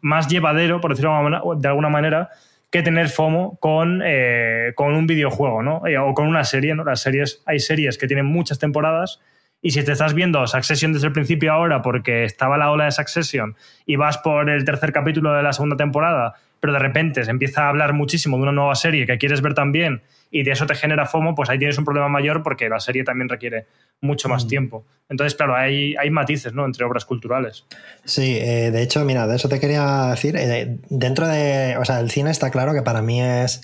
más 0.00 0.26
llevadero, 0.26 0.80
por 0.80 0.90
decirlo 0.90 1.56
de 1.56 1.68
alguna 1.68 1.88
manera, 1.88 2.30
que 2.74 2.82
tener 2.82 3.08
FOMO 3.08 3.56
con, 3.60 4.02
eh, 4.04 4.72
con 4.74 4.94
un 4.94 5.06
videojuego, 5.06 5.62
¿no? 5.62 5.86
Eh, 5.86 5.96
o 5.96 6.12
con 6.12 6.26
una 6.26 6.42
serie, 6.42 6.74
¿no? 6.74 6.82
Las 6.82 7.02
series, 7.02 7.40
hay 7.46 7.60
series 7.60 7.98
que 7.98 8.08
tienen 8.08 8.26
muchas 8.26 8.58
temporadas 8.58 9.20
y 9.62 9.70
si 9.70 9.84
te 9.84 9.92
estás 9.92 10.12
viendo 10.12 10.44
Succession 10.44 10.92
desde 10.92 11.06
el 11.06 11.12
principio 11.12 11.52
ahora 11.52 11.82
porque 11.82 12.24
estaba 12.24 12.58
la 12.58 12.72
ola 12.72 12.86
de 12.86 12.90
Succession 12.90 13.54
y 13.86 13.94
vas 13.94 14.18
por 14.18 14.50
el 14.50 14.64
tercer 14.64 14.92
capítulo 14.92 15.32
de 15.34 15.44
la 15.44 15.52
segunda 15.52 15.76
temporada, 15.76 16.34
pero 16.58 16.72
de 16.72 16.80
repente 16.80 17.22
se 17.22 17.30
empieza 17.30 17.62
a 17.62 17.68
hablar 17.68 17.92
muchísimo 17.92 18.38
de 18.38 18.42
una 18.42 18.50
nueva 18.50 18.74
serie 18.74 19.06
que 19.06 19.18
quieres 19.18 19.40
ver 19.40 19.54
también 19.54 20.02
y 20.34 20.42
de 20.42 20.50
eso 20.50 20.66
te 20.66 20.74
genera 20.74 21.06
FOMO, 21.06 21.36
pues 21.36 21.48
ahí 21.48 21.58
tienes 21.58 21.78
un 21.78 21.84
problema 21.84 22.08
mayor 22.08 22.42
porque 22.42 22.68
la 22.68 22.80
serie 22.80 23.04
también 23.04 23.28
requiere 23.28 23.66
mucho 24.00 24.28
más 24.28 24.48
tiempo. 24.48 24.84
Entonces, 25.08 25.36
claro, 25.36 25.54
hay, 25.54 25.94
hay 25.94 26.10
matices 26.10 26.52
¿no? 26.52 26.64
entre 26.64 26.84
obras 26.84 27.04
culturales. 27.04 27.64
Sí, 28.04 28.36
eh, 28.40 28.72
de 28.72 28.82
hecho, 28.82 29.04
mira, 29.04 29.28
de 29.28 29.36
eso 29.36 29.48
te 29.48 29.60
quería 29.60 30.08
decir. 30.10 30.34
eh, 30.36 30.78
dentro 30.90 31.28
de. 31.28 31.76
O 31.78 31.84
sea, 31.84 32.00
el 32.00 32.10
cine 32.10 32.32
está 32.32 32.50
claro 32.50 32.74
que 32.74 32.82
para 32.82 33.00
mí 33.00 33.22
es. 33.22 33.62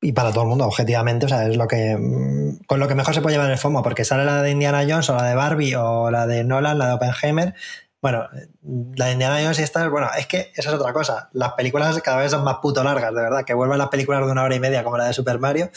Y 0.00 0.12
para 0.12 0.30
todo 0.32 0.44
el 0.44 0.48
mundo, 0.48 0.64
objetivamente, 0.64 1.26
o 1.26 1.28
sea, 1.28 1.46
es 1.46 1.58
lo 1.58 1.68
que. 1.68 1.94
mm, 1.98 2.64
Con 2.66 2.80
lo 2.80 2.88
que 2.88 2.94
mejor 2.94 3.12
se 3.14 3.20
puede 3.20 3.36
llevar 3.36 3.50
el 3.50 3.58
FOMO, 3.58 3.82
porque 3.82 4.06
sale 4.06 4.24
la 4.24 4.40
de 4.42 4.50
Indiana 4.50 4.86
Jones 4.88 5.10
o 5.10 5.14
la 5.14 5.24
de 5.24 5.34
Barbie 5.34 5.74
o 5.74 6.10
la 6.10 6.26
de 6.26 6.42
Nolan, 6.42 6.78
la 6.78 6.86
de 6.88 6.94
Oppenheimer. 6.94 7.54
Bueno, 8.00 8.28
la 8.94 9.06
de 9.06 9.12
Indiana 9.12 9.38
Jones 9.42 9.58
y 9.58 9.62
esta, 9.62 9.88
bueno, 9.88 10.08
es 10.16 10.26
que 10.28 10.52
esa 10.54 10.70
es 10.70 10.74
otra 10.76 10.92
cosa. 10.92 11.30
Las 11.32 11.54
películas 11.54 12.00
cada 12.00 12.18
vez 12.18 12.30
son 12.30 12.44
más 12.44 12.58
puto 12.62 12.84
largas, 12.84 13.12
de 13.12 13.20
verdad. 13.20 13.44
Que 13.44 13.54
vuelvan 13.54 13.78
las 13.78 13.88
películas 13.88 14.24
de 14.24 14.30
una 14.30 14.44
hora 14.44 14.54
y 14.54 14.60
media 14.60 14.84
como 14.84 14.96
la 14.96 15.06
de 15.06 15.12
Super 15.12 15.38
Mario. 15.40 15.70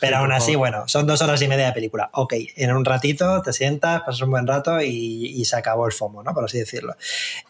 Pero 0.00 0.16
Sí, 0.16 0.22
aún 0.22 0.32
así, 0.32 0.54
bueno, 0.54 0.84
son 0.88 1.06
dos 1.06 1.20
horas 1.20 1.42
y 1.42 1.48
media 1.48 1.66
de 1.66 1.72
película. 1.72 2.08
Ok, 2.14 2.34
en 2.56 2.72
un 2.74 2.84
ratito 2.84 3.42
te 3.42 3.52
sientas, 3.52 4.00
pasas 4.00 4.22
un 4.22 4.30
buen 4.30 4.46
rato 4.46 4.80
y, 4.80 5.26
y 5.36 5.44
se 5.44 5.56
acabó 5.56 5.86
el 5.86 5.92
FOMO, 5.92 6.22
¿no? 6.22 6.32
Por 6.32 6.44
así 6.44 6.58
decirlo. 6.58 6.94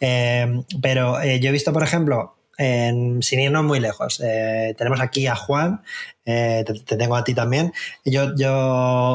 Eh, 0.01 0.62
pero 0.83 1.20
eh, 1.20 1.39
yo 1.39 1.51
he 1.51 1.53
visto, 1.53 1.72
por 1.72 1.85
ejemplo, 1.85 2.37
sin 2.59 3.41
irnos 3.41 3.64
muy 3.64 3.81
lejos. 3.81 4.20
Eh, 4.24 4.74
tenemos 4.79 5.01
aquí 5.01 5.27
a 5.27 5.37
Juan, 5.37 5.83
eh, 6.24 6.64
te, 6.66 6.97
tengo 6.97 7.16
a 7.16 7.24
ti 7.24 7.35
también. 7.35 7.72
Yo, 8.05 8.35
yo 8.37 8.53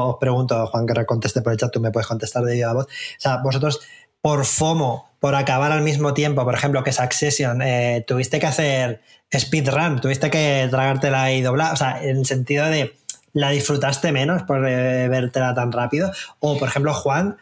os 0.09 0.17
pregunto, 0.19 0.67
Juan, 0.67 0.85
que 0.85 1.05
conteste 1.05 1.41
por 1.41 1.51
el 1.51 1.57
chat, 1.57 1.71
tú 1.71 1.79
me 1.79 1.91
puedes 1.91 2.07
contestar 2.07 2.43
de 2.43 2.53
viva 2.53 2.73
voz. 2.73 2.85
O 2.85 2.89
sea, 3.17 3.37
vosotros, 3.37 3.81
por 4.21 4.45
FOMO, 4.45 5.09
por 5.19 5.35
acabar 5.35 5.71
al 5.71 5.81
mismo 5.81 6.13
tiempo, 6.13 6.43
por 6.43 6.53
ejemplo, 6.53 6.83
que 6.83 6.91
Succession, 6.91 7.61
eh, 7.61 8.03
tuviste 8.07 8.39
que 8.39 8.47
hacer 8.47 9.01
speedrun, 9.35 10.01
tuviste 10.01 10.29
que 10.29 10.67
tragártela 10.69 11.31
y 11.31 11.41
doblar, 11.41 11.73
o 11.73 11.75
sea, 11.75 12.03
en 12.03 12.17
el 12.17 12.25
sentido 12.25 12.65
de 12.67 12.93
la 13.33 13.49
disfrutaste 13.49 14.11
menos 14.11 14.43
por 14.43 14.67
eh, 14.67 15.07
vértela 15.07 15.53
tan 15.53 15.71
rápido. 15.71 16.11
O, 16.39 16.57
por 16.57 16.67
ejemplo, 16.67 16.93
Juan 16.93 17.37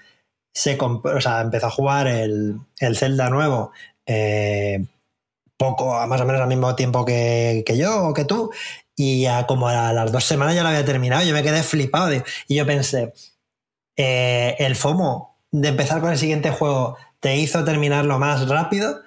se 0.53 0.77
o 0.79 1.21
sea, 1.21 1.41
empezó 1.41 1.67
a 1.67 1.71
jugar 1.71 2.07
el, 2.07 2.59
el 2.79 2.97
Zelda 2.97 3.29
nuevo 3.29 3.71
eh, 4.05 4.85
poco, 5.57 6.05
más 6.07 6.21
o 6.21 6.25
menos 6.25 6.41
al 6.41 6.47
mismo 6.47 6.75
tiempo 6.75 7.05
que, 7.05 7.63
yo 7.77 8.07
o 8.07 8.13
que 8.13 8.25
tú, 8.25 8.51
y 8.95 9.25
a 9.25 9.45
como 9.45 9.67
a 9.67 9.93
las 9.93 10.11
dos 10.11 10.23
semanas 10.23 10.55
ya 10.55 10.63
lo 10.63 10.69
había 10.69 10.85
terminado. 10.85 11.23
Yo 11.23 11.33
me 11.33 11.43
quedé 11.43 11.63
flipado. 11.63 12.11
Y 12.47 12.55
yo 12.55 12.65
pensé, 12.65 13.13
eh, 13.95 14.55
el 14.59 14.75
FOMO 14.75 15.28
de 15.51 15.67
empezar 15.69 16.01
con 16.01 16.11
el 16.11 16.17
siguiente 16.17 16.51
juego 16.51 16.97
te 17.19 17.37
hizo 17.37 17.63
terminarlo 17.63 18.19
más 18.19 18.47
rápido 18.47 19.01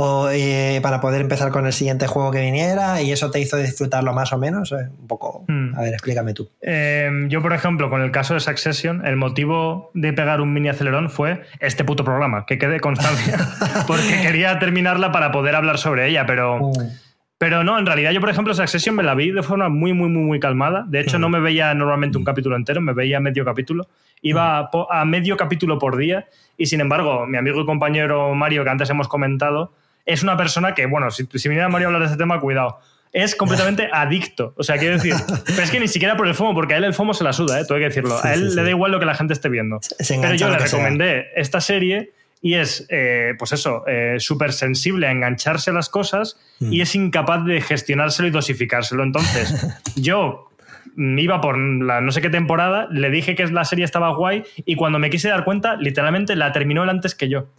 o, 0.00 0.28
eh, 0.30 0.78
para 0.80 1.00
poder 1.00 1.20
empezar 1.20 1.50
con 1.50 1.66
el 1.66 1.72
siguiente 1.72 2.06
juego 2.06 2.30
que 2.30 2.40
viniera 2.40 3.02
y 3.02 3.10
eso 3.10 3.32
te 3.32 3.40
hizo 3.40 3.56
disfrutarlo 3.56 4.12
más 4.12 4.32
o 4.32 4.38
menos. 4.38 4.70
Eh, 4.70 4.88
un 4.96 5.08
poco. 5.08 5.44
Hmm. 5.48 5.74
A 5.74 5.80
ver, 5.80 5.92
explícame 5.92 6.34
tú. 6.34 6.48
Em, 6.60 7.28
yo, 7.28 7.42
por 7.42 7.52
ejemplo, 7.52 7.90
con 7.90 8.00
el 8.02 8.12
caso 8.12 8.34
de 8.34 8.40
Succession, 8.40 9.04
el 9.04 9.16
motivo 9.16 9.90
de 9.94 10.12
pegar 10.12 10.40
un 10.40 10.52
mini 10.52 10.68
acelerón 10.68 11.10
fue 11.10 11.42
este 11.58 11.82
puto 11.82 12.04
programa, 12.04 12.46
que 12.46 12.58
quede 12.58 12.78
constancia, 12.78 13.38
porque 13.88 14.20
quería 14.22 14.60
terminarla 14.60 15.10
para 15.10 15.32
poder 15.32 15.56
hablar 15.56 15.78
sobre 15.78 16.08
ella, 16.08 16.26
pero. 16.26 16.66
Uh. 16.66 16.90
Pero 17.38 17.62
no, 17.62 17.78
en 17.78 17.86
realidad 17.86 18.10
yo, 18.10 18.20
por 18.20 18.30
ejemplo, 18.30 18.52
Succession 18.52 18.96
me 18.96 19.04
la 19.04 19.14
vi 19.14 19.30
de 19.30 19.44
forma 19.44 19.68
muy, 19.68 19.92
muy, 19.92 20.08
muy, 20.08 20.24
muy 20.24 20.40
calmada. 20.40 20.84
De 20.88 21.00
hecho, 21.00 21.20
no 21.20 21.28
hmm. 21.28 21.32
me 21.32 21.40
veía 21.40 21.72
normalmente 21.72 22.18
un 22.18 22.24
capítulo 22.24 22.56
entero, 22.56 22.80
me 22.80 22.92
veía 22.92 23.20
medio 23.20 23.44
capítulo. 23.44 23.88
Iba 24.22 24.64
hmm. 24.64 24.86
a 24.90 25.04
medio 25.04 25.36
capítulo 25.36 25.78
por 25.78 25.96
día 25.96 26.26
y, 26.56 26.66
sin 26.66 26.80
embargo, 26.80 27.26
mi 27.26 27.38
amigo 27.38 27.60
y 27.60 27.64
compañero 27.64 28.34
Mario, 28.34 28.64
que 28.64 28.70
antes 28.70 28.90
hemos 28.90 29.06
comentado, 29.06 29.72
es 30.04 30.24
una 30.24 30.36
persona 30.36 30.74
que, 30.74 30.86
bueno, 30.86 31.12
si, 31.12 31.28
si 31.32 31.48
viniera 31.48 31.68
Mario 31.68 31.86
a 31.86 31.88
hablar 31.88 32.02
de 32.02 32.06
este 32.06 32.18
tema, 32.18 32.40
cuidado. 32.40 32.80
Es 33.12 33.36
completamente 33.36 33.88
adicto. 33.92 34.52
O 34.56 34.64
sea, 34.64 34.76
quiero 34.76 34.94
decir, 34.94 35.14
pero 35.46 35.62
es 35.62 35.70
que 35.70 35.78
ni 35.78 35.86
siquiera 35.86 36.16
por 36.16 36.26
el 36.26 36.34
FOMO, 36.34 36.54
porque 36.54 36.74
a 36.74 36.78
él 36.78 36.84
el 36.84 36.94
FOMO 36.94 37.14
se 37.14 37.22
la 37.22 37.32
suda, 37.32 37.60
¿eh? 37.60 37.64
tengo 37.66 37.78
que 37.78 37.84
decirlo. 37.84 38.16
a 38.20 38.34
él 38.34 38.56
le 38.56 38.64
da 38.64 38.70
igual 38.70 38.90
lo 38.90 38.98
que 38.98 39.06
la 39.06 39.14
gente 39.14 39.32
esté 39.32 39.48
viendo. 39.48 39.78
pero 40.08 40.34
yo 40.34 40.48
le 40.48 40.58
recomendé 40.58 41.28
esta 41.36 41.60
serie 41.60 42.12
y 42.40 42.54
es, 42.54 42.86
eh, 42.88 43.34
pues 43.38 43.52
eso, 43.52 43.84
eh, 43.86 44.16
súper 44.18 44.52
sensible 44.52 45.06
a 45.06 45.10
engancharse 45.10 45.70
a 45.70 45.72
las 45.72 45.88
cosas 45.88 46.36
y 46.60 46.78
mm. 46.78 46.82
es 46.82 46.94
incapaz 46.94 47.44
de 47.44 47.60
gestionárselo 47.60 48.28
y 48.28 48.30
dosificárselo. 48.30 49.02
Entonces, 49.02 49.54
yo 49.96 50.48
iba 50.96 51.40
por 51.40 51.58
la 51.58 52.00
no 52.00 52.10
sé 52.10 52.20
qué 52.20 52.30
temporada, 52.30 52.88
le 52.90 53.10
dije 53.10 53.34
que 53.34 53.46
la 53.46 53.64
serie 53.64 53.84
estaba 53.84 54.14
guay 54.14 54.42
y 54.56 54.74
cuando 54.74 54.98
me 54.98 55.10
quise 55.10 55.28
dar 55.28 55.44
cuenta, 55.44 55.76
literalmente 55.76 56.34
la 56.36 56.52
terminó 56.52 56.82
él 56.82 56.90
antes 56.90 57.14
que 57.14 57.28
yo. 57.28 57.48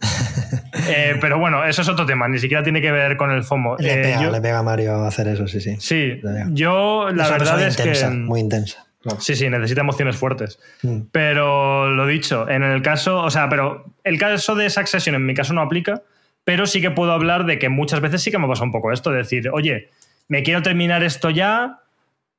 Eh, 0.88 1.16
pero 1.20 1.38
bueno, 1.38 1.64
eso 1.64 1.82
es 1.82 1.88
otro 1.88 2.04
tema, 2.04 2.26
ni 2.26 2.38
siquiera 2.38 2.64
tiene 2.64 2.80
que 2.80 2.90
ver 2.90 3.16
con 3.16 3.30
el 3.30 3.44
FOMO. 3.44 3.76
Le, 3.78 3.92
eh, 3.92 4.02
pega, 4.02 4.30
le 4.30 4.40
pega 4.40 4.58
a 4.58 4.62
Mario 4.62 5.04
hacer 5.04 5.28
eso, 5.28 5.46
sí, 5.46 5.60
sí. 5.60 5.76
Sí, 5.78 6.20
yo 6.52 7.10
la 7.14 7.28
verdad 7.28 7.62
es 7.62 7.76
que... 7.76 8.08
Muy 8.08 8.40
intensa. 8.40 8.89
Sí, 9.18 9.34
sí, 9.34 9.48
necesita 9.48 9.80
emociones 9.80 10.16
fuertes. 10.16 10.58
Mm. 10.82 11.02
Pero 11.10 11.90
lo 11.90 12.06
dicho, 12.06 12.48
en 12.48 12.62
el 12.62 12.82
caso, 12.82 13.22
o 13.22 13.30
sea, 13.30 13.48
pero 13.48 13.86
el 14.04 14.18
caso 14.18 14.54
de 14.54 14.68
Succession 14.68 15.14
en 15.14 15.24
mi 15.24 15.34
caso 15.34 15.54
no 15.54 15.62
aplica, 15.62 16.02
pero 16.44 16.66
sí 16.66 16.80
que 16.80 16.90
puedo 16.90 17.12
hablar 17.12 17.46
de 17.46 17.58
que 17.58 17.68
muchas 17.68 18.00
veces 18.00 18.22
sí 18.22 18.30
que 18.30 18.38
me 18.38 18.46
pasa 18.46 18.64
un 18.64 18.72
poco 18.72 18.92
esto, 18.92 19.10
de 19.10 19.18
decir, 19.18 19.48
oye, 19.52 19.88
me 20.28 20.42
quiero 20.42 20.62
terminar 20.62 21.02
esto 21.02 21.30
ya, 21.30 21.80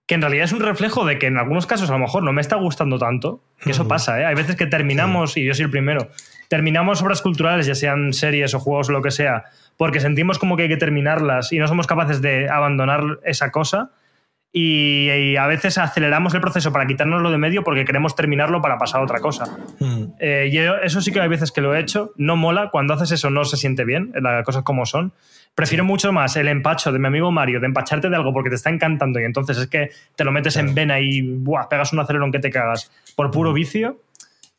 que 0.06 0.16
en 0.16 0.22
realidad 0.22 0.46
es 0.46 0.52
un 0.52 0.60
reflejo 0.60 1.06
de 1.06 1.18
que 1.18 1.28
en 1.28 1.38
algunos 1.38 1.66
casos 1.66 1.90
a 1.90 1.94
lo 1.94 2.00
mejor 2.00 2.24
no 2.24 2.34
me 2.34 2.42
está 2.42 2.58
gustando 2.58 3.00
tanto, 3.00 3.44
que 3.64 3.72
eso 3.72 3.88
pasa, 3.88 4.20
¿eh? 4.20 4.26
Hay 4.26 4.36
veces 4.36 4.56
que 4.56 4.66
terminamos, 4.66 5.38
y 5.38 5.46
yo 5.46 5.54
soy 5.54 5.66
el 5.66 5.72
primero, 5.72 6.10
terminamos 6.48 7.02
obras 7.02 7.22
culturales, 7.22 7.66
ya 7.66 7.76
sean 7.76 8.14
series 8.14 8.54
o 8.54 8.60
juegos 8.60 8.90
o 8.90 8.92
lo 8.92 9.02
que 9.02 9.12
sea, 9.12 9.46
porque 9.78 10.00
sentimos 10.00 10.38
como 10.38 10.58
que 10.58 10.64
hay 10.64 10.70
que 10.70 10.78
terminarlas 10.78 11.54
y 11.54 11.60
no 11.60 11.68
somos 11.68 11.88
capaces 11.88 12.22
de 12.22 12.50
abandonar 12.50 13.20
esa 13.24 13.52
cosa. 13.52 13.92
Y, 14.54 15.38
a 15.38 15.48
veces 15.48 15.78
aceleramos 15.78 16.34
el 16.34 16.42
proceso 16.42 16.74
para 16.74 16.86
quitárnoslo 16.86 17.32
de 17.32 17.38
medio 17.38 17.64
porque 17.64 17.86
queremos 17.86 18.16
terminarlo 18.16 18.62
para 18.62 18.78
pasar 18.78 19.00
a 19.00 19.04
otra 19.04 19.20
cosa. 19.20 19.58
Hmm. 19.80 20.08
Eh, 20.20 20.50
y 20.52 20.58
eso 20.86 21.02
sí 21.02 21.12
que 21.12 21.22
hay 21.22 21.30
veces 21.30 21.52
que 21.52 21.62
lo 21.62 21.74
he 21.74 21.80
hecho. 21.80 22.12
No 22.18 22.36
mola, 22.36 22.70
cuando 22.70 22.94
haces 22.94 23.12
eso 23.12 23.30
no 23.30 23.46
se 23.46 23.56
siente 23.56 23.86
bien, 23.86 24.12
las 24.16 24.44
cosas 24.44 24.64
como 24.64 24.86
son. 24.86 25.14
Prefiero 25.56 25.84
mucho 25.84 26.12
más 26.14 26.36
el 26.38 26.48
empacho 26.48 26.92
de 26.92 27.00
mi 27.00 27.08
amigo 27.08 27.32
Mario, 27.32 27.60
de 27.60 27.66
empacharte 27.66 28.10
de 28.10 28.16
algo 28.16 28.34
porque 28.34 28.50
te 28.50 28.56
está 28.56 28.70
encantando 28.70 29.20
y 29.20 29.26
entonces 29.26 29.58
es 29.58 29.68
que 29.68 29.90
te 30.16 30.24
lo 30.24 30.32
metes 30.32 30.56
en 30.56 30.74
vena 30.74 31.00
y 31.00 31.22
buah, 31.22 31.68
pegas 31.68 31.92
un 31.92 32.00
acelerón 32.00 32.32
que 32.32 32.40
te 32.40 32.50
cagas 32.50 32.92
por 33.16 33.32
puro 33.32 33.52
vicio. 33.52 34.00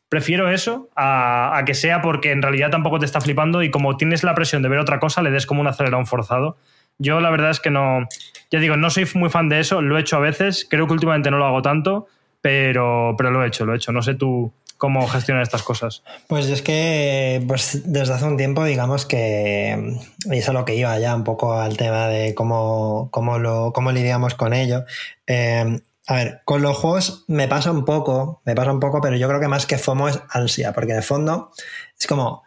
Prefiero 0.09 0.51
eso 0.51 0.89
a, 0.95 1.59
que 1.65 1.73
sea 1.73 2.03
porque 2.03 2.31
en 2.31 2.43
realidad 2.43 2.69
tampoco 2.69 2.99
te 2.99 3.05
está 3.05 3.19
flipando 3.21 3.63
y 3.63 3.71
como 3.71 3.97
tienes 3.97 4.23
la 4.23 4.35
presión 4.35 4.61
de 4.61 4.69
ver 4.69 4.77
otra 4.77 4.99
cosa, 4.99 5.23
le 5.23 5.31
des 5.31 5.47
como 5.47 5.61
un 5.61 5.67
acelerón 5.67 6.05
forzado. 6.05 6.57
Yo 6.97 7.19
la 7.19 7.29
verdad 7.29 7.51
es 7.51 7.59
que 7.59 7.69
no, 7.69 8.07
ya 8.51 8.59
digo, 8.59 8.77
no 8.77 8.89
soy 8.89 9.07
muy 9.15 9.29
fan 9.29 9.49
de 9.49 9.59
eso, 9.59 9.81
lo 9.81 9.97
he 9.97 10.01
hecho 10.01 10.17
a 10.17 10.19
veces, 10.19 10.67
creo 10.69 10.87
que 10.87 10.93
últimamente 10.93 11.31
no 11.31 11.37
lo 11.37 11.45
hago 11.45 11.61
tanto, 11.61 12.07
pero, 12.41 13.15
pero 13.17 13.31
lo 13.31 13.43
he 13.43 13.47
hecho, 13.47 13.65
lo 13.65 13.73
he 13.73 13.77
hecho. 13.77 13.91
No 13.91 14.01
sé 14.01 14.15
tú, 14.15 14.53
cómo 14.83 15.07
gestionar 15.07 15.43
estas 15.43 15.63
cosas? 15.63 16.03
Pues 16.27 16.47
es 16.49 16.61
que 16.61 17.41
pues 17.47 17.83
desde 17.85 18.13
hace 18.13 18.25
un 18.25 18.35
tiempo, 18.35 18.65
digamos 18.65 19.05
que, 19.05 19.97
y 20.25 20.37
eso 20.37 20.51
es 20.51 20.53
lo 20.53 20.65
que 20.65 20.75
iba 20.75 20.99
ya 20.99 21.15
un 21.15 21.23
poco 21.23 21.53
al 21.53 21.77
tema 21.77 22.09
de 22.09 22.35
cómo, 22.35 23.07
cómo, 23.09 23.39
lo, 23.39 23.71
cómo 23.71 23.93
lidiamos 23.93 24.35
con 24.35 24.53
ello. 24.53 24.83
Eh, 25.25 25.79
a 26.05 26.15
ver, 26.15 26.41
con 26.43 26.61
los 26.61 26.75
juegos 26.75 27.23
me 27.29 27.47
pasa 27.47 27.71
un 27.71 27.85
poco, 27.85 28.41
me 28.43 28.55
pasa 28.55 28.73
un 28.73 28.81
poco, 28.81 28.99
pero 28.99 29.15
yo 29.15 29.29
creo 29.29 29.39
que 29.39 29.47
más 29.47 29.65
que 29.65 29.77
FOMO 29.77 30.09
es 30.09 30.19
ansia, 30.29 30.73
porque 30.73 30.91
el 30.91 31.03
fondo 31.03 31.51
es 31.97 32.05
como 32.05 32.43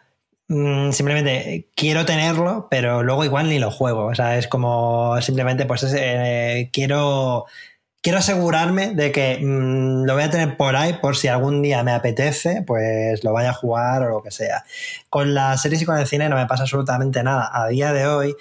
mm, 0.47 0.91
simplemente 0.91 1.69
quiero 1.75 2.05
tenerlo, 2.05 2.67
pero 2.69 3.03
luego 3.03 3.25
igual 3.25 3.49
ni 3.49 3.59
lo 3.59 3.71
juego. 3.71 4.05
O 4.05 4.15
sea, 4.15 4.37
es 4.37 4.47
como 4.47 5.19
simplemente 5.21 5.65
pues 5.65 5.83
eh, 5.93 6.69
quiero 6.73 7.45
quiero 8.07 8.19
asegurarme 8.19 8.93
de 8.93 9.11
que 9.11 9.37
mm, 9.41 10.05
lo 10.05 10.13
voy 10.13 10.23
a 10.23 10.29
tener 10.29 10.55
por 10.55 10.77
ahí 10.77 10.93
por 11.01 11.17
si 11.17 11.27
algún 11.27 11.61
día 11.61 11.83
me 11.83 11.91
apetece, 11.91 12.63
pues 12.65 13.23
lo 13.25 13.33
vaya 13.33 13.49
a 13.49 13.53
jugar 13.53 14.03
o 14.03 14.09
lo 14.09 14.23
que 14.23 14.31
sea. 14.31 14.63
Con 15.09 15.33
las 15.33 15.61
series 15.61 15.81
y 15.81 15.85
con 15.85 15.97
el 15.97 16.07
cine 16.07 16.29
no 16.29 16.37
me 16.37 16.45
pasa 16.45 16.63
absolutamente 16.63 17.21
nada 17.23 17.49
a 17.53 17.67
día 17.67 17.91
de 17.91 18.07
hoy, 18.07 18.35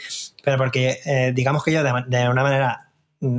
pero 0.45 0.57
porque 0.57 1.01
eh, 1.05 1.33
digamos 1.35 1.65
que 1.65 1.73
yo 1.73 1.83
de, 1.83 2.29
una 2.29 2.43
manera 2.45 2.93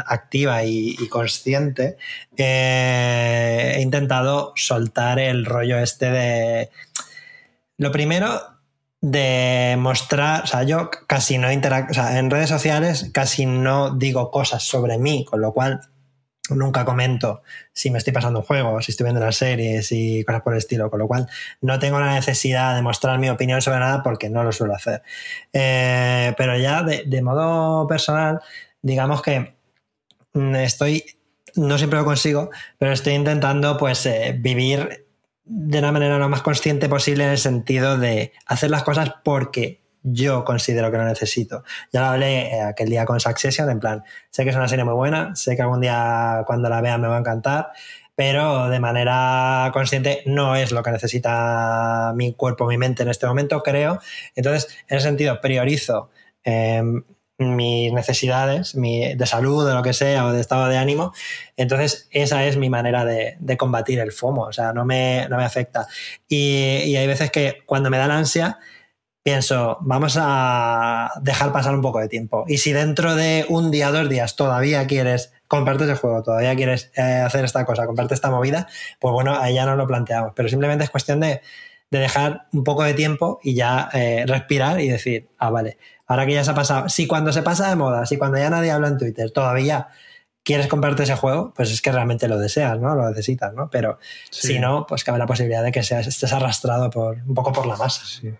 activa 0.06 0.64
y, 0.66 0.96
consciente 1.08 1.98
eh, 2.36 3.76
he 3.78 3.82
intentado 3.82 4.52
soltar 4.58 5.20
el 5.20 5.46
rollo 5.46 5.78
este 5.78 6.12
de... 6.12 6.70
Lo 7.78 7.92
primero, 7.92 8.57
de 9.02 9.76
mostrar, 9.78 10.44
o 10.44 10.48
sea, 10.48 10.64
yo 10.64 10.90
casi 11.08 11.38
no 11.38 11.52
interactúo, 11.52 11.92
o 11.92 11.94
sea, 11.94 12.18
en 12.18 12.32
redes 12.32 12.50
sociales 12.50 13.10
casi 13.14 13.46
no 13.46 13.96
digo 13.96 14.32
cosas 14.32 14.64
sobre 14.64 14.98
mí, 14.98 15.26
con 15.26 15.42
lo 15.42 15.54
cual 15.54 15.82
nunca 16.50 16.86
comento 16.86 17.42
si 17.74 17.92
me 17.92 17.98
estoy 17.98 18.14
pasando 18.14 18.40
un 18.40 18.46
juego, 18.46 18.82
si 18.82 18.92
estoy 18.92 19.06
viendo 19.06 19.20
las 19.20 19.36
series 19.36 19.92
y 19.92 20.24
cosas 20.24 20.42
por 20.42 20.54
el 20.54 20.60
estilo, 20.60 20.90
con 20.90 21.00
lo 21.00 21.08
cual 21.08 21.28
no 21.62 21.80
tengo 21.80 22.00
la 22.00 22.14
necesidad 22.14 22.76
de 22.76 22.82
mostrar 22.82 23.20
mi 23.20 23.30
opinión 23.30 23.62
sobre 23.62 23.80
nada 23.80 24.02
porque 24.04 24.30
no 24.30 24.44
lo 24.44 24.52
suelo 24.52 24.74
hacer. 24.74 25.04
Eh, 25.54 26.34
pero 26.38 26.58
ya 26.58 26.84
de, 26.84 27.22
modo 27.22 27.88
personal, 27.88 28.40
digamos 28.82 29.22
que 29.22 29.56
mm, 30.34 30.56
estoy, 30.56 31.04
no 31.56 31.78
siempre 31.78 32.00
lo 32.00 32.06
consigo, 32.06 32.50
pero 32.78 32.94
estoy 32.94 33.14
intentando 33.14 33.78
pues 33.78 34.06
eh, 34.06 34.36
vivir 34.38 35.07
de 35.50 35.80
una 35.80 35.92
manera 35.92 36.18
lo 36.18 36.30
más 36.30 36.42
consciente 36.42 36.90
posible 36.90 37.24
en 37.24 37.32
el 37.32 37.38
sentido 37.38 37.98
de 37.98 38.34
hacer 38.46 38.70
las 38.70 38.84
cosas 38.84 39.14
porque 39.24 39.82
yo 40.04 40.46
considero 40.46 40.92
que 40.92 40.98
lo 40.98 41.06
necesito. 41.06 41.64
Ya 41.92 42.02
lo 42.02 42.08
hablé 42.08 42.54
eh, 42.54 42.62
aquel 42.62 42.90
día 42.90 43.06
con 43.06 43.20
Succession, 43.20 43.70
en 43.70 43.80
plan, 43.80 44.04
sé 44.30 44.44
que 44.44 44.52
es 44.52 44.56
una 44.56 44.68
serie 44.68 44.86
muy 44.86 44.94
buena, 44.94 45.36
sé 45.36 45.56
que 45.56 45.62
algún 45.62 45.82
día 45.82 46.44
cuando 46.46 46.70
la 46.70 46.82
vea 46.82 46.98
me 46.98 47.08
va 47.08 47.18
a 47.18 47.20
encantar, 47.20 47.72
pero 48.16 48.70
de 48.70 48.80
manera 48.80 49.70
consciente 49.74 50.24
no 50.26 50.56
es 50.56 50.72
lo 50.72 50.82
que 50.84 50.92
necesita 50.92 52.14
mi 52.16 52.34
cuerpo, 52.34 52.68
mi 52.68 52.78
mente 52.78 53.04
en 53.04 53.10
este 53.10 53.28
momento, 53.28 53.62
creo. 53.62 54.00
Entonces, 54.36 54.76
en 54.88 54.98
ese 54.98 55.08
sentido, 55.08 55.40
priorizo 55.42 56.10
em, 56.44 57.04
mis 57.38 57.94
necesidades 57.94 58.74
de 58.74 59.26
salud, 59.26 59.68
de 59.68 59.74
lo 59.74 59.84
que 59.84 59.94
sea, 59.94 60.26
o 60.26 60.32
de 60.32 60.42
estado 60.42 60.68
de 60.68 60.78
ánimo. 60.78 61.14
Entonces, 61.56 62.08
esa 62.12 62.46
es 62.46 62.58
mi 62.58 62.70
manera 62.70 63.06
de, 63.06 63.38
combatir 63.58 64.00
el 64.00 64.12
FOMO, 64.12 64.44
o 64.44 64.54
sea, 64.54 64.74
no 64.74 64.86
me, 64.86 65.28
no 65.30 65.38
me 65.38 65.46
afecta. 65.46 65.88
Y, 66.28 66.82
y 66.86 66.96
hay 66.96 67.08
veces 67.08 67.32
que 67.32 67.60
cuando 67.66 67.90
me 67.90 67.98
da 67.98 68.08
la 68.08 68.18
ansia, 68.18 68.60
pienso, 69.28 69.78
vamos 69.82 70.18
a 70.18 71.12
dejar 71.22 71.52
pasar 71.52 71.76
un 71.76 71.82
poco 71.82 72.00
de 72.00 72.08
tiempo. 72.08 72.46
Y 72.48 72.60
si 72.60 72.72
dentro 72.72 73.14
de 73.14 73.46
un 73.50 73.72
día, 73.72 73.92
dos 73.92 74.08
días 74.08 74.38
todavía 74.38 74.88
quieres 74.88 75.34
comprarte 75.50 75.84
ese 75.84 75.96
juego, 75.96 76.24
todavía 76.24 76.56
quieres 76.56 76.94
eh, 76.96 77.02
hacer 77.02 77.44
esta 77.44 77.66
cosa, 77.66 77.86
comprarte 77.86 78.14
esta 78.14 78.32
movida, 78.32 78.70
pues 79.02 79.12
bueno, 79.12 79.38
ahí 79.38 79.56
ya 79.56 79.66
no 79.66 79.76
lo 79.76 79.86
planteamos. 79.86 80.32
Pero 80.34 80.48
simplemente 80.48 80.86
es 80.86 80.90
cuestión 80.90 81.20
de, 81.20 81.42
dejar 81.92 82.48
un 82.54 82.64
poco 82.64 82.84
de 82.84 82.94
tiempo 82.94 83.42
y 83.44 83.54
ya 83.54 83.90
eh, 83.92 84.24
respirar 84.26 84.80
y 84.80 84.88
decir, 84.88 85.28
ah, 85.38 85.50
vale, 85.50 85.78
Ahora 86.08 86.26
que 86.26 86.34
ya 86.34 86.44
se 86.44 86.52
ha 86.52 86.56
pasado, 86.56 86.90
si 86.90 87.06
cuando 87.06 87.32
se 87.34 87.44
pasa 87.44 87.70
de 87.70 87.76
moda, 87.76 88.06
si 88.06 88.18
cuando 88.18 88.38
ya 88.38 88.50
nadie 88.50 88.72
habla 88.72 88.88
en 88.88 88.98
Twitter, 88.98 89.30
todavía 89.32 89.90
quieres 90.44 90.68
comprarte 90.68 91.04
ese 91.04 91.16
juego, 91.18 91.54
pues 91.54 91.72
es 91.72 91.82
que 91.82 91.92
realmente 91.92 92.30
lo 92.30 92.38
deseas, 92.40 92.80
¿no? 92.80 92.96
Lo 92.96 93.10
necesitas, 93.10 93.54
¿no? 93.54 93.70
Pero 93.70 94.00
si 94.32 94.60
no, 94.60 94.86
pues 94.88 95.04
cabe 95.04 95.18
la 95.18 95.26
posibilidad 95.26 95.62
de 95.62 95.74
que 95.74 95.84
seas, 95.84 96.08
estés 96.08 96.32
arrastrado 96.32 96.90
por, 96.90 97.18
un 97.28 97.34
poco 97.34 97.52
por 97.52 97.66
la 97.68 97.76
masa. 97.76 98.06
Sí. 98.06 98.34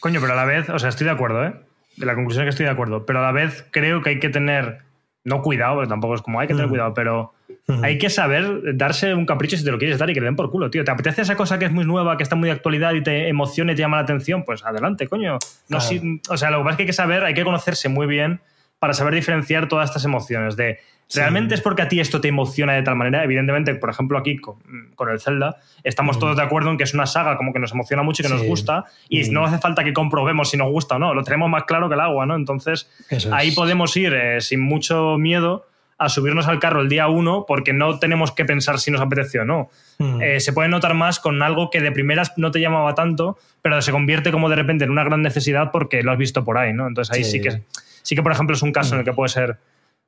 Coño, 0.00 0.20
pero 0.20 0.32
a 0.32 0.36
la 0.36 0.46
vez, 0.46 0.70
o 0.70 0.78
sea, 0.78 0.88
estoy 0.88 1.04
de 1.04 1.12
acuerdo, 1.12 1.44
¿eh? 1.44 1.54
De 1.98 2.06
la 2.06 2.14
conclusión 2.14 2.44
es 2.44 2.46
que 2.46 2.50
estoy 2.50 2.64
de 2.66 2.72
acuerdo, 2.72 3.04
pero 3.04 3.18
a 3.18 3.22
la 3.22 3.32
vez 3.32 3.66
creo 3.70 4.00
que 4.00 4.08
hay 4.10 4.18
que 4.18 4.30
tener, 4.30 4.78
no 5.24 5.42
cuidado, 5.42 5.74
porque 5.74 5.90
tampoco 5.90 6.14
es 6.14 6.22
como 6.22 6.40
hay 6.40 6.48
que 6.48 6.54
tener 6.54 6.68
Mm. 6.68 6.70
cuidado, 6.70 6.94
pero 6.94 7.34
Hay 7.82 7.96
que 7.96 8.10
saber 8.10 8.76
darse 8.76 9.14
un 9.14 9.24
capricho 9.24 9.56
si 9.56 9.64
te 9.64 9.70
lo 9.70 9.78
quieres 9.78 9.96
dar 9.98 10.10
y 10.10 10.14
que 10.14 10.20
le 10.20 10.26
den 10.26 10.36
por 10.36 10.50
culo, 10.50 10.68
tío. 10.68 10.84
¿Te 10.84 10.90
apetece 10.90 11.22
esa 11.22 11.36
cosa 11.36 11.58
que 11.58 11.64
es 11.66 11.72
muy 11.72 11.84
nueva, 11.84 12.16
que 12.16 12.22
está 12.24 12.34
muy 12.36 12.48
de 12.48 12.52
actualidad 12.52 12.92
y 12.94 13.02
te 13.02 13.28
emociona 13.28 13.72
y 13.72 13.76
te 13.76 13.80
llama 13.82 13.96
la 13.98 14.02
atención? 14.02 14.44
Pues 14.44 14.64
adelante, 14.64 15.06
coño. 15.08 15.34
No, 15.34 15.38
Claro. 15.78 15.84
si- 15.84 16.20
o 16.28 16.36
sea, 16.36 16.50
lo 16.50 16.58
que 16.58 16.64
pasa 16.64 16.70
es 16.72 16.76
que 16.76 16.82
hay 16.82 16.86
que 16.88 16.92
saber, 16.92 17.24
hay 17.24 17.34
que 17.34 17.44
conocerse 17.44 17.88
muy 17.88 18.06
bien 18.06 18.40
para 18.78 18.94
saber 18.94 19.14
diferenciar 19.14 19.68
todas 19.68 19.88
estas 19.90 20.04
emociones 20.04 20.56
de 20.56 20.78
¿Realmente 21.14 21.54
es 21.54 21.60
porque 21.60 21.82
a 21.82 21.88
ti 21.88 22.00
esto 22.00 22.22
te 22.22 22.28
emociona 22.28 22.72
de 22.72 22.82
tal 22.82 22.96
manera? 22.96 23.22
Evidentemente, 23.22 23.74
por 23.74 23.90
ejemplo, 23.90 24.16
aquí 24.16 24.38
con, 24.38 24.54
con 24.94 25.10
el 25.10 25.20
Zelda, 25.20 25.56
estamos 25.84 26.18
todos 26.18 26.36
de 26.38 26.42
acuerdo 26.42 26.70
en 26.70 26.78
que 26.78 26.84
es 26.84 26.94
una 26.94 27.04
saga 27.04 27.36
como 27.36 27.52
que 27.52 27.58
nos 27.58 27.72
emociona 27.72 28.02
mucho 28.02 28.22
y 28.22 28.26
que 28.26 28.32
nos 28.32 28.42
gusta, 28.44 28.86
y 29.10 29.22
Mm. 29.28 29.32
no 29.34 29.44
hace 29.44 29.58
falta 29.58 29.84
que 29.84 29.92
comprobemos 29.92 30.48
si 30.48 30.56
nos 30.56 30.68
gusta 30.70 30.96
o 30.96 30.98
no, 30.98 31.12
lo 31.12 31.22
tenemos 31.22 31.50
más 31.50 31.64
claro 31.64 31.88
que 31.90 31.96
el 31.96 32.00
agua, 32.00 32.24
¿no? 32.24 32.34
Entonces, 32.34 32.90
es. 33.10 33.26
ahí 33.30 33.50
podemos 33.50 33.94
ir 33.98 34.14
eh, 34.14 34.40
sin 34.40 34.60
mucho 34.62 35.18
miedo 35.18 35.66
a 36.04 36.08
subirnos 36.08 36.46
al 36.48 36.58
carro 36.58 36.80
el 36.80 36.88
día 36.88 37.08
uno 37.08 37.44
porque 37.46 37.72
no 37.72 37.98
tenemos 37.98 38.32
que 38.32 38.44
pensar 38.44 38.78
si 38.78 38.90
nos 38.90 39.00
apetece 39.00 39.40
o 39.40 39.44
no. 39.44 39.70
Mm. 39.98 40.20
Eh, 40.22 40.40
se 40.40 40.52
puede 40.52 40.68
notar 40.68 40.94
más 40.94 41.18
con 41.20 41.42
algo 41.42 41.70
que 41.70 41.80
de 41.80 41.92
primeras 41.92 42.32
no 42.36 42.50
te 42.50 42.60
llamaba 42.60 42.94
tanto, 42.94 43.38
pero 43.62 43.80
se 43.82 43.92
convierte 43.92 44.32
como 44.32 44.48
de 44.48 44.56
repente 44.56 44.84
en 44.84 44.90
una 44.90 45.04
gran 45.04 45.22
necesidad 45.22 45.70
porque 45.72 46.02
lo 46.02 46.12
has 46.12 46.18
visto 46.18 46.44
por 46.44 46.58
ahí, 46.58 46.72
¿no? 46.72 46.86
Entonces 46.86 47.14
ahí 47.16 47.24
sí, 47.24 47.32
Sí. 47.32 47.40
que, 47.40 47.62
sí 48.02 48.14
que, 48.16 48.22
por 48.22 48.32
ejemplo, 48.32 48.54
es 48.56 48.62
un 48.62 48.72
caso 48.72 48.94
en 48.94 49.00
el 49.00 49.04
que 49.04 49.12
puede 49.12 49.28
ser 49.28 49.56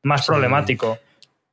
más 0.02 0.22
Sí. 0.22 0.26
problemático. 0.28 0.98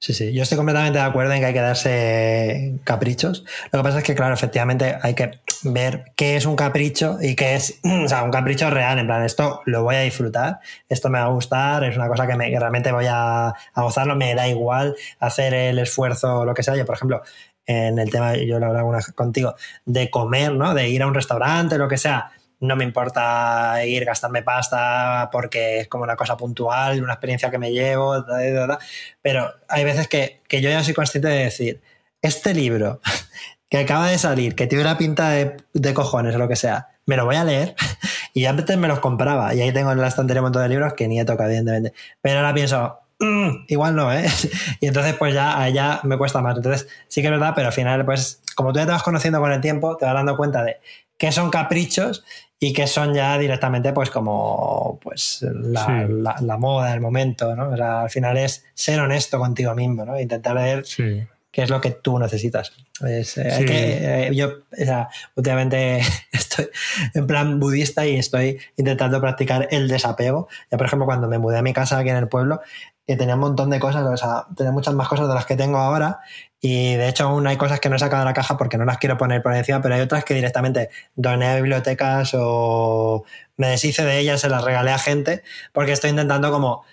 Sí, 0.04 0.16
sí, 0.16 0.34
yo 0.34 0.42
estoy 0.42 0.56
completamente 0.58 0.98
de 0.98 1.06
acuerdo 1.06 1.32
en 1.34 1.42
que 1.42 1.46
hay 1.46 1.54
que 1.54 1.60
darse 1.62 2.80
caprichos. 2.84 3.46
Lo 3.72 3.80
que 3.80 3.84
pasa 3.84 4.00
es 4.00 4.04
que, 4.04 4.16
claro, 4.16 4.34
efectivamente 4.34 4.98
hay 5.00 5.14
que 5.14 5.30
ver 5.62 6.06
qué 6.16 6.36
es 6.38 6.48
un 6.48 6.56
capricho 6.56 7.20
y 7.22 7.36
qué 7.36 7.54
es, 7.54 7.80
o 8.06 8.08
sea, 8.08 8.24
un 8.24 8.32
capricho 8.32 8.68
real, 8.72 8.98
en 8.98 9.06
plan, 9.06 9.24
esto 9.24 9.62
lo 9.68 9.84
voy 9.84 9.96
a 9.96 10.00
disfrutar, 10.02 10.60
esto 10.90 11.10
me 11.10 11.20
va 11.20 11.26
a 11.26 11.30
gustar, 11.30 11.84
es 11.84 11.96
una 11.98 12.08
cosa 12.08 12.26
que, 12.26 12.36
me- 12.36 12.50
que 12.50 12.60
realmente 12.60 12.92
voy 12.92 13.06
a, 13.08 13.50
a 13.50 13.82
gozarlo, 13.84 14.16
me 14.16 14.34
da 14.34 14.48
igual 14.48 14.96
hacer 15.20 15.54
el 15.54 15.78
esfuerzo 15.78 16.40
o 16.40 16.46
lo 16.46 16.56
que 16.56 16.64
sea. 16.64 16.76
Yo, 16.76 16.86
por 16.86 16.96
ejemplo, 16.96 17.22
en 17.68 18.00
el 18.00 18.10
tema, 18.10 18.36
yo 18.38 18.58
lo 18.58 18.66
hablaba 18.66 19.00
contigo, 19.14 19.54
de 19.86 20.10
comer, 20.10 20.52
¿no? 20.54 20.74
De 20.74 20.90
ir 20.90 21.04
a 21.04 21.08
un 21.08 21.14
restaurante, 21.14 21.78
lo 21.78 21.88
que 21.88 22.00
sea. 22.00 22.32
No 22.62 22.76
me 22.76 22.84
importa 22.84 23.84
ir, 23.86 24.06
gastarme 24.06 24.44
pasta 24.44 25.30
porque 25.32 25.80
es 25.82 25.88
como 25.88 26.04
una 26.04 26.16
cosa 26.16 26.38
puntual, 26.38 27.04
una 27.04 27.14
experiencia 27.14 27.52
que 27.52 27.58
me 27.58 27.72
llevo, 27.72 28.22
da, 28.22 28.80
pero 29.22 29.52
hay 29.68 29.84
veces 29.84 30.08
que, 30.08 30.42
que 30.48 30.62
yo 30.62 30.70
ya 30.70 30.84
soy 30.84 30.94
consciente 30.94 31.28
de 31.28 31.44
decir, 31.46 31.82
este 32.22 32.54
libro 32.54 33.02
que 33.70 33.80
acaba 33.80 34.08
de 34.10 34.18
salir, 34.18 34.56
que 34.56 34.68
tiene 34.68 34.84
una 34.84 34.98
pinta 34.98 35.32
de, 35.32 35.58
de 35.74 35.94
cojones 35.94 36.36
o 36.36 36.38
lo 36.38 36.48
que 36.48 36.56
sea, 36.56 36.88
me 37.08 37.18
lo 37.18 37.26
voy 37.26 37.36
a 37.36 37.44
leer 37.44 37.76
y 38.34 38.46
antes 38.46 38.78
me 38.78 38.88
los 38.88 39.00
compraba 39.00 39.54
y 39.56 39.62
ahí 39.62 39.72
tengo 39.74 39.92
en 39.92 40.00
la 40.00 40.08
estantería 40.08 40.42
un 40.42 40.46
montón 40.46 40.62
de 40.64 40.70
libros 40.70 40.94
que 40.94 41.08
ni 41.08 41.20
he 41.20 41.26
tocado, 41.26 41.50
evidentemente. 41.50 41.94
Pero 42.22 42.38
ahora 42.40 42.54
pienso, 42.54 43.00
"Mm, 43.20 43.66
igual 43.70 43.96
no, 43.96 44.14
¿eh? 44.14 44.26
Y 44.80 44.88
entonces 44.88 45.16
pues 45.16 45.34
ya, 45.34 45.68
ya 45.70 46.00
me 46.04 46.18
cuesta 46.18 46.42
más. 46.42 46.56
Entonces 46.58 46.88
sí 47.08 47.22
que 47.22 47.28
es 47.28 47.32
verdad, 47.32 47.54
pero 47.56 47.68
al 47.68 47.74
final 47.74 48.06
pues 48.06 48.42
como 48.56 48.72
tú 48.72 48.80
ya 48.80 48.86
te 48.86 48.92
vas 48.92 49.04
conociendo 49.04 49.40
con 49.40 49.52
el 49.52 49.62
tiempo, 49.62 49.98
te 49.98 50.06
vas 50.06 50.14
dando 50.14 50.38
cuenta 50.38 50.64
de 50.64 50.78
qué 51.18 51.32
son 51.32 51.50
caprichos 51.50 52.24
y 52.64 52.74
qué 52.74 52.86
son 52.86 53.14
ya 53.16 53.38
directamente 53.40 53.92
pues 53.92 54.12
como 54.12 55.00
pues 55.02 55.40
la, 55.42 55.86
Sí. 55.86 55.92
la- 56.14 56.36
la 56.42 56.58
moda, 56.58 56.94
el 56.94 57.02
momento, 57.02 57.56
¿no? 57.56 57.70
O 57.72 57.76
sea, 57.76 58.02
al 58.04 58.10
final 58.12 58.38
es 58.38 58.64
ser 58.76 59.00
honesto 59.00 59.40
contigo 59.40 59.74
mismo, 59.74 60.06
¿no? 60.06 60.20
Intentar 60.20 60.56
ver 60.56 60.86
Sí. 60.86 61.24
qué 61.52 61.64
es 61.64 61.70
lo 61.72 61.82
que 61.82 61.90
tú 61.90 62.20
necesitas. 62.20 62.72
Es, 63.04 63.36
eh, 63.40 63.50
Sí. 63.58 63.66
que, 63.66 64.28
eh, 64.28 64.36
yo, 64.36 64.50
o 64.72 64.76
sea, 64.86 65.10
últimamente 65.36 66.02
estoy 66.32 66.70
en 67.16 67.26
plan 67.26 67.60
budista 67.60 68.06
y 68.06 68.16
estoy 68.18 68.60
intentando 68.78 69.20
practicar 69.20 69.68
el 69.72 69.88
desapego. 69.88 70.48
Ya, 70.72 70.78
por 70.78 70.86
ejemplo, 70.86 71.08
cuando 71.08 71.28
me 71.28 71.40
mudé 71.40 71.58
a 71.58 71.64
mi 71.64 71.74
casa 71.74 71.98
aquí 71.98 72.10
en 72.10 72.18
el 72.18 72.28
pueblo, 72.28 72.62
que 73.08 73.16
tenía 73.16 73.34
un 73.34 73.42
montón 73.42 73.72
de 73.72 73.80
cosas, 73.80 74.04
o 74.06 74.16
sea, 74.18 74.46
tenía 74.56 74.72
muchas 74.72 74.94
más 74.94 75.08
cosas 75.08 75.28
de 75.28 75.34
las 75.34 75.48
que 75.48 75.56
tengo 75.56 75.80
ahora. 75.80 76.20
Y 76.64 76.96
de 76.96 77.10
hecho, 77.10 77.24
aún 77.24 77.48
hay 77.48 77.58
cosas 77.58 77.80
que 77.80 77.90
no 77.90 77.96
he 77.96 78.00
sacado 78.00 78.22
de 78.22 78.26
la 78.26 78.36
caja 78.36 78.56
porque 78.56 78.78
no 78.78 78.86
las 78.86 79.00
quiero 79.00 79.18
poner 79.18 79.42
por 79.42 79.54
encima, 79.56 79.82
pero 79.82 79.96
hay 79.96 80.02
otras 80.02 80.24
que 80.24 80.36
directamente 80.36 80.92
doné 81.16 81.48
a 81.48 81.56
bibliotecas 81.56 82.34
o 82.36 83.26
me 83.58 83.68
deshice 83.68 84.06
de 84.06 84.20
ellas, 84.20 84.42
se 84.42 84.50
las 84.50 84.64
regalé 84.64 84.92
a 84.92 85.00
gente, 85.00 85.42
porque 85.74 85.92
estoy 85.94 86.12
intentando 86.12 86.52
como 86.52 86.84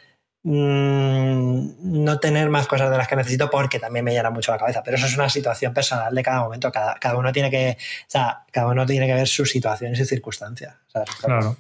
mm, 0.42 2.02
no 2.04 2.18
tener 2.18 2.48
más 2.48 2.66
cosas 2.66 2.90
de 2.90 2.96
las 2.96 3.08
que 3.08 3.16
necesito 3.16 3.50
porque 3.50 3.78
también 3.78 4.06
me 4.06 4.12
llena 4.12 4.30
mucho 4.30 4.52
la 4.52 4.58
cabeza. 4.58 4.82
Pero 4.82 4.96
eso 4.96 5.06
es 5.06 5.14
una 5.16 5.28
situación 5.28 5.74
personal 5.74 6.14
de 6.14 6.22
cada 6.22 6.40
momento. 6.40 6.72
Cada, 6.72 6.94
cada 6.94 7.18
uno 7.18 7.30
tiene 7.30 7.50
que, 7.50 7.76
o 7.78 8.10
sea, 8.10 8.44
cada 8.50 8.68
uno 8.68 8.86
tiene 8.86 9.06
que 9.06 9.14
ver 9.14 9.28
sus 9.28 9.50
situaciones 9.50 10.00
y 10.00 10.06
circunstancias. 10.06 10.76
Claro. 11.20 11.56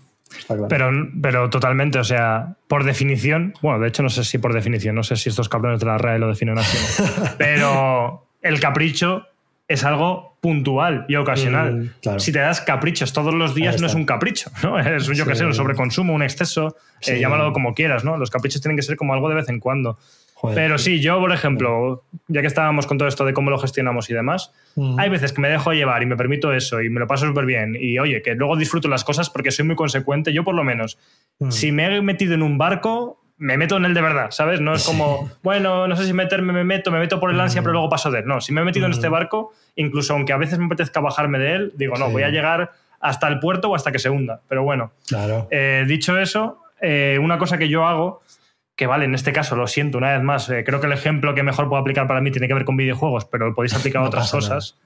Claro. 0.46 0.66
Pero, 0.68 0.90
pero 1.22 1.50
totalmente, 1.50 1.98
o 1.98 2.04
sea, 2.04 2.54
por 2.68 2.84
definición, 2.84 3.54
bueno, 3.62 3.78
de 3.80 3.88
hecho 3.88 4.02
no 4.02 4.08
sé 4.08 4.24
si 4.24 4.38
por 4.38 4.52
definición, 4.52 4.94
no 4.94 5.02
sé 5.02 5.16
si 5.16 5.28
estos 5.28 5.48
cabrones 5.48 5.80
de 5.80 5.86
la 5.86 5.98
RAE 5.98 6.18
lo 6.18 6.28
definen 6.28 6.58
así, 6.58 6.78
¿no? 7.02 7.24
pero 7.38 8.26
el 8.42 8.60
capricho 8.60 9.24
es 9.66 9.84
algo 9.84 10.38
puntual 10.40 11.04
y 11.08 11.16
ocasional. 11.16 11.74
Mm, 11.74 11.90
claro. 12.00 12.20
Si 12.20 12.32
te 12.32 12.38
das 12.38 12.60
caprichos 12.60 13.12
todos 13.12 13.34
los 13.34 13.54
días 13.54 13.80
no 13.80 13.86
es 13.86 13.94
un 13.94 14.06
capricho, 14.06 14.50
¿no? 14.62 14.78
Es 14.96 15.08
un, 15.08 15.14
yo 15.14 15.26
que 15.26 15.32
Sí. 15.34 15.40
sé, 15.40 15.44
un 15.46 15.52
sobreconsumo, 15.54 16.14
un 16.14 16.22
exceso, 16.22 16.76
eh, 17.06 17.18
llámalo 17.20 17.52
como 17.52 17.74
quieras, 17.74 18.04
¿no? 18.04 18.16
Los 18.16 18.30
caprichos 18.30 18.62
tienen 18.62 18.76
que 18.76 18.82
ser 18.82 18.96
como 18.96 19.12
algo 19.14 19.28
de 19.28 19.34
vez 19.34 19.48
en 19.48 19.58
cuando. 19.60 19.98
Joder. 20.40 20.54
Pero 20.54 20.78
sí, 20.78 21.00
yo, 21.00 21.18
por 21.18 21.32
ejemplo, 21.32 22.04
ya 22.28 22.40
que 22.42 22.46
estábamos 22.46 22.86
con 22.86 22.96
todo 22.96 23.08
esto 23.08 23.24
de 23.24 23.32
cómo 23.32 23.50
lo 23.50 23.58
gestionamos 23.58 24.08
y 24.08 24.14
demás, 24.14 24.52
hay 24.96 25.08
veces 25.08 25.32
que 25.32 25.40
me 25.40 25.48
dejo 25.48 25.72
llevar 25.72 26.00
y 26.02 26.06
me 26.06 26.16
permito 26.16 26.52
eso 26.52 26.80
y 26.80 26.88
me 26.90 27.00
lo 27.00 27.08
paso 27.08 27.26
súper 27.26 27.44
bien. 27.44 27.76
Y 27.78 27.98
oye, 27.98 28.22
que 28.22 28.36
luego 28.36 28.56
disfruto 28.56 28.86
las 28.86 29.02
cosas 29.02 29.30
porque 29.30 29.50
soy 29.50 29.64
muy 29.66 29.74
consecuente. 29.74 30.32
Yo, 30.32 30.44
por 30.44 30.54
lo 30.54 30.62
menos, 30.62 30.96
si 31.48 31.72
me 31.72 31.96
he 31.96 32.02
metido 32.02 32.34
en 32.34 32.42
un 32.44 32.56
barco, 32.56 33.20
me 33.36 33.56
meto 33.56 33.76
en 33.78 33.84
él 33.84 33.94
de 33.94 34.00
verdad, 34.00 34.30
¿sabes? 34.30 34.60
No 34.60 34.74
es 34.74 34.84
como, 34.86 35.28
bueno, 35.42 35.88
no 35.88 35.96
sé 35.96 36.04
si 36.04 36.12
meterme, 36.12 36.52
me 36.52 36.62
meto, 36.62 36.92
me 36.92 37.00
meto 37.00 37.18
por 37.18 37.30
el 37.32 37.40
ansia, 37.40 37.60
Mm. 37.60 37.64
pero 37.64 37.72
luego 37.72 37.88
paso 37.88 38.10
de 38.12 38.20
él. 38.20 38.26
No, 38.26 38.40
si 38.40 38.52
me 38.52 38.60
he 38.60 38.64
metido 38.64 38.86
en 38.86 38.92
este 38.92 39.08
barco, 39.08 39.52
incluso 39.74 40.12
aunque 40.12 40.32
a 40.32 40.36
veces 40.36 40.60
me 40.60 40.66
apetezca 40.66 41.00
bajarme 41.00 41.40
de 41.40 41.52
él, 41.54 41.72
digo, 41.76 41.96
no, 41.96 42.06
Sí. 42.06 42.12
voy 42.12 42.22
a 42.22 42.28
llegar 42.30 42.70
hasta 43.00 43.26
el 43.26 43.40
puerto 43.40 43.70
o 43.70 43.74
hasta 43.74 43.90
que 43.90 43.98
se 43.98 44.08
hunda. 44.08 44.40
Pero 44.48 44.62
bueno, 44.62 44.92
Claro. 45.08 45.48
eh, 45.50 45.84
dicho 45.88 46.16
eso, 46.16 46.62
eh, 46.80 47.18
una 47.20 47.38
cosa 47.38 47.58
que 47.58 47.68
yo 47.68 47.84
hago, 47.86 48.22
que 48.78 48.86
vale, 48.86 49.06
en 49.06 49.14
este 49.16 49.32
caso, 49.32 49.56
lo 49.56 49.66
siento 49.66 49.98
una 49.98 50.12
vez 50.12 50.22
más, 50.22 50.48
eh, 50.50 50.62
creo 50.64 50.80
que 50.80 50.86
el 50.86 50.92
ejemplo 50.92 51.34
que 51.34 51.42
mejor 51.42 51.68
puedo 51.68 51.80
aplicar 51.82 52.06
para 52.06 52.20
mí 52.20 52.30
tiene 52.30 52.46
que 52.46 52.54
ver 52.54 52.64
con 52.64 52.76
videojuegos, 52.76 53.24
pero 53.24 53.52
podéis 53.52 53.74
aplicar 53.74 54.00
a 54.00 54.02
No 54.04 54.08
otras 54.08 54.26
nada. 54.32 54.38
cosas. 54.38 54.78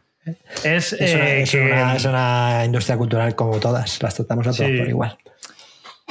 Es, 0.65 0.95
Es, 0.95 1.15
una, 1.15 1.29
eh, 1.29 1.43
es 1.43 1.51
que- 1.51 1.61
una- 1.61 1.95
es 1.97 2.05
una 2.07 2.63
industria 2.65 2.97
cultural 2.97 3.35
como 3.35 3.61
todas. 3.61 4.03
Las 4.03 4.15
tratamos 4.15 4.47
a 4.47 4.53
todas 4.53 4.71
Sí. 4.71 4.79
por 4.79 4.89
igual. 4.89 5.19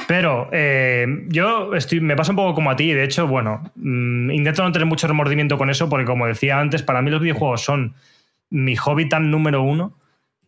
Pero 0.06 0.48
eh, 0.52 1.06
yo 1.28 1.74
estoy, 1.74 2.00
me 2.00 2.14
pasa 2.16 2.30
un 2.32 2.36
poco 2.36 2.54
como 2.54 2.70
a 2.70 2.76
ti, 2.76 2.92
de 2.92 3.04
hecho, 3.04 3.26
bueno, 3.26 3.62
mm, 3.76 4.30
intento 4.30 4.62
no 4.62 4.70
tener 4.72 4.86
mucho 4.86 5.06
remordimiento 5.08 5.58
con 5.58 5.68
eso, 5.70 5.88
porque 5.88 6.04
como 6.04 6.26
decía 6.26 6.58
antes, 6.60 6.82
para 6.82 7.02
mí 7.02 7.10
los 7.10 7.20
videojuegos 7.20 7.62
son 7.62 7.94
mi 8.50 8.76
hobby 8.76 9.08
tan 9.08 9.30
número 9.30 9.62
uno 9.62 9.98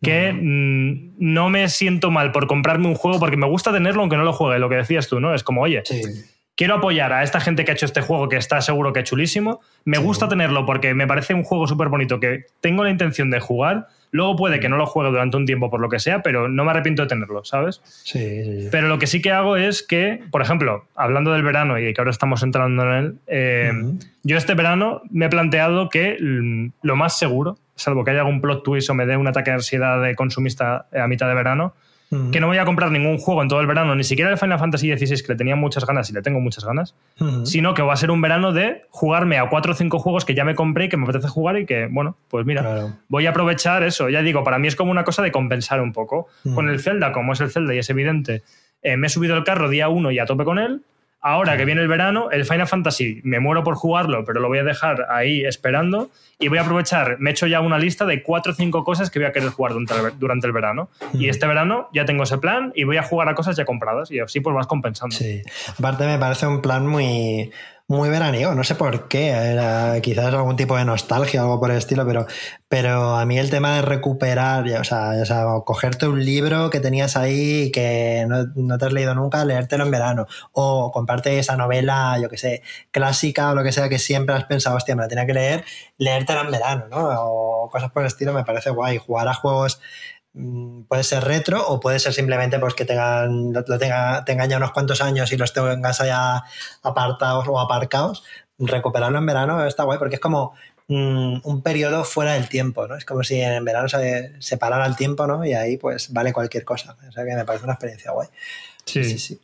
que 0.03 0.31
mm, 0.33 1.15
no 1.19 1.49
me 1.49 1.67
siento 1.69 2.11
mal 2.11 2.31
por 2.31 2.47
comprarme 2.47 2.87
un 2.87 2.95
juego 2.95 3.19
porque 3.19 3.37
me 3.37 3.47
gusta 3.47 3.71
tenerlo 3.73 4.01
aunque 4.01 4.17
no 4.17 4.23
lo 4.23 4.33
juegue, 4.33 4.59
lo 4.59 4.69
que 4.69 4.75
decías 4.75 5.07
tú, 5.07 5.19
¿no? 5.19 5.33
Es 5.33 5.43
como, 5.43 5.61
oye, 5.61 5.81
Sí. 5.85 6.01
Quiero 6.55 6.75
apoyar 6.75 7.11
a 7.13 7.23
esta 7.23 7.39
gente 7.39 7.65
que 7.65 7.71
ha 7.71 7.73
hecho 7.73 7.85
este 7.85 8.01
juego 8.01 8.29
que 8.29 8.37
está 8.37 8.61
seguro 8.61 8.93
que 8.93 8.99
es 9.01 9.05
chulísimo. 9.09 9.59
Me 9.83 9.97
Sí. 9.97 10.03
gusta 10.03 10.27
tenerlo 10.29 10.65
porque 10.65 10.93
me 10.93 11.05
parece 11.07 11.33
un 11.33 11.43
juego 11.43 11.67
súper 11.67 11.89
bonito 11.89 12.19
que 12.19 12.45
tengo 12.61 12.83
la 12.83 12.89
intención 12.89 13.29
de 13.29 13.39
jugar. 13.39 13.87
Luego 14.11 14.37
puede 14.37 14.61
que 14.61 14.69
no 14.69 14.77
lo 14.77 14.85
juegue 14.85 15.09
durante 15.11 15.35
un 15.35 15.45
tiempo 15.45 15.69
por 15.69 15.81
lo 15.81 15.89
que 15.89 15.99
sea, 15.99 16.21
pero 16.21 16.47
no 16.47 16.63
me 16.63 16.71
arrepiento 16.71 17.01
de 17.01 17.09
tenerlo, 17.09 17.43
¿sabes? 17.43 17.81
Sí, 17.83 18.19
sí, 18.43 18.61
sí. 18.61 18.67
Pero 18.71 18.87
lo 18.87 18.97
que 18.97 19.07
sí 19.07 19.21
que 19.21 19.31
hago 19.31 19.57
es 19.57 19.83
que, 19.83 20.23
por 20.31 20.41
ejemplo, 20.41 20.85
hablando 20.95 21.33
del 21.33 21.43
verano 21.43 21.77
y 21.77 21.93
que 21.93 21.99
ahora 21.99 22.11
estamos 22.11 22.41
entrando 22.41 22.83
en 22.83 22.89
él, 22.93 23.15
eh, 23.27 23.73
yo 24.23 24.37
este 24.37 24.53
verano 24.53 25.01
me 25.09 25.25
he 25.25 25.29
planteado 25.29 25.89
que 25.89 26.15
lo 26.81 26.95
más 26.95 27.17
seguro, 27.19 27.57
salvo 27.75 28.05
que 28.05 28.11
haya 28.11 28.21
algún 28.21 28.39
plot 28.39 28.63
twist 28.63 28.89
o 28.89 28.93
me 28.93 29.05
dé 29.05 29.17
un 29.17 29.27
ataque 29.27 29.49
de 29.49 29.55
ansiedad 29.55 30.01
de 30.01 30.15
consumista 30.15 30.87
a 30.97 31.07
mitad 31.07 31.27
de 31.27 31.35
verano, 31.35 31.73
Que 32.31 32.39
no 32.39 32.47
voy 32.47 32.57
a 32.57 32.65
comprar 32.65 32.91
ningún 32.91 33.17
juego 33.17 33.41
en 33.41 33.47
todo 33.49 33.59
el 33.61 33.67
verano, 33.67 33.95
ni 33.95 34.03
siquiera 34.03 34.31
el 34.31 34.37
Final 34.37 34.57
Fantasy 34.59 34.95
XVI, 34.95 35.21
que 35.21 35.33
le 35.33 35.35
tenía 35.35 35.55
muchas 35.55 35.85
ganas 35.85 36.09
y 36.09 36.13
le 36.13 36.21
tengo 36.21 36.39
muchas 36.39 36.63
ganas, 36.63 36.95
sino 37.45 37.73
que 37.73 37.81
va 37.81 37.93
a 37.93 37.97
ser 37.97 38.11
un 38.11 38.21
verano 38.21 38.53
de 38.53 38.83
jugarme 38.89 39.37
a 39.37 39.49
cuatro 39.49 39.73
o 39.73 39.75
cinco 39.75 39.99
juegos 39.99 40.23
que 40.23 40.33
ya 40.35 40.45
me 40.45 40.55
compré 40.55 40.85
y 40.85 40.89
que 40.89 40.97
me 40.97 41.03
apetece 41.03 41.27
jugar 41.27 41.57
y 41.57 41.65
que, 41.65 41.87
bueno, 41.91 42.15
pues 42.29 42.45
mira, 42.45 42.61
Claro. 42.61 42.93
voy 43.09 43.25
a 43.25 43.31
aprovechar 43.31 43.83
eso. 43.83 44.07
Ya 44.09 44.21
digo, 44.21 44.43
para 44.43 44.59
mí 44.59 44.67
es 44.67 44.75
como 44.75 44.91
una 44.91 45.03
cosa 45.03 45.23
de 45.23 45.31
compensar 45.31 45.81
un 45.81 45.91
poco. 45.93 46.27
Con 46.53 46.69
el 46.69 46.79
Zelda, 46.79 47.11
como 47.11 47.33
es 47.33 47.41
el 47.41 47.51
Zelda 47.51 47.73
y 47.73 47.79
es 47.79 47.89
evidente, 47.89 48.43
eh, 48.81 48.97
me 48.97 49.07
he 49.07 49.09
subido 49.09 49.35
el 49.35 49.43
carro 49.43 49.67
día 49.67 49.89
uno 49.89 50.11
y 50.11 50.19
a 50.19 50.25
tope 50.25 50.43
con 50.45 50.59
él. 50.59 50.83
Ahora 51.27 51.57
que 51.57 51.65
viene 51.65 51.81
el 51.81 51.87
verano, 51.87 52.29
el 52.29 52.45
Final 52.45 52.67
Fantasy 52.67 53.19
me 53.23 53.39
muero 53.39 53.63
por 53.63 53.73
jugarlo, 53.73 54.23
pero 54.23 54.39
lo 54.39 54.47
voy 54.47 54.59
a 54.59 54.63
dejar 54.63 55.07
ahí 55.09 55.43
esperando 55.43 56.11
y 56.37 56.49
voy 56.49 56.59
a 56.59 56.61
aprovechar, 56.61 57.17
me 57.17 57.31
he 57.31 57.33
hecho 57.33 57.47
ya 57.47 57.61
una 57.61 57.79
lista 57.79 58.05
de 58.05 58.21
cuatro 58.21 58.51
o 58.51 58.55
cinco 58.55 58.83
cosas 58.83 59.09
que 59.09 59.17
voy 59.17 59.27
a 59.27 59.31
querer 59.31 59.49
jugar 59.49 59.73
durante 59.73 60.45
el, 60.45 60.53
verano. 60.53 60.87
Y 61.13 61.27
este 61.27 61.47
verano 61.47 61.89
ya 61.91 62.05
tengo 62.05 62.25
ese 62.25 62.37
plan 62.37 62.71
y 62.75 62.83
voy 62.83 62.97
a 62.97 63.01
jugar 63.01 63.27
a 63.27 63.33
cosas 63.33 63.57
ya 63.57 63.65
compradas 63.65 64.11
y 64.11 64.19
así 64.19 64.39
pues 64.39 64.55
vas 64.55 64.67
compensando. 64.67 65.15
Sí, 65.15 65.41
aparte 65.79 66.05
me 66.05 66.19
parece 66.19 66.45
un 66.45 66.61
plan 66.61 66.85
muy, 66.85 67.51
muy 67.87 68.09
veraniego, 68.09 68.55
no 68.55 68.63
sé 68.63 68.73
por 68.73 69.07
qué, 69.07 69.29
era 69.29 70.01
quizás 70.01 70.33
algún 70.33 70.55
tipo 70.55 70.75
de 70.75 70.85
nostalgia 70.85 71.41
o 71.41 71.45
algo 71.45 71.59
por 71.59 71.69
el 71.69 71.77
estilo, 71.77 72.03
pero, 72.05 72.25
pero 72.67 73.15
a 73.15 73.25
mí 73.27 73.37
el 73.37 73.51
tema 73.51 73.75
de 73.75 73.83
recuperar, 73.83 74.65
o 74.79 74.83
sea, 74.83 75.11
o 75.21 75.25
sea 75.25 75.45
cogerte 75.65 76.07
un 76.07 76.25
libro 76.25 76.71
que 76.71 76.79
tenías 76.79 77.15
ahí 77.15 77.65
y 77.65 77.71
que 77.71 78.25
no, 78.27 78.77
te 78.79 78.85
has 78.85 78.91
leído 78.91 79.13
nunca, 79.13 79.45
leértelo 79.45 79.85
en 79.85 79.91
verano, 79.91 80.25
o 80.51 80.91
comprarte 80.91 81.37
esa 81.37 81.57
novela, 81.57 82.17
yo 82.19 82.27
que 82.27 82.37
sé, 82.37 82.63
clásica 82.89 83.51
o 83.51 83.55
lo 83.55 83.63
que 83.63 83.71
sea 83.71 83.87
que 83.87 83.99
siempre 83.99 84.35
has 84.35 84.45
pensado, 84.45 84.77
hostia, 84.77 84.95
me 84.95 85.03
la 85.03 85.07
tenía 85.07 85.27
que 85.27 85.33
leer, 85.33 85.63
leértela 85.99 86.41
en 86.41 86.51
verano, 86.51 86.85
¿no? 86.89 87.09
O 87.21 87.69
cosas 87.69 87.91
por 87.91 88.01
el 88.01 88.07
estilo, 88.07 88.33
me 88.33 88.43
parece 88.43 88.71
guay, 88.71 88.97
jugar 88.97 89.27
a 89.27 89.35
juegos 89.35 89.79
puede 90.87 91.03
ser 91.03 91.23
retro 91.23 91.65
o 91.65 91.79
puede 91.79 91.99
ser 91.99 92.13
simplemente 92.13 92.59
pues 92.59 92.73
que 92.73 92.85
tengan, 92.85 93.53
lo 93.53 93.77
tenga, 93.79 94.25
tengan 94.25 94.49
ya 94.49 94.57
unos 94.57 94.71
cuantos 94.71 95.01
años 95.01 95.31
y 95.31 95.37
los 95.37 95.53
tengas 95.53 95.99
ya 95.99 96.43
apartados 96.83 97.47
o 97.47 97.59
aparcados. 97.59 98.23
Recuperarlo 98.57 99.17
en 99.17 99.25
verano 99.25 99.65
está 99.65 99.83
guay 99.83 99.97
porque 99.97 100.15
es 100.15 100.21
como 100.21 100.53
mm, 100.87 101.39
un 101.43 101.61
periodo 101.61 102.03
fuera 102.03 102.33
del 102.33 102.49
tiempo, 102.49 102.87
¿no? 102.87 102.95
Es 102.95 103.05
como 103.05 103.23
si 103.23 103.39
en 103.39 103.63
verano 103.63 103.87
se 103.87 104.33
separara 104.39 104.85
el 104.85 104.95
tiempo, 104.95 105.25
¿no? 105.25 105.45
Y 105.45 105.53
ahí 105.53 105.77
pues 105.77 106.11
vale 106.11 106.33
cualquier 106.33 106.65
cosa. 106.65 106.97
O 107.07 107.11
sea 107.11 107.23
que 107.25 107.35
me 107.35 107.45
parece 107.45 107.63
una 107.63 107.73
experiencia 107.73 108.11
guay. 108.11 108.27
Sí, 108.85 109.03
sí, 109.03 109.17
sí. 109.17 109.41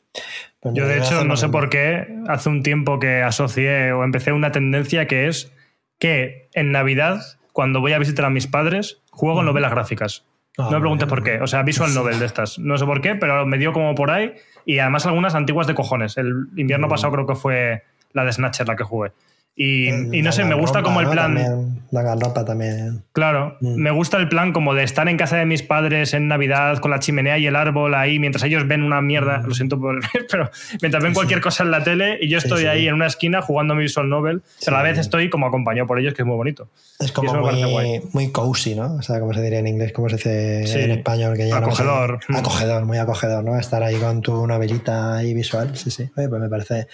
Pues 0.60 0.76
Yo 0.76 0.88
de 0.88 1.00
hecho 1.00 1.24
no 1.24 1.36
sé 1.38 1.50
por 1.50 1.70
qué 1.70 2.08
hace 2.28 2.50
un 2.50 2.64
tiempo 2.64 3.00
que 3.00 3.24
asocié 3.24 3.92
o 3.94 4.04
empecé 4.04 4.34
una 4.34 4.52
tendencia 4.52 5.08
que 5.08 5.28
es 5.28 5.52
que 6.00 6.50
en 6.54 6.72
Navidad, 6.72 7.22
cuando 7.54 7.80
voy 7.80 7.94
a 7.94 8.00
visitar 8.00 8.26
a 8.26 8.30
mis 8.30 8.48
padres, 8.48 9.00
juego 9.12 9.40
en 9.40 9.46
novelas 9.46 9.72
gráficas. 9.72 10.26
No 10.66 10.72
me 10.72 10.80
preguntes 10.80 11.08
por 11.08 11.24
qué. 11.24 11.40
O 11.42 11.48
sea, 11.48 11.64
visual 11.64 11.94
novel 11.94 12.20
de 12.20 12.26
estas. 12.26 12.60
No 12.60 12.78
sé 12.78 12.86
por 12.86 13.02
qué, 13.02 13.16
pero 13.16 13.46
me 13.46 13.58
dio 13.58 13.74
como 13.74 13.96
por 13.96 14.12
ahí. 14.12 14.34
Y 14.66 14.80
además 14.80 15.06
algunas 15.06 15.36
antiguas 15.36 15.68
de 15.68 15.74
cojones. 15.74 16.18
El 16.18 16.48
invierno 16.56 16.88
pasado 16.88 17.14
creo 17.14 17.28
que 17.28 17.36
fue 17.36 17.84
la 18.14 18.26
de 18.26 18.34
Snatcher 18.34 18.68
la 18.68 18.76
que 18.76 18.84
jugué. 18.84 19.12
Y, 19.54 19.92
no 19.92 20.32
sé, 20.32 20.46
me 20.46 20.56
gusta 20.56 20.82
como 20.82 21.02
el 21.02 21.10
plan. 21.10 21.84
la 21.92 22.16
ropa 22.16 22.46
también. 22.46 23.04
Claro, 23.12 23.58
mm. 23.60 23.76
me 23.76 23.92
gusta 23.92 24.18
el 24.18 24.30
plan 24.30 24.54
como 24.54 24.74
de 24.74 24.84
estar 24.84 25.10
en 25.10 25.18
casa 25.18 25.36
de 25.36 25.46
mis 25.46 25.62
padres 25.62 26.14
en 26.14 26.30
Navidad 26.30 26.78
con 26.78 26.90
la 26.90 27.00
chimenea 27.00 27.38
y 27.38 27.48
el 27.48 27.56
árbol 27.58 27.94
ahí, 27.94 28.18
mientras 28.18 28.44
ellos 28.46 28.66
ven 28.66 28.82
una 28.82 29.02
mierda, 29.02 29.40
mm. 29.40 29.48
lo 29.48 29.54
siento 29.54 29.80
por 29.80 30.00
pero 30.32 30.50
mientras 30.82 31.04
ven 31.04 31.14
cualquier 31.14 31.42
cosa 31.42 31.64
en 31.64 31.72
la 31.72 31.84
tele 31.84 32.18
y 32.22 32.30
yo 32.30 32.38
estoy 32.38 32.66
ahí 32.66 32.88
en 32.88 32.94
una 32.94 33.08
esquina 33.08 33.42
jugando 33.42 33.76
mi 33.76 33.84
visual 33.84 34.08
novel, 34.08 34.42
pero 34.64 34.78
a 34.78 34.80
la 34.80 34.90
vez 34.90 34.98
estoy 34.98 35.30
como 35.30 35.48
acompañado 35.48 35.86
por 35.86 36.00
ellos, 36.00 36.14
que 36.14 36.22
es 36.22 36.26
muy 36.26 36.38
bonito. 36.38 36.70
Es 37.00 37.12
como 37.12 37.34
muy, 37.34 38.02
muy 38.14 38.32
cozy, 38.32 38.74
¿no? 38.74 38.96
O 38.96 39.02
sea, 39.02 39.20
como 39.20 39.34
se 39.34 39.42
diría 39.42 39.60
en 39.60 39.68
inglés, 39.68 39.92
como 39.92 40.08
se 40.08 40.16
dice 40.16 40.86
en 40.86 40.92
español. 40.92 41.36
Que 41.36 41.50
ya 41.50 41.58
acogedor. 41.58 42.20
acogedor, 42.30 42.86
muy 42.86 42.98
acogedor, 43.00 43.44
¿no? 43.44 43.60
Estar 43.60 43.84
ahí 43.84 43.98
con 43.98 44.22
tu 44.22 44.48
novelita 44.48 45.18
ahí 45.18 45.34
visual, 45.34 45.76
sí, 45.76 45.92
sí. 45.92 46.10
pues 46.16 46.30
me 46.30 46.50
parece, 46.50 46.88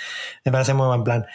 me 0.44 0.52
parece 0.52 0.74
muy 0.74 0.88
buen 0.88 1.04
plan. 1.04 1.26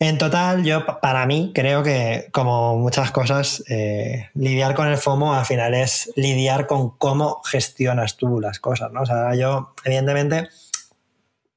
En 0.00 0.16
total, 0.16 0.62
yo 0.62 0.86
para 1.00 1.26
mí 1.26 1.50
creo 1.52 1.82
que, 1.82 2.28
como 2.30 2.76
muchas 2.76 3.10
cosas, 3.10 3.64
eh, 3.68 4.30
lidiar 4.34 4.74
con 4.76 4.86
el 4.86 4.96
FOMO 4.96 5.34
al 5.34 5.44
final 5.44 5.74
es 5.74 6.12
lidiar 6.14 6.68
con 6.68 6.90
cómo 6.90 7.42
gestionas 7.42 8.16
tú 8.16 8.40
las 8.40 8.60
cosas, 8.60 8.92
¿no? 8.92 9.02
O 9.02 9.06
sea, 9.06 9.34
yo, 9.34 9.74
evidentemente, 9.84 10.48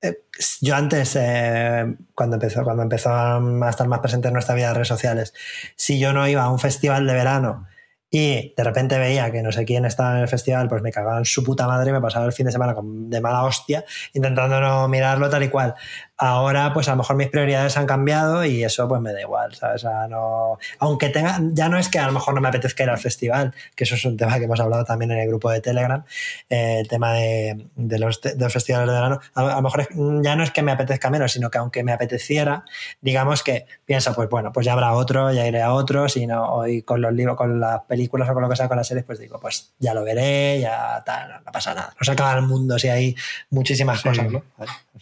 eh, 0.02 0.24
yo 0.60 0.76
antes, 0.76 1.16
eh, 1.20 1.96
cuando, 2.16 2.38
empezó, 2.38 2.64
cuando 2.64 2.82
empezó 2.82 3.12
a 3.12 3.70
estar 3.70 3.88
más 3.88 4.00
presente 4.00 4.30
en 4.30 4.34
nuestra 4.34 4.56
vida 4.56 4.70
de 4.70 4.74
redes 4.74 4.88
sociales, 4.88 5.34
si 5.76 6.00
yo 6.00 6.12
no 6.12 6.28
iba 6.28 6.42
a 6.42 6.50
un 6.50 6.58
festival 6.58 7.06
de 7.06 7.14
verano 7.14 7.68
y 8.14 8.54
de 8.56 8.64
repente 8.64 9.00
veía 9.00 9.32
que 9.32 9.42
no 9.42 9.54
sé 9.54 9.64
quién 9.64 9.86
estaba 9.86 10.12
en 10.12 10.18
el 10.18 10.28
festival, 10.28 10.68
pues 10.68 10.82
me 10.82 10.92
cagaban 10.92 11.24
su 11.24 11.46
puta 11.46 11.66
madre 11.66 11.94
me 11.94 12.02
pasaba 12.02 12.26
el 12.26 12.34
fin 12.34 12.46
de 12.46 12.52
semana 12.52 12.76
de 12.78 13.22
mala 13.22 13.46
hostia, 13.46 13.86
intentando 14.12 14.60
no 14.60 14.90
mirarlo 14.90 15.30
tal 15.30 15.44
y 15.44 15.48
cual. 15.48 15.76
Ahora, 16.18 16.72
pues 16.74 16.88
a 16.90 16.92
lo 16.92 16.98
mejor 16.98 17.16
mis 17.16 17.30
prioridades 17.30 17.78
han 17.78 17.88
cambiado 17.88 18.46
y 18.46 18.64
eso 18.64 18.88
pues 18.88 19.02
me 19.02 19.14
da 19.14 19.22
igual, 19.22 19.56
¿sabes? 19.56 19.86
O 19.86 19.90
sea, 19.90 20.08
no... 20.08 20.60
Aunque 20.80 21.10
tenga, 21.10 21.40
ya 21.54 21.70
no 21.70 21.80
es 21.80 21.88
que 21.88 22.00
a 22.00 22.06
lo 22.06 22.12
mejor 22.12 22.36
no 22.36 22.42
me 22.42 22.50
apetezca 22.50 22.84
ir 22.84 22.90
al 22.90 23.00
festival, 23.00 23.56
que 23.76 23.86
eso 23.86 23.96
es 23.96 24.04
un 24.06 24.18
tema 24.18 24.38
que 24.38 24.44
hemos 24.44 24.60
hablado 24.60 24.84
también 24.84 25.12
en 25.12 25.20
el 25.20 25.28
grupo 25.30 25.50
de 25.50 25.62
Telegram, 25.62 26.04
eh, 26.50 26.80
el 26.82 26.88
tema 26.90 27.14
de, 27.14 27.66
los, 27.76 28.22
de 28.22 28.36
los 28.38 28.54
festivales 28.54 28.88
de 28.88 28.94
verano, 28.94 29.20
a, 29.34 29.56
lo 29.56 29.62
mejor 29.62 29.88
ya 30.22 30.36
no 30.36 30.44
es 30.44 30.52
que 30.52 30.62
me 30.62 30.74
apetezca 30.74 31.10
menos, 31.10 31.32
sino 31.32 31.50
que 31.50 31.58
aunque 31.58 31.84
me 31.84 31.94
apeteciera, 31.94 32.66
digamos 33.00 33.42
que 33.42 33.66
pienso, 33.86 34.14
pues 34.14 34.30
bueno, 34.30 34.52
pues 34.52 34.66
ya 34.66 34.74
habrá 34.74 34.94
otro, 34.94 35.32
ya 35.32 35.48
iré 35.48 35.62
a 35.62 35.74
otro, 35.74 36.08
si 36.08 36.28
no, 36.28 36.54
hoy 36.54 36.84
con 36.84 37.02
los 37.02 37.14
libros, 37.14 37.38
con 37.38 37.60
las 37.60 37.82
películas 37.86 38.01
o 38.08 38.34
con 38.34 38.42
lo 38.42 38.50
que 38.50 38.56
sea, 38.56 38.68
con 38.68 38.78
las 38.78 38.88
series, 38.88 39.06
pues 39.06 39.20
digo, 39.20 39.40
pues 39.40 39.74
ya 39.80 39.94
lo 39.94 40.04
veré, 40.04 40.60
ya 40.60 41.02
tal, 41.06 41.42
no, 41.46 41.52
pasa 41.52 41.74
nada. 41.74 41.94
No 42.00 42.04
se 42.04 42.12
acaba 42.12 42.34
el 42.34 42.44
mundo 42.44 42.78
si 42.80 42.90
hay 42.90 43.16
muchísimas 43.50 44.02
cosas, 44.02 44.32
¿no? 44.32 44.44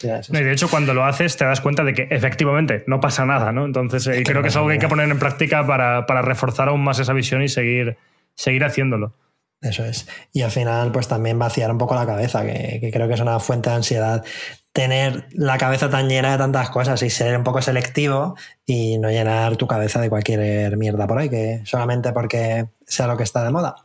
y 0.02 0.44
de 0.44 0.52
hecho, 0.52 0.70
cuando 0.70 0.94
lo 0.94 1.06
haces, 1.06 1.36
te 1.38 1.46
das 1.46 1.62
cuenta 1.62 1.84
de 1.84 1.94
que 1.94 2.08
efectivamente 2.10 2.84
no 2.88 3.00
pasa 3.00 3.26
nada, 3.26 3.52
¿no? 3.52 3.66
Entonces, 3.66 4.08
eh, 4.08 4.24
creo 4.24 4.42
que 4.42 4.48
es 4.50 4.56
algo 4.56 4.68
que 4.68 4.74
hay 4.74 4.80
que 4.80 4.88
poner 4.88 5.10
en 5.10 5.20
práctica 5.20 5.66
para, 5.66 6.22
reforzar 6.22 6.70
aún 6.70 6.84
más 6.84 7.00
esa 7.00 7.14
visión 7.14 7.42
y 7.42 7.50
seguir, 7.50 7.98
seguir 8.36 8.64
haciéndolo. 8.64 9.14
Eso 9.62 9.84
es. 9.84 10.08
Y 10.32 10.42
al 10.42 10.52
final, 10.52 10.92
pues 10.92 11.08
también 11.08 11.38
vaciar 11.38 11.70
un 11.70 11.78
poco 11.78 11.96
la 11.96 12.06
cabeza, 12.06 12.46
que, 12.46 12.90
creo 12.94 13.08
que 13.08 13.16
es 13.16 13.20
una 13.20 13.40
fuente 13.40 13.70
de 13.70 13.76
ansiedad. 13.76 14.24
Tener 14.72 15.28
la 15.32 15.58
cabeza 15.58 15.90
tan 15.90 16.08
llena 16.08 16.32
de 16.32 16.38
tantas 16.38 16.70
cosas 16.70 17.02
y 17.02 17.10
ser 17.10 17.36
un 17.38 17.44
poco 17.44 17.62
selectivo 17.62 18.36
y 18.66 18.98
no 19.00 19.10
llenar 19.10 19.58
tu 19.58 19.68
cabeza 19.68 20.00
de 20.00 20.10
cualquier 20.10 20.78
mierda 20.78 21.08
por 21.08 21.18
ahí, 21.18 21.30
que 21.30 21.62
solamente 21.66 22.14
porque 22.14 22.68
sea 22.86 23.08
lo 23.08 23.18
que 23.18 23.24
está 23.24 23.44
de 23.44 23.50
moda. 23.50 23.76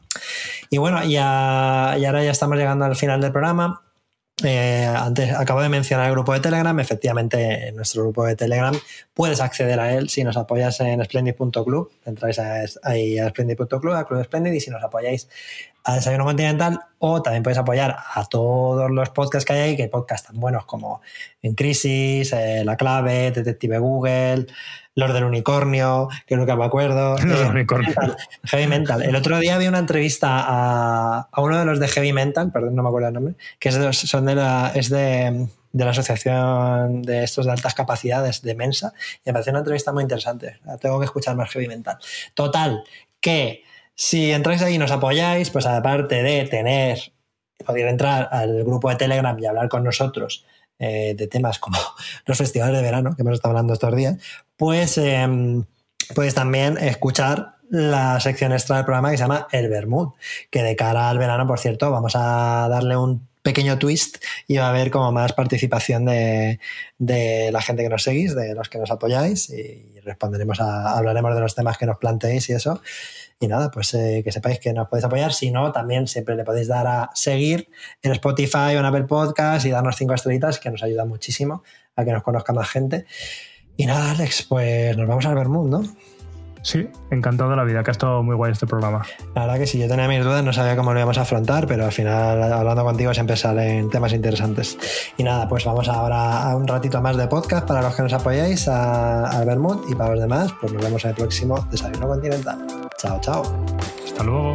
Y 0.70 0.78
bueno, 0.78 1.02
ya, 1.04 1.96
y 1.98 2.04
ahora 2.04 2.22
ya 2.22 2.30
estamos 2.30 2.58
llegando 2.58 2.84
al 2.84 2.96
final 2.96 3.20
del 3.20 3.32
programa. 3.32 3.82
Eh, 4.42 4.84
antes 4.84 5.32
acabo 5.32 5.62
de 5.62 5.68
mencionar 5.68 6.06
el 6.06 6.12
grupo 6.12 6.32
de 6.32 6.40
Telegram. 6.40 6.78
Efectivamente, 6.80 7.68
en 7.68 7.76
nuestro 7.76 8.02
grupo 8.02 8.24
de 8.24 8.34
Telegram 8.34 8.74
puedes 9.12 9.40
acceder 9.40 9.78
a 9.78 9.94
él 9.94 10.08
si 10.08 10.24
nos 10.24 10.36
apoyas 10.36 10.80
en 10.80 11.04
splendid.club. 11.04 11.92
Entráis 12.04 12.40
ahí 12.82 13.18
a 13.18 13.28
splendid.club, 13.28 13.92
a 13.92 14.04
Club 14.04 14.24
Splendid, 14.24 14.52
y 14.52 14.60
si 14.60 14.70
nos 14.70 14.82
apoyáis 14.82 15.28
a 15.84 15.94
Desayuno 15.96 16.24
Continental, 16.24 16.80
o 16.98 17.20
también 17.20 17.42
podéis 17.42 17.58
apoyar 17.58 17.96
a 18.14 18.24
todos 18.24 18.90
los 18.90 19.10
podcasts 19.10 19.44
que 19.44 19.52
hay 19.52 19.60
ahí, 19.60 19.76
que 19.76 19.82
hay 19.82 19.88
podcasts 19.88 20.28
tan 20.28 20.40
buenos 20.40 20.64
como 20.64 21.02
En 21.42 21.54
Crisis, 21.54 22.32
eh, 22.32 22.62
La 22.64 22.76
Clave, 22.76 23.30
Detective 23.30 23.78
Google. 23.78 24.46
Los 24.96 25.12
del 25.12 25.24
unicornio, 25.24 26.08
que 26.24 26.36
nunca 26.36 26.54
me 26.54 26.64
acuerdo. 26.64 27.18
Los 27.24 27.40
del 27.40 27.48
unicornio. 27.48 27.92
Heavy 28.44 28.68
Mental. 28.68 29.02
El 29.02 29.16
otro 29.16 29.38
día 29.40 29.58
vi 29.58 29.66
una 29.66 29.80
entrevista 29.80 30.44
a, 30.46 31.28
uno 31.36 31.58
de 31.58 31.64
los 31.64 31.80
de 31.80 31.88
Heavy 31.88 32.12
Mental, 32.12 32.52
perdón, 32.52 32.76
no 32.76 32.84
me 32.84 32.88
acuerdo 32.90 33.08
el 33.08 33.14
nombre, 33.14 33.34
que 33.58 33.70
es 33.70 33.74
de, 33.74 33.92
son 33.92 34.24
de 34.26 34.36
la, 34.36 34.70
es 34.72 34.90
de, 34.90 35.48
la 35.72 35.90
asociación 35.90 37.02
de 37.02 37.24
estos 37.24 37.44
de 37.46 37.50
altas 37.50 37.74
capacidades 37.74 38.42
de 38.42 38.54
Mensa, 38.54 38.92
y 39.24 39.30
me 39.30 39.32
pareció 39.32 39.50
una 39.50 39.60
entrevista 39.60 39.92
muy 39.92 40.02
interesante. 40.04 40.60
Tengo 40.80 41.00
que 41.00 41.06
escuchar 41.06 41.34
más 41.34 41.50
Heavy 41.50 41.66
Mental. 41.66 41.98
Total, 42.34 42.84
que 43.20 43.64
si 43.94 44.32
entráis 44.32 44.62
ahí 44.62 44.74
y 44.74 44.78
nos 44.78 44.90
apoyáis, 44.90 45.50
pues 45.50 45.66
aparte 45.66 46.22
de 46.22 46.44
tener, 46.46 47.12
poder 47.64 47.88
entrar 47.88 48.28
al 48.32 48.64
grupo 48.64 48.90
de 48.90 48.96
Telegram 48.96 49.38
y 49.38 49.46
hablar 49.46 49.68
con 49.68 49.84
nosotros 49.84 50.44
eh, 50.78 51.14
de 51.16 51.26
temas 51.28 51.58
como 51.58 51.78
los 52.26 52.36
festivales 52.38 52.76
de 52.76 52.82
verano, 52.82 53.14
que 53.14 53.22
hemos 53.22 53.34
estado 53.34 53.50
hablando 53.50 53.72
estos 53.72 53.94
días, 53.94 54.16
pues 54.56 54.98
em, 54.98 55.64
puedes 56.14 56.34
también 56.34 56.78
escuchar 56.78 57.54
la 57.70 58.20
sección 58.20 58.52
extra 58.52 58.76
del 58.76 58.84
programa 58.84 59.10
que 59.10 59.16
se 59.16 59.22
llama 59.22 59.48
El 59.50 59.68
Bermud, 59.68 60.10
que 60.50 60.62
de 60.62 60.76
cara 60.76 61.08
al 61.08 61.18
verano, 61.18 61.46
por 61.46 61.58
cierto, 61.58 61.90
vamos 61.90 62.14
a 62.16 62.68
darle 62.68 62.96
un 62.96 63.26
pequeño 63.42 63.78
twist 63.78 64.16
y 64.48 64.56
va 64.56 64.66
a 64.66 64.70
haber 64.70 64.90
como 64.90 65.12
más 65.12 65.32
participación 65.34 66.06
de, 66.06 66.58
la 66.98 67.60
gente 67.60 67.82
que 67.82 67.88
nos 67.88 68.02
seguís, 68.02 68.34
de 68.34 68.54
los 68.54 68.68
que 68.68 68.78
nos 68.78 68.90
apoyáis 68.90 69.50
y 69.50 70.00
responderemos 70.00 70.60
a, 70.60 70.96
hablaremos 70.96 71.34
de 71.34 71.40
los 71.40 71.54
temas 71.54 71.76
que 71.76 71.86
nos 71.86 71.98
planteéis 71.98 72.48
y 72.48 72.54
eso. 72.54 72.80
Y 73.40 73.48
nada, 73.48 73.70
pues 73.70 73.92
eh, 73.94 74.22
que 74.24 74.32
sepáis 74.32 74.58
que 74.58 74.72
nos 74.72 74.88
podéis 74.88 75.04
apoyar. 75.04 75.32
Si 75.32 75.50
no, 75.50 75.72
también 75.72 76.06
siempre 76.06 76.36
le 76.36 76.44
podéis 76.44 76.68
dar 76.68 76.86
a 76.86 77.10
seguir 77.14 77.68
en 78.02 78.12
Spotify 78.12 78.76
o 78.76 78.78
en 78.78 78.84
Apple 78.84 79.04
Podcast 79.04 79.66
y 79.66 79.70
darnos 79.70 79.96
cinco 79.96 80.14
estrellitas, 80.14 80.58
que 80.58 80.70
nos 80.70 80.82
ayuda 80.82 81.04
muchísimo 81.04 81.62
a 81.96 82.04
que 82.04 82.12
nos 82.12 82.22
conozca 82.22 82.52
más 82.52 82.68
gente. 82.68 83.06
Y 83.76 83.86
nada, 83.86 84.12
Alex, 84.12 84.44
pues 84.48 84.96
nos 84.96 85.08
vamos 85.08 85.26
al 85.26 85.34
Bermud. 85.34 85.84
Sí, 86.64 86.88
encantado 87.10 87.50
de 87.50 87.56
la 87.56 87.64
vida, 87.64 87.84
que 87.84 87.90
ha 87.90 87.92
estado 87.92 88.22
muy 88.22 88.34
guay 88.34 88.52
este 88.52 88.66
programa. 88.66 89.02
La 89.34 89.42
verdad 89.42 89.58
que 89.58 89.66
sí, 89.66 89.78
yo 89.78 89.86
tenía 89.86 90.08
mis 90.08 90.24
dudas, 90.24 90.42
no 90.42 90.50
sabía 90.50 90.74
cómo 90.76 90.94
lo 90.94 90.98
íbamos 90.98 91.18
a 91.18 91.20
afrontar, 91.20 91.66
pero 91.66 91.84
al 91.84 91.92
final, 91.92 92.42
hablando 92.42 92.82
contigo, 92.84 93.12
siempre 93.12 93.36
salen 93.36 93.90
temas 93.90 94.14
interesantes. 94.14 94.78
Y 95.18 95.24
nada, 95.24 95.46
pues 95.46 95.66
vamos 95.66 95.88
ahora 95.88 96.42
a 96.42 96.56
un 96.56 96.66
ratito 96.66 97.02
más 97.02 97.18
de 97.18 97.28
podcast 97.28 97.66
para 97.66 97.82
los 97.82 97.94
que 97.94 98.02
nos 98.02 98.14
apoyáis 98.14 98.66
al 98.66 99.44
Bermud 99.44 99.84
y 99.90 99.94
para 99.94 100.12
los 100.12 100.20
demás, 100.20 100.54
pues 100.58 100.72
nos 100.72 100.82
vemos 100.82 101.04
en 101.04 101.10
el 101.10 101.16
próximo 101.16 101.68
Desayuno 101.70 102.08
Continental. 102.08 102.66
Chao, 102.96 103.20
chao. 103.20 103.42
Hasta 104.02 104.24
luego. 104.24 104.54